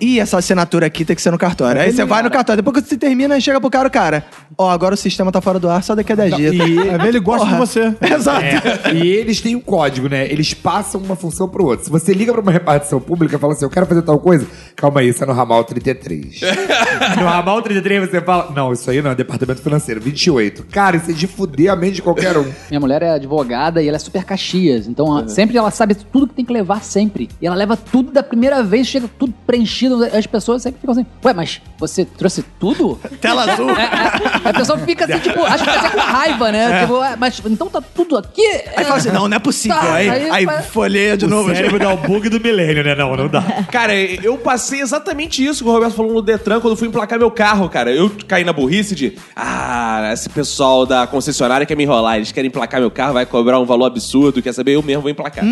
Ih, 0.00 0.18
essa 0.18 0.38
assinatura 0.38 0.86
aqui 0.86 1.04
tem 1.04 1.14
que 1.14 1.22
ser 1.22 1.30
no 1.30 1.38
cartório. 1.38 1.80
Aí 1.80 1.92
você 1.92 2.04
vai 2.04 2.22
no 2.22 2.30
cartório. 2.30 2.62
Depois 2.62 2.82
que 2.82 2.88
você 2.90 2.96
termina, 2.96 3.38
chega 3.40 3.60
pro 3.60 3.70
cara, 3.70 3.86
o 3.86 3.90
cara. 3.90 4.24
Ó, 4.58 4.68
agora 4.68 4.94
o 4.94 4.96
sistema 4.96 5.30
tá 5.30 5.40
fora 5.40 5.58
do 5.60 5.68
ar, 5.68 5.82
só 5.82 5.94
daqui 5.94 6.12
a 6.12 6.16
10 6.16 6.34
dias. 6.36 6.54
E 6.54 6.78
é 6.88 6.94
ele 7.06 7.20
gosta 7.20 7.46
de 7.46 7.54
você. 7.54 7.94
Exato. 8.02 8.44
É, 8.44 8.92
e 8.94 9.06
eles 9.06 9.40
têm 9.40 9.54
um 9.54 9.60
código, 9.60 10.08
né? 10.08 10.26
Eles 10.30 10.52
passam 10.54 11.00
uma 11.00 11.14
função 11.14 11.48
pro 11.48 11.64
outro. 11.64 11.84
Se 11.84 11.90
você 11.90 12.12
liga 12.12 12.32
pra 12.32 12.40
uma 12.42 12.50
repartição 12.50 13.00
pública 13.00 13.36
e 13.36 13.38
fala 13.38 13.52
assim, 13.52 13.64
eu 13.64 13.70
quero 13.70 13.86
fazer 13.86 14.02
tal 14.02 14.18
coisa, 14.18 14.46
Calma 14.74 15.00
aí, 15.00 15.08
isso 15.08 15.22
é 15.22 15.26
no 15.26 15.32
ramal 15.32 15.62
33. 15.64 16.40
no 17.18 17.24
ramal 17.24 17.62
33 17.62 18.10
você 18.10 18.20
fala, 18.20 18.50
não, 18.54 18.72
isso 18.72 18.90
aí 18.90 19.00
não, 19.00 19.10
é 19.12 19.14
departamento 19.14 19.62
financeiro, 19.62 20.00
28. 20.00 20.64
Cara, 20.64 20.96
isso 20.96 21.10
é 21.10 21.14
de 21.14 21.26
fuder 21.26 21.70
a 21.72 21.76
mente 21.76 21.94
de 21.96 22.02
qualquer 22.02 22.36
um. 22.36 22.44
Minha 22.70 22.80
mulher 22.80 23.02
é 23.02 23.10
advogada 23.10 23.80
e 23.82 23.86
ela 23.88 23.96
é 23.96 24.00
super 24.00 24.24
caxias. 24.24 24.86
Então, 24.88 25.06
ela- 25.06 25.28
sempre 25.28 25.56
ela 25.56 25.70
sabe 25.70 25.94
tudo 25.94 26.26
que 26.26 26.34
tem 26.34 26.44
que 26.44 26.52
levar 26.52 26.82
sempre. 26.82 27.28
E 27.40 27.46
ela 27.46 27.54
leva 27.56 27.76
tudo 27.76 28.10
da 28.10 28.22
primeira 28.22 28.62
vez, 28.62 28.86
chega 28.88 29.08
tudo 29.18 29.32
preenchido. 29.46 29.75
As 30.16 30.26
pessoas 30.26 30.62
sempre 30.62 30.80
ficam 30.80 30.92
assim, 30.92 31.06
ué, 31.24 31.32
mas 31.34 31.60
você 31.78 32.04
trouxe 32.04 32.42
tudo? 32.58 32.98
Tela 33.20 33.42
azul. 33.52 33.70
É, 33.70 33.82
é, 33.82 34.48
a 34.48 34.52
pessoa 34.54 34.78
fica 34.78 35.04
assim, 35.04 35.18
tipo, 35.18 35.42
acho 35.44 35.64
que 35.64 35.70
até 35.70 35.90
com 35.90 36.00
raiva, 36.00 36.52
né? 36.52 36.80
Tipo, 36.80 36.94
ué, 36.98 37.16
mas 37.18 37.40
então 37.44 37.68
tá 37.68 37.80
tudo 37.80 38.16
aqui? 38.16 38.42
Aí 38.76 38.84
fala 38.84 38.96
assim, 38.96 39.10
não, 39.10 39.28
não 39.28 39.36
é 39.36 39.40
possível. 39.40 39.76
Tá, 39.78 39.94
aí, 39.94 40.08
aí 40.08 40.30
aí 40.30 40.44
vai- 40.46 40.62
folheia 40.62 41.16
de 41.16 41.24
O 41.24 41.28
novo. 41.28 41.54
cérebro 41.54 41.78
dá 41.78 41.92
o 41.92 41.96
bug 41.96 42.28
do 42.28 42.40
milênio, 42.40 42.82
né? 42.84 42.94
Não, 42.94 43.14
não 43.16 43.28
dá. 43.28 43.42
Cara, 43.70 43.94
eu 43.94 44.36
passei 44.38 44.80
exatamente 44.80 45.44
isso 45.44 45.62
que 45.64 45.68
o 45.68 45.72
Roberto 45.72 45.94
falou 45.94 46.12
no 46.12 46.22
Detran 46.22 46.60
quando 46.60 46.72
eu 46.72 46.76
fui 46.76 46.88
emplacar 46.88 47.18
meu 47.18 47.30
carro, 47.30 47.68
cara. 47.68 47.90
Eu 47.92 48.10
caí 48.26 48.44
na 48.44 48.52
burrice 48.52 48.94
de, 48.94 49.16
ah, 49.34 50.10
esse 50.12 50.28
pessoal 50.28 50.86
da 50.86 51.06
concessionária 51.06 51.66
quer 51.66 51.76
me 51.76 51.84
enrolar, 51.84 52.16
eles 52.16 52.32
querem 52.32 52.48
emplacar 52.48 52.80
meu 52.80 52.90
carro, 52.90 53.14
vai 53.14 53.26
cobrar 53.26 53.58
um 53.58 53.64
valor 53.64 53.86
absurdo, 53.86 54.40
quer 54.42 54.52
saber? 54.52 54.72
Eu 54.72 54.82
mesmo 54.82 55.02
vou 55.02 55.10
emplacar. 55.10 55.44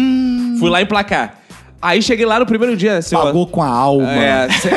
Fui 0.58 0.70
lá 0.70 0.80
emplacar. 0.80 1.40
Aí 1.84 2.00
cheguei 2.00 2.24
lá 2.24 2.38
no 2.38 2.46
primeiro 2.46 2.74
dia, 2.78 3.02
senhor. 3.02 3.24
Pagou 3.26 3.46
com 3.46 3.62
a 3.62 3.68
alma. 3.68 4.10
É, 4.10 4.48
se- 4.52 4.70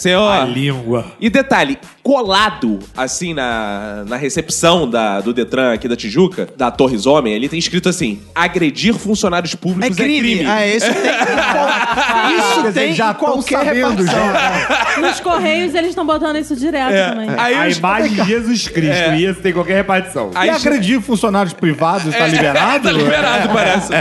senhor. 0.00 0.22
A 0.32 0.42
língua. 0.46 1.04
E 1.20 1.28
detalhe, 1.28 1.78
colado, 2.02 2.78
assim, 2.96 3.34
na, 3.34 4.04
na 4.08 4.16
recepção 4.16 4.88
da, 4.88 5.20
do 5.20 5.34
Detran 5.34 5.74
aqui 5.74 5.86
da 5.86 5.94
Tijuca, 5.94 6.48
da 6.56 6.70
Torres 6.70 7.04
Homem, 7.04 7.34
ali 7.34 7.46
tem 7.46 7.58
escrito 7.58 7.90
assim: 7.90 8.22
agredir 8.34 8.94
funcionários 8.94 9.52
É 9.52 9.56
públicos 9.58 9.96
crime. 9.98 10.46
Ah, 10.46 10.66
isso 10.66 10.86
tem. 10.86 10.94
isso 12.38 12.54
Quer 12.62 12.68
dizer, 12.68 12.80
tem 12.86 12.94
já 12.94 13.12
qualquer 13.12 13.58
sabendo, 13.58 14.02
repartição. 14.02 15.02
Nos 15.02 15.20
Correios 15.20 15.74
eles 15.74 15.90
estão 15.90 16.06
botando 16.06 16.36
isso 16.38 16.56
direto 16.56 17.10
também. 17.12 17.28
Aí 17.36 17.54
a 17.54 17.66
os- 17.68 17.76
imagem 17.76 18.12
de 18.14 18.24
Jesus 18.24 18.66
Cristo. 18.68 19.10
E 19.14 19.26
isso 19.26 19.40
tem 19.42 19.52
qualquer 19.52 19.74
repartição. 19.76 20.30
Aí 20.34 20.48
E 20.48 20.52
agredir 20.52 21.02
funcionários 21.02 21.52
privados 21.52 22.14
tá 22.14 22.26
liberado? 22.26 22.80
tá 22.88 22.92
liberado, 22.92 23.48
parece. 23.50 23.92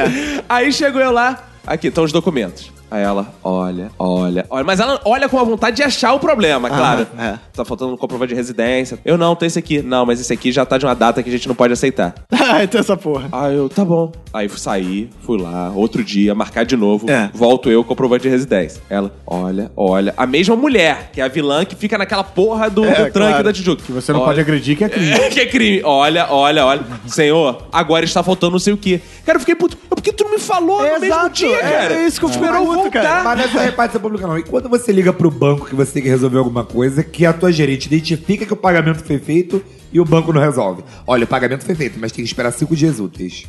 Aí 0.47 0.71
chegou 0.71 1.01
eu 1.01 1.11
lá, 1.11 1.37
aqui 1.66 1.88
estão 1.88 2.03
os 2.03 2.11
documentos. 2.11 2.74
Aí 2.95 3.03
ela, 3.03 3.27
olha, 3.43 3.91
olha, 3.99 4.45
olha. 4.49 4.63
Mas 4.63 4.79
ela 4.79 5.01
olha 5.03 5.27
com 5.27 5.37
a 5.37 5.43
vontade 5.43 5.75
de 5.75 5.83
achar 5.83 6.13
o 6.13 6.19
problema, 6.19 6.69
claro. 6.69 7.05
é. 7.19 7.37
Tá 7.53 7.65
faltando 7.65 7.93
um 7.93 7.97
comprovante 7.97 8.29
de 8.29 8.35
residência. 8.35 8.97
Eu 9.03 9.17
não, 9.17 9.35
tem 9.35 9.47
esse 9.47 9.59
aqui. 9.59 9.81
Não, 9.81 10.05
mas 10.05 10.21
esse 10.21 10.31
aqui 10.31 10.49
já 10.49 10.65
tá 10.65 10.77
de 10.77 10.85
uma 10.85 10.95
data 10.95 11.21
que 11.21 11.27
a 11.27 11.31
gente 11.31 11.45
não 11.45 11.55
pode 11.55 11.73
aceitar. 11.73 12.15
Ai, 12.31 12.67
tem 12.69 12.79
essa 12.79 12.95
porra. 12.95 13.27
Aí 13.33 13.55
eu, 13.55 13.67
tá 13.67 13.83
bom. 13.83 14.13
Aí 14.33 14.47
fui 14.47 14.59
sair, 14.59 15.09
fui 15.21 15.37
lá, 15.41 15.71
outro 15.75 16.05
dia, 16.05 16.33
marcar 16.33 16.63
de 16.63 16.77
novo. 16.77 17.09
É. 17.11 17.29
Volto 17.33 17.69
eu 17.69 17.83
com 17.83 17.89
comprovante 17.89 18.23
de 18.23 18.29
residência. 18.29 18.81
Ela, 18.89 19.11
olha, 19.27 19.69
olha. 19.75 20.13
A 20.15 20.25
mesma 20.25 20.55
mulher, 20.55 21.09
que 21.11 21.19
é 21.19 21.23
a 21.25 21.27
vilã 21.27 21.65
que 21.65 21.75
fica 21.75 21.97
naquela 21.97 22.23
porra 22.23 22.69
do, 22.69 22.85
É, 22.85 22.89
do 22.89 23.11
tranque 23.11 23.11
claro. 23.29 23.43
da 23.43 23.51
Tijuca. 23.51 23.83
Que 23.83 23.91
você 23.91 24.13
não 24.13 24.19
Olha. 24.21 24.27
pode 24.27 24.39
agredir, 24.39 24.77
que 24.77 24.83
é 24.85 24.89
crime. 24.89 25.11
É, 25.11 25.27
que 25.29 25.39
é 25.41 25.45
crime. 25.45 25.81
Olha, 25.83 26.27
olha, 26.29 26.65
olha. 26.65 26.81
Senhor, 27.07 27.63
agora 27.73 28.05
está 28.05 28.23
faltando 28.23 28.53
não 28.53 28.59
sei 28.59 28.71
o 28.73 28.77
quê. 28.77 29.01
Cara, 29.25 29.35
eu 29.35 29.39
fiquei 29.41 29.55
puto. 29.55 29.75
Por 29.77 30.01
que 30.01 30.13
tu 30.13 30.23
não 30.23 30.31
me 30.31 30.39
falou 30.39 30.77
no 30.81 30.83
mesmo 30.91 31.05
Exato, 31.05 31.29
dia, 31.31 31.55
é- 31.55 31.59
cara? 31.59 31.93
é 31.95 32.05
isso 32.05 32.19
que 32.19 32.25
eu 32.25 32.29
Esperou 32.29 32.84
cara. 32.89 33.23
Mas 33.23 33.53
não 33.53 33.61
é 33.61 33.65
repartição 33.65 34.01
pública, 34.01 34.27
não. 34.27 34.38
E 34.38 34.43
quando 34.43 34.69
você 34.69 34.91
liga 34.91 35.11
pro 35.11 35.31
banco 35.31 35.65
que 35.65 35.75
você 35.75 35.93
tem 35.93 36.03
que 36.03 36.09
resolver 36.09 36.38
alguma 36.38 36.63
coisa, 36.63 37.03
que 37.03 37.25
a 37.25 37.33
tua 37.33 37.51
gerente 37.51 37.86
identifica 37.86 38.45
que 38.45 38.53
o 38.53 38.57
pagamento 38.57 39.03
foi 39.03 39.19
feito 39.19 39.63
e 39.91 39.99
o 39.99 40.05
banco 40.05 40.33
não 40.33 40.41
resolve. 40.41 40.83
Olha, 41.07 41.23
o 41.23 41.27
pagamento 41.27 41.63
foi 41.63 41.75
feito, 41.75 41.97
mas 41.99 42.11
tem 42.11 42.23
que 42.23 42.29
esperar 42.29 42.51
cinco 42.51 42.75
dias 42.75 42.99
úteis. 42.99 43.45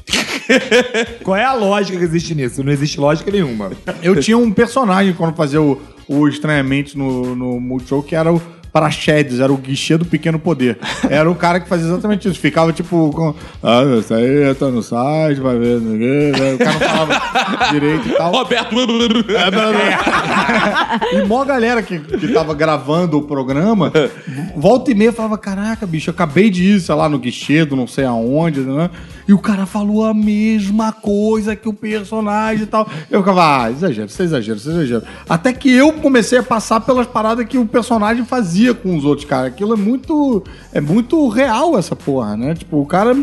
Qual 1.24 1.36
é 1.36 1.44
a 1.44 1.52
lógica 1.52 1.98
que 1.98 2.04
existe 2.04 2.34
nisso? 2.34 2.62
Não 2.62 2.72
existe 2.72 3.00
lógica 3.00 3.30
nenhuma. 3.30 3.72
Eu 4.02 4.20
tinha 4.20 4.38
um 4.38 4.52
personagem 4.52 5.12
quando 5.12 5.34
fazia 5.34 5.60
o, 5.60 5.80
o 6.06 6.28
Estranhamente 6.28 6.96
no, 6.96 7.34
no 7.34 7.60
Multishow, 7.60 8.02
que 8.02 8.14
era 8.14 8.32
o 8.32 8.40
Praxedes, 8.76 9.40
era 9.40 9.50
o 9.50 9.56
guichê 9.56 9.96
do 9.96 10.04
pequeno 10.04 10.38
poder. 10.38 10.76
Era 11.08 11.30
o 11.30 11.34
cara 11.34 11.58
que 11.58 11.66
fazia 11.66 11.86
exatamente 11.86 12.28
isso. 12.28 12.38
Ficava 12.38 12.74
tipo, 12.74 13.10
com, 13.10 13.34
ah, 13.62 13.82
isso 13.98 14.12
aí 14.12 14.54
tá 14.54 14.66
no 14.66 14.82
site, 14.82 15.40
vai 15.40 15.58
ver, 15.58 15.80
não 15.80 15.96
sei 16.36 16.54
o 16.54 16.58
cara 16.58 16.72
não 16.72 16.80
falava 16.80 17.72
direito 17.72 18.06
e 18.06 18.12
tal. 18.12 18.32
Roberto. 18.32 18.74
E 21.14 21.22
mó 21.26 21.42
galera 21.42 21.82
que, 21.82 21.98
que 21.98 22.28
tava 22.28 22.52
gravando 22.52 23.16
o 23.16 23.22
programa, 23.22 23.90
volta 24.54 24.90
e 24.90 24.94
meia 24.94 25.10
falava: 25.10 25.38
Caraca, 25.38 25.86
bicho, 25.86 26.10
eu 26.10 26.14
acabei 26.14 26.50
de 26.50 26.74
ir, 26.74 26.80
sei 26.80 26.94
lá, 26.94 27.08
no 27.08 27.18
guichê 27.18 27.64
do 27.64 27.76
não 27.76 27.86
sei 27.86 28.04
aonde, 28.04 28.60
né? 28.60 28.90
E 29.28 29.32
o 29.32 29.38
cara 29.38 29.66
falou 29.66 30.04
a 30.04 30.14
mesma 30.14 30.92
coisa 30.92 31.56
que 31.56 31.68
o 31.68 31.72
personagem 31.72 32.62
e 32.62 32.66
tal. 32.66 32.88
Eu 33.10 33.20
ficava, 33.20 33.64
ah, 33.64 33.70
exagero, 33.70 34.06
isso 34.06 34.22
é 34.22 34.24
exagero, 34.24 34.58
isso 34.58 34.70
é 34.70 34.72
exagero. 34.72 35.02
Até 35.28 35.52
que 35.52 35.70
eu 35.70 35.92
comecei 35.94 36.38
a 36.38 36.42
passar 36.42 36.80
pelas 36.80 37.06
paradas 37.06 37.46
que 37.46 37.58
o 37.58 37.66
personagem 37.66 38.24
fazia 38.24 38.72
com 38.72 38.96
os 38.96 39.04
outros 39.04 39.26
caras. 39.26 39.48
Aquilo 39.48 39.74
é 39.74 39.76
muito. 39.76 40.44
É 40.72 40.80
muito 40.80 41.28
real 41.28 41.76
essa 41.76 41.96
porra, 41.96 42.36
né? 42.36 42.54
Tipo, 42.54 42.80
o 42.80 42.86
cara. 42.86 43.16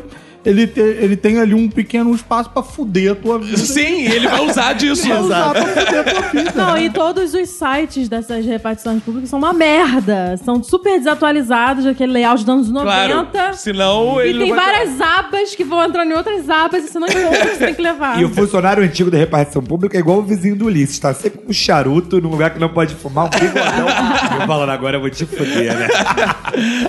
Ele, 0.45 0.67
te- 0.67 0.79
ele 0.79 1.15
tem 1.15 1.39
ali 1.39 1.53
um 1.53 1.69
pequeno 1.69 2.13
espaço 2.13 2.49
pra 2.49 2.61
fuder 2.63 3.13
a 3.13 3.15
tua 3.15 3.39
vida. 3.39 3.57
Sim, 3.57 4.03
ele 4.07 4.27
vai 4.27 4.41
usar 4.45 4.73
disso. 4.75 5.07
Vai 5.07 5.19
usar 5.19 5.49
pra 5.51 5.65
fuder 5.65 5.99
a 5.99 6.03
tua 6.03 6.21
vida. 6.29 6.51
Não, 6.55 6.77
e 6.77 6.89
todos 6.89 7.33
os 7.33 7.49
sites 7.49 8.09
dessas 8.09 8.45
repartições 8.45 9.01
públicas 9.01 9.29
são 9.29 9.39
uma 9.39 9.53
merda. 9.53 10.35
São 10.43 10.61
super 10.63 10.97
desatualizados, 10.97 11.85
aquele 11.85 12.11
layout 12.13 12.43
dos 12.43 12.49
anos 12.53 12.69
90. 12.69 13.25
Claro. 13.31 13.55
Senão 13.57 14.21
E 14.21 14.27
ele 14.29 14.39
tem 14.39 14.49
não 14.49 14.55
vai- 14.57 14.65
várias 14.73 14.99
abas 15.01 15.55
que 15.55 15.63
vão 15.63 15.83
entrando 15.83 16.11
em 16.11 16.15
outras 16.15 16.49
abas 16.49 16.83
e 16.83 16.87
você 16.89 16.99
não 16.99 17.07
encontra 17.07 17.29
o 17.29 17.31
que 17.49 17.55
você 17.57 17.65
tem 17.65 17.73
que 17.75 17.81
levar. 17.81 18.19
E 18.23 18.25
o 18.25 18.29
funcionário 18.29 18.83
antigo 18.83 19.09
da 19.09 19.17
repartição 19.17 19.61
pública 19.63 19.97
é 19.97 19.99
igual 19.99 20.19
o 20.19 20.23
vizinho 20.23 20.55
do 20.55 20.65
Ulisses, 20.65 20.99
tá 20.99 21.13
sempre 21.13 21.39
com 21.39 21.53
charuto 21.53 22.19
num 22.21 22.29
lugar 22.29 22.49
que 22.51 22.59
não 22.59 22.69
pode 22.69 22.93
fumar, 22.95 23.25
um 23.25 23.29
bigodão. 23.29 23.87
eu 24.41 24.47
falando 24.47 24.69
agora, 24.69 24.97
eu 24.97 25.01
vou 25.01 25.09
te 25.09 25.25
fuder, 25.25 25.77
né? 25.77 25.87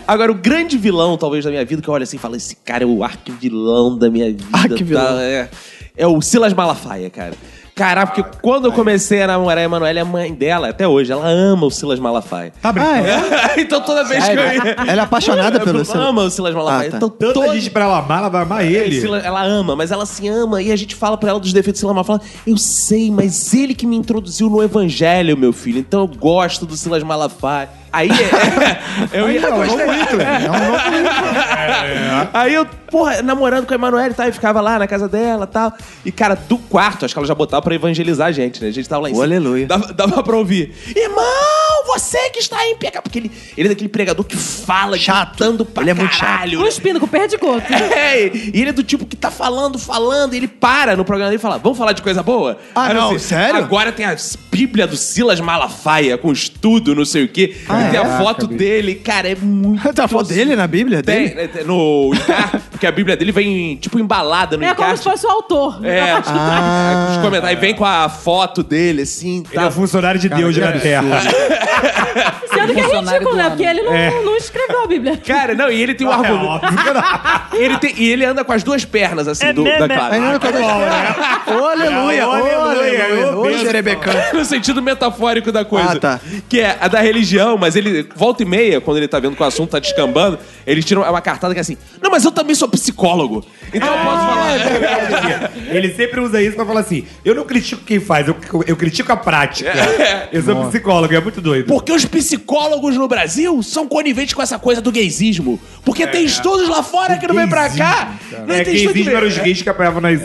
Agora, 0.07 0.31
o 0.31 0.35
grande 0.35 0.77
vilão, 0.77 1.17
talvez, 1.17 1.45
da 1.45 1.51
minha 1.51 1.65
vida, 1.65 1.81
que 1.81 1.89
eu 1.89 1.95
olho 1.95 2.03
assim 2.03 2.17
e 2.17 2.19
falo, 2.21 2.37
esse 2.37 2.57
cara 2.57 2.85
é 2.85 2.87
o 2.87 3.03
arquivilão 3.49 3.97
da 3.97 4.11
minha 4.11 4.26
vida. 4.26 4.45
Arquivilão. 4.53 5.05
tá? 5.16 5.22
É, 5.22 5.49
é 5.97 6.07
o 6.07 6.20
Silas 6.20 6.53
Malafaia, 6.53 7.11
cara. 7.11 7.32
Caraca, 7.74 8.22
porque 8.22 8.38
quando 8.40 8.66
eu 8.66 8.72
comecei 8.72 9.20
a 9.22 9.26
namorar 9.26 9.59
a 9.59 9.62
Emanuele, 9.62 9.99
a 9.99 10.05
mãe 10.05 10.32
dela, 10.32 10.68
até 10.68 10.86
hoje, 10.86 11.11
ela 11.11 11.26
ama 11.28 11.66
o 11.66 11.70
Silas 11.72 11.99
Malafaia. 11.99 12.53
Tá 12.62 12.70
brincando? 12.72 12.95
Ah, 13.09 13.55
é? 13.57 13.59
então 13.61 13.80
toda 13.80 14.05
vez 14.05 14.24
que 14.24 14.30
eu 14.30 14.36
ia... 14.36 14.74
Ela 14.86 14.92
é 14.92 15.05
apaixonada 15.05 15.59
pelo 15.59 15.78
Ela 15.78 15.84
Silas. 15.84 16.07
ama 16.09 16.22
o 16.22 16.30
Silas 16.30 16.55
Malafaia. 16.55 16.86
Ah, 16.86 16.90
tá. 16.92 16.97
Então, 16.99 17.09
Tanta 17.11 17.32
toda- 17.34 17.53
gente 17.53 17.70
pra 17.72 17.82
ela 17.86 17.99
amar, 17.99 18.18
ela 18.20 18.28
vai 18.28 18.42
amar 18.42 18.64
ele. 18.64 19.01
Silas- 19.01 19.24
ela 19.24 19.42
ama, 19.45 19.74
mas 19.74 19.90
ela 19.90 20.07
se 20.07 20.28
ama 20.28 20.62
e 20.62 20.70
a 20.70 20.76
gente 20.76 20.95
fala 20.95 21.16
pra 21.18 21.30
ela 21.30 21.40
dos 21.40 21.53
defeitos 21.53 21.80
do 21.80 21.82
Silas 21.82 21.97
Malafaia. 21.97 22.20
Eu 22.47 22.57
sei, 22.57 23.11
mas 23.11 23.53
ele 23.53 23.74
que 23.74 23.88
me 23.88 23.97
introduziu 23.97 24.49
no 24.49 24.62
evangelho, 24.62 25.36
meu 25.36 25.53
filho. 25.53 25.80
Então 25.80 26.03
eu 26.03 26.07
gosto 26.07 26.64
do 26.66 26.76
Silas 26.76 27.03
Malafaia. 27.03 27.68
Aí 27.95 28.11
é, 28.11 28.78
eu 29.20 29.30
ia. 29.30 29.40
É 29.47 29.53
um 29.55 29.64
novo 29.64 29.92
Hitler. 29.92 30.26
É 30.26 30.51
um 30.51 30.53
novo 30.53 32.28
Aí 32.32 32.55
eu, 32.55 32.66
porra, 32.90 33.22
namorando 33.22 33.66
com 33.66 33.72
a 33.72 33.76
Emanuele 33.76 34.11
e 34.11 34.14
tal, 34.14 34.28
e 34.28 34.32
ficava 34.32 34.61
lá 34.61 34.78
na 34.78 34.86
casa 34.86 35.09
dela 35.09 35.45
e 35.49 35.53
tal. 35.53 35.72
E, 36.05 36.12
cara, 36.12 36.34
do 36.34 36.59
quarto, 36.59 37.05
acho 37.05 37.14
que 37.14 37.18
ela 37.18 37.26
já 37.26 37.34
botava 37.34 37.62
pra 37.62 37.74
evangelizar 37.74 38.28
a 38.28 38.32
gente, 38.32 38.61
né? 38.62 38.68
A 38.68 38.72
gente 38.72 38.88
tava 38.88 39.03
lá 39.03 39.09
em 39.09 39.12
Oh, 39.12 39.16
cima. 39.16 39.24
aleluia. 39.26 39.66
Dava, 39.66 39.92
dava 39.92 40.22
pra 40.22 40.36
ouvir. 40.36 40.74
Irmão, 40.95 41.22
você 41.86 42.30
que 42.30 42.38
está 42.40 42.64
em 42.66 42.76
pecado. 42.76 43.03
Porque 43.05 43.18
ele, 43.18 43.32
ele 43.57 43.68
é 43.68 43.70
daquele 43.70 43.88
pregador 43.88 44.24
que 44.24 44.36
fala, 44.36 44.97
Chato. 44.99 45.30
gritando 45.36 45.64
pra 45.64 45.82
Ele 45.82 45.90
é 45.90 45.95
muito 45.95 46.14
chato. 46.14 46.28
caralho. 46.28 46.59
né? 46.59 46.64
Cuspindo 46.66 47.01
com 47.01 47.07
perdigoto. 47.07 47.64
É, 47.95 48.26
e 48.26 48.51
ele 48.61 48.70
é 48.70 48.72
do 48.72 48.82
tipo 48.82 49.05
que 49.07 49.16
tá 49.16 49.30
falando, 49.30 49.78
falando, 49.78 50.34
e 50.34 50.36
ele 50.36 50.49
para 50.49 50.97
no 50.97 51.05
programa 51.05 51.30
dele 51.30 51.38
e 51.38 51.42
fala: 51.42 51.59
Vamos 51.59 51.78
falar 51.78 51.92
de 51.92 52.03
coisa 52.03 52.22
boa? 52.22 52.59
Ah, 52.74 52.86
Aí 52.88 52.95
não, 52.95 53.18
sério? 53.18 53.57
Agora 53.57 53.92
tem 53.92 54.05
a 54.05 54.16
Bíblia 54.51 54.86
do 54.86 54.97
Silas 54.97 55.40
Malafaia, 55.40 56.16
com 56.18 56.30
estudo, 56.32 56.95
não 56.95 57.05
sei 57.05 57.24
o 57.24 57.28
quê. 57.28 57.57
Ah, 57.68 57.84
e 57.87 57.91
tem 57.91 58.01
a 58.01 58.03
é? 58.03 58.18
foto 58.18 58.47
Caraca, 58.47 58.55
dele, 58.57 58.95
cara, 58.97 59.28
é 59.30 59.35
muito. 59.37 59.93
Tem 59.93 60.05
a 60.05 60.09
foto 60.09 60.28
dele 60.28 60.57
na 60.57 60.66
Bíblia? 60.66 61.03
Tem, 61.03 61.28
Dele? 61.28 61.49
tem 61.49 61.64
no 61.64 62.12
encarte, 62.14 62.62
porque 62.70 62.87
a 62.87 62.93
Bíblia 62.93 63.16
dele 63.16 63.32
vem, 63.32 63.76
tipo, 63.76 63.99
embalada 63.99 64.57
no 64.57 64.64
É 64.64 64.74
como 64.74 64.89
se 64.97 65.03
encarte. 65.03 65.20
fosse 65.22 65.26
o 65.26 65.30
autor. 65.30 65.85
É, 65.85 66.12
ah, 66.12 67.09
os 67.12 67.16
comentários, 67.22 67.61
vem 67.61 67.74
com 67.74 67.85
a 67.85 68.09
foto 68.09 68.62
dele, 68.62 69.03
assim, 69.03 69.39
Ele 69.51 69.59
é 69.59 69.61
tá. 69.61 69.68
o 69.68 69.70
funcionário 69.70 70.20
de 70.20 70.28
Deus 70.28 70.57
na 70.57 70.72
Terra. 70.72 71.20
Sendo 72.53 72.72
que 72.74 72.80
é 72.80 72.99
ridículo, 73.01 73.35
né? 73.37 73.49
Porque 73.51 73.64
ele 73.64 73.82
não, 73.82 74.24
não 74.24 74.37
escreveu 74.37 74.85
a 74.85 74.87
Bíblia. 74.87 75.16
Cara, 75.16 75.55
não, 75.55 75.70
e 75.70 75.82
ele 75.82 75.95
tem 75.95 76.07
um 76.07 76.11
É 76.14 76.14
argumento. 76.14 76.64
Ele 77.55 77.78
tem, 77.78 77.95
e 77.97 78.11
ele 78.11 78.24
anda 78.24 78.45
com 78.45 78.53
as 78.53 78.62
duas 78.64 78.85
pernas, 78.85 79.28
assim, 79.28 79.53
do, 79.53 79.62
da 79.62 79.89
Clara. 79.89 80.14
Aí 80.14 80.20
não, 80.20 80.41
quando 80.41 80.57
Ô, 80.57 81.66
aleluia! 81.66 82.26
Ô, 82.26 82.32
aleluia! 82.32 83.37
Ô, 83.37 83.59
xerebecão. 83.59 84.12
no 84.32 84.45
sentido 84.45 84.82
metafórico 84.82 85.53
da 85.53 85.64
coisa. 85.64 85.93
Ah, 85.93 85.99
tá. 86.01 86.20
Que 86.49 86.61
é 86.61 86.76
a 86.80 86.89
da 86.89 87.01
religião, 87.01 87.57
mas 87.57 87.74
ele, 87.77 88.09
volta 88.14 88.43
e 88.43 88.47
meia, 88.47 88.81
quando 88.81 88.97
ele 88.99 89.09
tá 89.09 89.18
vendo 89.18 89.37
que 89.37 89.43
o 89.43 89.47
assunto 89.47 89.70
tá 89.70 89.79
descambando, 89.79 90.39
ele 90.66 90.83
tira 90.83 91.01
uma 91.01 91.20
cartada 91.20 91.53
que 91.55 91.59
é 91.59 91.62
assim: 91.62 91.77
Não, 92.03 92.11
mas 92.11 92.25
eu 92.25 92.31
também 92.33 92.55
sou 92.55 92.68
psicólogo. 92.68 93.45
Então 93.72 93.89
eu 93.89 94.05
posso 94.05 94.27
falar. 94.27 95.51
Ele 95.70 95.93
sempre 95.95 96.20
usa 96.20 96.41
isso 96.43 96.57
pra 96.57 96.64
falar 96.64 96.81
assim: 96.81 97.05
eu 97.25 97.35
não 97.35 97.45
critico 97.45 97.83
quem 97.85 98.01
faz, 98.01 98.29
eu, 98.29 98.37
eu 98.66 98.77
critico 98.77 99.12
a 99.12 99.16
prática. 99.16 99.72
Eu 100.33 100.43
sou 100.43 100.66
psicólogo, 100.68 101.14
é 101.14 101.20
muito 101.20 101.41
doido. 101.41 101.66
Porque 101.66 101.93
os 101.93 102.05
psicólogos 102.05 102.96
no 102.96 103.07
Brasil 103.09 103.63
são 103.63 103.87
coniventes 103.88 104.34
com 104.34 104.42
essa 104.42 104.59
coisa 104.59 104.80
do 104.80 104.91
gaysismo. 104.92 105.61
Porque 105.84 106.07
tem 106.07 106.25
estudos 106.25 106.68
lá 106.68 106.83
fora 106.83 107.17
que 107.17 107.26
não 107.26 107.34
vem 107.34 107.49
pra 107.49 107.68
cá. 107.71 108.14
Não 108.46 108.55
É, 108.55 108.64
tem 108.64 108.75
estudo 108.75 108.92
gaysismo 108.95 109.11
que- 109.11 109.17
eram 109.17 109.26
os 109.29 109.38
gays 109.38 109.63
que 109.63 109.68
apoiavam 109.68 110.01
nas... 110.01 110.21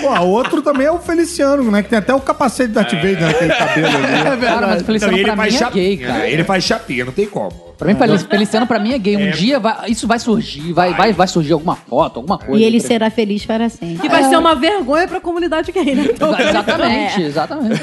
Pô, 0.00 0.20
outro 0.24 0.62
também 0.62 0.86
é 0.86 0.90
o 0.90 0.98
Feliciano, 0.98 1.70
né? 1.70 1.82
Que 1.82 1.88
tem 1.88 1.98
até 1.98 2.14
o 2.14 2.20
capacete 2.20 2.72
da 2.72 2.82
Darth 2.82 2.94
Vader 2.94 3.20
naquele 3.20 3.52
cabelo 3.54 3.86
ali. 3.86 4.40
Cara, 4.46 4.66
mas 4.66 4.82
o 4.82 4.84
Feliciano 4.84 5.12
Não, 5.12 5.18
e 5.18 5.20
ele 5.22 5.32
pra 5.32 5.36
faz 5.44 5.52
mim 5.52 5.56
é 5.56 5.60
chapinha. 5.60 5.84
gay, 5.84 5.96
cara. 5.98 6.28
Ele 6.28 6.44
faz 6.44 6.64
chapinha, 6.64 7.04
não 7.04 7.12
tem 7.12 7.26
como. 7.26 7.52
Pra 7.78 7.88
mim, 7.92 7.98
Fel- 7.98 8.18
Feliciano 8.30 8.66
pra 8.66 8.78
mim 8.78 8.92
é 8.92 8.98
gay. 8.98 9.16
Um 9.16 9.30
dia 9.32 9.58
vai- 9.58 9.90
isso 9.90 10.06
vai 10.06 10.18
surgir, 10.18 10.72
vai, 10.72 10.94
vai, 10.94 11.12
vai 11.12 11.26
surgir 11.26 11.52
alguma 11.52 11.74
foto, 11.76 12.18
alguma 12.18 12.38
coisa. 12.38 12.60
E 12.62 12.64
ele 12.64 12.80
será 12.80 13.10
feliz 13.10 13.44
para 13.44 13.68
sempre. 13.68 13.98
Que 13.98 14.08
vai 14.08 14.24
ser 14.24 14.36
uma 14.36 14.54
vergonha 14.54 15.06
pra 15.08 15.20
comunidade 15.20 15.72
gay, 15.72 15.94
né? 15.94 16.04
Então, 16.12 16.38
Exatamente, 16.38 17.22
exatamente. 17.22 17.80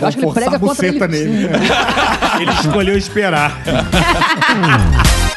Eu 0.00 0.06
acho 0.08 0.16
que 0.18 0.24
ele 0.24 0.32
Forçar 0.32 0.50
prega 0.50 0.56
a 0.56 0.58
contra 0.60 0.86
ele. 0.86 1.06
nele. 1.06 1.48
Ele 2.40 2.50
escolheu 2.52 2.96
esperar. 2.98 3.60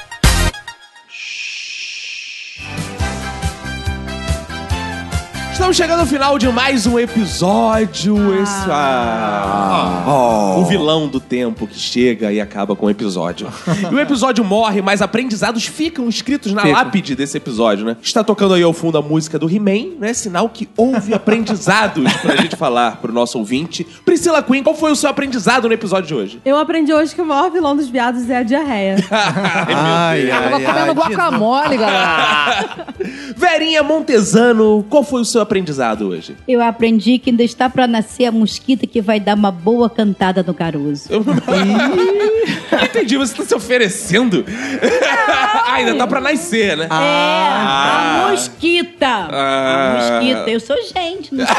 Estamos 5.63 5.77
chegando 5.77 6.01
ao 6.01 6.05
final 6.05 6.37
de 6.37 6.49
mais 6.49 6.85
um 6.85 6.99
episódio. 6.99 8.37
Esse, 8.41 8.69
ah, 8.69 10.55
O 10.57 10.65
vilão 10.65 11.07
do 11.07 11.21
tempo 11.21 11.65
que 11.65 11.79
chega 11.79 12.33
e 12.33 12.41
acaba 12.41 12.75
com 12.75 12.87
o 12.87 12.89
episódio. 12.89 13.47
e 13.89 13.95
o 13.95 13.97
episódio 13.97 14.43
morre, 14.43 14.81
mas 14.81 15.01
aprendizados 15.01 15.65
ficam 15.65 16.09
escritos 16.09 16.51
na 16.51 16.65
lápide 16.65 17.15
desse 17.15 17.37
episódio, 17.37 17.85
né? 17.85 17.95
Está 18.01 18.25
tocando 18.25 18.55
aí 18.55 18.61
ao 18.61 18.73
fundo 18.73 18.97
a 18.97 19.01
música 19.01 19.39
do 19.39 19.49
He-Man, 19.49 19.95
né? 20.01 20.13
Sinal 20.13 20.49
que 20.49 20.67
houve 20.75 21.13
aprendizados 21.15 22.11
pra 22.17 22.35
gente 22.35 22.57
falar 22.57 22.97
pro 22.97 23.13
nosso 23.13 23.39
ouvinte. 23.39 23.87
Priscila 24.03 24.43
Queen, 24.43 24.63
qual 24.63 24.75
foi 24.75 24.91
o 24.91 24.97
seu 24.97 25.09
aprendizado 25.09 25.69
no 25.69 25.73
episódio 25.73 26.07
de 26.09 26.13
hoje? 26.13 26.41
Eu 26.43 26.57
aprendi 26.57 26.93
hoje 26.93 27.15
que 27.15 27.21
o 27.21 27.25
maior 27.25 27.49
vilão 27.49 27.73
dos 27.73 27.87
viados 27.87 28.29
é 28.29 28.39
a 28.39 28.43
diarreia. 28.43 28.97
Ai, 29.09 30.27
Tava 30.27 30.59
comendo 30.59 30.91
guacamole, 30.91 31.77
galera. 31.77 32.85
Verinha 33.37 33.81
Montesano, 33.81 34.85
qual 34.89 35.05
foi 35.05 35.21
o 35.21 35.25
seu 35.25 35.39
aprendizado 35.39 35.52
hoje? 36.01 36.35
Eu 36.47 36.61
aprendi 36.61 37.17
que 37.19 37.29
ainda 37.29 37.43
está 37.43 37.69
para 37.69 37.87
nascer 37.87 38.25
a 38.25 38.31
mosquita 38.31 38.87
que 38.87 39.01
vai 39.01 39.19
dar 39.19 39.35
uma 39.35 39.51
boa 39.51 39.89
cantada 39.89 40.43
no 40.43 40.53
Caruso. 40.53 41.09
Entendi, 42.83 43.17
você 43.17 43.35
tá 43.35 43.43
se 43.43 43.55
oferecendo? 43.55 44.45
ah, 45.27 45.73
ainda 45.73 45.95
tá 45.95 46.07
pra 46.07 46.19
nascer, 46.19 46.77
né? 46.77 46.85
É, 46.85 46.87
a 46.89 48.27
mosquita. 48.29 49.07
Ah. 49.07 49.91
A 49.91 50.19
mosquita. 50.19 50.49
Eu 50.49 50.59
sou 50.59 50.77
gente, 50.83 51.33
não 51.33 51.45
sou. 51.45 51.55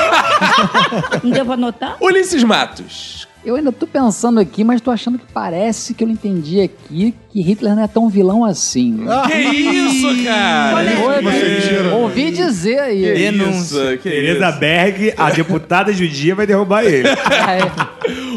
não 1.23 1.31
devo 1.31 1.53
anotar? 1.53 1.97
Ulisses 2.01 2.43
Matos. 2.43 3.29
Eu 3.45 3.57
ainda 3.57 3.71
tô 3.71 3.87
pensando 3.87 4.41
aqui, 4.41 4.65
mas 4.65 4.81
tô 4.81 4.91
achando 4.91 5.19
que 5.19 5.27
parece 5.33 5.93
que 5.93 6.03
eu 6.03 6.09
não 6.09 6.15
entendi 6.15 6.62
aqui 6.62 7.15
que 7.31 7.43
Hitler 7.43 7.75
não 7.75 7.83
é 7.83 7.87
tão 7.87 8.09
vilão 8.09 8.43
assim. 8.43 9.05
Que 9.27 9.37
isso, 9.37 10.25
cara? 10.25 10.79
Oi, 10.79 11.93
Ouvi 12.01 12.31
dizer 12.31 12.79
aí. 12.79 13.29
Isso, 13.29 13.77
que 14.01 14.09
Tereza 14.09 14.49
isso. 14.49 14.59
Berg, 14.59 15.12
a 15.16 15.31
deputada 15.31 15.93
judia, 15.93 16.35
vai 16.35 16.47
derrubar 16.47 16.85
ele. 16.85 17.09
É, 17.45 17.61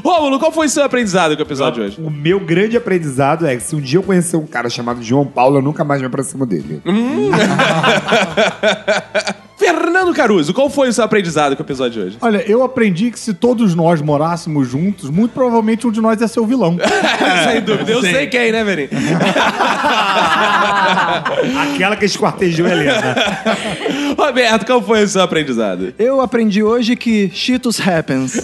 Rômulo, 0.04 0.40
qual 0.40 0.52
foi 0.52 0.68
o 0.68 0.70
seu 0.70 0.84
aprendizado 0.84 1.36
com 1.36 1.42
o 1.42 1.46
episódio 1.46 1.82
de 1.82 1.88
hoje? 1.88 2.02
O 2.02 2.10
meu 2.10 2.40
grande 2.40 2.76
aprendizado 2.76 3.46
é 3.46 3.56
que 3.56 3.64
se 3.64 3.76
um 3.76 3.82
dia 3.82 4.00
eu 4.00 4.04
conhecer 4.04 4.36
um 4.38 4.46
cara 4.46 4.70
chamado 4.70 5.02
João 5.02 5.26
Paulo, 5.26 5.58
eu 5.58 5.62
nunca 5.62 5.84
mais 5.84 6.02
me 6.02 6.08
aproximo 6.08 6.46
dele. 6.46 6.82
Fernando 9.58 10.14
Caruso, 10.14 10.54
qual 10.54 10.70
foi 10.70 10.90
o 10.90 10.94
seu 10.94 11.04
aprendizado 11.04 11.56
com 11.56 11.64
o 11.64 11.66
episódio 11.66 11.94
de 11.94 12.00
hoje? 12.08 12.18
Olha, 12.22 12.44
eu 12.48 12.64
aprendi 12.64 13.10
que 13.10 13.20
se 13.20 13.34
todos 13.34 13.74
nós 13.74 14.00
morássemos 14.04 14.70
juntos, 14.70 15.10
muito 15.10 15.32
provavelmente 15.32 15.88
um 15.88 15.92
de 15.92 16.00
nós 16.00 16.22
ia 16.22 16.28
ser 16.28 16.40
o 16.40 16.46
vilão. 16.46 16.78
Sem 17.52 17.62
dúvida, 17.62 17.92
eu 17.92 18.02
sei 18.02 18.28
quem, 18.28 18.52
né, 18.52 18.64
Verinha? 18.64 18.90
Aquela 21.74 21.96
que 21.96 22.06
esquartejou 22.06 22.68
a 22.68 22.70
Helena. 22.70 23.16
Roberto, 24.16 24.66
qual 24.68 24.82
foi 24.82 25.04
o 25.04 25.08
seu 25.08 25.24
aprendizado? 25.24 25.92
Eu 25.98 26.22
aprendi 26.22 26.62
hoje 26.62 26.96
que 26.96 27.32
Cheetos 27.34 27.80
happens. 27.80 28.40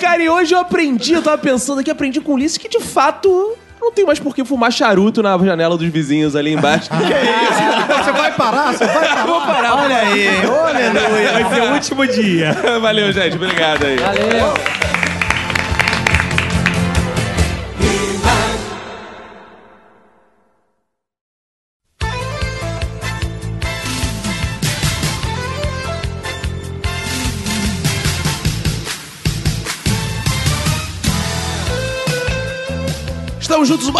Cara, 0.00 0.20
e 0.20 0.28
hoje 0.28 0.52
eu 0.52 0.58
aprendi, 0.58 1.12
eu 1.12 1.22
tava 1.22 1.38
pensando 1.38 1.80
aqui, 1.80 1.90
aprendi 1.90 2.20
com 2.20 2.32
o 2.32 2.34
Ulisses 2.34 2.58
que 2.58 2.68
de 2.68 2.80
fato 2.80 3.56
não 3.90 3.94
tem 3.94 4.06
mais 4.06 4.20
por 4.20 4.34
que 4.34 4.44
fumar 4.44 4.70
charuto 4.70 5.20
na 5.22 5.36
janela 5.36 5.76
dos 5.76 5.88
vizinhos 5.88 6.36
ali 6.36 6.52
embaixo. 6.52 6.88
Você 6.94 8.12
vai 8.12 8.32
parar? 8.32 8.72
Você 8.72 8.86
vai 8.86 9.08
parar? 9.08 9.26
Vou 9.26 9.40
parar. 9.40 9.74
Olha 9.82 9.96
aí, 9.96 10.28
aleluia. 10.38 11.32
Vai 11.42 11.54
ser 11.54 11.62
o 11.62 11.72
último 11.72 12.06
dia. 12.06 12.52
Valeu, 12.80 13.12
gente. 13.12 13.36
Obrigado 13.36 13.84
aí. 13.84 13.98
valeu. 13.98 14.89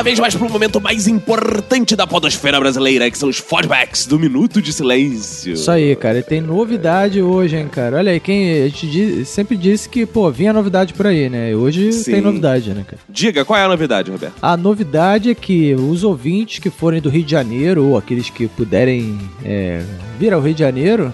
Uma 0.00 0.04
vez 0.04 0.18
mais 0.18 0.34
para 0.34 0.46
o 0.46 0.50
momento 0.50 0.80
mais 0.80 1.06
importante 1.06 1.94
da 1.94 2.06
podosfera 2.06 2.58
brasileira, 2.58 3.10
que 3.10 3.18
são 3.18 3.28
os 3.28 3.36
fodbacks 3.36 4.06
do 4.06 4.18
Minuto 4.18 4.62
de 4.62 4.72
Silêncio. 4.72 5.52
Isso 5.52 5.70
aí, 5.70 5.94
cara. 5.94 6.20
E 6.20 6.22
tem 6.22 6.40
novidade 6.40 7.20
hoje, 7.20 7.56
hein, 7.58 7.68
cara. 7.68 7.98
Olha 7.98 8.10
aí, 8.12 8.18
quem 8.18 8.62
a 8.62 8.68
gente 8.68 8.86
di- 8.86 9.24
sempre 9.26 9.58
disse 9.58 9.90
que, 9.90 10.06
pô, 10.06 10.30
vinha 10.30 10.54
novidade 10.54 10.94
por 10.94 11.06
aí, 11.06 11.28
né? 11.28 11.54
Hoje 11.54 11.92
Sim. 11.92 12.12
tem 12.12 12.20
novidade, 12.22 12.70
né, 12.72 12.82
cara? 12.86 12.96
Diga, 13.10 13.44
qual 13.44 13.58
é 13.58 13.64
a 13.64 13.68
novidade, 13.68 14.10
Roberto? 14.10 14.32
A 14.40 14.56
novidade 14.56 15.28
é 15.28 15.34
que 15.34 15.74
os 15.74 16.02
ouvintes 16.02 16.60
que 16.60 16.70
forem 16.70 17.02
do 17.02 17.10
Rio 17.10 17.22
de 17.22 17.30
Janeiro, 17.32 17.84
ou 17.84 17.98
aqueles 17.98 18.30
que 18.30 18.48
puderem 18.48 19.18
é, 19.44 19.82
vir 20.18 20.32
ao 20.32 20.40
Rio 20.40 20.54
de 20.54 20.60
Janeiro, 20.60 21.12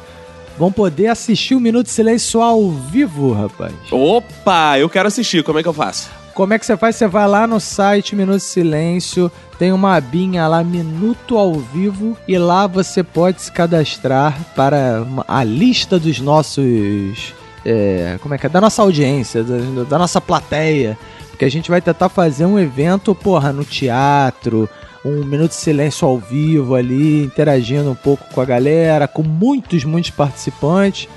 vão 0.57 0.71
poder 0.71 1.09
assistir 1.09 1.57
o 1.57 1.61
Minuto 1.61 1.87
de 1.87 1.93
Silêncio 1.93 2.41
ao 2.41 2.71
vivo, 2.71 3.33
rapaz. 3.33 3.73
Opa, 3.91 4.79
eu 4.79 4.89
quero 4.89 5.09
assistir, 5.09 5.43
como 5.43 5.59
é 5.59 5.63
que 5.65 5.69
eu 5.69 5.73
faço? 5.75 6.09
Como 6.37 6.53
é 6.53 6.59
que 6.59 6.67
você 6.67 6.77
faz? 6.77 6.97
Você 6.97 7.07
vai 7.07 7.27
lá 7.27 7.47
no 7.47 7.59
site 7.59 8.15
Minuto 8.15 8.41
Silêncio, 8.41 9.33
tem 9.59 9.73
uma 9.73 9.97
abinha 9.97 10.47
lá, 10.47 10.63
Minuto 10.63 11.39
ao 11.39 11.55
Vivo, 11.55 12.15
e 12.29 12.37
lá 12.37 12.67
você 12.67 13.03
pode 13.03 13.41
se 13.41 13.51
cadastrar 13.51 14.39
para 14.55 15.03
a 15.27 15.43
lista 15.43 15.99
dos 15.99 16.21
nossos. 16.21 17.33
é, 17.65 18.19
como 18.21 18.35
é 18.35 18.39
que 18.39 18.45
é? 18.45 18.51
Da 18.51 18.61
nossa 18.61 18.83
audiência, 18.83 19.43
da, 19.43 19.85
da 19.85 19.99
nossa 19.99 20.21
plateia. 20.21 20.99
Porque 21.31 21.47
a 21.47 21.51
gente 21.51 21.71
vai 21.71 21.81
tentar 21.81 22.11
fazer 22.11 22.45
um 22.45 22.59
evento, 22.59 23.15
porra, 23.15 23.51
no 23.51 23.65
teatro, 23.65 24.69
um 25.03 25.25
minuto 25.25 25.53
de 25.53 25.57
silêncio 25.57 26.07
ao 26.07 26.19
vivo 26.19 26.75
ali, 26.75 27.25
interagindo 27.25 27.91
um 27.91 27.95
pouco 27.95 28.27
com 28.35 28.43
a 28.43 28.45
galera, 28.45 29.09
com 29.09 29.23
muitos, 29.23 29.85
muitos 29.85 30.11
participantes. 30.11 31.09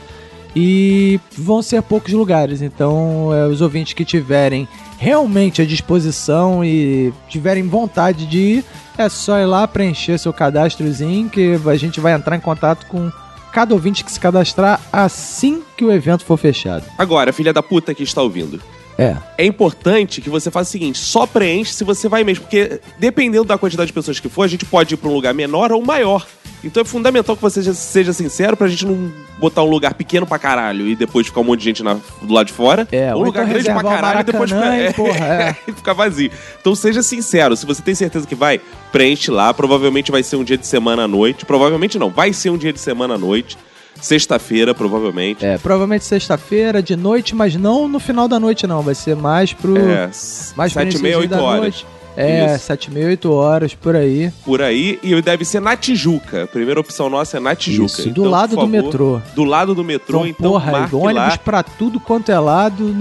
E 0.56 1.20
vão 1.38 1.62
ser 1.62 1.82
poucos 1.84 2.14
lugares, 2.14 2.62
então 2.62 3.34
é, 3.34 3.46
os 3.46 3.62
ouvintes 3.62 3.94
que 3.94 4.04
tiverem 4.04 4.68
realmente 4.98 5.62
à 5.62 5.66
disposição 5.66 6.66
e 6.66 7.14
tiverem 7.28 7.68
vontade 7.68 8.26
de 8.26 8.38
ir, 8.38 8.66
é 8.98 9.08
só 9.08 9.40
ir 9.40 9.46
lá 9.46 9.68
preencher 9.68 10.18
seu 10.18 10.34
cadastrozinho 10.34 11.30
que 11.30 11.60
a 11.66 11.76
gente 11.76 12.00
vai 12.00 12.14
entrar 12.14 12.36
em 12.36 12.40
contato 12.40 12.86
com 12.88 13.12
cada 13.52 13.74
ouvinte 13.74 14.04
que 14.04 14.12
se 14.12 14.20
cadastrar 14.20 14.80
assim 14.92 15.64
que 15.78 15.86
o 15.86 15.92
evento 15.92 16.26
for 16.26 16.38
fechado. 16.38 16.86
Agora, 16.98 17.32
filha 17.32 17.54
da 17.54 17.64
puta 17.64 17.94
que 17.94 18.04
está 18.04 18.22
ouvindo. 18.22 18.60
É. 18.98 19.16
É 19.38 19.46
importante 19.46 20.20
que 20.20 20.30
você 20.30 20.52
faça 20.52 20.68
o 20.68 20.72
seguinte: 20.72 21.00
só 21.00 21.26
preenche 21.26 21.72
se 21.72 21.86
você 21.86 22.10
vai 22.10 22.26
mesmo, 22.26 22.44
porque 22.44 22.82
dependendo 22.98 23.46
da 23.46 23.58
quantidade 23.58 23.88
de 23.88 23.94
pessoas 23.94 24.20
que 24.20 24.28
for, 24.28 24.44
a 24.44 24.48
gente 24.48 24.66
pode 24.66 24.94
ir 24.94 24.98
para 24.98 25.10
um 25.10 25.14
lugar 25.14 25.34
menor 25.34 25.72
ou 25.72 25.82
maior. 25.82 26.28
Então 26.64 26.82
é 26.82 26.86
fundamental 26.86 27.36
que 27.36 27.42
você 27.42 27.62
seja- 27.74 28.12
sincero 28.14 28.58
pra 28.58 28.68
gente 28.68 28.86
não 28.86 29.12
botar 29.38 29.64
um 29.64 29.70
lugar 29.70 29.94
pequeno 29.94 30.26
pra 30.28 30.38
caralho 30.38 30.88
e 30.88 30.96
depois 30.96 31.28
ficar 31.28 31.40
um 31.40 31.44
monte 31.46 31.60
de 31.60 31.66
gente 31.66 31.82
na- 31.84 31.98
do 32.22 32.34
lado 32.34 32.48
de 32.48 32.54
fora. 32.54 32.86
É, 32.92 33.16
ou 33.16 33.22
um 33.22 33.26
lugar 33.26 33.44
então 33.44 33.54
grande 33.54 33.70
pra 33.72 33.84
caralho 33.90 34.20
e 34.20 34.24
depois 34.24 34.52
ficar, 34.52 34.78
e, 34.80 34.94
porra, 34.94 35.26
é. 35.26 35.56
e 35.68 35.72
ficar 35.72 35.94
vazio. 35.94 36.30
Então 36.60 36.76
seja 36.76 37.02
sincero, 37.02 37.56
se 37.56 37.66
você 37.66 37.82
tem 37.82 37.96
certeza 37.96 38.28
que 38.28 38.36
vai, 38.36 38.60
preenche 38.92 39.32
lá. 39.32 39.54
Provavelmente 39.54 40.12
vai 40.12 40.22
ser 40.22 40.36
um 40.36 40.44
dia 40.44 40.58
de 40.58 40.68
semana 40.68 41.04
à 41.04 41.08
noite. 41.08 41.46
Provavelmente 41.46 41.98
não, 41.98 42.10
vai 42.10 42.34
ser 42.34 42.50
um 42.50 42.58
dia 42.58 42.74
de 42.74 42.80
semana 42.80 43.14
à 43.16 43.18
noite. 43.18 43.58
Sexta-feira, 44.02 44.74
provavelmente. 44.74 45.46
É, 45.46 45.58
provavelmente 45.58 46.06
sexta-feira, 46.06 46.82
de 46.82 46.96
noite, 46.96 47.36
mas 47.36 47.56
não 47.56 47.88
no 47.88 48.00
final 48.00 48.28
da 48.28 48.40
noite, 48.40 48.66
não. 48.66 48.82
Vai 48.82 48.96
ser 48.96 49.16
mais 49.16 49.52
pro. 49.52 49.78
É, 49.78 50.10
mais 50.56 50.72
sete 50.72 50.98
e 50.98 51.02
meia, 51.02 51.18
oito 51.20 51.36
horas. 51.36 51.62
noite. 51.62 51.86
É, 52.22 52.56
Isso. 52.56 52.66
sete 52.66 52.86
e 52.86 52.92
meia, 52.94 53.08
oito 53.08 53.32
horas, 53.32 53.74
por 53.74 53.96
aí. 53.96 54.32
Por 54.44 54.62
aí, 54.62 55.00
e 55.02 55.22
deve 55.22 55.46
ser 55.46 55.62
na 55.62 55.76
Tijuca. 55.78 56.44
A 56.44 56.48
primeira 56.48 56.80
opção 56.80 57.10
nossa 57.10 57.38
é 57.38 57.40
na 57.40 57.56
Tijuca. 57.56 57.86
Isso, 57.86 58.04
do 58.10 58.22
Então, 58.22 58.26
lado 58.26 58.56
por 58.56 58.66
do 58.68 58.72
favor, 58.72 58.84
metrô. 58.84 59.22
Do 59.36 59.44
lado 59.46 59.74
do 59.74 59.84
metrô, 59.84 60.20
Então, 60.26 60.28
então 60.28 60.52
porra, 60.52 60.72
marque 60.72 60.96
ônibus 60.96 61.14
lá. 61.16 61.38
pra 61.38 61.64
tudo 61.64 62.00
quanto 62.00 62.32
é 62.32 62.38
lado, 62.40 62.94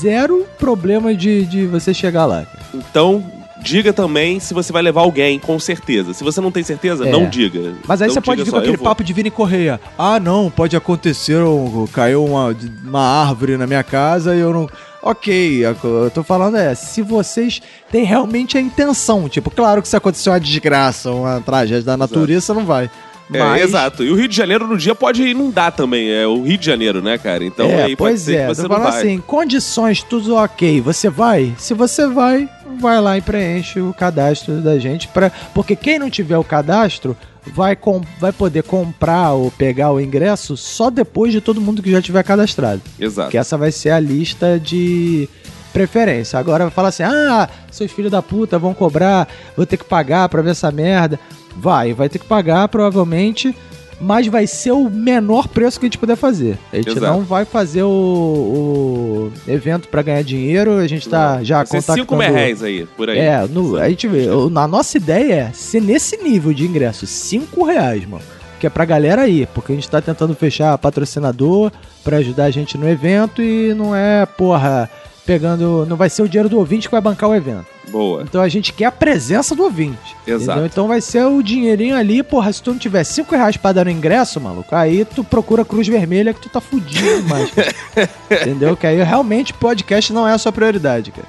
zero 0.00 0.46
problema 0.58 1.14
de, 1.14 1.44
de 1.46 1.66
você 1.66 1.92
chegar 1.92 2.26
lá. 2.26 2.46
Então, 2.72 3.24
diga 3.62 3.92
também 3.92 4.38
se 4.40 4.54
você 4.54 4.72
vai 4.72 4.82
levar 4.82 5.00
alguém, 5.02 5.38
com 5.38 5.58
certeza. 5.58 6.14
Se 6.14 6.22
você 6.24 6.40
não 6.40 6.50
tem 6.52 6.62
certeza, 6.62 7.06
É. 7.06 7.10
não 7.10 7.28
diga. 7.28 7.74
Mas 7.86 8.00
aí 8.00 8.08
Não 8.08 8.14
você 8.14 8.20
pode 8.20 8.42
vir 8.42 8.50
com 8.50 8.56
aquele 8.56 8.78
papo 8.78 9.02
de 9.04 9.12
Vini 9.12 9.30
Correia. 9.30 9.80
Ah, 9.98 10.18
não, 10.20 10.50
pode 10.50 10.76
acontecer, 10.76 11.42
um- 11.42 11.86
caiu 11.92 12.24
uma, 12.24 12.56
uma 12.84 13.00
árvore 13.26 13.56
na 13.56 13.66
minha 13.66 13.82
casa 13.82 14.34
e 14.34 14.38
eu 14.40 14.52
não. 14.52 14.68
Ok, 15.02 15.64
eu 15.64 16.10
tô 16.12 16.22
falando 16.22 16.58
é, 16.58 16.74
se 16.74 17.00
vocês 17.00 17.62
têm 17.90 18.04
realmente 18.04 18.58
a 18.58 18.60
intenção. 18.60 19.28
Tipo, 19.28 19.50
claro 19.50 19.80
que 19.80 19.88
se 19.88 19.96
acontecer 19.96 20.28
uma 20.28 20.40
desgraça, 20.40 21.10
uma 21.10 21.40
tragédia 21.40 21.82
da 21.82 21.96
natureza, 21.96 22.46
você 22.46 22.52
não 22.52 22.66
vai. 22.66 22.90
É, 23.32 23.38
Mas- 23.38 23.62
exato. 23.62 24.02
E 24.02 24.10
o 24.10 24.14
Rio 24.16 24.26
de 24.28 24.36
Janeiro 24.36 24.66
no 24.66 24.76
dia 24.76 24.94
pode 24.94 25.22
inundar 25.22 25.72
também. 25.72 26.10
É 26.10 26.26
o 26.26 26.42
Rio 26.42 26.58
de 26.58 26.66
Janeiro, 26.66 27.00
né, 27.00 27.16
cara? 27.16 27.44
Então 27.44 27.66
é, 27.66 27.84
aí 27.84 27.96
pode 27.96 28.12
pois 28.12 28.22
ser 28.22 28.36
é, 28.36 28.46
você 28.48 28.62
não 28.62 28.68
vai. 28.68 28.88
assim, 28.88 29.18
condições, 29.18 30.02
tudo 30.02 30.34
ok. 30.34 30.80
Você 30.80 31.08
vai? 31.08 31.54
Se 31.56 31.72
você 31.74 32.06
vai, 32.06 32.48
vai 32.80 33.00
lá 33.00 33.16
e 33.16 33.20
preenche 33.20 33.80
o 33.80 33.94
cadastro 33.94 34.60
da 34.60 34.78
gente. 34.78 35.06
Pra, 35.08 35.30
porque 35.54 35.76
quem 35.76 35.98
não 35.98 36.10
tiver 36.10 36.38
o 36.38 36.44
cadastro 36.44 37.16
vai, 37.54 37.76
com, 37.76 38.00
vai 38.18 38.32
poder 38.32 38.62
comprar 38.64 39.32
ou 39.32 39.50
pegar 39.52 39.92
o 39.92 40.00
ingresso 40.00 40.56
só 40.56 40.90
depois 40.90 41.32
de 41.32 41.40
todo 41.40 41.60
mundo 41.60 41.82
que 41.82 41.90
já 41.90 42.02
tiver 42.02 42.22
cadastrado. 42.24 42.82
Exato. 42.98 43.30
Que 43.30 43.38
essa 43.38 43.56
vai 43.56 43.70
ser 43.70 43.90
a 43.90 44.00
lista 44.00 44.58
de 44.58 45.28
preferência. 45.72 46.38
Agora 46.38 46.64
vai 46.64 46.72
falar 46.72 46.88
assim: 46.88 47.04
ah, 47.04 47.48
seus 47.70 47.92
filhos 47.92 48.10
da 48.10 48.20
puta 48.20 48.58
vão 48.58 48.74
cobrar, 48.74 49.28
vou 49.56 49.64
ter 49.64 49.76
que 49.76 49.84
pagar 49.84 50.28
pra 50.28 50.42
ver 50.42 50.50
essa 50.50 50.70
merda. 50.70 51.18
Vai, 51.56 51.92
vai 51.92 52.08
ter 52.08 52.18
que 52.18 52.24
pagar 52.24 52.68
provavelmente, 52.68 53.54
mas 54.00 54.26
vai 54.26 54.46
ser 54.46 54.72
o 54.72 54.88
menor 54.88 55.46
preço 55.48 55.78
que 55.78 55.86
a 55.86 55.88
gente 55.88 55.98
puder 55.98 56.16
fazer. 56.16 56.58
A 56.72 56.76
gente 56.76 56.90
Exato. 56.90 57.06
não 57.06 57.22
vai 57.22 57.44
fazer 57.44 57.82
o, 57.82 57.88
o 57.88 59.32
evento 59.46 59.88
pra 59.88 60.02
ganhar 60.02 60.22
dinheiro, 60.22 60.78
a 60.78 60.86
gente 60.86 61.08
tá 61.08 61.42
já 61.42 61.58
Vai 61.58 61.66
contactando... 61.66 61.98
cinco 61.98 62.16
merréis 62.16 62.62
aí, 62.62 62.86
por 62.96 63.10
aí. 63.10 63.18
É, 63.18 63.46
no, 63.46 63.76
a 63.76 63.88
gente 63.88 64.08
vê. 64.08 64.26
A 64.28 64.68
nossa 64.68 64.96
ideia 64.96 65.34
é 65.34 65.52
ser 65.52 65.82
nesse 65.82 66.16
nível 66.16 66.52
de 66.52 66.66
ingresso, 66.66 67.06
5 67.06 67.64
reais, 67.64 68.06
mano. 68.06 68.22
Que 68.58 68.66
é 68.66 68.70
pra 68.70 68.84
galera 68.84 69.26
ir, 69.26 69.46
porque 69.54 69.72
a 69.72 69.74
gente 69.74 69.88
tá 69.88 70.02
tentando 70.02 70.34
fechar 70.34 70.76
patrocinador 70.76 71.72
pra 72.04 72.18
ajudar 72.18 72.44
a 72.44 72.50
gente 72.50 72.76
no 72.76 72.88
evento 72.88 73.42
e 73.42 73.72
não 73.74 73.96
é, 73.96 74.26
porra, 74.26 74.90
pegando. 75.24 75.86
Não 75.86 75.96
vai 75.96 76.10
ser 76.10 76.22
o 76.22 76.28
dinheiro 76.28 76.48
do 76.48 76.58
ouvinte 76.58 76.88
que 76.88 76.92
vai 76.92 77.00
bancar 77.00 77.28
o 77.30 77.34
evento. 77.34 77.66
Boa. 77.90 78.22
Então 78.22 78.40
a 78.40 78.48
gente 78.48 78.72
quer 78.72 78.86
a 78.86 78.92
presença 78.92 79.54
do 79.54 79.64
ouvinte. 79.64 80.16
Exato. 80.26 80.42
entendeu? 80.44 80.66
Então 80.66 80.88
vai 80.88 81.00
ser 81.00 81.24
o 81.24 81.42
dinheirinho 81.42 81.96
ali, 81.96 82.22
porra, 82.22 82.52
se 82.52 82.62
tu 82.62 82.70
não 82.70 82.78
tiver 82.78 83.02
5 83.04 83.34
reais 83.34 83.56
pra 83.56 83.72
dar 83.72 83.84
no 83.84 83.90
ingresso, 83.90 84.40
maluco, 84.40 84.74
aí 84.74 85.04
tu 85.04 85.24
procura 85.24 85.62
a 85.62 85.64
Cruz 85.64 85.88
Vermelha 85.88 86.32
que 86.32 86.40
tu 86.40 86.48
tá 86.48 86.60
fudido 86.60 87.24
cara. 87.54 88.08
entendeu? 88.42 88.76
Que 88.76 88.86
aí 88.86 89.02
realmente 89.02 89.52
podcast 89.52 90.12
não 90.12 90.26
é 90.26 90.32
a 90.32 90.38
sua 90.38 90.52
prioridade, 90.52 91.12
cara. 91.12 91.28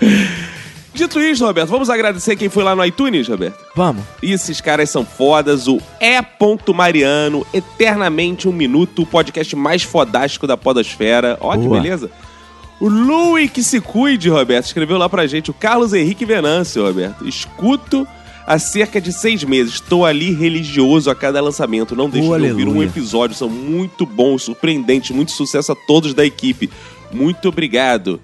Dito 0.92 1.20
isso, 1.20 1.46
Roberto, 1.46 1.68
vamos 1.68 1.88
agradecer 1.88 2.34
quem 2.34 2.48
foi 2.48 2.64
lá 2.64 2.74
no 2.74 2.84
iTunes, 2.84 3.28
Roberto. 3.28 3.56
Vamos. 3.76 4.02
E 4.20 4.32
esses 4.32 4.60
caras 4.60 4.90
são 4.90 5.04
fodas. 5.04 5.68
O 5.68 5.80
E. 6.00 6.72
Mariano, 6.74 7.46
Eternamente 7.54 8.48
Um 8.48 8.52
Minuto, 8.52 9.02
o 9.02 9.06
podcast 9.06 9.54
mais 9.54 9.82
fodástico 9.84 10.48
da 10.48 10.56
podosfera. 10.56 11.38
Ó, 11.40 11.56
que 11.56 11.68
beleza. 11.68 12.10
O 12.80 12.88
Louis 12.88 13.50
que 13.50 13.62
se 13.62 13.80
cuide, 13.80 14.28
Roberto, 14.30 14.66
escreveu 14.66 14.96
lá 14.96 15.08
pra 15.08 15.26
gente. 15.26 15.50
O 15.50 15.54
Carlos 15.54 15.92
Henrique 15.92 16.24
Venâncio, 16.24 16.82
Roberto. 16.82 17.28
Escuto 17.28 18.06
há 18.46 18.58
cerca 18.58 19.00
de 19.00 19.12
seis 19.12 19.44
meses. 19.44 19.74
Estou 19.74 20.06
ali 20.06 20.32
religioso 20.32 21.10
a 21.10 21.14
cada 21.14 21.40
lançamento. 21.42 21.94
Não 21.94 22.08
deixe 22.08 22.26
Oh, 22.26 22.38
de 22.38 22.46
ouvir 22.50 22.64
um 22.66 22.70
aleluia. 22.70 22.86
episódio. 22.88 23.36
São 23.36 23.50
muito 23.50 24.06
bons, 24.06 24.42
surpreendentes. 24.44 25.10
Muito 25.10 25.30
sucesso 25.32 25.72
a 25.72 25.76
todos 25.76 26.14
da 26.14 26.24
equipe. 26.24 26.70
Muito 27.12 27.48
obrigado. 27.50 28.18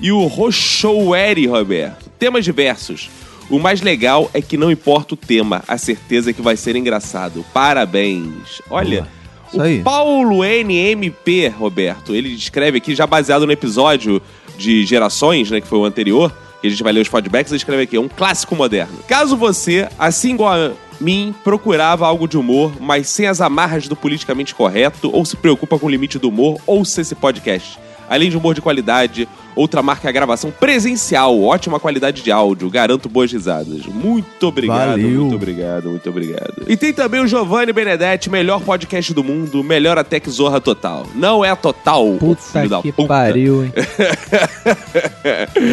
E 0.00 0.12
o 0.12 0.24
Rochoueri, 0.26 1.46
Roberto. 1.46 2.08
Temas 2.18 2.44
diversos. 2.44 3.10
O 3.50 3.58
mais 3.58 3.80
legal 3.80 4.30
é 4.34 4.40
que 4.42 4.56
não 4.56 4.70
importa 4.70 5.14
o 5.14 5.16
tema, 5.16 5.62
a 5.68 5.78
certeza 5.78 6.30
é 6.30 6.32
que 6.32 6.42
vai 6.42 6.56
ser 6.56 6.74
engraçado. 6.76 7.44
Parabéns. 7.54 8.60
Olha, 8.68 9.06
Isso 9.48 9.58
o 9.58 9.62
aí. 9.62 9.82
Paulo 9.82 10.44
NMP, 10.44 11.48
Roberto, 11.48 12.14
ele 12.14 12.30
escreve 12.30 12.78
aqui, 12.78 12.94
já 12.94 13.06
baseado 13.06 13.46
no 13.46 13.52
episódio 13.52 14.20
de 14.56 14.84
Gerações, 14.84 15.50
né, 15.50 15.60
que 15.60 15.66
foi 15.66 15.78
o 15.78 15.84
anterior, 15.84 16.34
que 16.60 16.66
a 16.66 16.70
gente 16.70 16.82
vai 16.82 16.92
ler 16.92 17.00
os 17.00 17.08
feedbacks, 17.08 17.52
ele 17.52 17.58
escreve 17.58 17.82
aqui, 17.82 17.96
é 17.96 18.00
um 18.00 18.08
clássico 18.08 18.56
moderno. 18.56 18.98
Caso 19.06 19.36
você, 19.36 19.88
assim 19.98 20.34
igual 20.34 20.54
a 20.54 20.72
mim, 21.00 21.34
procurava 21.44 22.06
algo 22.06 22.26
de 22.26 22.38
humor, 22.38 22.72
mas 22.80 23.08
sem 23.08 23.26
as 23.26 23.40
amarras 23.40 23.86
do 23.86 23.94
politicamente 23.94 24.54
correto, 24.54 25.10
ou 25.12 25.24
se 25.24 25.36
preocupa 25.36 25.78
com 25.78 25.86
o 25.86 25.90
limite 25.90 26.18
do 26.18 26.28
humor, 26.28 26.60
ouça 26.66 27.00
esse 27.00 27.14
podcast. 27.14 27.78
Além 28.08 28.30
de 28.30 28.36
humor 28.36 28.54
de 28.54 28.60
qualidade, 28.60 29.28
outra 29.54 29.82
marca 29.82 30.06
é 30.06 30.10
a 30.10 30.12
gravação 30.12 30.50
presencial, 30.50 31.40
ótima 31.42 31.80
qualidade 31.80 32.22
de 32.22 32.30
áudio, 32.30 32.70
garanto 32.70 33.08
boas 33.08 33.32
risadas. 33.32 33.84
Muito 33.86 34.46
obrigado, 34.48 34.90
Valeu. 34.90 35.20
muito 35.22 35.34
obrigado, 35.34 35.88
muito 35.90 36.08
obrigado. 36.08 36.62
E 36.68 36.76
tem 36.76 36.92
também 36.92 37.20
o 37.20 37.26
Giovanni 37.26 37.72
Benedetti, 37.72 38.30
melhor 38.30 38.60
podcast 38.60 39.12
do 39.12 39.24
mundo, 39.24 39.62
melhor 39.64 39.98
até 39.98 40.20
que 40.20 40.30
Zorra 40.30 40.60
Total. 40.60 41.06
Não 41.14 41.44
é 41.44 41.50
a 41.50 41.56
Total, 41.56 42.04
Puta 42.18 42.42
filho 42.42 42.82
que 42.82 42.92
puta. 42.92 43.08
pariu, 43.08 43.64
hein? 43.64 43.72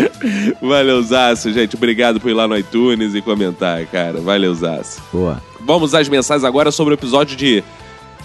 Valeuzaço, 0.62 1.52
gente. 1.52 1.76
Obrigado 1.76 2.20
por 2.20 2.30
ir 2.30 2.34
lá 2.34 2.48
no 2.48 2.58
iTunes 2.58 3.16
e 3.16 3.22
comentar, 3.22 3.86
cara. 3.88 4.20
Valeuzaço. 4.20 5.02
Boa. 5.12 5.42
Vamos 5.66 5.94
às 5.96 6.10
mensagens 6.10 6.44
agora 6.44 6.72
sobre 6.72 6.94
o 6.94 6.96
episódio 6.96 7.36
de 7.38 7.64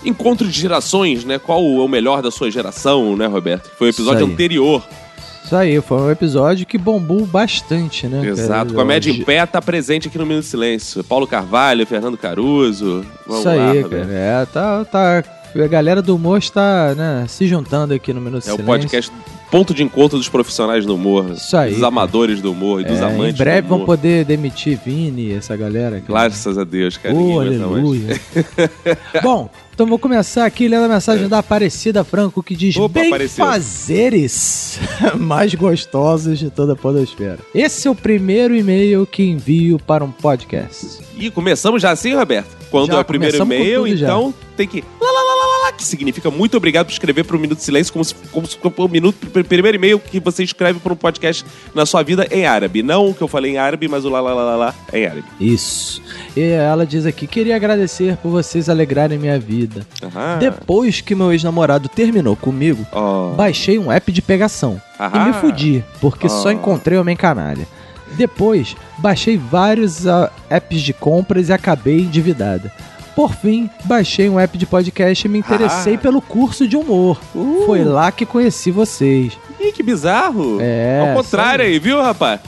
Encontro 0.05 0.47
de 0.49 0.61
Gerações, 0.61 1.25
né? 1.25 1.39
Qual 1.39 1.61
é 1.61 1.81
o 1.85 1.89
melhor 1.89 2.23
da 2.23 2.31
sua 2.31 2.51
geração, 2.51 3.17
né, 3.17 3.27
Roberto? 3.27 3.71
Foi 3.77 3.89
o 3.89 3.91
episódio 3.91 4.25
Isso 4.25 4.33
anterior. 4.33 4.83
Isso 5.45 5.57
aí, 5.57 5.81
foi 5.81 5.99
um 5.99 6.11
episódio 6.11 6.67
que 6.67 6.77
bombou 6.77 7.25
bastante, 7.25 8.07
né? 8.07 8.27
Exato. 8.27 8.67
cara? 8.67 8.79
Comédia 8.79 9.11
em 9.11 9.15
Hoje- 9.15 9.25
Pé 9.25 9.47
tá 9.47 9.63
presente 9.63 10.07
aqui 10.09 10.19
no 10.19 10.27
Minuto 10.27 10.45
Silêncio. 10.45 11.03
Paulo 11.03 11.27
Carvalho, 11.27 11.87
Fernando 11.87 12.19
Caruso. 12.19 13.03
Vamos 13.27 13.41
Isso 13.47 13.49
lá, 13.57 13.71
aí, 13.71 13.81
Roberto. 13.83 14.07
cara. 14.09 14.19
É, 14.19 14.47
tá, 14.47 14.85
tá. 14.85 15.25
A 15.55 15.67
galera 15.67 16.01
do 16.03 16.15
humor 16.15 16.39
está, 16.39 16.95
né, 16.95 17.25
se 17.29 17.47
juntando 17.47 17.93
aqui 17.95 18.13
no 18.13 18.21
Minuto 18.21 18.45
É 18.49 18.53
o 18.53 18.57
Silêncio. 18.57 18.65
podcast 18.67 19.13
ponto 19.51 19.73
de 19.73 19.83
encontro 19.83 20.19
dos 20.19 20.29
profissionais 20.29 20.85
do 20.85 20.95
humor. 20.95 21.31
Isso 21.33 21.57
aí, 21.57 21.73
Dos 21.73 21.83
amadores 21.83 22.43
do 22.43 22.53
humor 22.53 22.83
e 22.83 22.85
dos 22.85 22.99
É, 23.01 23.05
amantes 23.05 23.35
em 23.35 23.39
breve 23.43 23.63
do 23.63 23.69
vão 23.69 23.85
poder 23.87 24.25
demitir 24.27 24.79
Vini, 24.85 25.33
essa 25.33 25.57
galera. 25.57 26.03
cara. 26.03 26.29
Graças 26.29 26.59
a 26.59 26.65
Deus, 26.65 26.99
cara. 26.99 27.15
Oh, 27.15 27.41
aleluia. 27.41 28.21
Bom, 29.23 29.49
então 29.75 29.87
vou 29.87 29.99
começar 29.99 30.45
aqui 30.45 30.69
lendo 30.69 30.85
a 30.85 30.89
mensagem 30.89 31.27
da 31.29 31.39
Aparecida 31.39 32.05
Franco 32.05 32.43
que 32.43 32.55
diz 32.55 32.77
Opa, 32.77 33.01
bem 33.01 33.09
apareceu." 33.09 33.45
fazeres 33.47 34.79
mais 35.19 35.55
gostosos 35.55 36.39
de 36.39 36.51
toda 36.51 36.75
a 36.75 36.77
podosfera. 36.77 37.39
Esse 37.55 37.89
é 37.89 37.91
o 37.91 37.95
primeiro 37.95 38.55
e-mail 38.55 39.07
que 39.07 39.23
envio 39.23 39.79
para 39.79 40.05
um 40.05 40.11
podcast. 40.11 40.99
E 41.17 41.31
começamos 41.31 41.81
já 41.83 41.91
assim, 41.91 42.15
Roberto? 42.15 42.57
Quando 42.71 42.89
Já, 42.89 42.99
é 42.99 43.01
o 43.01 43.05
primeiro 43.05 43.35
e-mail, 43.43 43.83
tudo 43.85 43.97
já. 43.97 44.07
então 44.09 44.35
tem 44.55 44.69
que. 44.69 44.85
Lá, 45.01 45.07
lá, 45.11 45.28
que 45.79 45.85
significa 45.85 46.31
muito 46.31 46.57
obrigado 46.57 46.87
por 46.87 46.93
escrever 46.93 47.25
para 47.25 47.37
o 47.37 47.39
Minuto 47.39 47.59
de 47.59 47.65
Silêncio, 47.65 47.93
como 47.93 48.05
se, 48.05 48.15
como 48.33 48.47
se 48.47 48.59
fosse 48.59 48.75
o 48.77 48.89
minuto, 48.89 49.27
pr- 49.29 49.45
primeiro 49.45 49.77
e-mail 49.79 49.99
que 49.99 50.19
você 50.21 50.43
escreve 50.43 50.79
para 50.81 50.93
um 50.93 50.97
podcast 50.97 51.45
na 51.75 51.87
sua 51.87 52.03
vida 52.03 52.27
em 52.31 52.45
árabe. 52.45 52.83
Não 52.83 53.09
o 53.09 53.15
que 53.15 53.23
eu 53.23 53.29
falei 53.29 53.53
em 53.53 53.59
árabe, 53.59 53.87
mas 53.89 54.05
o 54.05 54.09
lá, 54.11 54.21
lá, 54.21 54.35
lá, 54.35 54.43
lá, 54.45 54.57
lá 54.57 54.75
em 54.93 55.07
árabe. 55.07 55.25
Isso. 55.41 56.03
E 56.37 56.43
ela 56.43 56.85
diz 56.85 57.07
aqui: 57.07 57.27
queria 57.27 57.55
agradecer 57.57 58.17
por 58.19 58.31
vocês 58.31 58.69
alegrarem 58.69 59.19
minha 59.19 59.39
vida. 59.39 59.87
Aham. 60.03 60.39
Depois 60.41 61.01
que 61.01 61.15
meu 61.15 61.33
ex-namorado 61.33 61.89
terminou 61.89 62.35
comigo, 62.37 62.85
Ó. 62.93 63.31
baixei 63.35 63.79
um 63.79 63.91
app 63.93 64.11
de 64.13 64.21
pegação. 64.21 64.81
Aham. 64.99 65.23
E 65.23 65.27
me 65.29 65.33
fudi, 65.35 65.85
porque 66.01 66.29
só 66.29 66.49
Ah. 66.49 66.53
encontrei 66.53 66.99
homem 66.99 67.17
canalha. 67.17 67.67
Depois, 68.17 68.75
baixei 68.99 69.37
vários 69.37 70.07
ah, 70.07 70.33
apps 70.51 70.81
de 70.81 70.93
compras 70.93 71.51
e 71.51 71.53
acabei 71.53 72.01
endividada. 72.01 72.73
Por 73.19 73.35
fim, 73.35 73.69
baixei 73.83 74.29
um 74.29 74.39
app 74.39 74.57
de 74.57 74.65
podcast 74.65 75.27
e 75.27 75.29
me 75.29 75.41
interessei 75.41 75.97
Ah. 75.97 75.99
pelo 75.99 76.23
curso 76.23 76.69
de 76.69 76.77
humor. 76.77 77.19
Uh. 77.35 77.65
Foi 77.67 77.83
lá 77.83 78.13
que 78.13 78.25
conheci 78.25 78.71
vocês. 78.71 79.37
Ih, 79.59 79.73
que 79.73 79.83
bizarro. 79.83 80.59
É, 80.61 81.01
Ao 81.11 81.17
contrário 81.17 81.65
isso 81.65 81.73
aí, 81.73 81.79
viu, 81.81 82.01
rapaz? 82.01 82.39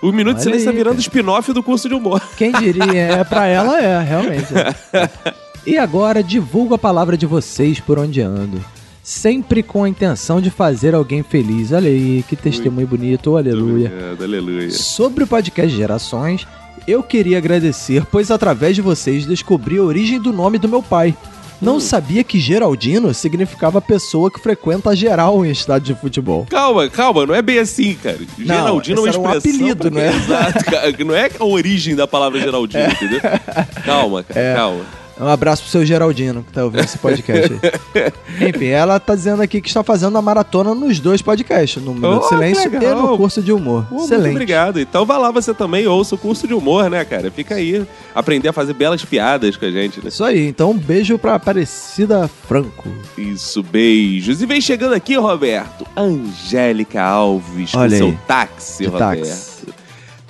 O 0.00 0.10
Minuto 0.10 0.36
de 0.36 0.40
Olha 0.40 0.44
Silêncio 0.44 0.64
tá 0.64 0.70
aí, 0.70 0.76
virando 0.78 0.94
cara. 0.94 1.00
spin-off 1.02 1.52
do 1.52 1.62
curso 1.62 1.90
de 1.90 1.94
humor. 1.94 2.22
Quem 2.38 2.52
diria? 2.52 3.02
É, 3.02 3.22
pra 3.24 3.46
ela 3.48 3.78
é, 3.78 4.02
realmente. 4.02 4.46
E 5.66 5.76
agora 5.76 6.22
divulgo 6.22 6.72
a 6.74 6.78
palavra 6.78 7.18
de 7.18 7.26
vocês 7.26 7.78
por 7.78 7.98
onde 7.98 8.22
ando. 8.22 8.64
Sempre 9.02 9.62
com 9.62 9.84
a 9.84 9.88
intenção 9.90 10.40
de 10.40 10.50
fazer 10.50 10.94
alguém 10.94 11.22
feliz. 11.22 11.70
Olha 11.70 11.88
aí, 11.90 12.24
que 12.26 12.34
testemunho 12.34 12.86
bonito, 12.86 13.36
aleluia. 13.36 13.88
Obrigado, 13.88 14.24
aleluia. 14.24 14.70
Sobre 14.70 15.24
o 15.24 15.26
podcast 15.26 15.74
Gerações, 15.76 16.46
eu 16.86 17.02
queria 17.02 17.38
agradecer, 17.38 18.04
pois 18.10 18.30
através 18.30 18.74
de 18.76 18.82
vocês 18.82 19.26
descobri 19.26 19.78
a 19.78 19.82
origem 19.82 20.20
do 20.20 20.32
nome 20.32 20.58
do 20.58 20.68
meu 20.68 20.82
pai. 20.82 21.14
Não 21.62 21.80
sabia 21.80 22.22
que 22.24 22.38
Geraldino 22.38 23.14
significava 23.14 23.80
pessoa 23.80 24.30
que 24.30 24.38
frequenta 24.40 24.94
geral 24.94 25.46
em 25.46 25.50
estádio 25.50 25.94
de 25.94 26.00
futebol. 26.00 26.46
Calma, 26.50 26.90
calma, 26.90 27.24
não 27.24 27.34
é 27.34 27.40
bem 27.40 27.58
assim, 27.58 27.94
cara. 27.94 28.18
Não, 28.36 28.82
Geraldino 28.82 28.98
é 28.98 29.00
uma 29.02 29.08
era 29.08 29.18
um 29.18 29.22
expressão. 29.38 29.38
apelido, 29.60 29.90
pra- 29.90 30.00
né? 30.02 30.12
Exato, 30.16 30.64
cara. 30.64 30.94
Não 31.04 31.14
é 31.14 31.30
a 31.38 31.44
origem 31.44 31.94
da 31.96 32.06
palavra 32.06 32.38
Geraldino, 32.40 32.84
entendeu? 32.86 33.20
Calma, 33.86 34.22
cara, 34.24 34.40
É. 34.40 34.54
calma. 34.54 34.84
Um 35.20 35.28
abraço 35.28 35.62
pro 35.62 35.70
seu 35.70 35.86
Geraldino, 35.86 36.42
que 36.42 36.52
tá 36.52 36.64
ouvindo 36.64 36.82
esse 36.84 36.98
podcast 36.98 37.52
aí. 37.52 38.48
Enfim, 38.48 38.66
ela 38.66 38.98
tá 38.98 39.14
dizendo 39.14 39.42
aqui 39.42 39.60
que 39.60 39.68
está 39.68 39.82
fazendo 39.84 40.18
a 40.18 40.22
maratona 40.22 40.74
nos 40.74 40.98
dois 40.98 41.22
podcasts, 41.22 41.80
no 41.82 41.94
Minuto 41.94 42.16
Oh, 42.16 42.20
de 42.20 42.28
Silêncio 42.28 42.70
e 42.74 42.94
no 42.94 43.16
curso 43.16 43.40
de 43.40 43.52
humor. 43.52 43.86
Muito 43.90 44.04
Excelente. 44.06 44.32
obrigado. 44.32 44.80
Então 44.80 45.06
vá 45.06 45.16
lá 45.16 45.30
você 45.30 45.54
também, 45.54 45.86
ouça 45.86 46.16
o 46.16 46.18
curso 46.18 46.48
de 46.48 46.54
humor, 46.54 46.90
né, 46.90 47.04
cara? 47.04 47.30
Fica 47.30 47.54
aí, 47.54 47.86
aprender 48.12 48.48
a 48.48 48.52
fazer 48.52 48.74
belas 48.74 49.04
piadas 49.04 49.56
com 49.56 49.64
a 49.66 49.70
gente, 49.70 50.00
né? 50.00 50.08
Isso 50.08 50.24
aí, 50.24 50.48
então 50.48 50.72
um 50.72 50.78
beijo 50.78 51.16
pra 51.16 51.36
Aparecida 51.36 52.28
Franco. 52.48 52.88
Isso, 53.16 53.62
beijos. 53.62 54.42
E 54.42 54.46
vem 54.46 54.60
chegando 54.60 54.94
aqui, 54.94 55.14
Roberto, 55.16 55.86
Angélica 55.96 57.00
Alves, 57.02 57.72
Olha 57.74 57.90
com 57.90 57.96
seu 57.96 58.06
aí. 58.08 58.18
táxi, 58.26 58.82
De 58.84 58.88
Roberto. 58.90 59.20
táxi. 59.20 59.53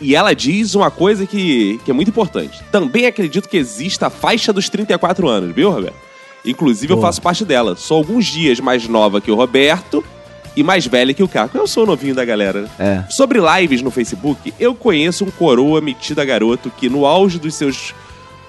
E 0.01 0.15
ela 0.15 0.35
diz 0.35 0.75
uma 0.75 0.91
coisa 0.91 1.27
que, 1.27 1.81
que 1.85 1.91
é 1.91 1.95
muito 1.95 2.09
importante. 2.09 2.63
Também 2.73 3.07
acredito 3.07 3.49
que 3.49 3.57
exista 3.57 4.09
a 4.09 4.11
faixa 4.11 4.53
dos 4.53 4.69
34 4.69 5.29
anos, 5.29 5.55
viu, 5.55 5.71
Roberto? 5.71 5.97
Inclusive, 6.45 6.93
eu 6.93 7.01
faço 7.01 7.23
parte 7.23 7.45
dela. 7.45 7.75
Sou 7.75 7.99
alguns 7.99 8.27
dias 8.27 8.61
mais 8.61 8.87
nova 8.87 9.21
que 9.21 9.31
o 9.31 9.35
Roberto 9.35 10.05
e 10.57 10.63
mais 10.63 10.87
velha 10.87 11.15
que 11.15 11.23
o 11.23 11.29
Caco. 11.29 11.57
Eu 11.57 11.67
sou 11.67 11.85
o 11.85 11.87
novinho 11.87 12.15
da 12.15 12.25
galera. 12.25 12.69
É. 12.79 13.03
Sobre 13.09 13.39
lives 13.41 13.81
no 13.81 13.91
Facebook, 13.91 14.53
eu 14.61 14.75
conheço 14.75 15.25
um 15.25 15.31
coroa 15.31 15.81
metido 15.81 16.21
a 16.21 16.25
garoto 16.25 16.71
que, 16.71 16.89
no 16.89 17.07
auge 17.07 17.39
dos 17.39 17.55
seus 17.55 17.95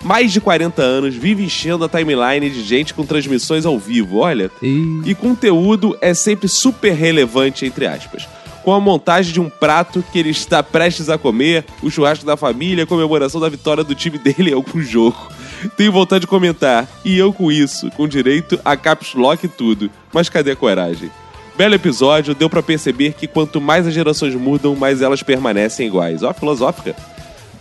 mais 0.03 0.31
de 0.31 0.39
40 0.39 0.81
anos, 0.81 1.15
vive 1.15 1.43
enchendo 1.43 1.84
a 1.85 1.89
timeline 1.89 2.49
de 2.49 2.61
gente 2.63 2.93
com 2.93 3.05
transmissões 3.05 3.65
ao 3.65 3.80
vivo. 3.80 4.17
Olha, 4.17 4.51
E... 4.61 5.01
e 5.05 5.15
conteúdo 5.15 5.97
é 6.01 6.13
sempre 6.13 6.47
super 6.47 6.93
relevante, 6.93 7.65
entre 7.65 7.88
aspas. 7.88 8.27
Com 8.65 8.73
a 8.73 8.79
montagem 8.79 9.31
de 9.31 9.39
um 9.39 9.47
prato 9.47 10.03
que 10.11 10.17
ele 10.17 10.31
está 10.31 10.63
prestes 10.63 11.07
a 11.07 11.19
comer, 11.19 11.63
o 11.83 11.91
churrasco 11.91 12.25
da 12.25 12.35
família, 12.35 12.83
a 12.83 12.87
comemoração 12.87 13.39
da 13.39 13.47
vitória 13.47 13.83
do 13.83 13.93
time 13.93 14.17
dele 14.17 14.49
em 14.49 14.53
algum 14.55 14.81
jogo. 14.81 15.31
Tenho 15.77 15.91
vontade 15.91 16.21
de 16.21 16.27
comentar, 16.27 16.87
e 17.05 17.15
eu 17.15 17.31
com 17.31 17.51
isso, 17.51 17.91
com 17.91 18.07
direito 18.07 18.59
a 18.65 18.75
caps 18.75 19.13
lock 19.13 19.45
e 19.45 19.47
tudo. 19.47 19.91
Mas 20.11 20.29
cadê 20.29 20.49
a 20.49 20.55
coragem? 20.55 21.11
Belo 21.55 21.75
episódio, 21.75 22.33
deu 22.33 22.49
pra 22.49 22.63
perceber 22.63 23.13
que 23.13 23.27
quanto 23.27 23.61
mais 23.61 23.85
as 23.85 23.93
gerações 23.93 24.33
mudam, 24.33 24.75
mais 24.75 24.99
elas 24.99 25.21
permanecem 25.21 25.85
iguais. 25.85 26.23
Ó, 26.23 26.33
filosófica. 26.33 26.95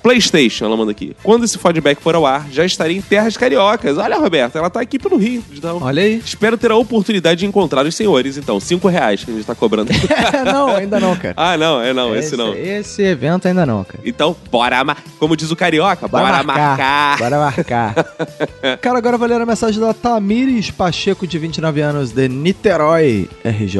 PlayStation, 0.04 0.66
ela 0.66 0.76
manda 0.76 0.90
aqui. 0.90 1.16
Quando 1.22 1.44
esse 1.46 1.56
feedback 1.56 1.98
for 1.98 2.14
ao 2.14 2.26
ar, 2.26 2.46
já 2.52 2.62
estarei 2.62 2.94
em 2.94 3.00
terras 3.00 3.38
cariocas. 3.38 3.96
Olha, 3.96 4.18
Roberta, 4.18 4.58
ela 4.58 4.68
tá 4.68 4.78
aqui 4.78 4.98
pelo 4.98 5.16
Rio. 5.16 5.42
Então, 5.50 5.78
Olha 5.80 6.02
aí. 6.02 6.18
Espero 6.22 6.58
ter 6.58 6.70
a 6.70 6.76
oportunidade 6.76 7.40
de 7.40 7.46
encontrar 7.46 7.86
os 7.86 7.94
senhores, 7.94 8.36
então. 8.36 8.60
Cinco 8.60 8.86
reais 8.86 9.24
que 9.24 9.30
a 9.30 9.34
gente 9.34 9.46
tá 9.46 9.54
cobrando. 9.54 9.90
não, 10.44 10.76
ainda 10.76 11.00
não, 11.00 11.16
cara. 11.16 11.32
ah, 11.38 11.56
não, 11.56 11.80
é 11.80 11.94
não, 11.94 12.14
esse, 12.14 12.36
não. 12.36 12.54
Esse 12.54 13.02
evento 13.02 13.48
ainda 13.48 13.64
não, 13.64 13.82
cara. 13.82 14.00
Então, 14.04 14.36
bora 14.50 14.84
mar... 14.84 15.02
Como 15.18 15.34
diz 15.34 15.50
o 15.50 15.56
carioca, 15.56 16.06
bora, 16.06 16.42
marcar. 16.42 17.18
Bora 17.18 17.38
marcar. 17.38 17.94
Cara, 18.82 18.98
agora 18.98 19.14
eu 19.14 19.18
vou 19.18 19.26
ler 19.26 19.40
a 19.40 19.46
mensagem 19.46 19.80
da 19.80 19.94
Tamires 19.94 20.70
Pacheco, 20.70 21.26
de 21.26 21.38
29 21.38 21.80
anos, 21.80 22.12
de 22.12 22.28
Niterói, 22.28 23.28
RJ, 23.42 23.78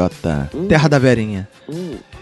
Terra 0.68 0.88
da 0.88 0.98
Verinha. 0.98 1.46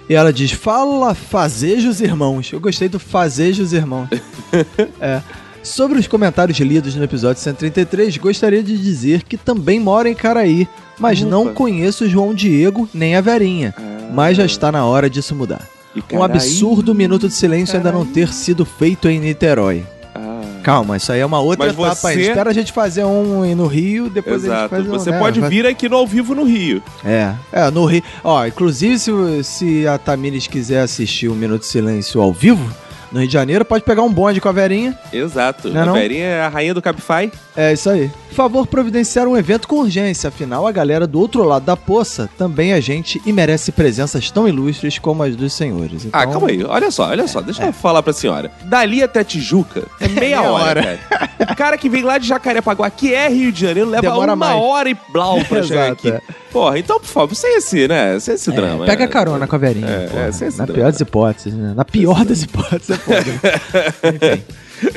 E 0.09 0.15
ela 0.15 0.33
diz: 0.33 0.51
Fala, 0.51 1.15
fazejos 1.15 2.01
irmãos. 2.01 2.53
Eu 2.53 2.61
gostei 2.61 2.89
do 2.89 2.99
fazejos 2.99 3.73
irmãos. 3.73 3.92
é. 5.01 5.21
Sobre 5.63 5.99
os 5.99 6.09
comentários 6.09 6.59
lidos 6.59 6.97
no 6.97 7.05
episódio 7.05 7.41
133, 7.41 8.17
gostaria 8.17 8.63
de 8.65 8.77
dizer 8.77 9.23
que 9.23 9.37
também 9.37 9.79
moro 9.79 10.09
em 10.09 10.15
Caraí, 10.15 10.67
mas 10.99 11.23
não 11.23 11.55
conheço 11.55 12.05
o 12.05 12.09
João 12.09 12.35
Diego 12.35 12.89
nem 12.93 13.15
a 13.15 13.21
Verinha. 13.21 13.73
Mas 14.13 14.37
já 14.37 14.45
está 14.45 14.73
na 14.73 14.85
hora 14.85 15.09
disso 15.09 15.35
mudar. 15.37 15.63
E 15.95 16.01
Um 16.01 16.03
Caraí? 16.03 16.25
absurdo 16.25 16.93
minuto 16.95 17.29
de 17.29 17.35
silêncio 17.35 17.77
ainda 17.77 17.93
não 17.93 18.05
ter 18.05 18.33
sido 18.33 18.65
feito 18.65 19.09
em 19.09 19.21
Niterói. 19.21 19.85
Ah. 20.15 20.41
Calma, 20.65 20.97
isso 20.97 21.13
aí 21.13 21.21
é 21.21 21.27
uma 21.27 21.39
outra 21.41 21.67
Mas 21.67 21.75
etapa 21.79 21.95
você- 21.95 22.07
ainda. 22.09 22.23
Espera 22.23 22.51
a 22.51 22.53
gente 22.53 22.73
fazer 22.73 23.05
um 23.05 23.55
no 23.55 23.67
Rio, 23.69 24.11
depois 24.11 24.37
a 24.45 24.47
gente 24.49 24.57
Exato. 24.57 24.69
faz 24.69 24.87
um, 24.87 24.91
Você 24.91 25.11
né, 25.13 25.19
pode 25.21 25.39
vai- 25.41 25.49
vir 25.49 25.65
aqui 25.67 25.89
no 25.89 25.97
ao 25.97 26.07
vivo 26.07 26.35
no 26.35 26.43
Rio. 26.45 26.83
É, 27.05 27.33
é, 27.53 27.71
no 27.71 27.85
Rio. 27.85 28.03
Ó, 28.25 28.45
inclusive, 28.45 28.99
se, 28.99 29.11
se 29.45 29.87
a 29.87 29.97
Tamires 29.97 30.47
quiser 30.49 30.81
assistir 30.81 31.29
o 31.29 31.35
Minuto 31.37 31.61
de 31.63 31.67
Silêncio 31.69 32.21
ao 32.21 32.33
vivo, 32.33 32.69
no 33.13 33.19
Rio 33.21 33.27
de 33.29 33.33
Janeiro, 33.33 33.65
pode 33.65 33.85
pegar 33.85 34.03
um 34.03 34.13
bonde 34.13 34.41
com 34.41 34.49
a 34.49 34.53
Verinha. 34.53 34.99
Exato. 35.13 35.69
Não 35.69 35.81
é 35.81 35.83
a 35.83 35.87
não? 35.87 35.93
Verinha 35.95 36.25
é 36.25 36.43
a 36.43 36.49
rainha 36.49 36.75
do 36.75 36.81
Cabify. 36.83 37.31
É 37.57 37.73
isso 37.73 37.91
aí. 37.91 38.11
Por 38.31 38.35
favor, 38.37 38.67
providenciar 38.67 39.29
um 39.29 39.37
evento 39.37 39.69
com 39.69 39.77
urgência. 39.81 40.29
Afinal, 40.29 40.67
a 40.67 40.73
galera 40.73 41.07
do 41.07 41.21
outro 41.21 41.45
lado 41.45 41.65
da 41.67 41.77
poça 41.77 42.31
também 42.39 42.73
é 42.73 42.81
gente 42.81 43.21
e 43.27 43.33
merece 43.33 43.71
presenças 43.71 44.31
tão 44.31 44.49
ilustres 44.49 44.99
como 44.99 45.23
as 45.23 45.37
dos 45.37 45.53
senhores. 45.53 46.07
Ah, 46.13 46.21
Então, 46.23 46.33
calma 46.33 46.49
aí. 46.49 46.65
Olha 46.65 46.91
só, 46.91 47.09
olha 47.11 47.29
só. 47.29 47.43
Deixa 47.43 47.65
eu 47.67 47.73
falar 47.75 48.03
pra 48.03 48.13
senhora. 48.15 48.51
Dali 48.65 49.03
até 49.03 49.23
Tijuca 49.23 49.85
é 50.01 50.09
meia, 50.09 50.21
Meia 50.21 50.43
hora, 50.43 50.81
hora. 50.81 50.99
cara. 51.11 51.31
O 51.53 51.57
cara 51.57 51.77
que 51.77 51.89
vem 51.91 52.03
lá 52.03 52.17
de 52.17 52.27
Jacarepaguá, 52.27 52.89
que 52.89 53.13
é 53.13 53.29
Rio 53.29 53.53
de 53.53 53.61
Janeiro, 53.61 53.91
leva 53.91 54.01
Demora 54.03 54.33
uma 54.33 54.37
mais. 54.37 54.63
hora 54.63 54.89
e 54.89 54.97
blau 55.13 55.45
pra 55.45 55.61
chegar 55.65 55.93
aqui. 55.93 56.13
Porra, 56.51 56.79
então, 56.79 56.99
por 57.01 57.07
favor, 57.09 57.35
sem 57.35 57.57
esse, 57.59 57.87
né? 57.89 58.19
Sem 58.19 58.35
esse 58.35 58.51
drama. 58.53 58.85
Pega 58.87 59.05
né? 59.07 59.11
carona 59.11 59.47
com 59.47 59.57
a 59.57 59.59
Verinha. 59.59 59.87
É, 59.87 60.07
porra. 60.07 60.23
é, 60.25 60.33
sem 60.33 60.49
esse 60.49 60.59
Na 60.59 60.65
drama. 60.65 60.79
pior 60.81 60.93
das 60.93 61.01
hipóteses, 61.01 61.55
né? 61.55 61.73
Na 61.77 61.85
pior 61.85 62.25
das 62.25 62.43
hipóteses, 62.43 62.91
é. 62.91 63.02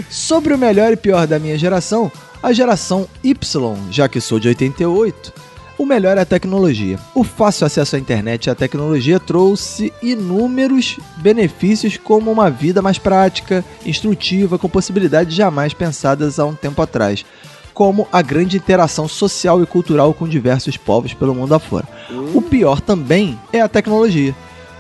Sobre 0.09 0.53
o 0.53 0.57
melhor 0.57 0.91
e 0.93 0.97
pior 0.97 1.27
da 1.27 1.39
minha 1.39 1.57
geração, 1.57 2.11
a 2.41 2.51
geração 2.53 3.07
Y, 3.23 3.75
já 3.91 4.07
que 4.07 4.19
sou 4.19 4.39
de 4.39 4.47
88, 4.47 5.33
o 5.77 5.85
melhor 5.85 6.17
é 6.17 6.21
a 6.21 6.25
tecnologia. 6.25 6.97
O 7.13 7.23
fácil 7.23 7.67
acesso 7.67 7.95
à 7.95 7.99
internet 7.99 8.45
e 8.45 8.49
à 8.49 8.55
tecnologia 8.55 9.19
trouxe 9.19 9.91
inúmeros 10.01 10.97
benefícios, 11.17 11.97
como 11.97 12.31
uma 12.31 12.49
vida 12.49 12.81
mais 12.81 12.97
prática, 12.97 13.63
instrutiva, 13.85 14.57
com 14.57 14.69
possibilidades 14.69 15.35
jamais 15.35 15.73
pensadas 15.73 16.39
há 16.39 16.45
um 16.45 16.55
tempo 16.55 16.81
atrás, 16.81 17.25
como 17.73 18.07
a 18.11 18.21
grande 18.21 18.55
interação 18.55 19.05
social 19.07 19.61
e 19.61 19.65
cultural 19.65 20.13
com 20.13 20.27
diversos 20.27 20.77
povos 20.77 21.13
pelo 21.13 21.35
mundo 21.35 21.53
afora. 21.53 21.85
O 22.33 22.41
pior 22.41 22.79
também 22.79 23.37
é 23.51 23.59
a 23.59 23.67
tecnologia 23.67 24.33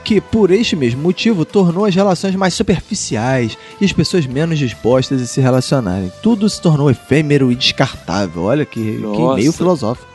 que, 0.05 0.21
por 0.21 0.51
este 0.51 0.75
mesmo 0.75 1.01
motivo, 1.01 1.43
tornou 1.43 1.83
as 1.83 1.95
relações 1.95 2.35
mais 2.35 2.53
superficiais 2.53 3.57
e 3.81 3.85
as 3.85 3.91
pessoas 3.91 4.27
menos 4.27 4.59
dispostas 4.59 5.19
a 5.19 5.25
se 5.25 5.41
relacionarem. 5.41 6.11
Tudo 6.21 6.47
se 6.47 6.61
tornou 6.61 6.91
efêmero 6.91 7.51
e 7.51 7.55
descartável. 7.55 8.43
Olha 8.43 8.63
que, 8.63 8.79
que 8.79 9.35
meio 9.35 9.51
filosófico. 9.51 10.07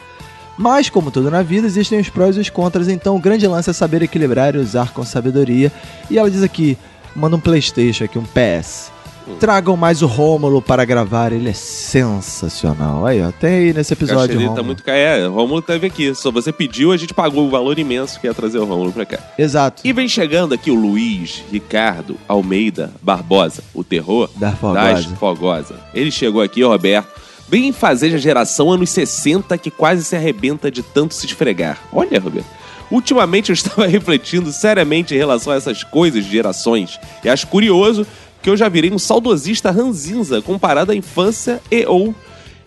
Mas, 0.57 0.89
como 0.89 1.11
tudo 1.11 1.31
na 1.31 1.43
vida, 1.43 1.67
existem 1.67 1.99
os 1.99 2.09
prós 2.09 2.37
e 2.37 2.41
os 2.41 2.51
contras, 2.51 2.87
então 2.87 3.17
o 3.17 3.21
grande 3.21 3.47
lance 3.47 3.69
é 3.69 3.73
saber 3.73 4.03
equilibrar 4.03 4.55
e 4.55 4.59
usar 4.59 4.93
com 4.93 5.03
sabedoria. 5.05 5.73
E 6.09 6.19
ela 6.19 6.31
diz 6.31 6.43
aqui, 6.43 6.79
manda 7.17 7.35
um 7.35 7.41
Playstation 7.41 8.05
aqui, 8.05 8.19
um 8.19 8.25
PS. 8.25 8.93
Tragam 9.39 9.77
mais 9.77 10.03
o 10.03 10.07
Rômulo 10.07 10.61
para 10.61 10.85
gravar, 10.85 11.33
ele 11.33 11.49
é 11.49 11.55
sensacional. 11.55 13.07
Aí, 13.07 13.23
ó, 13.23 13.31
tem 13.33 13.55
aí 13.55 13.73
nesse 13.73 13.93
episódio, 13.95 14.37
Rômulo. 14.37 14.55
tá 14.55 14.63
muito. 14.63 14.83
É, 14.87 15.27
o 15.27 15.33
Rômulo 15.33 15.63
teve 15.63 15.87
aqui. 15.87 16.15
Só 16.15 16.31
você 16.31 16.53
pediu, 16.53 16.93
a 16.93 16.97
gente 16.97 17.15
pagou 17.15 17.47
o 17.47 17.51
valor 17.51 17.79
imenso 17.79 18.21
que 18.21 18.27
ia 18.27 18.35
trazer 18.35 18.59
o 18.59 18.65
Rômulo 18.67 18.93
pra 18.93 19.07
cá. 19.07 19.19
Exato. 19.39 19.81
E 19.83 19.93
vem 19.95 20.09
chegando 20.09 20.53
aqui 20.55 20.71
o 20.71 20.75
Luiz 20.75 21.43
Ricardo 21.51 22.17
Almeida 22.29 22.93
Barbosa, 23.03 23.63
o 23.73 23.83
terror 23.83 24.29
Da 24.37 24.53
Fogosa. 24.53 24.93
das 24.93 25.05
Fogosa. 25.19 25.75
Ele 25.95 26.11
chegou 26.11 26.43
aqui, 26.43 26.63
Roberto, 26.63 27.09
bem 27.49 27.73
fazer 27.73 28.15
a 28.15 28.19
geração 28.19 28.71
anos 28.71 28.91
60 28.91 29.57
que 29.57 29.71
quase 29.71 30.05
se 30.05 30.15
arrebenta 30.15 30.71
de 30.71 30.83
tanto 30.83 31.15
se 31.15 31.25
esfregar. 31.25 31.79
Olha, 31.93 32.21
Roberto. 32.21 32.61
Ultimamente 32.91 33.51
eu 33.51 33.55
estava 33.55 33.87
refletindo 33.87 34.53
seriamente 34.53 35.15
em 35.15 35.19
relação 35.19 35.53
a 35.53 35.57
essas 35.57 35.83
coisas 35.83 36.25
de 36.25 36.31
gerações. 36.31 36.99
E 37.25 37.29
acho 37.29 37.47
curioso 37.47 38.07
que 38.43 38.49
eu 38.49 38.57
já 38.57 38.69
virei 38.69 38.91
um 38.91 38.99
saudosista 38.99 39.71
ranzinza 39.71 40.41
comparado 40.41 40.93
à 40.93 40.95
infância 40.95 41.61
e 41.71 41.85
ou 41.87 42.15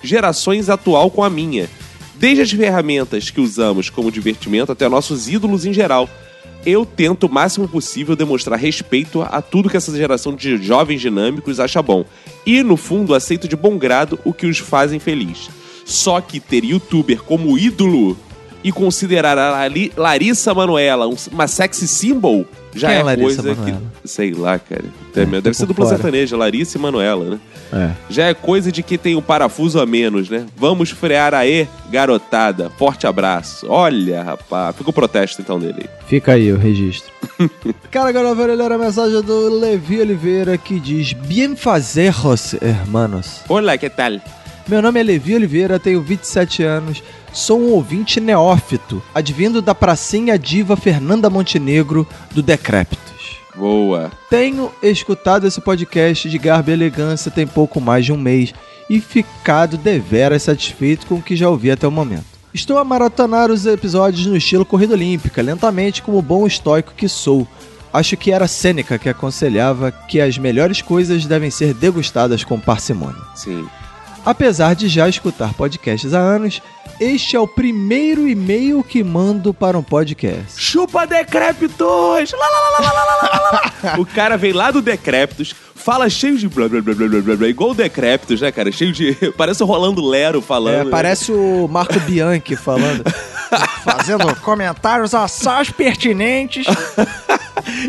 gerações 0.01 0.69
atual 0.69 1.09
com 1.09 1.23
a 1.23 1.29
minha. 1.29 1.69
Desde 2.15 2.41
as 2.41 2.51
ferramentas 2.51 3.29
que 3.29 3.41
usamos 3.41 3.89
como 3.89 4.11
divertimento 4.11 4.71
até 4.71 4.87
nossos 4.87 5.27
ídolos 5.27 5.65
em 5.65 5.73
geral. 5.73 6.09
Eu 6.65 6.85
tento 6.85 7.25
o 7.25 7.29
máximo 7.29 7.67
possível 7.67 8.15
demonstrar 8.15 8.57
respeito 8.57 9.21
a 9.21 9.41
tudo 9.41 9.69
que 9.69 9.75
essa 9.75 9.95
geração 9.95 10.33
de 10.33 10.55
jovens 10.63 11.01
dinâmicos 11.01 11.59
acha 11.59 11.81
bom. 11.81 12.05
E, 12.45 12.63
no 12.63 12.77
fundo, 12.77 13.13
aceito 13.13 13.49
de 13.49 13.55
bom 13.57 13.77
grado 13.77 14.17
o 14.23 14.31
que 14.31 14.45
os 14.45 14.59
fazem 14.59 14.97
feliz. 14.97 15.49
Só 15.83 16.21
que 16.21 16.39
ter 16.39 16.63
youtuber 16.63 17.21
como 17.21 17.57
ídolo 17.57 18.17
e 18.63 18.71
considerar 18.71 19.37
a 19.37 19.51
Lari- 19.51 19.91
Larissa 19.97 20.53
Manoela 20.53 21.07
um- 21.07 21.15
uma 21.31 21.47
sexy 21.47 21.87
symbol 21.87 22.45
já 22.75 22.87
Quem 22.87 22.97
é 22.97 22.99
é, 22.99 23.03
Larissa 23.03 23.43
coisa 23.43 23.55
Manoela? 23.61 23.81
que. 24.01 24.07
Sei 24.09 24.33
lá, 24.33 24.57
cara. 24.57 24.83
É, 25.15 25.25
meu, 25.25 25.41
deve 25.41 25.55
ser 25.55 25.65
dupla 25.67 25.85
sertaneja, 25.87 26.35
Larissa 26.35 26.77
e 26.77 26.81
Manoela, 26.81 27.25
né? 27.31 27.39
É. 27.71 27.91
Já 28.09 28.25
é 28.27 28.33
coisa 28.33 28.71
de 28.71 28.81
que 28.81 28.97
tem 28.97 29.15
um 29.15 29.21
parafuso 29.21 29.79
a 29.79 29.85
menos, 29.85 30.29
né? 30.29 30.45
Vamos 30.57 30.89
frear 30.91 31.33
aí, 31.33 31.67
garotada. 31.91 32.69
Forte 32.77 33.05
abraço. 33.07 33.65
Olha, 33.69 34.23
rapaz. 34.23 34.75
Fica 34.75 34.89
o 34.89 34.93
protesto 34.93 35.41
então 35.41 35.59
dele 35.59 35.75
aí. 35.81 35.89
Fica 36.07 36.33
aí 36.33 36.51
o 36.51 36.57
registro. 36.57 37.11
Cara, 37.91 38.09
agora 38.09 38.29
eu 38.29 38.35
vou 38.35 38.45
ler 38.45 38.71
a 38.71 38.77
mensagem 38.77 39.21
do 39.21 39.49
Levi 39.59 40.01
Oliveira 40.01 40.57
que 40.57 40.79
diz: 40.79 41.13
Bien 41.13 41.55
fazeros, 41.55 42.53
hermanos. 42.61 43.41
Olá, 43.47 43.77
que 43.77 43.89
tal? 43.89 44.13
Meu 44.67 44.81
nome 44.81 44.99
é 44.99 45.03
Levi 45.03 45.35
Oliveira, 45.35 45.77
tenho 45.79 46.01
27 46.01 46.63
anos, 46.63 47.03
sou 47.33 47.59
um 47.59 47.71
ouvinte 47.71 48.21
neófito, 48.21 49.01
advindo 49.13 49.61
da 49.61 49.73
pracinha 49.73 50.37
diva 50.37 50.77
Fernanda 50.77 51.29
Montenegro 51.29 52.07
do 52.31 52.41
Decrépitos. 52.43 53.39
Boa. 53.55 54.11
Tenho 54.29 54.71
escutado 54.81 55.47
esse 55.47 55.59
podcast 55.59 56.29
de 56.29 56.37
garbo 56.37 56.69
e 56.69 56.73
elegância 56.73 57.31
tem 57.31 57.45
pouco 57.45 57.81
mais 57.81 58.05
de 58.05 58.13
um 58.13 58.17
mês 58.17 58.53
e 58.89 58.99
ficado 58.99 59.77
deveras 59.77 60.43
satisfeito 60.43 61.07
com 61.07 61.15
o 61.15 61.21
que 61.21 61.35
já 61.35 61.49
ouvi 61.49 61.71
até 61.71 61.87
o 61.87 61.91
momento. 61.91 62.25
Estou 62.53 62.77
a 62.77 62.83
maratonar 62.83 63.49
os 63.49 63.65
episódios 63.65 64.27
no 64.27 64.37
estilo 64.37 64.65
corrida 64.65 64.93
olímpica, 64.93 65.41
lentamente 65.41 66.03
como 66.03 66.21
bom 66.21 66.45
estoico 66.45 66.93
que 66.95 67.09
sou. 67.09 67.47
Acho 67.91 68.15
que 68.15 68.31
era 68.31 68.47
Sêneca 68.47 68.97
que 68.99 69.09
aconselhava 69.09 69.91
que 69.91 70.21
as 70.21 70.37
melhores 70.37 70.81
coisas 70.81 71.25
devem 71.25 71.49
ser 71.49 71.73
degustadas 71.73 72.43
com 72.43 72.59
parcimônia. 72.59 73.21
Sim. 73.35 73.67
Apesar 74.25 74.73
de 74.73 74.87
já 74.87 75.09
escutar 75.09 75.53
podcasts 75.53 76.13
há 76.13 76.19
anos, 76.19 76.61
este 76.97 77.35
é 77.35 77.39
o 77.39 77.47
primeiro 77.47 78.25
e-mail 78.27 78.81
que 78.81 79.03
mando 79.03 79.53
para 79.53 79.77
um 79.77 79.83
podcast. 79.83 80.61
Chupa 80.61 81.05
decrépitos! 81.05 82.31
o 83.99 84.05
cara 84.05 84.37
veio 84.37 84.55
lá 84.55 84.71
do 84.71 84.81
decrépitos 84.81 85.53
fala 85.83 86.09
cheio 86.09 86.37
de 86.37 86.47
blá 86.47 86.69
blá 86.69 86.81
blá 86.81 86.95
blá 86.95 87.07
blá 87.07 87.21
blá, 87.21 87.35
blá 87.35 87.47
igual 87.47 87.71
o 87.71 87.73
Decrépitos, 87.73 88.39
né, 88.41 88.51
cara? 88.51 88.71
Cheio 88.71 88.93
de. 88.93 89.13
Parece 89.37 89.61
o 89.63 89.65
Rolando 89.65 90.05
Lero 90.05 90.41
falando. 90.41 90.87
É, 90.87 90.91
parece 90.91 91.31
o 91.31 91.67
Marco 91.67 91.99
Bianchi 92.07 92.55
falando. 92.55 93.03
Fazendo 93.83 94.35
comentários 94.37 95.13
assaz 95.13 95.69
pertinentes. 95.69 96.65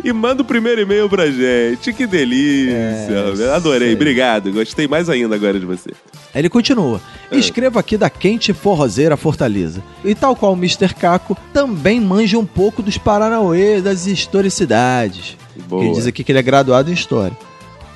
e 0.02 0.12
manda 0.12 0.42
o 0.42 0.44
primeiro 0.44 0.80
e-mail 0.80 1.08
pra 1.08 1.30
gente. 1.30 1.92
Que 1.92 2.06
delícia. 2.06 3.54
Adorei, 3.54 3.94
obrigado. 3.94 4.52
Gostei 4.52 4.86
mais 4.88 5.08
ainda 5.08 5.34
agora 5.34 5.58
de 5.58 5.64
você. 5.64 5.90
Ele 6.34 6.48
continua. 6.48 7.00
Escrevo 7.30 7.78
aqui 7.78 7.96
da 7.96 8.10
quente 8.10 8.52
forrozeira 8.52 9.16
Fortaleza. 9.16 9.82
E 10.04 10.14
tal 10.14 10.34
qual 10.34 10.52
o 10.52 10.56
Mr. 10.56 10.92
Caco, 10.94 11.36
também 11.52 12.00
manja 12.00 12.38
um 12.38 12.44
pouco 12.44 12.82
dos 12.82 12.98
Paranauê 12.98 13.80
das 13.80 14.06
historicidades. 14.06 15.36
Boa. 15.68 15.84
Ele 15.84 15.94
diz 15.94 16.06
aqui 16.06 16.24
que 16.24 16.32
ele 16.32 16.40
é 16.40 16.42
graduado 16.42 16.90
em 16.90 16.94
História. 16.94 17.36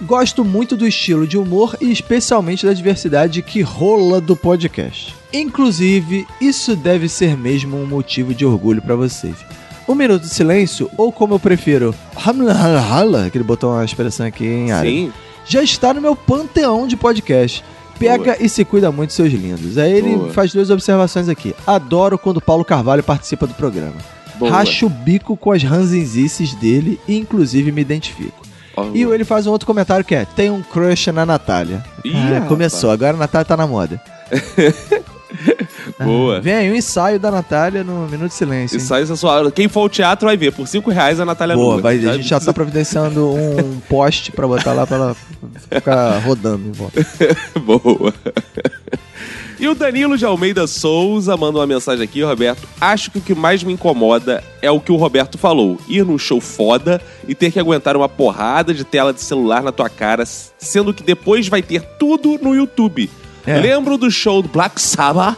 Gosto 0.03 0.45
muito 0.45 0.77
do 0.77 0.87
estilo 0.87 1.27
de 1.27 1.37
humor 1.37 1.77
e 1.81 1.91
especialmente 1.91 2.65
da 2.65 2.73
diversidade 2.73 3.43
que 3.43 3.62
rola 3.62 4.20
do 4.20 4.37
podcast. 4.37 5.15
Inclusive, 5.33 6.27
isso 6.41 6.77
deve 6.77 7.09
ser 7.09 7.37
mesmo 7.37 7.77
um 7.77 7.85
motivo 7.85 8.33
de 8.33 8.47
orgulho 8.47 8.81
pra 8.81 8.95
vocês. 8.95 9.35
Um 9.89 9.95
minuto 9.95 10.23
de 10.23 10.29
silêncio, 10.29 10.89
ou 10.97 11.11
como 11.11 11.35
eu 11.35 11.41
prefiro, 11.41 11.95
hamla, 12.15 13.29
que 13.29 13.37
ele 13.37 13.45
botou 13.45 13.73
uma 13.73 13.85
expressão 13.85 14.27
aqui 14.27 14.47
em 14.47 14.70
área. 14.70 14.89
Sim. 14.89 15.12
Já 15.45 15.62
está 15.62 15.93
no 15.93 16.01
meu 16.01 16.15
panteão 16.15 16.87
de 16.87 16.97
podcast. 16.97 17.65
Pega 17.99 18.37
e 18.39 18.49
se 18.49 18.65
cuida 18.65 18.93
muito, 18.93 19.12
seus 19.12 19.33
lindos. 19.33 19.77
Aí 19.77 19.93
ele 19.93 20.15
Boa. 20.15 20.33
faz 20.33 20.53
duas 20.53 20.70
observações 20.70 21.29
aqui. 21.29 21.55
Adoro 21.66 22.16
quando 22.16 22.41
Paulo 22.41 22.65
Carvalho 22.65 23.03
participa 23.03 23.47
do 23.47 23.55
programa. 23.55 23.97
Boa. 24.39 24.53
Racho 24.53 24.87
o 24.87 24.91
bico 24.91 25.37
com 25.37 25.51
as 25.51 25.65
ranzinzices 25.65 26.55
dele 26.55 27.01
e 27.09 27.16
inclusive 27.16 27.73
me 27.73 27.81
identifico. 27.81 28.48
E 28.95 29.03
ele 29.03 29.25
faz 29.25 29.47
um 29.47 29.51
outro 29.51 29.67
comentário 29.67 30.05
que 30.05 30.15
é: 30.15 30.25
tem 30.25 30.51
um 30.51 30.63
crush 30.63 31.09
na 31.13 31.25
Natália. 31.27 31.85
Ih, 32.05 32.13
Ah, 32.37 32.41
começou, 32.47 32.91
agora 32.91 33.17
a 33.17 33.21
Natália 33.21 33.45
tá 33.45 33.57
na 33.57 33.67
moda. 33.67 34.01
Boa. 36.03 36.41
Vem 36.41 36.55
aí 36.55 36.73
um 36.73 36.75
ensaio 36.75 37.19
da 37.21 37.31
Natália 37.31 37.85
no 37.85 38.09
Minuto 38.09 38.29
de 38.29 38.35
Silêncio. 38.35 38.79
hein? 38.81 38.87
Aí, 38.93 39.07
sensual. 39.07 39.51
Quem 39.51 39.69
for 39.69 39.81
ao 39.81 39.89
teatro 39.89 40.27
vai 40.27 40.37
ver. 40.37 40.53
Por 40.53 40.67
5 40.67 40.91
reais 40.91 41.21
a 41.21 41.25
Natália 41.25 41.55
Boa, 41.55 41.75
nua. 41.75 41.83
vai, 41.83 41.97
a 41.99 42.13
gente 42.15 42.29
já 42.29 42.41
tá 42.41 42.53
providenciando 42.53 43.29
um 43.35 43.79
poste 43.89 44.33
pra 44.33 44.47
botar 44.47 44.73
lá 44.73 44.87
pra 44.87 44.97
ela 44.97 45.17
ficar 45.71 46.19
rodando 46.21 46.67
em 46.69 46.73
volta. 46.73 47.07
Boa. 47.61 48.15
E 49.60 49.66
o 49.66 49.74
Danilo 49.74 50.16
de 50.16 50.24
Almeida 50.24 50.68
Souza 50.68 51.36
manda 51.36 51.59
uma 51.59 51.66
mensagem 51.66 52.05
aqui, 52.05 52.22
Roberto. 52.22 52.68
Acho 52.80 53.10
que 53.10 53.18
o 53.18 53.20
que 53.20 53.35
mais 53.35 53.64
me 53.64 53.72
incomoda 53.72 54.43
é 54.62 54.70
o 54.70 54.78
que 54.78 54.93
o 54.93 54.97
Roberto 54.97 55.36
falou: 55.36 55.80
ir 55.89 56.05
num 56.05 56.16
show 56.16 56.40
foda 56.40 57.01
e 57.26 57.35
ter 57.35 57.51
que 57.51 57.59
aguentar 57.59 57.97
uma 57.97 58.09
porrada 58.09 58.72
de 58.72 58.85
tela 58.85 59.12
de 59.12 59.20
celular 59.20 59.62
na 59.62 59.72
tua 59.72 59.89
cara, 59.89 60.24
sendo 60.24 60.94
que 60.94 61.02
depois 61.02 61.48
vai 61.48 61.60
ter 61.60 61.82
tudo 61.98 62.39
no 62.40 62.55
YouTube. 62.55 63.10
É. 63.44 63.59
Lembro 63.59 63.98
do 63.98 64.10
show 64.10 64.43
do 64.43 64.48
Black 64.48 64.80
Sabbath? 64.80 65.36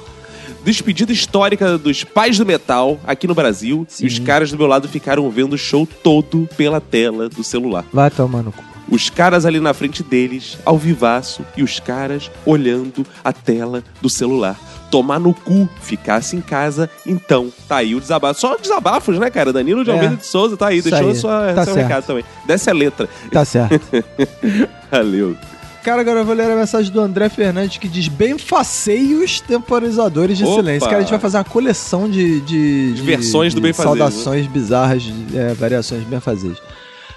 Despedida 0.62 1.10
histórica 1.10 1.78
dos 1.78 2.04
pais 2.04 2.36
do 2.36 2.44
metal 2.44 3.00
aqui 3.06 3.26
no 3.26 3.34
Brasil. 3.34 3.86
E 3.98 4.06
os 4.06 4.18
caras 4.18 4.50
do 4.50 4.58
meu 4.58 4.66
lado 4.66 4.86
ficaram 4.86 5.30
vendo 5.30 5.54
o 5.54 5.58
show 5.58 5.88
todo 6.02 6.46
pela 6.58 6.78
tela 6.78 7.30
do 7.30 7.42
celular. 7.42 7.86
Vai 7.90 8.10
tomar 8.10 8.42
no 8.42 8.52
cu. 8.52 8.69
Os 8.90 9.08
caras 9.08 9.46
ali 9.46 9.60
na 9.60 9.72
frente 9.72 10.02
deles, 10.02 10.58
ao 10.64 10.76
vivaço, 10.76 11.44
e 11.56 11.62
os 11.62 11.78
caras 11.78 12.30
olhando 12.44 13.06
a 13.24 13.32
tela 13.32 13.84
do 14.02 14.10
celular. 14.10 14.58
Tomar 14.90 15.20
no 15.20 15.32
cu, 15.32 15.68
ficasse 15.80 16.34
em 16.34 16.40
casa, 16.40 16.90
então. 17.06 17.52
Tá 17.68 17.76
aí 17.76 17.94
o 17.94 18.00
desabafo. 18.00 18.40
Só 18.40 18.56
desabafos, 18.56 19.16
né, 19.20 19.30
cara? 19.30 19.52
Danilo 19.52 19.84
de 19.84 19.90
É. 19.90 19.92
Almeida 19.92 20.16
de 20.16 20.26
Souza 20.26 20.56
tá 20.56 20.66
aí, 20.68 20.78
Isso 20.78 20.90
deixou 20.90 21.08
aí. 21.10 21.14
Sua, 21.16 21.52
Tá 21.54 21.64
seu 21.64 21.74
certo. 21.74 21.86
recado 21.86 22.06
também. 22.06 22.24
Desce 22.44 22.68
a 22.68 22.72
letra. 22.72 23.08
Tá 23.30 23.44
certo. 23.44 23.80
Valeu. 24.90 25.36
Cara, 25.84 26.02
agora 26.02 26.18
eu 26.20 26.24
vou 26.26 26.34
ler 26.34 26.50
a 26.50 26.56
mensagem 26.56 26.92
do 26.92 27.00
André 27.00 27.28
Fernandes 27.30 27.78
que 27.78 27.88
diz 27.88 28.06
bem 28.08 28.36
faceios 28.36 29.40
temporizadores 29.40 30.36
de 30.36 30.44
Opa! 30.44 30.56
silêncio. 30.56 30.86
Cara, 30.88 30.98
a 30.98 31.00
gente 31.02 31.10
vai 31.10 31.18
fazer 31.20 31.38
uma 31.38 31.44
coleção 31.44 32.10
de, 32.10 32.40
de, 32.42 32.92
De 32.92 33.02
versões 33.02 33.54
do 33.54 33.60
Benfazejos, 33.62 33.98
Saudações 33.98 34.46
bizarras, 34.46 35.02
de, 35.02 35.38
é, 35.38 35.54
variações 35.54 36.02
de 36.02 36.06
benfazejos. 36.06 36.60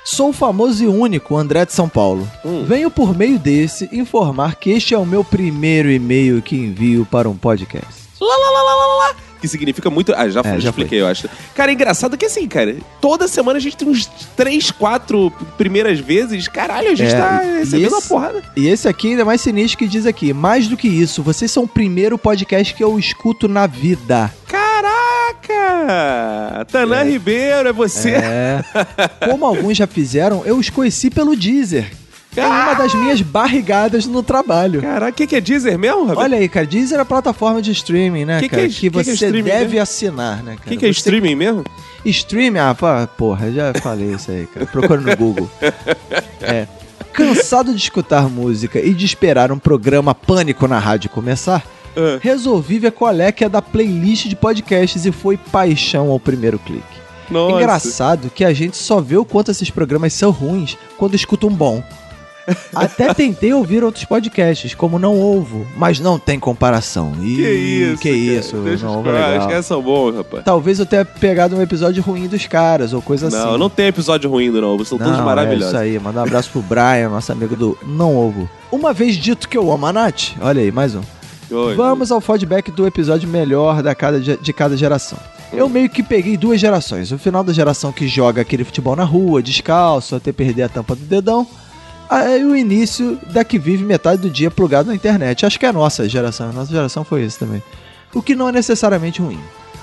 Sou 0.03 0.29
o 0.29 0.33
famoso 0.33 0.83
e 0.83 0.87
único 0.87 1.37
André 1.37 1.65
de 1.65 1.71
São 1.71 1.87
Paulo. 1.87 2.29
Hum. 2.43 2.65
Venho 2.65 2.91
por 2.91 3.15
meio 3.15 3.39
desse 3.39 3.89
informar 3.91 4.55
que 4.57 4.69
este 4.71 4.93
é 4.93 4.97
o 4.97 5.05
meu 5.05 5.23
primeiro 5.23 5.89
e-mail 5.89 6.41
que 6.41 6.57
envio 6.57 7.07
para 7.09 7.29
um 7.29 7.37
podcast. 7.37 8.03
Lá, 8.19 8.35
lá, 8.37 8.49
lá, 8.51 8.63
lá, 8.63 8.75
lá, 8.75 8.95
lá. 8.95 9.15
Que 9.43 9.47
significa 9.49 9.89
muito. 9.89 10.13
Ah, 10.15 10.29
já, 10.29 10.39
É, 10.39 10.43
foi, 10.43 10.61
já 10.61 10.69
expliquei, 10.69 11.01
eu 11.01 11.05
acho. 11.07 11.27
Cara, 11.53 11.69
é 11.69 11.73
engraçado 11.73 12.17
que 12.17 12.25
assim, 12.25 12.47
cara, 12.47 12.77
toda 13.01 13.27
semana 13.27 13.57
a 13.57 13.61
gente 13.61 13.75
tem 13.75 13.89
uns 13.89 14.05
três, 14.37 14.71
quatro 14.71 15.29
primeiras 15.57 15.99
vezes. 15.99 16.47
Caralho, 16.47 16.89
a 16.91 16.95
gente 16.95 17.13
É, 17.13 17.17
tá 17.17 17.39
recebendo 17.39 17.87
esse- 17.87 17.93
uma 17.93 18.01
porrada. 18.01 18.41
E 18.55 18.69
esse 18.69 18.87
aqui 18.87 19.09
ainda 19.09 19.23
é 19.23 19.25
mais 19.25 19.41
sinistro 19.41 19.77
que 19.79 19.85
diz 19.85 20.05
aqui: 20.05 20.31
mais 20.31 20.69
do 20.69 20.77
que 20.77 20.87
isso, 20.87 21.21
vocês 21.21 21.51
são 21.51 21.63
o 21.63 21.67
primeiro 21.67 22.17
podcast 22.17 22.73
que 22.73 22.81
eu 22.81 22.97
escuto 22.97 23.49
na 23.49 23.67
vida. 23.67 24.31
Caraca! 24.47 26.65
Tanã 26.71 27.03
Ribeiro, 27.03 27.69
é 27.69 27.73
você? 27.73 28.11
É. 28.11 28.63
Como 29.29 29.45
alguns 29.45 29.77
já 29.77 29.87
fizeram, 29.87 30.43
eu 30.45 30.57
os 30.57 30.69
conheci 30.69 31.09
pelo 31.09 31.35
Deezer. 31.35 31.91
É 32.35 32.45
uma 32.45 32.73
das 32.73 32.93
minhas 32.95 33.21
barrigadas 33.21 34.05
no 34.05 34.23
trabalho. 34.23 34.81
Caraca, 34.81 35.11
o 35.11 35.13
que, 35.13 35.27
que 35.27 35.35
é 35.35 35.41
Deezer 35.41 35.77
mesmo, 35.77 35.99
Roberto? 36.01 36.19
Olha 36.19 36.37
aí, 36.37 36.49
cara, 36.49 36.65
Deezer 36.65 36.97
é 36.97 37.01
a 37.01 37.05
plataforma 37.05 37.61
de 37.61 37.71
streaming, 37.71 38.25
né, 38.25 38.39
Que 38.39 38.49
que 38.49 38.55
cara? 38.55 38.61
é- 38.63 38.67
Que, 38.67 38.73
que 38.73 38.89
que 38.89 38.99
é 38.99 39.03
você 39.03 39.31
deve 39.31 39.41
mesmo? 39.67 39.81
assinar, 39.81 40.37
né, 40.43 40.55
cara? 40.55 40.65
O 40.65 40.69
que, 40.69 40.77
que 40.77 40.85
é 40.85 40.87
Você- 40.93 40.99
streaming 40.99 41.35
mesmo? 41.35 41.63
Streaming? 42.05 42.59
Ah, 42.59 42.75
porra, 43.17 43.51
já 43.51 43.73
falei 43.75 44.13
isso 44.13 44.31
aí, 44.31 44.47
cara. 44.47 44.65
Procura 44.65 44.99
no 44.99 45.15
Google. 45.15 45.49
É. 46.41 46.67
Cansado 47.13 47.71
de 47.71 47.77
escutar 47.77 48.27
música 48.29 48.79
e 48.79 48.93
de 48.93 49.05
esperar 49.05 49.51
um 49.51 49.59
programa 49.59 50.15
pânico 50.15 50.67
na 50.67 50.79
rádio 50.79 51.09
começar, 51.11 51.63
Ah. 51.95 52.17
resolvi 52.21 52.79
ver 52.79 52.91
qual 52.91 53.13
é 53.21 53.31
que 53.31 53.43
é 53.45 53.49
da 53.49 53.61
playlist 53.61 54.25
de 54.27 54.35
podcasts 54.35 55.05
e 55.05 55.11
foi 55.11 55.37
paixão 55.37 56.09
ao 56.09 56.19
primeiro 56.19 56.57
clique. 56.57 56.83
Nossa. 57.29 57.55
Engraçado 57.55 58.29
que 58.33 58.43
a 58.43 58.51
gente 58.51 58.75
só 58.75 58.99
vê 58.99 59.15
o 59.15 59.23
quanto 59.23 59.51
esses 59.51 59.69
programas 59.69 60.11
são 60.13 60.29
ruins 60.31 60.77
quando 60.97 61.15
escuta 61.15 61.47
um 61.47 61.53
bom. 61.53 61.81
Até 62.75 63.13
tentei 63.13 63.53
ouvir 63.53 63.83
outros 63.83 64.05
podcasts, 64.05 64.75
como 64.75 64.99
Não 64.99 65.19
Ovo, 65.19 65.65
mas 65.75 65.99
não 65.99 66.19
tem 66.19 66.39
comparação. 66.39 67.13
Ih, 67.21 67.35
Que 67.37 67.49
isso? 67.51 68.01
Que 68.01 68.09
isso, 68.09 68.57
Deixa 68.57 68.85
Não 68.85 68.93
os 68.93 68.99
Ovo 68.99 69.09
é 69.09 69.13
caras, 69.13 69.45
que 69.47 69.63
são 69.63 69.81
bons, 69.81 70.15
rapaz. 70.15 70.43
Talvez 70.43 70.79
eu 70.79 70.85
tenha 70.85 71.05
pegado 71.05 71.55
um 71.55 71.61
episódio 71.61 72.03
ruim 72.03 72.27
dos 72.27 72.45
caras, 72.47 72.93
ou 72.93 73.01
coisa 73.01 73.27
assim. 73.27 73.37
Não, 73.37 73.57
não 73.57 73.69
tem 73.69 73.87
episódio 73.87 74.29
ruim, 74.29 74.49
não. 74.49 74.83
São 74.83 74.97
todos 74.97 75.17
Não, 75.17 75.25
maravilhosos. 75.25 75.73
É 75.75 75.87
isso 75.87 75.95
aí, 75.95 75.99
manda 75.99 76.19
um 76.19 76.23
abraço 76.23 76.49
pro 76.51 76.61
Brian, 76.61 77.09
nosso 77.09 77.31
amigo 77.31 77.55
do 77.55 77.77
Não 77.85 78.15
Ovo. 78.15 78.49
Uma 78.71 78.93
vez 78.93 79.15
dito 79.15 79.47
que 79.47 79.57
eu 79.57 79.71
amo 79.71 79.85
a 79.85 79.93
Nath, 79.93 80.31
olha 80.41 80.61
aí, 80.61 80.71
mais 80.71 80.95
um. 80.95 81.01
Oi. 81.51 81.75
Vamos 81.75 82.11
ao 82.11 82.19
feedback 82.19 82.71
do 82.71 82.87
episódio 82.87 83.29
melhor 83.29 83.83
da 83.83 83.93
cada, 83.93 84.19
de 84.19 84.53
cada 84.53 84.75
geração. 84.75 85.19
Eu 85.51 85.69
meio 85.69 85.87
que 85.87 86.01
peguei 86.01 86.35
duas 86.35 86.59
gerações. 86.59 87.11
O 87.11 87.17
final 87.19 87.43
da 87.43 87.53
geração 87.53 87.91
que 87.91 88.07
joga 88.07 88.41
aquele 88.41 88.63
futebol 88.63 88.95
na 88.95 89.03
rua, 89.03 89.43
descalço, 89.43 90.15
até 90.15 90.31
perder 90.31 90.63
a 90.63 90.69
tampa 90.69 90.95
do 90.95 91.05
dedão. 91.05 91.45
Aí 92.13 92.43
o 92.43 92.55
início 92.55 93.17
da 93.31 93.43
que 93.43 93.57
vive 93.57 93.83
metade 93.83 94.21
do 94.21 94.29
dia 94.29 94.51
plugado 94.51 94.89
na 94.89 94.95
internet. 94.95 95.45
Acho 95.45 95.59
que 95.59 95.65
é 95.65 95.69
a 95.69 95.73
nossa 95.73 96.07
geração. 96.07 96.49
A 96.49 96.53
nossa 96.53 96.71
geração 96.71 97.03
foi 97.03 97.23
isso 97.23 97.39
também. 97.39 97.61
O 98.13 98.21
que 98.21 98.35
não 98.35 98.47
é 98.47 98.51
necessariamente 98.51 99.19
ruim. 99.19 99.39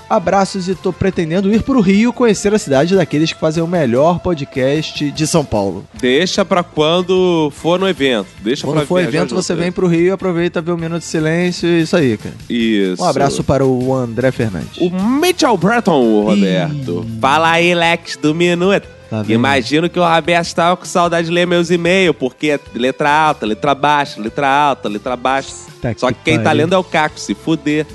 Abraços 0.09 0.67
e 0.67 0.75
tô 0.75 0.91
pretendendo 0.91 1.53
ir 1.53 1.63
pro 1.63 1.79
Rio 1.79 2.11
conhecer 2.11 2.53
a 2.53 2.59
cidade 2.59 2.95
daqueles 2.95 3.31
que 3.31 3.39
fazem 3.39 3.63
o 3.63 3.67
melhor 3.67 4.19
podcast 4.19 5.09
de 5.09 5.27
São 5.27 5.43
Paulo. 5.43 5.85
Deixa 5.99 6.43
pra 6.43 6.63
quando 6.63 7.51
for 7.55 7.79
no 7.79 7.87
evento. 7.87 8.27
Deixa 8.39 8.65
Quando 8.65 8.77
pra 8.77 8.85
for 8.85 8.99
evento, 9.01 9.33
você 9.33 9.55
vem 9.55 9.71
pro 9.71 9.87
Rio 9.87 10.07
e 10.07 10.11
aproveita, 10.11 10.61
vê 10.61 10.71
um 10.71 10.77
minuto 10.77 10.99
de 10.99 11.07
silêncio 11.07 11.67
e 11.67 11.81
isso 11.81 11.95
aí, 11.95 12.17
cara. 12.17 12.35
Isso. 12.49 13.01
Um 13.01 13.05
abraço 13.05 13.43
para 13.43 13.65
o 13.65 13.93
André 13.93 14.31
Fernandes. 14.31 14.77
O 14.79 14.89
Mitchell 14.89 15.57
Breton, 15.57 16.25
Roberto. 16.25 17.05
Fala 17.19 17.51
aí, 17.51 17.73
Lex, 17.73 18.17
do 18.17 18.35
Minuto. 18.35 19.00
Tá? 19.11 19.25
Imagino 19.27 19.89
que 19.89 19.99
o 19.99 20.07
Roberto 20.07 20.45
estava 20.45 20.77
com 20.77 20.85
saudade 20.85 21.27
de 21.27 21.33
ler 21.33 21.45
meus 21.45 21.69
e-mails, 21.69 22.15
porque 22.17 22.51
é 22.51 22.59
letra 22.73 23.09
alta, 23.11 23.45
letra 23.45 23.75
baixa, 23.75 24.21
letra 24.21 24.47
alta, 24.47 24.87
letra 24.87 25.17
baixa. 25.17 25.49
Tá 25.81 25.93
Só 25.97 26.07
que 26.07 26.13
que 26.13 26.23
quem 26.23 26.37
tá 26.37 26.45
pariu. 26.45 26.61
lendo 26.61 26.75
é 26.75 26.77
o 26.77 26.83
Caco, 26.83 27.19
se 27.19 27.35
fuder. 27.35 27.85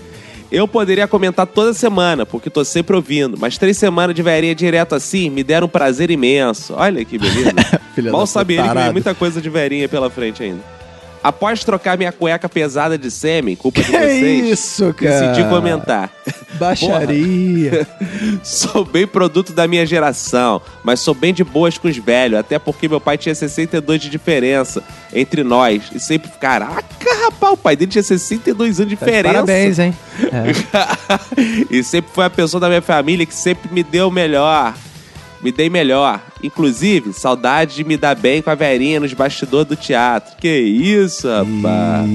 Eu 0.52 0.68
poderia 0.68 1.08
comentar 1.08 1.46
toda 1.46 1.72
semana, 1.72 2.26
porque 2.26 2.50
tô 2.50 2.62
sempre 2.66 2.94
ouvindo, 2.94 3.34
mas 3.40 3.56
três 3.56 3.78
semanas 3.78 4.14
de 4.14 4.22
verinha 4.22 4.54
direto 4.54 4.94
assim 4.94 5.30
me 5.30 5.42
deram 5.42 5.66
um 5.66 5.70
prazer 5.70 6.10
imenso. 6.10 6.74
Olha 6.76 7.02
que 7.02 7.16
beleza. 7.18 7.54
Mal 8.12 8.26
sabe 8.26 8.52
ele 8.54 8.62
que 8.62 8.68
vem 8.68 8.74
tarado. 8.74 8.92
muita 8.92 9.14
coisa 9.14 9.40
de 9.40 9.48
verinha 9.48 9.88
pela 9.88 10.10
frente 10.10 10.42
ainda. 10.42 10.60
Após 11.26 11.64
trocar 11.64 11.98
minha 11.98 12.12
cueca 12.12 12.48
pesada 12.48 12.96
de 12.96 13.10
sêmen, 13.10 13.56
culpa 13.56 13.80
de 13.80 13.86
Que 13.86 13.98
vocês, 13.98 14.60
isso, 14.60 14.94
cara? 14.94 15.32
decidi 15.32 15.48
comentar. 15.48 16.08
Baixaria. 16.52 17.84
Sou 18.44 18.84
bem 18.84 19.08
produto 19.08 19.52
da 19.52 19.66
minha 19.66 19.84
geração, 19.84 20.62
mas 20.84 21.00
sou 21.00 21.14
bem 21.14 21.34
de 21.34 21.42
boas 21.42 21.76
com 21.78 21.88
os 21.88 21.96
velhos, 21.96 22.38
até 22.38 22.60
porque 22.60 22.88
meu 22.88 23.00
pai 23.00 23.18
tinha 23.18 23.34
62 23.34 24.02
de 24.02 24.08
diferença 24.08 24.84
entre 25.12 25.42
nós. 25.42 25.82
E 25.92 25.98
sempre, 25.98 26.30
caraca, 26.40 26.84
rapaz, 27.24 27.54
o 27.54 27.56
pai 27.56 27.74
dele 27.74 27.90
tinha 27.90 28.04
62 28.04 28.78
anos 28.78 28.90
de 28.90 28.96
diferença. 28.96 29.24
Tá 29.24 29.32
Parabéns, 29.32 29.78
hein? 29.80 29.96
É. 30.20 31.66
e 31.68 31.82
sempre 31.82 32.12
foi 32.14 32.24
a 32.24 32.30
pessoa 32.30 32.60
da 32.60 32.68
minha 32.68 32.82
família 32.82 33.26
que 33.26 33.34
sempre 33.34 33.68
me 33.72 33.82
deu 33.82 34.06
o 34.06 34.12
melhor. 34.12 34.74
Me 35.42 35.50
dei 35.50 35.68
melhor. 35.68 36.20
Inclusive, 36.46 37.12
saudade 37.12 37.74
de 37.76 37.84
me 37.84 37.96
dar 37.96 38.14
bem 38.14 38.40
com 38.40 38.50
a 38.50 38.54
Verinha 38.54 39.00
nos 39.00 39.12
bastidores 39.12 39.66
do 39.66 39.76
teatro. 39.76 40.36
Que 40.38 40.58
isso, 40.58 41.28
rapaz. 41.28 42.08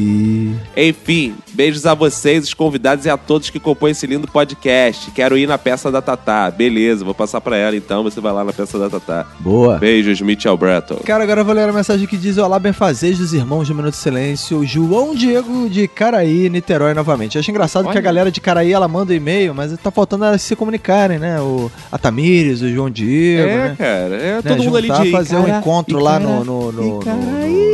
Enfim, 0.75 1.35
beijos 1.53 1.85
a 1.85 1.93
vocês, 1.93 2.45
os 2.45 2.53
convidados 2.53 3.05
e 3.05 3.09
a 3.09 3.17
todos 3.17 3.49
que 3.49 3.59
compõem 3.59 3.91
esse 3.91 4.07
lindo 4.07 4.27
podcast. 4.27 5.11
Quero 5.11 5.37
ir 5.37 5.47
na 5.47 5.57
peça 5.57 5.91
da 5.91 6.01
Tatá. 6.01 6.49
Beleza, 6.49 7.03
vou 7.03 7.13
passar 7.13 7.41
pra 7.41 7.57
ela 7.57 7.75
então. 7.75 8.03
Você 8.03 8.21
vai 8.21 8.31
lá 8.31 8.43
na 8.43 8.53
peça 8.53 8.79
da 8.79 8.89
Tatá. 8.89 9.25
Boa. 9.39 9.77
Beijos, 9.77 10.21
Mitchell 10.21 10.57
Breton. 10.57 10.97
Cara, 11.05 11.23
agora 11.23 11.41
eu 11.41 11.45
vou 11.45 11.53
ler 11.53 11.67
a 11.67 11.73
mensagem 11.73 12.07
que 12.07 12.17
diz: 12.17 12.37
Olá, 12.37 12.57
benfazejos 12.57 13.19
dos 13.19 13.33
irmãos 13.33 13.67
do 13.67 13.75
Minuto 13.75 13.93
de 13.93 13.99
Silêncio, 13.99 14.65
João 14.65 15.13
Diego 15.13 15.69
de 15.69 15.87
Caraí, 15.87 16.49
Niterói, 16.49 16.93
novamente. 16.93 17.35
Eu 17.35 17.39
acho 17.39 17.51
engraçado 17.51 17.89
que 17.89 17.97
a 17.97 18.01
galera 18.01 18.31
de 18.31 18.39
Caraí 18.39 18.71
ela 18.71 18.87
manda 18.87 19.13
e-mail, 19.13 19.53
mas 19.53 19.75
tá 19.77 19.91
faltando 19.91 20.25
elas 20.25 20.41
se 20.41 20.55
comunicarem, 20.55 21.19
né? 21.19 21.39
O, 21.41 21.71
a 21.91 21.97
Tamires, 21.97 22.61
o 22.61 22.69
João 22.69 22.89
Diego. 22.89 23.49
É, 23.49 23.69
né? 23.69 23.75
cara, 23.77 24.15
é 24.21 24.33
Né, 24.35 24.41
todo 24.41 24.63
mundo 24.63 24.77
ali 24.77 24.89
de. 24.91 25.11
fazer 25.11 25.35
um 25.37 25.47
encontro 25.57 25.99
lá 25.99 26.19
no. 26.19 26.43
no, 26.43 26.71
no- 26.71 26.99
no- 26.99 26.99
no- 26.99 27.71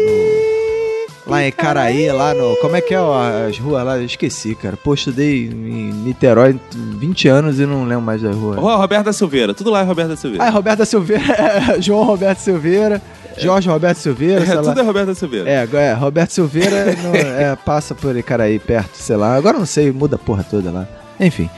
Lá 1.26 1.44
em 1.44 1.52
Caraí, 1.52 2.10
lá 2.10 2.34
no. 2.34 2.56
Como 2.62 2.78
é 2.78 2.80
que 2.82 2.94
é 2.94 2.98
as 2.98 3.60
ruas 3.60 3.86
lá? 3.86 3.98
Eu 3.98 4.06
esqueci, 4.06 4.56
cara. 4.56 4.78
Pô, 4.78 4.94
estudei 4.94 5.48
em 5.48 5.92
Niterói 5.92 6.58
20 6.74 7.28
anos 7.28 7.60
e 7.60 7.66
não 7.66 7.84
lembro 7.84 8.02
mais 8.06 8.22
das 8.22 8.34
ruas. 8.34 8.58
Ó, 8.58 8.78
Roberto 8.78 9.06
da 9.08 9.14
Silveira. 9.14 9.54
Tudo 9.54 9.70
lá 9.70 9.82
é 9.82 9.84
Roberto 9.84 10.08
da 10.10 10.16
Silveira. 10.16 10.46
Ah, 10.46 10.48
é 10.48 10.50
Roberto 10.52 10.86
Silveira. 10.86 11.24
João 11.82 12.04
Roberto 12.06 12.40
Silveira. 12.40 13.02
Jorge 13.38 13.70
Roberto 13.70 13.98
Silveira, 13.98 14.42
sei 14.46 14.54
É, 14.54 14.56
lá. 14.56 14.64
tudo 14.64 14.80
é 14.80 14.84
Roberto 14.84 15.08
da 15.08 15.16
Silveira. 15.16 15.50
É, 15.50 15.68
é, 15.74 15.94
Roberto 15.94 16.32
Silveira 16.32 16.96
não- 17.04 17.14
é, 17.14 17.56
passa 17.58 17.94
por 17.94 18.16
aí, 18.16 18.24
cara, 18.24 18.44
aí 18.46 18.58
perto, 18.58 18.96
sei 18.96 19.18
lá. 19.18 19.36
Agora 19.36 19.60
não 19.60 19.66
sei, 19.66 19.92
muda 19.92 20.16
a 20.16 20.20
porra 20.20 20.44
toda 20.50 20.72
lá. 20.72 20.88
Enfim, 21.20 21.50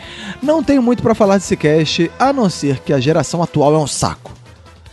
não 0.41 0.63
tenho 0.63 0.81
muito 0.81 1.03
pra 1.03 1.13
falar 1.13 1.37
desse 1.37 1.55
cast, 1.55 2.09
a 2.17 2.33
não 2.33 2.49
ser 2.49 2.79
que 2.79 2.91
a 2.91 2.99
geração 2.99 3.43
atual 3.43 3.75
é 3.75 3.77
um 3.77 3.85
saco. 3.87 4.31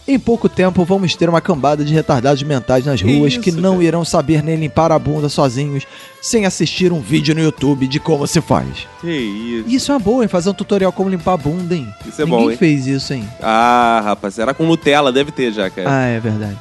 Em 0.08 0.20
pouco 0.20 0.48
tempo 0.48 0.84
vamos 0.84 1.16
ter 1.16 1.28
uma 1.28 1.40
cambada 1.40 1.84
de 1.84 1.92
retardados 1.92 2.40
mentais 2.44 2.84
nas 2.86 3.02
ruas 3.02 3.32
isso, 3.32 3.40
que 3.40 3.50
não 3.50 3.82
irão 3.82 4.04
saber 4.04 4.40
nem 4.40 4.54
limpar 4.54 4.92
a 4.92 4.98
bunda 4.98 5.28
sozinhos 5.28 5.84
sem 6.22 6.46
assistir 6.46 6.92
um 6.92 7.00
vídeo 7.00 7.34
no 7.34 7.40
YouTube 7.40 7.88
de 7.88 7.98
como 7.98 8.24
se 8.24 8.40
faz. 8.40 8.86
Que 9.00 9.10
isso. 9.10 9.68
Isso 9.68 9.90
é 9.90 9.94
uma 9.94 10.00
boa, 10.00 10.22
hein? 10.22 10.28
Fazer 10.28 10.50
um 10.50 10.54
tutorial 10.54 10.92
como 10.92 11.10
limpar 11.10 11.32
a 11.34 11.36
bunda, 11.36 11.74
hein? 11.74 11.92
Isso 12.06 12.22
é 12.22 12.24
Ninguém 12.24 12.44
bom, 12.44 12.50
hein? 12.52 12.56
fez 12.56 12.86
isso, 12.86 13.12
hein? 13.14 13.28
Ah, 13.42 14.00
rapaz, 14.04 14.38
era 14.38 14.54
com 14.54 14.64
Nutella, 14.64 15.10
deve 15.10 15.32
ter 15.32 15.52
já, 15.52 15.68
cara. 15.68 15.88
Ah, 15.90 16.06
é 16.06 16.20
verdade. 16.20 16.56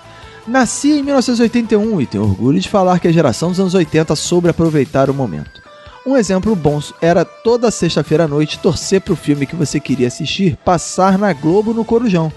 Nasci 0.48 0.92
em 0.92 1.04
1981 1.04 2.02
e 2.02 2.06
tenho 2.08 2.24
orgulho 2.24 2.60
de 2.60 2.70
falar 2.70 3.00
que 3.00 3.08
a 3.08 3.12
geração 3.12 3.50
dos 3.50 3.60
anos 3.60 3.74
80 3.76 4.16
soube 4.16 4.50
aproveitar 4.50 5.08
o 5.10 5.14
momento. 5.14 5.62
Um 6.06 6.16
exemplo 6.18 6.56
bom 6.56 6.80
era 7.02 7.26
toda 7.26 7.72
sexta-feira 7.72 8.26
à 8.26 8.28
noite 8.28 8.60
torcer 8.60 9.02
pro 9.02 9.16
filme 9.16 9.48
que 9.48 9.56
você 9.56 9.80
queria 9.80 10.08
assistir 10.08 10.56
passar 10.64 11.18
na 11.18 11.34
Globo 11.34 11.74
no 11.74 11.86
Corujão. 11.86 12.32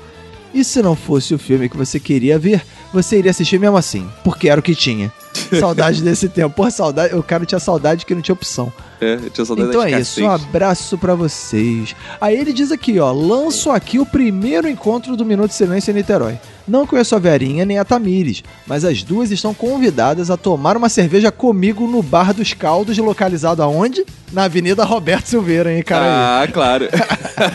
E 0.52 0.64
se 0.64 0.82
não 0.82 0.96
fosse 0.96 1.34
o 1.34 1.38
filme 1.38 1.68
que 1.68 1.76
você 1.76 2.00
queria 2.00 2.38
ver, 2.38 2.64
você 2.92 3.18
iria 3.18 3.30
assistir 3.30 3.58
mesmo 3.58 3.76
assim, 3.76 4.08
porque 4.24 4.48
era 4.48 4.58
o 4.58 4.62
que 4.62 4.74
tinha. 4.74 5.12
Saudade 5.58 6.02
desse 6.02 6.28
tempo. 6.28 6.54
Pô, 6.54 6.70
saudade, 6.70 7.14
o 7.14 7.22
cara 7.22 7.44
tinha 7.46 7.58
saudade 7.58 8.04
que 8.04 8.14
não 8.14 8.22
tinha 8.22 8.32
opção. 8.32 8.72
É, 9.00 9.14
eu 9.14 9.30
tinha 9.30 9.44
saudade 9.44 9.68
Então 9.68 9.82
é 9.82 10.00
isso, 10.00 10.22
um 10.22 10.30
abraço 10.30 10.98
pra 10.98 11.14
vocês. 11.14 11.94
Aí 12.20 12.36
ele 12.36 12.52
diz 12.52 12.72
aqui, 12.72 12.98
ó, 12.98 13.12
lanço 13.12 13.70
aqui 13.70 13.98
o 13.98 14.06
primeiro 14.06 14.68
encontro 14.68 15.16
do 15.16 15.24
Minuto 15.24 15.50
de 15.50 15.54
Silêncio 15.54 15.90
em 15.90 15.94
Niterói. 15.94 16.38
Não 16.68 16.86
conheço 16.86 17.16
a 17.16 17.18
Verinha 17.18 17.64
nem 17.64 17.78
a 17.78 17.84
Tamires, 17.84 18.44
mas 18.66 18.84
as 18.84 19.02
duas 19.02 19.30
estão 19.30 19.54
convidadas 19.54 20.30
a 20.30 20.36
tomar 20.36 20.76
uma 20.76 20.88
cerveja 20.88 21.32
comigo 21.32 21.86
no 21.86 22.02
Bar 22.02 22.34
dos 22.34 22.52
Caldos, 22.52 22.98
localizado 22.98 23.62
aonde? 23.62 24.04
Na 24.30 24.44
Avenida 24.44 24.84
Roberto 24.84 25.24
Silveira, 25.24 25.72
hein, 25.72 25.82
cara? 25.82 26.42
Ah, 26.42 26.48
claro. 26.48 26.86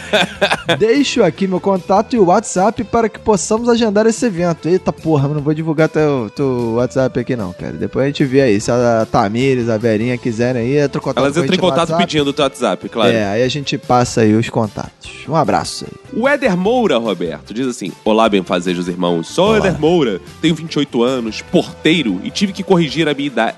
Deixo 0.80 1.23
aqui 1.23 1.48
meu 1.48 1.60
contato 1.60 2.15
e 2.15 2.19
o 2.19 2.26
WhatsApp 2.26 2.84
para 2.85 3.07
que 3.07 3.19
possamos 3.19 3.69
agendar 3.69 4.07
esse 4.07 4.26
evento. 4.26 4.68
Eita 4.68 4.91
porra, 4.91 5.27
não 5.27 5.41
vou 5.41 5.53
divulgar 5.53 5.88
teu, 5.88 6.31
teu 6.35 6.73
WhatsApp 6.77 7.19
aqui 7.19 7.35
não, 7.35 7.53
cara. 7.53 7.73
Depois 7.73 8.06
a 8.06 8.07
gente 8.07 8.26
vê 8.26 8.41
aí, 8.41 8.60
se 8.60 8.72
a 8.72 9.06
Tamires, 9.11 9.69
a 9.69 9.77
Verinha 9.77 10.18
quiserem 10.18 10.64
aí, 10.64 10.77
entra 10.77 10.99
em 10.99 11.03
contato 11.03 11.23
Elas 11.23 11.38
entram 11.38 11.56
em 11.56 11.60
contato 11.60 11.95
pedindo 11.95 12.31
o 12.31 12.34
teu 12.34 12.44
WhatsApp, 12.44 12.90
claro. 12.90 13.11
É, 13.11 13.26
aí 13.26 13.44
a 13.44 13.48
gente 13.48 13.77
passa 13.77 14.22
aí 14.22 14.34
os 14.34 14.49
contatos. 14.49 15.11
Um 15.27 15.35
abraço 15.35 15.85
aí. 15.85 16.19
O 16.19 16.27
Éder 16.27 16.57
Moura, 16.57 16.98
Roberto, 16.98 17.53
diz 17.53 17.68
assim: 17.68 17.91
Olá, 18.03 18.27
benfazejos 18.27 18.88
irmãos. 18.88 19.03
Sou 19.24 19.48
Olá. 19.48 19.58
Éder 19.58 19.80
Moura, 19.80 20.22
tenho 20.42 20.56
28 20.56 21.04
anos, 21.04 21.42
porteiro 21.42 22.22
e 22.24 22.32
tive 22.32 22.54
que 22.54 22.64
corrigir 22.64 23.08
a 23.08 23.14
minha 23.14 23.28
idade 23.28 23.58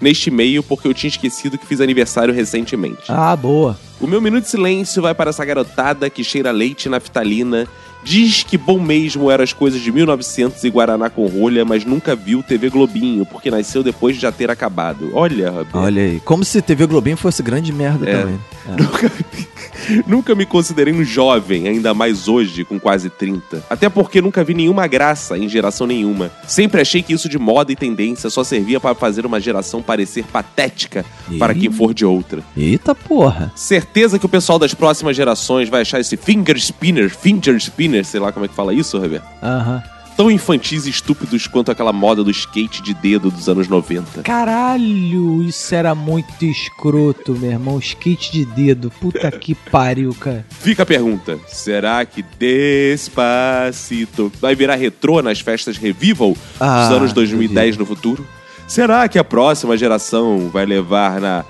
neste 0.00 0.30
e-mail 0.30 0.62
porque 0.62 0.88
eu 0.88 0.94
tinha 0.94 1.08
esquecido 1.08 1.56
que 1.56 1.66
fiz 1.66 1.80
aniversário 1.80 2.34
recentemente. 2.34 3.02
Ah, 3.08 3.36
boa. 3.36 3.78
O 4.00 4.06
meu 4.06 4.20
minuto 4.20 4.44
de 4.44 4.50
silêncio 4.50 5.00
vai 5.00 5.14
para 5.14 5.30
essa 5.30 5.44
garotada 5.44 6.10
que 6.10 6.24
cheira 6.24 6.50
leite 6.50 6.88
naftalina, 6.88 7.66
diz 8.04 8.42
que 8.42 8.56
bom 8.58 8.78
mesmo 8.78 9.30
eram 9.30 9.42
as 9.42 9.52
coisas 9.52 9.80
de 9.80 9.90
1900 9.90 10.62
e 10.62 10.68
Guaraná 10.70 11.08
com 11.10 11.26
rolha, 11.26 11.64
mas 11.64 11.84
nunca 11.84 12.14
viu 12.14 12.42
TV 12.42 12.68
Globinho, 12.70 13.24
porque 13.26 13.50
nasceu 13.50 13.82
depois 13.82 14.16
de 14.16 14.22
já 14.22 14.30
ter 14.30 14.50
acabado. 14.50 15.10
Olha, 15.14 15.50
Roberto. 15.50 15.74
Olha 15.78 16.02
aí. 16.02 16.20
Como 16.24 16.44
se 16.44 16.60
TV 16.62 16.86
Globinho 16.86 17.16
fosse 17.16 17.42
grande 17.42 17.72
merda 17.72 18.08
É. 18.08 18.20
também. 18.20 18.38
Nunca 20.06 20.34
me 20.34 20.46
considerei 20.46 20.94
um 20.94 21.04
jovem, 21.04 21.68
ainda 21.68 21.92
mais 21.92 22.26
hoje, 22.26 22.64
com 22.64 22.80
quase 22.80 23.10
30. 23.10 23.64
Até 23.68 23.88
porque 23.90 24.20
nunca 24.22 24.42
vi 24.42 24.54
nenhuma 24.54 24.86
graça 24.86 25.36
em 25.36 25.46
geração 25.48 25.86
nenhuma. 25.86 26.30
Sempre 26.46 26.80
achei 26.80 27.02
que 27.02 27.12
isso 27.12 27.28
de 27.28 27.38
moda 27.38 27.70
e 27.72 27.76
tendência 27.76 28.30
só 28.30 28.42
servia 28.42 28.80
para 28.80 28.94
fazer 28.94 29.26
uma 29.26 29.38
geração 29.38 29.82
parecer 29.82 30.24
patética 30.24 31.04
para 31.38 31.54
quem 31.54 31.70
for 31.70 31.92
de 31.92 32.04
outra. 32.04 32.42
Eita 32.56 32.94
porra. 32.94 33.52
Certeza 33.54 34.18
que 34.18 34.24
o 34.24 34.28
pessoal 34.28 34.58
das 34.58 34.72
próximas 34.72 35.14
gerações 35.16 35.68
vai 35.68 35.82
achar 35.82 36.00
esse 36.00 36.16
finger 36.16 36.56
spinner, 36.56 37.10
finger 37.14 37.56
spinner, 37.56 37.93
sei 38.02 38.18
lá 38.20 38.32
como 38.32 38.46
é 38.46 38.48
que 38.48 38.54
fala 38.54 38.72
isso, 38.74 38.98
Roberto. 38.98 39.26
Aham. 39.42 39.82
Tão 40.16 40.30
infantis 40.30 40.86
e 40.86 40.90
estúpidos 40.90 41.48
quanto 41.48 41.72
aquela 41.72 41.92
moda 41.92 42.22
do 42.22 42.30
skate 42.30 42.80
de 42.80 42.94
dedo 42.94 43.32
dos 43.32 43.48
anos 43.48 43.66
90. 43.66 44.22
Caralho, 44.22 45.42
isso 45.42 45.74
era 45.74 45.92
muito 45.92 46.44
escroto, 46.44 47.32
meu 47.32 47.50
irmão. 47.50 47.80
Skate 47.80 48.30
de 48.30 48.44
dedo. 48.44 48.92
Puta 49.00 49.28
que 49.32 49.56
pariu, 49.56 50.14
cara. 50.14 50.46
Fica 50.48 50.84
a 50.84 50.86
pergunta: 50.86 51.36
será 51.48 52.04
que 52.06 52.22
Despacito 52.38 54.30
vai 54.40 54.54
virar 54.54 54.76
retrô 54.76 55.20
nas 55.20 55.40
festas 55.40 55.76
Revival 55.76 56.36
Ah, 56.60 56.86
dos 56.86 56.96
anos 56.96 57.12
2010 57.12 57.76
no 57.76 57.84
futuro? 57.84 58.24
Será 58.68 59.08
que 59.08 59.18
a 59.18 59.24
próxima 59.24 59.76
geração 59.76 60.48
vai 60.48 60.64
levar 60.64 61.20
na 61.20 61.44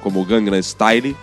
como 0.00 0.24
Gangnam 0.24 0.60
Style? 0.62 1.14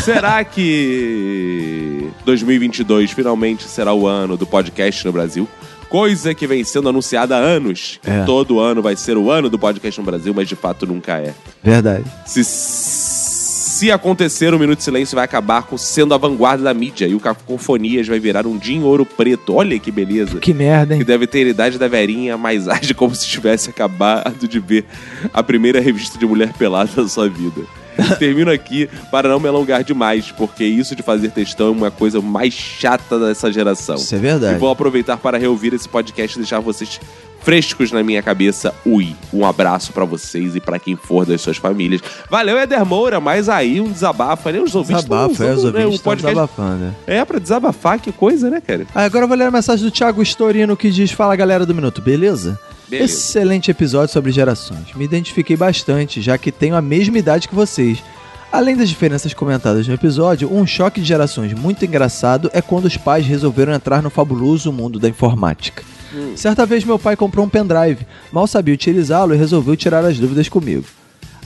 Será 0.00 0.42
que 0.42 2.08
2022 2.24 3.10
finalmente 3.12 3.64
será 3.64 3.92
o 3.92 4.06
ano 4.06 4.36
do 4.36 4.46
podcast 4.46 5.04
no 5.04 5.12
Brasil? 5.12 5.48
Coisa 5.88 6.34
que 6.34 6.46
vem 6.46 6.64
sendo 6.64 6.88
anunciada 6.88 7.36
há 7.36 7.38
anos. 7.38 8.00
que 8.02 8.10
É. 8.10 8.24
Todo 8.24 8.58
ano 8.58 8.80
vai 8.80 8.96
ser 8.96 9.16
o 9.18 9.30
ano 9.30 9.50
do 9.50 9.58
podcast 9.58 10.00
no 10.00 10.06
Brasil, 10.06 10.32
mas 10.34 10.48
de 10.48 10.56
fato 10.56 10.86
nunca 10.86 11.18
é. 11.18 11.34
Verdade. 11.62 12.04
Se, 12.24 12.42
se 12.42 13.90
acontecer, 13.92 14.54
o 14.54 14.58
Minuto 14.58 14.78
de 14.78 14.84
Silêncio 14.84 15.14
vai 15.14 15.24
acabar 15.24 15.64
com, 15.64 15.76
sendo 15.76 16.14
a 16.14 16.16
vanguarda 16.16 16.64
da 16.64 16.72
mídia 16.72 17.06
e 17.06 17.14
o 17.14 17.20
Cacofonias 17.20 18.08
vai 18.08 18.18
virar 18.18 18.46
um 18.46 18.58
Jim 18.60 18.80
Ouro 18.82 19.04
Preto. 19.04 19.54
Olha 19.54 19.78
que 19.78 19.90
beleza. 19.90 20.38
Que 20.38 20.54
merda, 20.54 20.94
Que 20.94 21.00
hein? 21.02 21.06
deve 21.06 21.26
ter 21.26 21.46
a 21.46 21.50
idade 21.50 21.78
da 21.78 21.88
Verinha, 21.88 22.38
mas 22.38 22.66
age 22.68 22.94
como 22.94 23.14
se 23.14 23.26
tivesse 23.28 23.68
acabado 23.68 24.48
de 24.48 24.58
ver 24.58 24.86
a 25.34 25.42
primeira 25.42 25.78
revista 25.80 26.18
de 26.18 26.24
mulher 26.24 26.54
pelada 26.54 26.90
da 27.02 27.06
sua 27.08 27.28
vida. 27.28 27.60
Termino 28.18 28.50
aqui 28.50 28.88
para 29.10 29.28
não 29.28 29.40
me 29.40 29.48
alongar 29.48 29.84
demais, 29.84 30.30
porque 30.32 30.64
isso 30.64 30.94
de 30.94 31.02
fazer 31.02 31.30
textão 31.30 31.68
é 31.68 31.70
uma 31.70 31.90
coisa 31.90 32.20
mais 32.20 32.54
chata 32.54 33.18
dessa 33.18 33.52
geração. 33.52 33.96
Isso 33.96 34.14
é 34.14 34.18
verdade. 34.18 34.56
E 34.56 34.58
vou 34.58 34.70
aproveitar 34.70 35.16
para 35.16 35.38
reouvir 35.38 35.74
esse 35.74 35.88
podcast 35.88 36.36
e 36.36 36.40
deixar 36.40 36.60
vocês 36.60 37.00
frescos 37.42 37.92
na 37.92 38.02
minha 38.02 38.22
cabeça. 38.22 38.72
Ui, 38.86 39.14
um 39.32 39.44
abraço 39.44 39.92
pra 39.92 40.04
vocês 40.04 40.54
e 40.56 40.60
pra 40.60 40.78
quem 40.78 40.96
for 40.96 41.26
das 41.26 41.40
suas 41.40 41.56
famílias. 41.56 42.00
Valeu, 42.30 42.58
Eder 42.58 42.84
Moura, 42.84 43.20
mas 43.20 43.48
aí 43.48 43.80
um 43.80 43.90
desabafo, 43.90 44.48
né? 44.50 44.60
Os 44.60 44.74
ouvintes 44.74 45.04
Desabafa, 45.04 45.36
tão 45.36 45.46
é, 45.46 45.52
os 45.52 45.58
usando, 45.58 45.74
né, 45.74 45.80
ouvintes 45.80 45.92
o 45.92 45.96
estão 45.96 46.12
podcast. 46.12 46.34
desabafando. 46.34 46.94
É, 47.06 47.24
pra 47.24 47.38
desabafar, 47.38 47.98
que 48.00 48.12
coisa, 48.12 48.48
né, 48.48 48.60
cara? 48.60 48.86
Ah, 48.94 49.04
agora 49.04 49.24
eu 49.24 49.28
vou 49.28 49.36
ler 49.36 49.44
a 49.44 49.50
mensagem 49.50 49.84
do 49.84 49.90
Thiago 49.90 50.22
Storino 50.22 50.76
que 50.76 50.90
diz: 50.90 51.10
Fala 51.10 51.34
galera 51.36 51.66
do 51.66 51.74
Minuto, 51.74 52.00
beleza? 52.00 52.58
Beleza. 52.92 53.10
Excelente 53.10 53.70
episódio 53.70 54.12
sobre 54.12 54.30
gerações. 54.30 54.94
Me 54.94 55.06
identifiquei 55.06 55.56
bastante, 55.56 56.20
já 56.20 56.36
que 56.36 56.52
tenho 56.52 56.76
a 56.76 56.82
mesma 56.82 57.16
idade 57.16 57.48
que 57.48 57.54
vocês. 57.54 58.02
Além 58.52 58.76
das 58.76 58.86
diferenças 58.86 59.32
comentadas 59.32 59.88
no 59.88 59.94
episódio, 59.94 60.54
um 60.54 60.66
choque 60.66 61.00
de 61.00 61.06
gerações 61.06 61.54
muito 61.54 61.82
engraçado 61.86 62.50
é 62.52 62.60
quando 62.60 62.84
os 62.84 62.98
pais 62.98 63.24
resolveram 63.24 63.72
entrar 63.72 64.02
no 64.02 64.10
fabuloso 64.10 64.70
mundo 64.70 64.98
da 64.98 65.08
informática. 65.08 65.82
Certa 66.36 66.66
vez 66.66 66.84
meu 66.84 66.98
pai 66.98 67.16
comprou 67.16 67.46
um 67.46 67.48
pendrive, 67.48 68.06
mal 68.30 68.46
sabia 68.46 68.74
utilizá-lo 68.74 69.34
e 69.34 69.38
resolveu 69.38 69.74
tirar 69.74 70.04
as 70.04 70.18
dúvidas 70.18 70.50
comigo. 70.50 70.84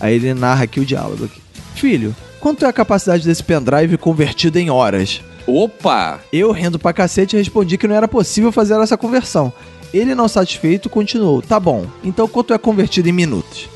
Aí 0.00 0.16
ele 0.16 0.34
narra 0.34 0.64
aqui 0.64 0.80
o 0.80 0.84
diálogo. 0.84 1.26
Aqui. 1.26 1.40
Filho, 1.76 2.12
quanto 2.40 2.64
é 2.64 2.68
a 2.68 2.72
capacidade 2.72 3.24
desse 3.24 3.44
pendrive 3.44 3.96
convertido 3.96 4.58
em 4.58 4.68
horas? 4.68 5.22
Opa! 5.46 6.18
Eu, 6.32 6.50
rindo 6.50 6.76
pra 6.76 6.92
cacete, 6.92 7.36
respondi 7.36 7.78
que 7.78 7.86
não 7.86 7.94
era 7.94 8.08
possível 8.08 8.50
fazer 8.50 8.74
essa 8.80 8.96
conversão. 8.96 9.52
Ele, 9.92 10.14
não 10.14 10.28
satisfeito, 10.28 10.90
continuou: 10.90 11.42
Tá 11.42 11.58
bom, 11.58 11.86
então 12.02 12.28
quanto 12.28 12.54
é 12.54 12.58
convertido 12.58 13.08
em 13.08 13.12
minutos? 13.12 13.68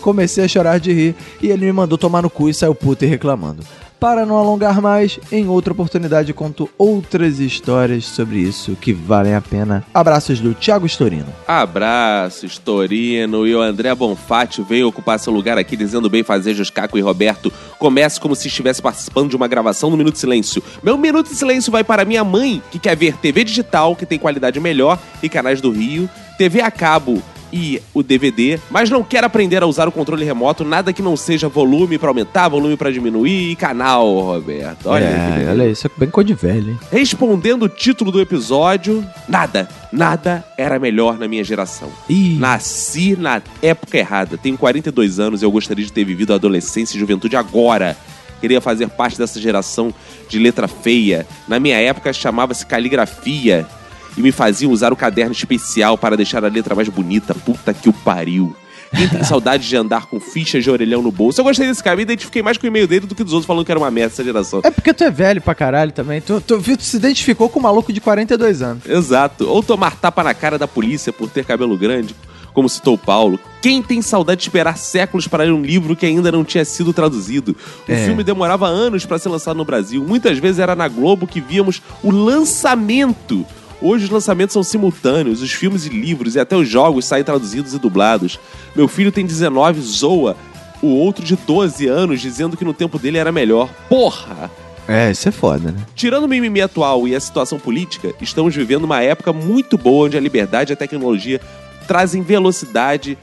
Comecei 0.00 0.44
a 0.44 0.48
chorar 0.48 0.80
de 0.80 0.92
rir 0.92 1.14
e 1.42 1.48
ele 1.48 1.66
me 1.66 1.72
mandou 1.72 1.98
tomar 1.98 2.22
no 2.22 2.30
cu 2.30 2.48
e 2.48 2.54
saiu 2.54 2.74
puto 2.74 3.04
e 3.04 3.08
reclamando. 3.08 3.62
Para 4.00 4.24
não 4.24 4.38
alongar 4.38 4.80
mais, 4.80 5.20
em 5.30 5.46
outra 5.46 5.74
oportunidade 5.74 6.32
conto 6.32 6.70
outras 6.78 7.38
histórias 7.38 8.06
sobre 8.06 8.38
isso 8.38 8.74
que 8.74 8.94
valem 8.94 9.34
a 9.34 9.42
pena. 9.42 9.84
Abraços 9.92 10.40
do 10.40 10.54
Thiago 10.54 10.86
Storino. 10.86 11.26
Abraços, 11.46 12.56
Torino. 12.56 13.46
E 13.46 13.54
o 13.54 13.60
André 13.60 13.94
Bonfatti 13.94 14.62
veio 14.62 14.88
ocupar 14.88 15.20
seu 15.20 15.30
lugar 15.30 15.58
aqui 15.58 15.76
dizendo 15.76 16.08
bem 16.08 16.22
fazejos 16.22 16.70
Caco 16.70 16.96
e 16.96 17.02
Roberto. 17.02 17.52
Comece 17.78 18.18
como 18.18 18.34
se 18.34 18.48
estivesse 18.48 18.80
participando 18.80 19.28
de 19.28 19.36
uma 19.36 19.46
gravação 19.46 19.90
no 19.90 19.98
Minuto 19.98 20.14
de 20.14 20.20
Silêncio. 20.20 20.62
Meu 20.82 20.96
Minuto 20.96 21.28
de 21.28 21.36
Silêncio 21.36 21.70
vai 21.70 21.84
para 21.84 22.02
minha 22.06 22.24
mãe, 22.24 22.62
que 22.70 22.78
quer 22.78 22.96
ver 22.96 23.18
TV 23.18 23.44
digital, 23.44 23.94
que 23.94 24.06
tem 24.06 24.18
qualidade 24.18 24.58
melhor, 24.58 24.98
e 25.22 25.28
canais 25.28 25.60
do 25.60 25.70
Rio, 25.70 26.08
TV 26.38 26.62
a 26.62 26.70
cabo 26.70 27.22
e 27.52 27.80
o 27.92 28.02
DVD, 28.02 28.58
mas 28.70 28.90
não 28.90 29.02
quer 29.02 29.24
aprender 29.24 29.62
a 29.62 29.66
usar 29.66 29.88
o 29.88 29.92
controle 29.92 30.24
remoto, 30.24 30.64
nada 30.64 30.92
que 30.92 31.02
não 31.02 31.16
seja 31.16 31.48
volume 31.48 31.98
pra 31.98 32.08
aumentar, 32.08 32.48
volume 32.48 32.76
pra 32.76 32.90
diminuir 32.90 33.52
e 33.52 33.56
canal, 33.56 34.18
Roberto. 34.20 34.86
Olha 34.86 35.04
é, 35.04 35.46
olha 35.50 35.68
isso, 35.68 35.86
é 35.86 35.90
bem 35.96 36.08
cor 36.08 36.24
de 36.24 36.34
velho, 36.34 36.70
hein? 36.70 36.78
Respondendo 36.90 37.64
o 37.64 37.68
título 37.68 38.10
do 38.10 38.20
episódio, 38.20 39.04
nada, 39.28 39.68
nada 39.92 40.44
era 40.56 40.78
melhor 40.78 41.18
na 41.18 41.26
minha 41.26 41.44
geração. 41.44 41.90
Ih. 42.08 42.36
Nasci 42.38 43.16
na 43.16 43.42
época 43.62 43.98
errada. 43.98 44.38
Tenho 44.38 44.56
42 44.56 45.18
anos 45.18 45.42
e 45.42 45.44
eu 45.44 45.50
gostaria 45.50 45.84
de 45.84 45.92
ter 45.92 46.04
vivido 46.04 46.32
a 46.32 46.36
adolescência 46.36 46.96
e 46.96 47.00
juventude 47.00 47.36
agora. 47.36 47.96
Queria 48.40 48.60
fazer 48.60 48.88
parte 48.88 49.18
dessa 49.18 49.38
geração 49.38 49.92
de 50.28 50.38
letra 50.38 50.66
feia. 50.66 51.26
Na 51.46 51.60
minha 51.60 51.76
época 51.76 52.12
chamava-se 52.12 52.64
caligrafia 52.64 53.66
e 54.16 54.20
me 54.22 54.32
faziam 54.32 54.72
usar 54.72 54.92
o 54.92 54.96
caderno 54.96 55.32
especial 55.32 55.96
para 55.98 56.16
deixar 56.16 56.44
a 56.44 56.48
letra 56.48 56.74
mais 56.74 56.88
bonita. 56.88 57.34
Puta 57.34 57.72
que 57.74 57.88
o 57.88 57.92
pariu. 57.92 58.54
Quem 58.94 59.08
tem 59.08 59.22
saudade 59.24 59.68
de 59.68 59.76
andar 59.76 60.06
com 60.06 60.18
fichas 60.18 60.64
de 60.64 60.70
orelhão 60.70 61.00
no 61.00 61.12
bolso? 61.12 61.40
Eu 61.40 61.44
gostei 61.44 61.66
desse 61.66 61.82
cara, 61.82 61.94
me 61.96 62.02
identifiquei 62.02 62.42
mais 62.42 62.58
com 62.58 62.64
o 62.64 62.68
e-mail 62.68 62.88
dele 62.88 63.06
do 63.06 63.14
que 63.14 63.22
dos 63.22 63.32
outros 63.32 63.46
falando 63.46 63.64
que 63.64 63.70
era 63.70 63.78
uma 63.78 63.90
merda 63.90 64.12
essa 64.14 64.24
geração. 64.24 64.60
É 64.64 64.70
porque 64.70 64.92
tu 64.92 65.04
é 65.04 65.10
velho 65.10 65.40
pra 65.40 65.54
caralho 65.54 65.92
também. 65.92 66.20
Tu, 66.20 66.40
tu, 66.40 66.60
tu 66.60 66.82
se 66.82 66.96
identificou 66.96 67.48
com 67.48 67.60
um 67.60 67.62
maluco 67.62 67.92
de 67.92 68.00
42 68.00 68.62
anos. 68.62 68.84
Exato. 68.86 69.48
Ou 69.48 69.62
tomar 69.62 69.96
tapa 69.96 70.24
na 70.24 70.34
cara 70.34 70.58
da 70.58 70.66
polícia 70.66 71.12
por 71.12 71.30
ter 71.30 71.44
cabelo 71.44 71.78
grande, 71.78 72.16
como 72.52 72.68
citou 72.68 72.94
o 72.94 72.98
Paulo. 72.98 73.38
Quem 73.62 73.80
tem 73.80 74.02
saudade 74.02 74.40
de 74.40 74.48
esperar 74.48 74.76
séculos 74.76 75.28
para 75.28 75.44
ler 75.44 75.52
um 75.52 75.62
livro 75.62 75.94
que 75.94 76.04
ainda 76.04 76.32
não 76.32 76.42
tinha 76.44 76.64
sido 76.64 76.92
traduzido? 76.92 77.54
O 77.88 77.92
É. 77.92 78.04
filme 78.06 78.24
demorava 78.24 78.66
anos 78.66 79.06
para 79.06 79.20
ser 79.20 79.28
lançado 79.28 79.56
no 79.56 79.64
Brasil. 79.64 80.02
Muitas 80.02 80.36
vezes 80.38 80.58
era 80.58 80.74
na 80.74 80.88
Globo 80.88 81.28
que 81.28 81.40
víamos 81.40 81.80
o 82.02 82.10
lançamento. 82.10 83.46
Hoje 83.82 84.04
os 84.04 84.10
lançamentos 84.10 84.52
são 84.52 84.62
simultâneos, 84.62 85.40
os 85.40 85.52
filmes 85.52 85.86
e 85.86 85.88
livros 85.88 86.34
e 86.34 86.40
até 86.40 86.54
os 86.54 86.68
jogos 86.68 87.04
saem 87.06 87.24
traduzidos 87.24 87.72
e 87.72 87.78
dublados. 87.78 88.38
Meu 88.76 88.86
filho 88.86 89.10
tem 89.10 89.24
19, 89.24 89.80
zoa 89.80 90.36
o 90.82 90.88
outro 90.88 91.24
de 91.24 91.36
12 91.36 91.86
anos 91.86 92.20
dizendo 92.20 92.56
que 92.56 92.64
no 92.64 92.74
tempo 92.74 92.98
dele 92.98 93.18
era 93.18 93.32
melhor. 93.32 93.68
Porra! 93.88 94.50
É, 94.88 95.10
isso 95.10 95.28
é 95.28 95.32
foda, 95.32 95.70
né? 95.70 95.78
Tirando 95.94 96.24
o 96.24 96.28
mimimi 96.28 96.60
atual 96.60 97.06
e 97.06 97.14
a 97.14 97.20
situação 97.20 97.58
política, 97.58 98.12
estamos 98.20 98.54
vivendo 98.54 98.84
uma 98.84 99.00
época 99.02 99.32
muito 99.32 99.78
boa 99.78 100.06
onde 100.06 100.16
a 100.16 100.20
liberdade 100.20 100.72
e 100.72 100.74
a 100.74 100.76
tecnologia 100.76 101.40
trazem 101.86 102.22
velocidade 102.22 103.16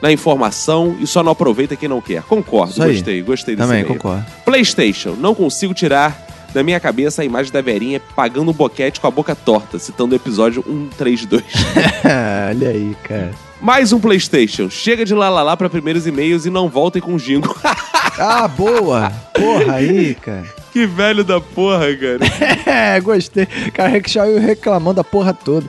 na 0.00 0.10
informação 0.10 0.96
e 1.00 1.06
só 1.06 1.22
não 1.22 1.32
aproveita 1.32 1.76
quem 1.76 1.88
não 1.88 2.00
quer. 2.00 2.22
Concordo, 2.22 2.74
gostei, 2.74 3.22
gostei 3.22 3.54
desse 3.54 3.68
Também 3.68 3.82
e-mail. 3.82 3.94
concordo. 4.00 4.24
PlayStation, 4.44 5.14
não 5.18 5.34
consigo 5.34 5.74
tirar 5.74 6.26
da 6.52 6.62
minha 6.62 6.78
cabeça 6.78 7.22
a 7.22 7.24
imagem 7.24 7.52
da 7.52 7.60
Verinha 7.60 8.00
pagando 8.14 8.50
um 8.50 8.54
boquete 8.54 9.00
com 9.00 9.06
a 9.06 9.10
boca 9.10 9.34
torta, 9.34 9.78
citando 9.78 10.14
o 10.14 10.16
episódio 10.16 10.62
132. 10.66 11.42
olha 12.50 12.68
aí, 12.68 12.96
cara. 13.02 13.32
Mais 13.60 13.92
um 13.92 14.00
PlayStation. 14.00 14.68
Chega 14.68 15.04
de 15.04 15.14
lá 15.14 15.28
lá 15.30 15.42
lá 15.42 15.56
para 15.56 15.70
primeiros 15.70 16.06
e-mails 16.06 16.44
e 16.44 16.50
não 16.50 16.68
voltem 16.68 17.00
com 17.00 17.14
o 17.14 17.18
jingo. 17.18 17.56
Ah, 18.18 18.46
boa! 18.46 19.10
Porra 19.32 19.76
aí, 19.76 20.14
cara. 20.14 20.44
que 20.70 20.86
velho 20.86 21.24
da 21.24 21.40
porra, 21.40 21.86
cara. 21.96 22.18
É, 22.66 23.00
gostei. 23.00 23.46
Cara, 23.72 24.02
saiu 24.06 24.38
reclamando 24.38 24.96
da 24.96 25.04
porra 25.04 25.32
toda. 25.32 25.66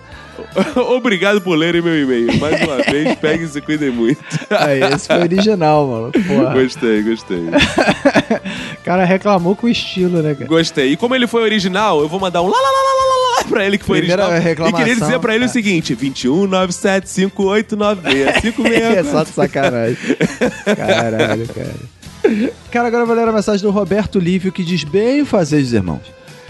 Obrigado 0.96 1.42
por 1.42 1.56
lerem 1.56 1.82
meu 1.82 1.98
e-mail. 2.02 2.40
Mais 2.40 2.62
uma 2.62 2.78
vez, 2.78 3.16
peguem 3.16 3.46
e 3.46 3.50
se 3.50 3.62
cuidem 3.62 3.90
muito. 3.92 4.22
Aí, 4.50 4.82
esse 4.84 5.08
foi 5.08 5.20
original, 5.22 5.88
mano. 5.88 6.12
Porra. 6.12 6.54
Gostei, 6.54 7.02
gostei. 7.04 7.40
O 7.40 8.84
cara 8.84 9.04
reclamou 9.06 9.56
com 9.56 9.68
estilo, 9.68 10.22
né, 10.22 10.34
cara? 10.34 10.46
Gostei. 10.48 10.92
E 10.92 10.98
como 10.98 11.16
ele 11.16 11.28
foi 11.28 11.42
original, 11.44 12.02
eu 12.02 12.08
vou 12.10 12.20
mandar 12.20 12.42
um 12.42 12.48
lá 12.48 12.58
lá 12.58 12.64
lá 12.64 12.70
lá 12.70 13.06
lá 13.06 13.38
lá 13.42 13.44
pra 13.50 13.66
ele 13.66 13.78
que 13.78 13.86
foi 13.86 14.00
Primeira 14.00 14.24
original. 14.24 14.44
reclamação, 14.44 14.80
e 14.80 14.84
queria 14.84 15.00
dizer 15.00 15.20
pra 15.20 15.36
ele 15.36 15.44
o 15.46 15.48
tá. 15.48 15.54
seguinte: 15.54 15.94
21 15.96 16.48
97 16.48 17.10
5896 17.10 18.96
É 18.98 19.04
só 19.04 19.24
de 19.24 19.30
sacanagem. 19.30 19.98
Caralho, 20.76 21.48
cara. 21.48 21.74
Cara, 22.72 22.88
agora 22.88 23.04
eu 23.04 23.08
vou 23.08 23.16
ler 23.16 23.28
a 23.28 23.32
mensagem 23.34 23.62
do 23.62 23.72
Roberto 23.72 24.18
Lívio 24.20 24.52
que 24.52 24.64
diz 24.64 24.84
bem 24.84 25.26
fazer 25.26 25.58
os 25.62 25.74
irmãos. 25.74 26.02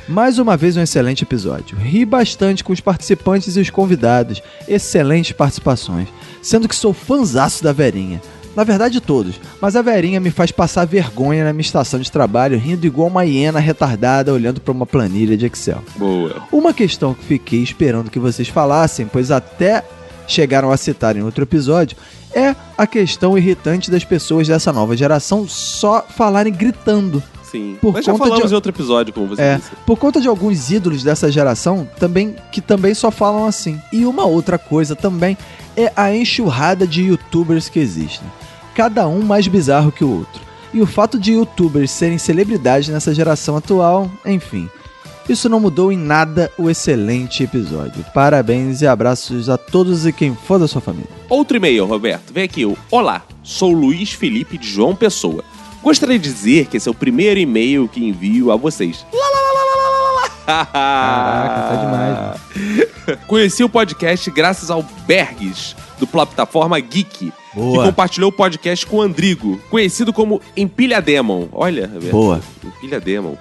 Mais 0.08 0.38
uma 0.38 0.58
vez 0.58 0.76
um 0.76 0.82
excelente 0.82 1.24
episódio. 1.24 1.78
Ri 1.78 2.06
bastante 2.06 2.64
com 2.64 2.74
os 2.74 2.82
participantes 2.82 3.56
e 3.56 3.60
os 3.60 3.70
convidados. 3.70 4.42
Excelentes 4.68 5.32
participações. 5.32 6.10
Sendo 6.42 6.68
que 6.68 6.76
sou 6.76 6.94
fanzaço 6.94 7.64
da 7.64 7.72
Verinha. 7.72 8.22
Na 8.56 8.64
verdade, 8.64 9.02
todos. 9.02 9.40
Mas 9.62 9.76
a 9.76 9.82
Verinha 9.82 10.20
me 10.20 10.30
faz 10.30 10.52
passar 10.52 10.86
vergonha 10.86 11.44
na 11.44 11.54
minha 11.54 11.62
estação 11.62 12.00
de 12.00 12.12
trabalho, 12.12 12.58
rindo 12.58 12.86
igual 12.86 13.08
uma 13.08 13.26
hiena 13.26 13.60
retardada 13.60 14.34
olhando 14.34 14.62
para 14.62 14.74
uma 14.74 14.86
planilha 14.86 15.36
de 15.36 15.46
Excel. 15.46 15.82
Boa. 15.96 16.44
Uma 16.52 16.74
questão 16.74 17.14
que 17.14 17.24
fiquei 17.24 17.64
esperando 17.64 18.12
que 18.12 18.20
vocês 18.20 18.48
falassem, 18.48 19.08
pois 19.08 19.32
até 19.32 19.84
chegaram 20.28 20.72
a 20.72 20.78
citar 20.78 21.18
em 21.18 21.24
outro 21.24 21.44
episódio, 21.44 21.98
é 22.34 22.56
a 22.78 22.86
questão 22.86 23.38
irritante 23.38 23.90
das 23.90 24.04
pessoas 24.04 24.48
dessa 24.48 24.72
nova 24.72 24.96
geração 24.96 25.48
só 25.48 26.06
falarem 26.08 26.54
gritando. 26.54 27.24
Sim. 27.54 27.78
Por 27.80 27.94
Mas 27.94 28.04
já 28.04 28.12
conta 28.12 28.24
falamos 28.26 28.48
de- 28.48 28.52
em 28.52 28.56
outro 28.56 28.72
episódio, 28.72 29.14
como 29.14 29.28
você 29.28 29.42
É, 29.42 29.56
disse. 29.58 29.70
por 29.86 29.96
conta 29.98 30.20
de 30.20 30.28
alguns 30.28 30.72
ídolos 30.72 31.04
dessa 31.04 31.32
geração 31.32 31.88
também 32.00 32.36
que 32.52 32.60
também 32.60 32.94
só 32.96 33.12
falam 33.12 33.46
assim. 33.46 33.80
E 33.94 34.06
uma 34.06 34.26
outra 34.26 34.58
coisa 34.58 34.96
também 34.96 35.38
é 35.78 35.92
a 35.96 36.14
enxurrada 36.14 36.88
de 36.88 37.04
youtubers 37.04 37.70
que 37.70 37.80
existem. 37.80 38.28
Cada 38.74 39.08
um 39.08 39.22
mais 39.22 39.48
bizarro 39.48 39.92
que 39.92 40.04
o 40.04 40.10
outro. 40.20 40.42
E 40.74 40.82
o 40.82 40.88
fato 40.88 41.20
de 41.20 41.34
youtubers 41.34 41.92
serem 41.92 42.18
celebridades 42.18 42.90
nessa 42.90 43.14
geração 43.14 43.56
atual, 43.56 44.10
enfim. 44.26 44.68
Isso 45.30 45.48
não 45.48 45.60
mudou 45.60 45.92
em 45.92 45.98
nada 45.98 46.52
o 46.58 46.70
excelente 46.70 47.44
episódio. 47.44 48.04
Parabéns 48.14 48.82
e 48.82 48.88
abraços 48.88 49.48
a 49.48 49.58
todos 49.58 50.06
e 50.06 50.12
quem 50.12 50.36
for 50.36 50.58
da 50.60 50.68
sua 50.68 50.82
família. 50.82 51.08
Outro 51.30 51.56
e-mail, 51.56 51.86
Roberto. 51.86 52.34
Vem 52.34 52.44
aqui. 52.44 52.66
Olá, 52.92 53.22
sou 53.44 53.72
Luiz 53.72 54.12
Felipe 54.12 54.58
de 54.58 54.68
João 54.68 54.96
Pessoa. 54.96 55.44
Gostaria 55.84 56.18
de 56.18 56.24
dizer 56.24 56.68
que 56.68 56.78
esse 56.78 56.88
é 56.88 56.92
o 56.92 56.96
primeiro 56.96 57.40
e-mail 57.40 57.90
que 57.90 58.04
envio 58.04 58.52
a 58.52 58.56
vocês. 58.56 59.06
Lá, 59.14 59.20
lá, 59.20 59.42
lá. 59.42 59.54
Caraca, 60.46 61.62
tá 61.68 61.76
demais. 63.06 63.20
Conheci 63.28 63.64
o 63.64 63.70
podcast 63.70 64.32
graças 64.32 64.72
ao 64.72 64.84
Bergs, 65.06 65.76
do 66.00 66.08
plataforma 66.08 66.80
Geek, 66.80 67.34
Boa. 67.54 67.80
que 67.80 67.90
compartilhou 67.90 68.30
o 68.30 68.34
podcast 68.34 68.86
com 68.86 68.98
o 68.98 69.02
Andrigo, 69.02 69.62
conhecido 69.70 70.14
como 70.14 70.42
Empilha 70.56 71.02
Demon. 71.02 71.48
Olha, 71.52 71.88
Roberto. 71.88 72.12
Boa. 72.12 72.42
Empilha 72.64 73.00
Demon. 73.00 73.36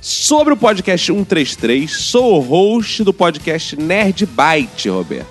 Sobre 0.00 0.54
o 0.54 0.56
podcast 0.56 1.06
133, 1.12 1.90
sou 1.90 2.36
o 2.36 2.40
host 2.40 3.02
do 3.02 3.12
podcast 3.12 3.76
Nerd 3.76 4.24
Byte, 4.26 4.88
Roberto. 4.88 5.26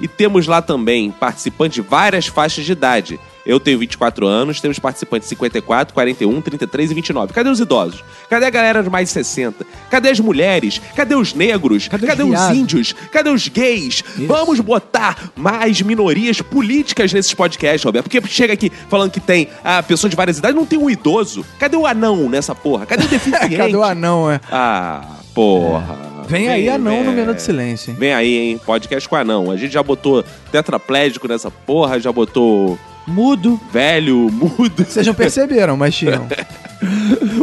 E 0.00 0.06
temos 0.06 0.46
lá 0.46 0.60
também 0.60 1.10
participantes 1.10 1.76
de 1.76 1.80
várias 1.80 2.26
faixas 2.26 2.64
de 2.66 2.72
idade. 2.72 3.18
Eu 3.46 3.60
tenho 3.60 3.78
24 3.78 4.26
anos, 4.26 4.60
temos 4.60 4.78
participantes 4.78 5.26
de 5.26 5.30
54, 5.30 5.92
41, 5.92 6.40
33 6.40 6.90
e 6.90 6.94
29. 6.94 7.32
Cadê 7.32 7.50
os 7.50 7.60
idosos? 7.60 8.02
Cadê 8.30 8.46
a 8.46 8.50
galera 8.50 8.82
de 8.82 8.88
mais 8.88 9.08
de 9.08 9.14
60? 9.14 9.66
Cadê 9.90 10.10
as 10.10 10.20
mulheres? 10.20 10.80
Cadê 10.96 11.14
os 11.14 11.34
negros? 11.34 11.88
Cadê, 11.88 12.06
os 12.06 12.12
os 12.20 12.28
viados? 12.30 12.56
índios? 12.56 12.94
Cadê 13.12 13.30
os 13.30 13.48
gays? 13.48 14.02
Vamos 14.26 14.60
botar 14.60 15.30
mais 15.36 15.82
minorias 15.82 16.40
políticas 16.40 17.12
nesses 17.12 17.34
podcasts, 17.34 17.84
Roberto. 17.84 18.08
Porque 18.08 18.26
chega 18.28 18.52
aqui 18.54 18.70
falando 18.88 19.10
que 19.10 19.20
tem 19.20 19.48
a 19.62 19.82
pessoa 19.82 20.08
de 20.08 20.16
várias 20.16 20.38
idades, 20.38 20.56
não 20.56 20.64
tem 20.66 20.78
um 20.78 20.88
idoso. 20.88 21.44
Cadê 21.58 21.76
o 21.76 21.86
anão 21.86 22.28
nessa 22.28 22.54
porra? 22.54 22.86
Cadê 22.86 23.04
o 23.04 23.08
deficiente? 23.08 23.56
Cadê 23.56 23.76
o 23.76 23.84
anão, 23.84 24.30
é? 24.30 24.40
Ah, 24.50 25.02
porra. 25.34 26.14
Vem 26.26 26.48
aí 26.48 26.68
anão 26.70 26.98
no 26.98 27.10
vem. 27.10 27.14
Minuto 27.20 27.36
de 27.36 27.42
Silêncio, 27.42 27.90
hein? 27.90 27.96
Vem 27.98 28.14
aí, 28.14 28.36
hein? 28.36 28.60
Podcast 28.64 29.06
com 29.06 29.16
anão. 29.16 29.50
A 29.50 29.56
gente 29.56 29.72
já 29.72 29.82
botou 29.82 30.24
tetraplégico 30.50 31.28
nessa 31.28 31.50
porra, 31.50 32.00
já 32.00 32.10
botou 32.10 32.78
Mudo. 33.06 33.60
velho, 33.72 34.30
mudo. 34.30 34.84
Vocês 34.84 35.06
não 35.06 35.14
perceberam, 35.14 35.76
mas 35.76 35.94
tinham. 35.94 36.26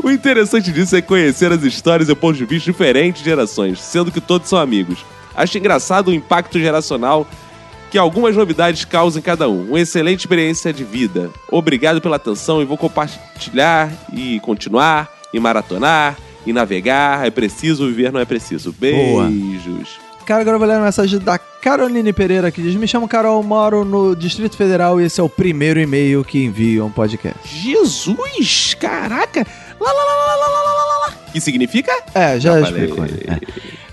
O 0.04 0.10
interessante 0.10 0.72
disso 0.72 0.96
é 0.96 1.02
conhecer 1.02 1.52
as 1.52 1.64
histórias 1.64 2.10
e 2.10 2.16
pontos 2.16 2.38
de 2.38 2.46
vista 2.46 2.72
diferentes 2.72 3.24
de 3.24 3.30
gerações, 3.30 3.80
sendo 3.80 4.12
que 4.12 4.22
todos 4.22 4.48
são 4.48 4.60
amigos. 4.60 5.04
Acho 5.36 5.58
engraçado 5.58 6.10
o 6.10 6.14
impacto 6.14 6.60
geracional 6.60 7.28
que 7.90 7.98
algumas 7.98 8.36
novidades 8.36 8.86
causam 8.86 9.20
em 9.20 9.24
cada 9.24 9.50
um. 9.50 9.70
Uma 9.70 9.80
excelente 9.80 10.22
experiência 10.22 10.72
de 10.72 10.84
vida. 10.84 11.30
Obrigado 11.50 12.00
pela 12.02 12.16
atenção 12.16 12.62
e 12.62 12.66
vou 12.66 12.78
compartilhar 12.78 13.92
e 14.14 14.40
continuar 14.40 15.10
e 15.34 15.40
maratonar 15.40 16.18
e 16.46 16.54
navegar. 16.54 17.26
É 17.26 17.30
preciso 17.30 17.88
viver, 17.88 18.12
não 18.12 18.20
é 18.20 18.26
preciso. 18.26 18.74
Boa. 18.74 19.30
Cara, 20.26 20.42
agora 20.42 20.56
eu 20.56 20.60
vou 20.60 20.68
ler 20.68 20.76
uma 20.76 20.86
mensagem 20.86 21.20
da 21.20 21.38
Caroline 21.38 22.14
Pereira 22.14 22.52
que 22.52 22.62
diz: 22.62 22.76
Me 22.76 22.88
chamo 22.88 23.08
Carol, 23.08 23.42
moro 23.44 23.84
no 23.84 24.16
Distrito 24.16 24.56
Federal 24.56 25.00
e 25.00 25.06
esse 25.06 25.20
é 25.20 25.24
o 25.24 25.30
primeiro 25.30 25.80
e-mail 25.80 26.24
que 26.24 26.44
envio 26.44 26.86
um 26.86 26.92
podcast. 26.92 27.40
Jesus! 27.46 28.76
Caraca! 28.80 29.46
Lá, 29.80 29.92
lá, 29.92 30.04
lá, 30.04 30.16
lá, 30.16 30.36
lá, 30.36 30.48
lá, 30.48 30.74
lá, 30.74 31.08
lá. 31.08 31.14
Que 31.32 31.42
significa? 31.42 31.92
É, 32.14 32.40
já 32.40 32.56
ah, 32.56 32.62
explico. 32.62 33.04
É. 33.04 33.40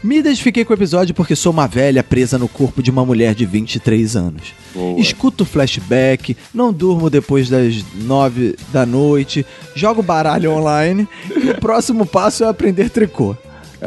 Me 0.02 0.18
identifiquei 0.18 0.64
com 0.64 0.72
o 0.72 0.76
episódio 0.76 1.14
porque 1.14 1.34
sou 1.34 1.52
uma 1.52 1.66
velha 1.66 2.04
presa 2.04 2.38
no 2.38 2.46
corpo 2.46 2.82
de 2.82 2.90
uma 2.90 3.04
mulher 3.04 3.34
de 3.34 3.44
23 3.44 4.16
anos. 4.16 4.54
Boa. 4.74 5.00
Escuto 5.00 5.44
flashback, 5.44 6.36
não 6.54 6.72
durmo 6.72 7.10
depois 7.10 7.48
das 7.48 7.84
9 7.94 8.56
da 8.72 8.86
noite, 8.86 9.44
jogo 9.74 10.02
baralho 10.02 10.52
online 10.52 11.08
e 11.36 11.50
o 11.50 11.60
próximo 11.60 12.06
passo 12.06 12.44
é 12.44 12.48
aprender 12.48 12.90
tricô. 12.90 13.36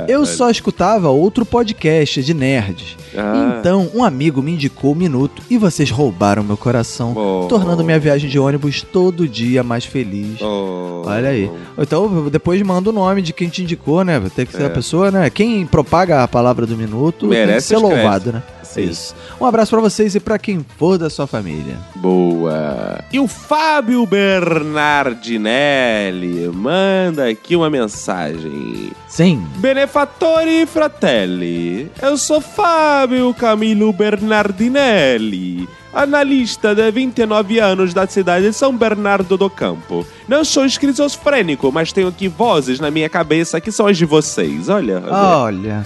Eu 0.07 0.25
só 0.25 0.49
escutava 0.49 1.09
outro 1.09 1.45
podcast 1.45 2.23
de 2.23 2.33
nerds. 2.33 2.95
Ah. 3.17 3.57
Então, 3.59 3.89
um 3.93 4.03
amigo 4.03 4.41
me 4.41 4.53
indicou 4.53 4.93
o 4.93 4.95
Minuto 4.95 5.41
e 5.49 5.57
vocês 5.57 5.91
roubaram 5.91 6.43
meu 6.43 6.55
coração, 6.55 7.13
Oh. 7.15 7.45
tornando 7.49 7.83
minha 7.83 7.99
viagem 7.99 8.29
de 8.29 8.39
ônibus 8.39 8.81
todo 8.81 9.27
dia 9.27 9.63
mais 9.63 9.83
feliz. 9.83 10.39
Oh. 10.41 11.03
Olha 11.05 11.29
aí. 11.29 11.51
Então, 11.77 12.29
depois 12.29 12.61
manda 12.61 12.89
o 12.89 12.93
nome 12.93 13.21
de 13.21 13.33
quem 13.33 13.49
te 13.49 13.63
indicou, 13.63 14.03
né? 14.05 14.21
Ter 14.33 14.45
que 14.45 14.53
ser 14.53 14.63
É. 14.63 14.65
a 14.67 14.69
pessoa, 14.69 15.11
né? 15.11 15.29
Quem 15.29 15.65
propaga 15.65 16.23
a 16.23 16.27
palavra 16.27 16.65
do 16.65 16.77
minuto 16.77 17.27
tem 17.27 17.29
que 17.29 17.35
Merece 17.35 17.67
ser 17.67 17.77
louvado, 17.77 18.31
né? 18.31 18.43
É 18.79 18.83
isso. 18.83 19.13
Um 19.39 19.45
abraço 19.45 19.71
pra 19.71 19.81
vocês 19.81 20.15
e 20.15 20.19
pra 20.19 20.39
quem 20.39 20.65
for 20.77 20.97
da 20.97 21.09
sua 21.09 21.27
família. 21.27 21.77
Boa. 21.95 22.99
E 23.11 23.19
o 23.19 23.27
Fábio 23.27 24.05
Bernardinelli 24.05 26.47
manda 26.49 27.29
aqui 27.29 27.55
uma 27.55 27.69
mensagem. 27.69 28.91
Sim. 29.07 29.45
Benefattori 29.57 30.65
fratelli, 30.65 31.91
eu 32.01 32.17
sou 32.17 32.39
Fábio 32.39 33.33
Camilo 33.33 33.91
Bernardinelli, 33.91 35.67
analista 35.93 36.73
de 36.73 36.89
29 36.89 37.59
anos 37.59 37.93
da 37.93 38.07
cidade 38.07 38.47
de 38.47 38.53
São 38.53 38.75
Bernardo 38.75 39.37
do 39.37 39.49
Campo. 39.49 40.07
Não 40.27 40.45
sou 40.45 40.65
esquizofrênico, 40.65 41.71
mas 41.71 41.91
tenho 41.91 42.07
aqui 42.07 42.27
vozes 42.27 42.79
na 42.79 42.89
minha 42.89 43.09
cabeça 43.09 43.59
que 43.59 43.71
são 43.71 43.87
as 43.87 43.97
de 43.97 44.05
vocês. 44.05 44.69
Olha. 44.69 45.03
Olha. 45.09 45.85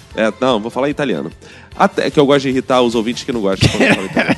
É, 0.15 0.31
não, 0.39 0.59
vou 0.59 0.69
falar 0.69 0.89
italiano. 0.89 1.31
Até 1.75 2.09
que 2.11 2.19
eu 2.19 2.25
gosto 2.25 2.41
de 2.43 2.49
irritar 2.49 2.81
os 2.81 2.95
ouvintes 2.95 3.23
que 3.23 3.31
não 3.31 3.41
gostam. 3.41 3.69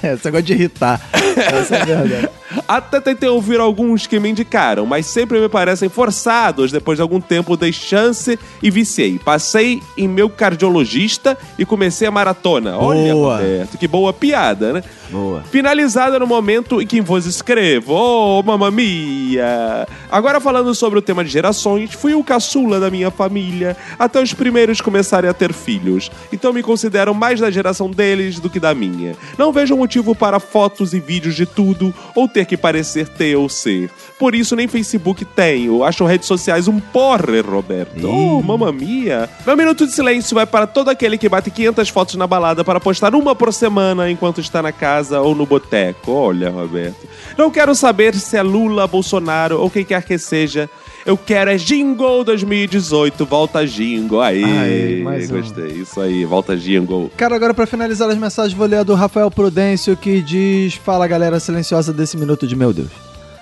É, 0.04 0.16
você 0.16 0.30
gosta 0.30 0.44
de 0.44 0.54
irritar. 0.54 1.02
Essa 1.12 1.78
é 1.78 1.86
verdade. 1.86 2.30
Até 2.68 3.02
tentei 3.02 3.28
ouvir 3.28 3.60
alguns 3.60 4.06
que 4.06 4.20
me 4.20 4.30
indicaram, 4.30 4.86
mas 4.86 5.08
sempre 5.08 5.40
me 5.40 5.50
parecem 5.50 5.90
forçados. 5.90 6.72
Depois 6.72 6.98
de 6.98 7.02
algum 7.02 7.20
tempo, 7.20 7.58
dei 7.58 7.74
chance 7.74 8.38
e 8.62 8.70
viciei. 8.70 9.18
Passei 9.18 9.82
em 9.98 10.08
meu 10.08 10.30
cardiologista 10.30 11.36
e 11.58 11.66
comecei 11.66 12.08
a 12.08 12.12
maratona. 12.12 12.78
Olha, 12.78 13.14
Boa. 13.14 13.38
Roberto, 13.38 13.78
que 13.78 13.88
boa 13.88 14.14
piada, 14.14 14.74
né? 14.74 14.84
Boa. 15.14 15.44
Finalizada 15.44 16.18
no 16.18 16.26
momento 16.26 16.81
em 16.81 16.88
que 16.88 16.99
vos 16.99 17.27
escrevo. 17.27 17.94
Oh, 17.94 18.41
mamma 18.41 18.72
mia! 18.72 19.88
Agora 20.11 20.41
falando 20.41 20.73
sobre 20.73 20.98
o 20.98 21.02
tema 21.03 21.23
de 21.23 21.30
gerações, 21.30 21.94
fui 21.94 22.15
o 22.15 22.23
caçula 22.23 22.80
da 22.80 22.90
minha 22.90 23.11
família, 23.11 23.77
até 23.99 24.19
os 24.19 24.34
primeiros 24.34 24.81
começarem 24.81 25.30
a 25.30 25.34
ter 25.34 25.53
filhos. 25.53 26.10
Então 26.31 26.52
me 26.52 26.64
considero 26.64 27.14
mais 27.14 27.40
da 27.40 27.52
geração 27.52 27.91
deles 27.91 28.40
do 28.40 28.49
que 28.49 28.60
da 28.60 28.73
minha. 28.73 29.15
Não 29.38 29.52
vejo 29.52 29.77
motivo 29.77 30.15
para 30.15 30.40
fotos 30.40 30.95
e 30.95 30.99
vídeos 30.99 31.35
de 31.35 31.45
tudo, 31.45 31.94
ou 32.15 32.27
ter 32.27 32.48
que 32.48 32.57
parecer 32.57 33.07
ter 33.07 33.35
ou 33.35 33.48
ser. 33.48 33.91
Por 34.18 34.34
isso 34.34 34.56
nem 34.56 34.68
Facebook 34.68 35.23
tenho. 35.26 35.84
Acho 35.84 36.06
redes 36.06 36.27
sociais 36.27 36.68
um 36.68 36.80
porre, 36.80 37.40
Roberto. 37.41 38.07
Oh, 38.07 38.41
mamma 38.41 38.72
mia! 38.72 39.30
Meu 39.45 39.56
minuto 39.56 39.85
de 39.85 39.91
silêncio 39.91 40.34
vai 40.34 40.48
para 40.48 40.65
todo 40.65 40.90
aquele 40.90 41.19
que 41.19 41.30
bate 41.30 41.52
500 41.52 41.90
fotos 41.90 42.15
na 42.15 42.26
balada 42.26 42.64
para 42.64 42.80
postar 42.80 43.14
uma 43.14 43.35
por 43.35 43.53
semana 43.53 44.10
enquanto 44.10 44.41
está 44.41 44.60
na 44.61 44.72
casa 44.72 45.02
ou 45.11 45.35
no 45.35 45.45
boteco. 45.45 46.11
Olha, 46.11 46.49
Roberto. 46.49 47.07
Não 47.38 47.49
quero 47.51 47.73
saber 47.75 48.15
se 48.15 48.38
é 48.38 48.41
Lula, 48.41 48.88
Bolsonaro 48.88 49.59
ou 49.59 49.69
quem 49.69 49.84
quer 49.84 50.03
que 50.03 50.17
seja. 50.17 50.69
Eu 51.05 51.17
quero 51.17 51.51
é 51.51 51.57
Jingle 51.57 52.23
2018. 52.23 53.25
Volta 53.25 53.67
Jingle. 53.67 54.21
Aí, 54.21 55.01
mais 55.03 55.30
um. 55.30 55.35
gostei. 55.35 55.71
Isso 55.71 55.99
aí, 55.99 56.23
volta 56.23 56.55
Jingle. 56.55 57.11
Cara, 57.17 57.35
agora 57.35 57.53
pra 57.53 57.65
finalizar 57.65 58.09
as 58.09 58.17
mensagens, 58.17 58.57
vou 58.57 58.65
ler 58.65 58.77
a 58.77 58.84
do 58.84 58.93
Rafael 58.93 59.30
Prudêncio 59.30 59.97
que 59.97 60.21
diz: 60.21 60.75
Fala 60.75 61.07
galera 61.07 61.39
silenciosa 61.39 61.91
desse 61.91 62.15
minuto 62.15 62.47
de 62.47 62.55
meu 62.55 62.71
Deus. 62.71 62.91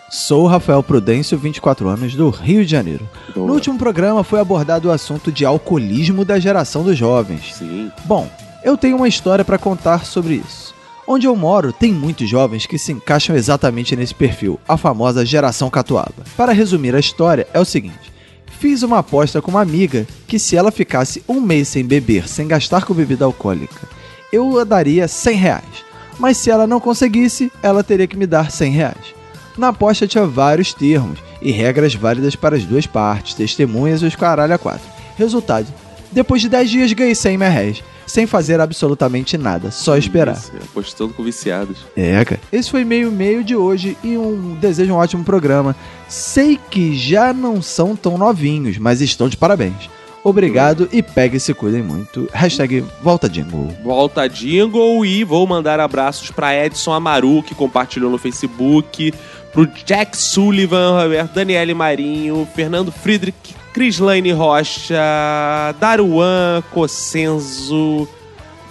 Sou 0.09 0.45
Rafael 0.45 0.83
Prudêncio, 0.83 1.37
24 1.37 1.87
anos, 1.87 2.15
do 2.15 2.29
Rio 2.29 2.65
de 2.65 2.71
Janeiro. 2.71 3.07
Boa. 3.33 3.47
No 3.47 3.53
último 3.53 3.77
programa 3.77 4.25
foi 4.25 4.41
abordado 4.41 4.89
o 4.89 4.91
assunto 4.91 5.31
de 5.31 5.45
alcoolismo 5.45 6.25
da 6.25 6.37
geração 6.37 6.83
dos 6.83 6.97
jovens. 6.97 7.55
Sim. 7.55 7.89
Bom, 8.03 8.29
eu 8.61 8.75
tenho 8.75 8.97
uma 8.97 9.07
história 9.07 9.45
pra 9.45 9.57
contar 9.57 10.05
sobre 10.05 10.35
isso. 10.45 10.75
Onde 11.13 11.27
eu 11.27 11.35
moro, 11.35 11.73
tem 11.73 11.91
muitos 11.91 12.29
jovens 12.29 12.65
que 12.65 12.77
se 12.77 12.93
encaixam 12.93 13.35
exatamente 13.35 13.97
nesse 13.97 14.15
perfil, 14.15 14.57
a 14.65 14.77
famosa 14.77 15.25
geração 15.25 15.69
catuaba. 15.69 16.23
Para 16.37 16.53
resumir 16.53 16.95
a 16.95 17.01
história, 17.01 17.45
é 17.53 17.59
o 17.59 17.65
seguinte: 17.65 18.13
fiz 18.57 18.81
uma 18.81 18.99
aposta 18.99 19.41
com 19.41 19.51
uma 19.51 19.59
amiga 19.59 20.07
que 20.25 20.39
se 20.39 20.55
ela 20.55 20.71
ficasse 20.71 21.21
um 21.27 21.41
mês 21.41 21.67
sem 21.67 21.83
beber, 21.83 22.29
sem 22.29 22.47
gastar 22.47 22.85
com 22.85 22.93
bebida 22.93 23.25
alcoólica, 23.25 23.89
eu 24.31 24.57
a 24.57 24.63
daria 24.63 25.05
100 25.05 25.35
reais. 25.35 25.83
Mas 26.17 26.37
se 26.37 26.49
ela 26.49 26.65
não 26.65 26.79
conseguisse, 26.79 27.51
ela 27.61 27.83
teria 27.83 28.07
que 28.07 28.15
me 28.15 28.25
dar 28.25 28.49
100 28.49 28.71
reais. 28.71 29.13
Na 29.57 29.67
aposta 29.67 30.07
tinha 30.07 30.25
vários 30.25 30.73
termos 30.73 31.19
e 31.41 31.51
regras 31.51 31.93
válidas 31.93 32.37
para 32.37 32.55
as 32.55 32.63
duas 32.63 32.87
partes, 32.87 33.33
testemunhas 33.33 34.01
e 34.01 34.05
os 34.05 34.15
caralho 34.15 34.53
a 34.53 34.57
quatro. 34.57 34.87
Resultado: 35.17 35.67
depois 36.09 36.41
de 36.41 36.47
10 36.47 36.69
dias 36.69 36.93
ganhei 36.93 37.15
100 37.15 37.37
reais, 37.37 37.83
sem 38.11 38.27
fazer 38.27 38.59
absolutamente 38.59 39.37
nada, 39.37 39.71
só 39.71 39.95
esperar. 39.95 40.35
Isso, 40.35 40.51
apostando 40.61 41.13
com 41.13 41.23
viciados. 41.23 41.77
É, 41.95 42.23
cara. 42.25 42.41
Esse 42.51 42.69
foi 42.69 42.83
meio 42.83 43.09
meio 43.09 43.41
de 43.41 43.55
hoje 43.55 43.97
e 44.03 44.17
um 44.17 44.55
desejo 44.59 44.93
um 44.93 44.97
ótimo 44.97 45.23
programa. 45.23 45.73
Sei 46.09 46.59
que 46.69 46.93
já 46.97 47.31
não 47.31 47.61
são 47.61 47.95
tão 47.95 48.17
novinhos, 48.17 48.77
mas 48.77 48.99
estão 48.99 49.29
de 49.29 49.37
parabéns. 49.37 49.89
Obrigado 50.23 50.89
e 50.91 51.01
pegue 51.01 51.37
e 51.37 51.39
se 51.39 51.53
cuidem 51.53 51.81
muito. 51.81 52.29
Hashtag 52.33 52.83
volta 53.01 53.29
jingle. 53.29 53.73
Volta 53.81 54.27
Jingle 54.27 55.05
e 55.05 55.23
vou 55.23 55.47
mandar 55.47 55.79
abraços 55.79 56.29
pra 56.29 56.53
Edson 56.53 56.91
Amaru, 56.91 57.41
que 57.41 57.55
compartilhou 57.55 58.11
no 58.11 58.17
Facebook, 58.17 59.13
pro 59.53 59.65
Jack 59.85 60.15
Sullivan, 60.17 61.01
Roberto 61.01 61.33
Daniele 61.33 61.73
Marinho, 61.73 62.47
Fernando 62.53 62.91
Friedrich, 62.91 63.55
Crislaine 63.73 64.31
Rocha, 64.33 65.73
Daruan 65.79 66.63
Cossenzo, 66.71 68.07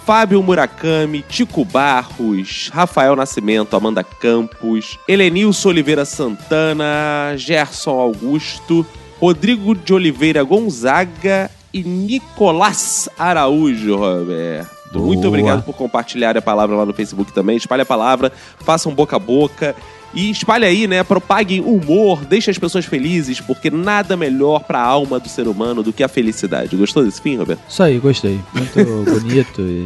Fábio 0.05 0.41
Murakami, 0.43 1.23
Tico 1.27 1.63
Barros, 1.65 2.69
Rafael 2.73 3.15
Nascimento, 3.15 3.75
Amanda 3.75 4.03
Campos, 4.03 4.99
Helenilson 5.07 5.69
Oliveira 5.69 6.05
Santana, 6.05 7.35
Gerson 7.37 7.99
Augusto, 7.99 8.85
Rodrigo 9.19 9.75
de 9.75 9.93
Oliveira 9.93 10.43
Gonzaga 10.43 11.49
e 11.73 11.83
Nicolás 11.83 13.09
Araújo, 13.17 13.95
Roberto. 13.95 14.99
Muito 14.99 15.21
Boa. 15.21 15.29
obrigado 15.29 15.63
por 15.63 15.73
compartilhar 15.73 16.37
a 16.37 16.41
palavra 16.41 16.75
lá 16.75 16.85
no 16.85 16.93
Facebook 16.93 17.31
também. 17.31 17.55
Espalhe 17.55 17.83
a 17.83 17.85
palavra, 17.85 18.31
façam 18.59 18.93
boca 18.93 19.15
a 19.15 19.19
boca. 19.19 19.75
E 20.13 20.29
espalhe 20.29 20.65
aí, 20.65 20.87
né? 20.87 21.03
Propaguem 21.03 21.61
humor, 21.61 22.25
deixe 22.25 22.51
as 22.51 22.57
pessoas 22.57 22.85
felizes, 22.85 23.39
porque 23.39 23.69
nada 23.69 24.17
melhor 24.17 24.63
pra 24.63 24.79
alma 24.81 25.19
do 25.19 25.29
ser 25.29 25.47
humano 25.47 25.81
do 25.81 25.93
que 25.93 26.03
a 26.03 26.07
felicidade. 26.07 26.75
Gostou 26.75 27.03
desse 27.03 27.21
fim, 27.21 27.37
Roberto? 27.37 27.61
Isso 27.67 27.81
aí, 27.83 27.97
gostei. 27.99 28.39
Muito 28.53 28.75
bonito 29.19 29.61
e. 29.61 29.85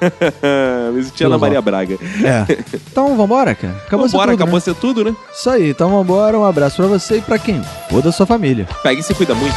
Me 0.94 1.02
senti 1.02 1.24
Ana 1.24 1.38
Maria 1.38 1.60
Braga. 1.60 1.98
É. 2.24 2.78
Então 2.90 3.16
vambora, 3.16 3.54
cara. 3.54 3.74
Acabou 3.86 4.06
Vambora, 4.08 4.30
ser 4.32 4.36
tudo, 4.36 4.42
acabou 4.42 4.54
né? 4.54 4.60
ser 4.60 4.74
tudo, 4.74 5.04
né? 5.04 5.16
Isso 5.32 5.50
aí, 5.50 5.70
então 5.70 5.90
vambora. 5.90 6.38
Um 6.38 6.44
abraço 6.44 6.76
pra 6.76 6.86
você 6.86 7.18
e 7.18 7.20
pra 7.20 7.38
quem 7.38 7.60
for 7.90 8.02
da 8.02 8.10
sua 8.10 8.26
família. 8.26 8.66
Pega 8.82 9.00
e 9.00 9.02
se 9.04 9.14
cuida 9.14 9.34
muito. 9.34 9.54